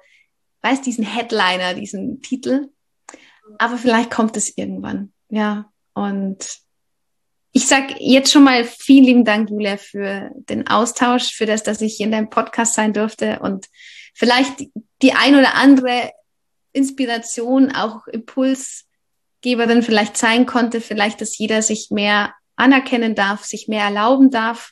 weiß, 0.62 0.82
diesen 0.82 1.06
Headliner, 1.06 1.76
diesen 1.76 2.22
Titel. 2.22 2.70
Aber 3.60 3.78
vielleicht 3.78 4.10
kommt 4.10 4.36
es 4.38 4.58
irgendwann. 4.58 5.14
Ja. 5.30 5.70
Und 5.94 6.63
ich 7.56 7.68
sag 7.68 8.00
jetzt 8.00 8.32
schon 8.32 8.44
mal 8.44 8.66
vielen 8.66 9.04
lieben 9.04 9.26
Dank, 9.26 9.52
Julia, 9.52 9.78
für 9.78 10.32
den 10.36 10.68
Austausch, 10.68 11.34
für 11.34 11.46
das, 11.46 11.62
dass 11.62 11.82
ich 11.82 11.96
hier 11.96 12.08
in 12.08 12.12
deinem 12.12 12.32
Podcast 12.32 12.74
sein 12.74 12.94
durfte 12.94 13.40
und 13.40 13.68
vielleicht 14.16 14.66
die 15.04 15.14
ein 15.14 15.36
oder 15.36 15.54
andere 15.54 16.12
Inspiration, 16.72 17.72
auch 17.72 18.08
Impulsgeberin 18.08 19.84
vielleicht 19.84 20.18
sein 20.18 20.48
konnte, 20.48 20.82
vielleicht, 20.82 21.22
dass 21.22 21.38
jeder 21.38 21.62
sich 21.62 21.90
mehr 21.92 22.34
anerkennen 22.56 23.14
darf, 23.14 23.46
sich 23.46 23.68
mehr 23.68 23.84
erlauben 23.84 24.32
darf, 24.32 24.72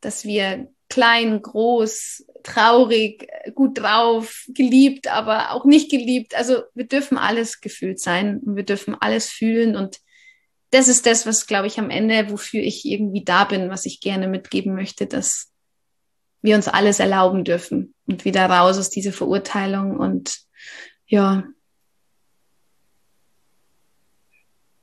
dass 0.00 0.24
wir 0.24 0.68
klein, 0.88 1.40
groß, 1.40 2.24
traurig, 2.42 3.28
gut 3.54 3.78
drauf, 3.78 4.44
geliebt, 4.48 5.06
aber 5.06 5.52
auch 5.52 5.64
nicht 5.64 5.88
geliebt. 5.88 6.36
Also 6.36 6.62
wir 6.74 6.88
dürfen 6.88 7.16
alles 7.16 7.60
gefühlt 7.60 8.00
sein 8.00 8.40
und 8.44 8.56
wir 8.56 8.64
dürfen 8.64 8.96
alles 8.98 9.28
fühlen 9.28 9.76
und 9.76 10.00
das 10.76 10.88
ist 10.88 11.06
das, 11.06 11.26
was, 11.26 11.46
glaube 11.46 11.66
ich, 11.66 11.78
am 11.78 11.88
Ende, 11.88 12.30
wofür 12.30 12.60
ich 12.60 12.84
irgendwie 12.84 13.24
da 13.24 13.44
bin, 13.44 13.70
was 13.70 13.86
ich 13.86 14.00
gerne 14.00 14.28
mitgeben 14.28 14.74
möchte, 14.74 15.06
dass 15.06 15.50
wir 16.42 16.54
uns 16.54 16.68
alles 16.68 17.00
erlauben 17.00 17.44
dürfen 17.44 17.94
und 18.06 18.26
wieder 18.26 18.44
raus 18.44 18.76
aus 18.78 18.90
dieser 18.90 19.12
Verurteilung 19.12 19.96
und 19.96 20.38
ja. 21.06 21.44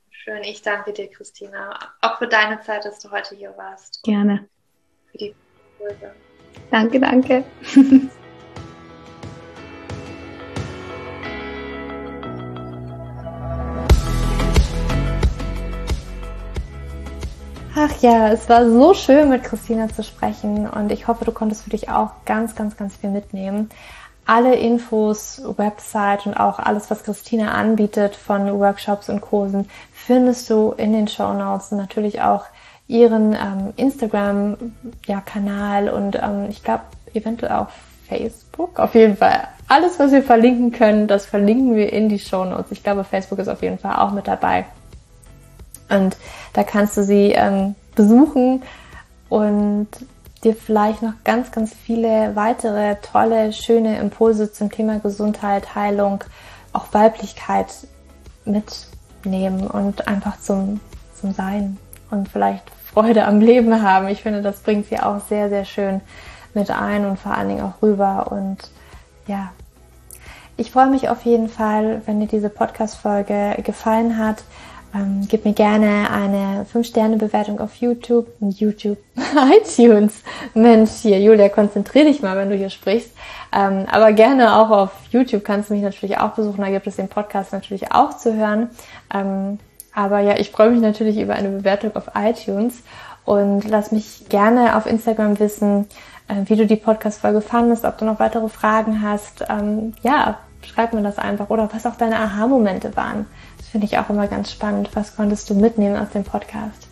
Schön, 0.09 0.43
ich 0.43 0.63
danke 0.63 0.93
dir, 0.93 1.09
Christina. 1.09 1.77
Auch 2.01 2.17
für 2.17 2.27
deine 2.27 2.59
Zeit, 2.61 2.85
dass 2.85 2.97
du 2.97 3.11
heute 3.11 3.35
hier 3.35 3.53
warst. 3.55 4.01
Gerne. 4.03 4.49
Für 5.11 5.17
die. 5.19 5.35
Danke, 6.71 6.99
danke. 6.99 7.45
Ach 17.75 17.91
ja, 18.01 18.29
es 18.29 18.47
war 18.49 18.69
so 18.69 18.93
schön 18.93 19.29
mit 19.29 19.43
Christina 19.43 19.89
zu 19.89 20.03
sprechen 20.03 20.69
und 20.69 20.91
ich 20.91 21.07
hoffe, 21.07 21.25
du 21.25 21.31
konntest 21.31 21.63
für 21.63 21.71
dich 21.71 21.89
auch 21.89 22.11
ganz, 22.25 22.53
ganz, 22.53 22.77
ganz 22.77 22.95
viel 22.95 23.09
mitnehmen. 23.09 23.71
Alle 24.27 24.53
Infos, 24.55 25.41
Website 25.57 26.27
und 26.27 26.35
auch 26.35 26.59
alles, 26.59 26.91
was 26.91 27.03
Christina 27.03 27.53
anbietet 27.53 28.15
von 28.15 28.59
Workshops 28.59 29.09
und 29.09 29.21
Kursen, 29.21 29.67
findest 29.91 30.51
du 30.51 30.75
in 30.77 30.93
den 30.93 31.07
Show 31.07 31.33
Notes 31.33 31.71
und 31.71 31.79
natürlich 31.79 32.21
auch 32.21 32.45
ihren 32.87 33.33
ähm, 33.33 33.73
Instagram-Kanal 33.75 35.85
ja, 35.85 35.93
und 35.93 36.15
ähm, 36.15 36.45
ich 36.49 36.63
glaube 36.63 36.83
eventuell 37.13 37.53
auch 37.53 37.69
Facebook. 38.07 38.79
Auf 38.79 38.93
jeden 38.93 39.17
Fall 39.17 39.47
alles, 39.67 39.97
was 39.97 40.11
wir 40.11 40.21
verlinken 40.21 40.73
können, 40.73 41.07
das 41.07 41.25
verlinken 41.25 41.75
wir 41.75 41.91
in 41.91 42.07
die 42.07 42.19
Show 42.19 42.45
Notes. 42.45 42.71
Ich 42.71 42.83
glaube, 42.83 43.03
Facebook 43.03 43.39
ist 43.39 43.47
auf 43.47 43.63
jeden 43.63 43.79
Fall 43.79 43.95
auch 43.95 44.11
mit 44.11 44.27
dabei. 44.27 44.65
Und 45.93 46.17
da 46.53 46.63
kannst 46.63 46.97
du 46.97 47.03
sie 47.03 47.31
ähm, 47.31 47.75
besuchen 47.95 48.63
und 49.29 49.87
dir 50.43 50.55
vielleicht 50.55 51.01
noch 51.01 51.13
ganz, 51.23 51.51
ganz 51.51 51.73
viele 51.73 52.35
weitere 52.35 52.95
tolle, 53.01 53.53
schöne 53.53 53.97
Impulse 53.99 54.51
zum 54.51 54.71
Thema 54.71 54.99
Gesundheit, 54.99 55.75
Heilung, 55.75 56.23
auch 56.73 56.87
Weiblichkeit 56.91 57.67
mitnehmen 58.45 59.67
und 59.67 60.07
einfach 60.07 60.39
zum, 60.39 60.79
zum 61.19 61.33
Sein 61.33 61.77
und 62.11 62.29
vielleicht 62.29 62.69
Freude 62.93 63.25
am 63.25 63.39
Leben 63.39 63.81
haben. 63.81 64.07
Ich 64.07 64.21
finde, 64.21 64.41
das 64.41 64.59
bringt 64.59 64.87
sie 64.87 64.99
auch 64.99 65.21
sehr, 65.27 65.49
sehr 65.49 65.65
schön 65.65 66.01
mit 66.53 66.69
ein 66.69 67.05
und 67.05 67.17
vor 67.17 67.33
allen 67.33 67.49
Dingen 67.49 67.61
auch 67.61 67.81
rüber. 67.81 68.27
Und 68.31 68.57
ja, 69.25 69.51
ich 70.57 70.71
freue 70.71 70.87
mich 70.87 71.09
auf 71.09 71.23
jeden 71.23 71.49
Fall, 71.49 72.01
wenn 72.05 72.19
dir 72.19 72.27
diese 72.27 72.49
Podcast-Folge 72.49 73.57
gefallen 73.63 74.17
hat. 74.17 74.43
Ähm, 74.93 75.25
gib 75.27 75.43
mir 75.43 75.53
gerne 75.53 76.09
eine 76.11 76.65
5-Sterne-Bewertung 76.71 77.59
auf 77.59 77.75
YouTube, 77.75 78.27
YouTube, 78.39 78.99
iTunes. 79.17 80.21
Mensch, 80.53 80.91
hier, 81.01 81.19
Julia, 81.19 81.49
konzentrier 81.49 82.05
dich 82.05 82.21
mal, 82.21 82.37
wenn 82.37 82.49
du 82.49 82.55
hier 82.55 82.69
sprichst. 82.69 83.11
Ähm, 83.51 83.85
aber 83.91 84.13
gerne 84.13 84.55
auch 84.55 84.69
auf 84.69 84.91
YouTube 85.11 85.43
kannst 85.43 85.69
du 85.69 85.73
mich 85.73 85.83
natürlich 85.83 86.17
auch 86.19 86.31
besuchen. 86.31 86.61
Da 86.61 86.69
gibt 86.69 86.85
es 86.85 86.97
den 86.97 87.07
Podcast 87.07 87.53
natürlich 87.53 87.91
auch 87.91 88.17
zu 88.17 88.35
hören. 88.35 88.69
Ähm, 89.13 89.59
aber 89.95 90.19
ja, 90.19 90.37
ich 90.37 90.51
freue 90.51 90.69
mich 90.69 90.81
natürlich 90.81 91.19
über 91.19 91.33
eine 91.33 91.49
Bewertung 91.49 91.95
auf 91.95 92.11
iTunes 92.15 92.83
und 93.25 93.67
lass 93.67 93.91
mich 93.91 94.27
gerne 94.29 94.75
auf 94.75 94.85
Instagram 94.85 95.39
wissen, 95.39 95.87
äh, 96.27 96.35
wie 96.45 96.55
du 96.55 96.65
die 96.65 96.75
Podcast-Folge 96.75 97.41
fandest, 97.41 97.85
ob 97.85 97.97
du 97.97 98.05
noch 98.05 98.19
weitere 98.19 98.49
Fragen 98.49 99.01
hast. 99.01 99.45
Ähm, 99.49 99.93
ja, 100.03 100.37
schreib 100.65 100.93
mir 100.93 101.03
das 101.03 101.17
einfach 101.17 101.49
oder 101.49 101.69
was 101.73 101.85
auch 101.85 101.95
deine 101.95 102.19
Aha-Momente 102.19 102.95
waren. 102.95 103.25
Finde 103.73 103.87
ich 103.87 103.97
auch 103.97 104.11
immer 104.11 104.27
ganz 104.27 104.51
spannend. 104.51 104.91
Was 104.93 105.15
konntest 105.15 105.49
du 105.49 105.55
mitnehmen 105.55 105.95
aus 105.95 106.11
dem 106.11 106.23
Podcast? 106.23 106.87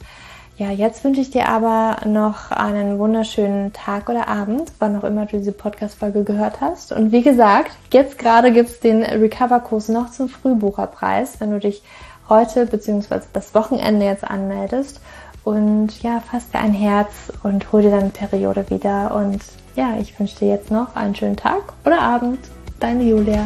Ja, 0.57 0.71
jetzt 0.71 1.03
wünsche 1.03 1.21
ich 1.21 1.29
dir 1.29 1.47
aber 1.47 1.97
noch 2.07 2.49
einen 2.49 2.97
wunderschönen 2.97 3.71
Tag 3.71 4.09
oder 4.09 4.27
Abend, 4.27 4.71
wann 4.79 4.97
auch 4.97 5.03
immer 5.03 5.27
du 5.27 5.37
diese 5.37 5.51
Podcast-Folge 5.51 6.23
gehört 6.23 6.59
hast. 6.59 6.91
Und 6.91 7.11
wie 7.11 7.21
gesagt, 7.21 7.77
jetzt 7.93 8.17
gerade 8.17 8.51
gibt 8.51 8.71
es 8.71 8.79
den 8.79 9.03
Recover-Kurs 9.03 9.89
noch 9.89 10.09
zum 10.09 10.27
Frühbucherpreis, 10.27 11.39
wenn 11.39 11.51
du 11.51 11.59
dich 11.59 11.83
heute 12.29 12.65
bzw. 12.65 13.19
das 13.31 13.53
Wochenende 13.53 14.07
jetzt 14.07 14.23
anmeldest. 14.23 15.01
Und 15.43 16.01
ja, 16.01 16.19
fass 16.31 16.49
dir 16.49 16.61
ein 16.61 16.73
Herz 16.73 17.31
und 17.43 17.71
hol 17.71 17.83
dir 17.83 17.91
deine 17.91 18.09
Periode 18.09 18.67
wieder. 18.71 19.13
Und 19.13 19.43
ja, 19.75 19.97
ich 20.01 20.19
wünsche 20.19 20.39
dir 20.39 20.47
jetzt 20.47 20.71
noch 20.71 20.95
einen 20.95 21.13
schönen 21.13 21.37
Tag 21.37 21.61
oder 21.85 22.01
Abend. 22.01 22.39
Deine 22.79 23.03
Julia. 23.03 23.45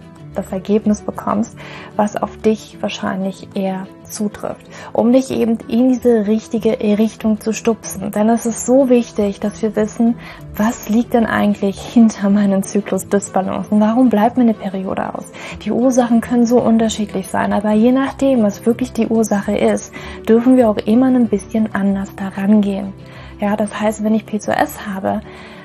das 0.35 0.51
Ergebnis 0.51 1.01
bekommst, 1.01 1.55
was 1.95 2.15
auf 2.15 2.37
dich 2.37 2.77
wahrscheinlich 2.81 3.49
eher 3.53 3.87
zutrifft, 4.03 4.65
um 4.93 5.11
dich 5.13 5.31
eben 5.31 5.57
in 5.67 5.89
diese 5.89 6.27
richtige 6.27 6.77
Richtung 6.97 7.39
zu 7.39 7.53
stupsen. 7.53 8.11
Denn 8.11 8.29
es 8.29 8.45
ist 8.45 8.65
so 8.65 8.89
wichtig, 8.89 9.39
dass 9.39 9.61
wir 9.61 9.75
wissen, 9.75 10.15
was 10.55 10.89
liegt 10.89 11.13
denn 11.13 11.25
eigentlich 11.25 11.79
hinter 11.79 12.29
meinem 12.29 12.63
Zyklus 12.63 13.07
Dysbalancen? 13.07 13.79
Warum 13.79 14.09
bleibt 14.09 14.37
mir 14.37 14.43
eine 14.43 14.53
Periode 14.53 15.15
aus? 15.15 15.31
Die 15.63 15.71
Ursachen 15.71 16.21
können 16.21 16.45
so 16.45 16.59
unterschiedlich 16.61 17.27
sein, 17.29 17.53
aber 17.53 17.71
je 17.71 17.91
nachdem, 17.91 18.43
was 18.43 18.65
wirklich 18.65 18.93
die 18.93 19.07
Ursache 19.07 19.55
ist, 19.57 19.93
dürfen 20.27 20.57
wir 20.57 20.69
auch 20.69 20.77
immer 20.77 21.07
ein 21.07 21.29
bisschen 21.29 21.73
anders 21.73 22.13
daran 22.15 22.61
gehen. 22.61 22.93
Ja, 23.39 23.55
das 23.55 23.79
heißt, 23.79 24.03
wenn 24.03 24.13
ich 24.13 24.25
PCOS 24.25 24.85
habe, 24.85 25.21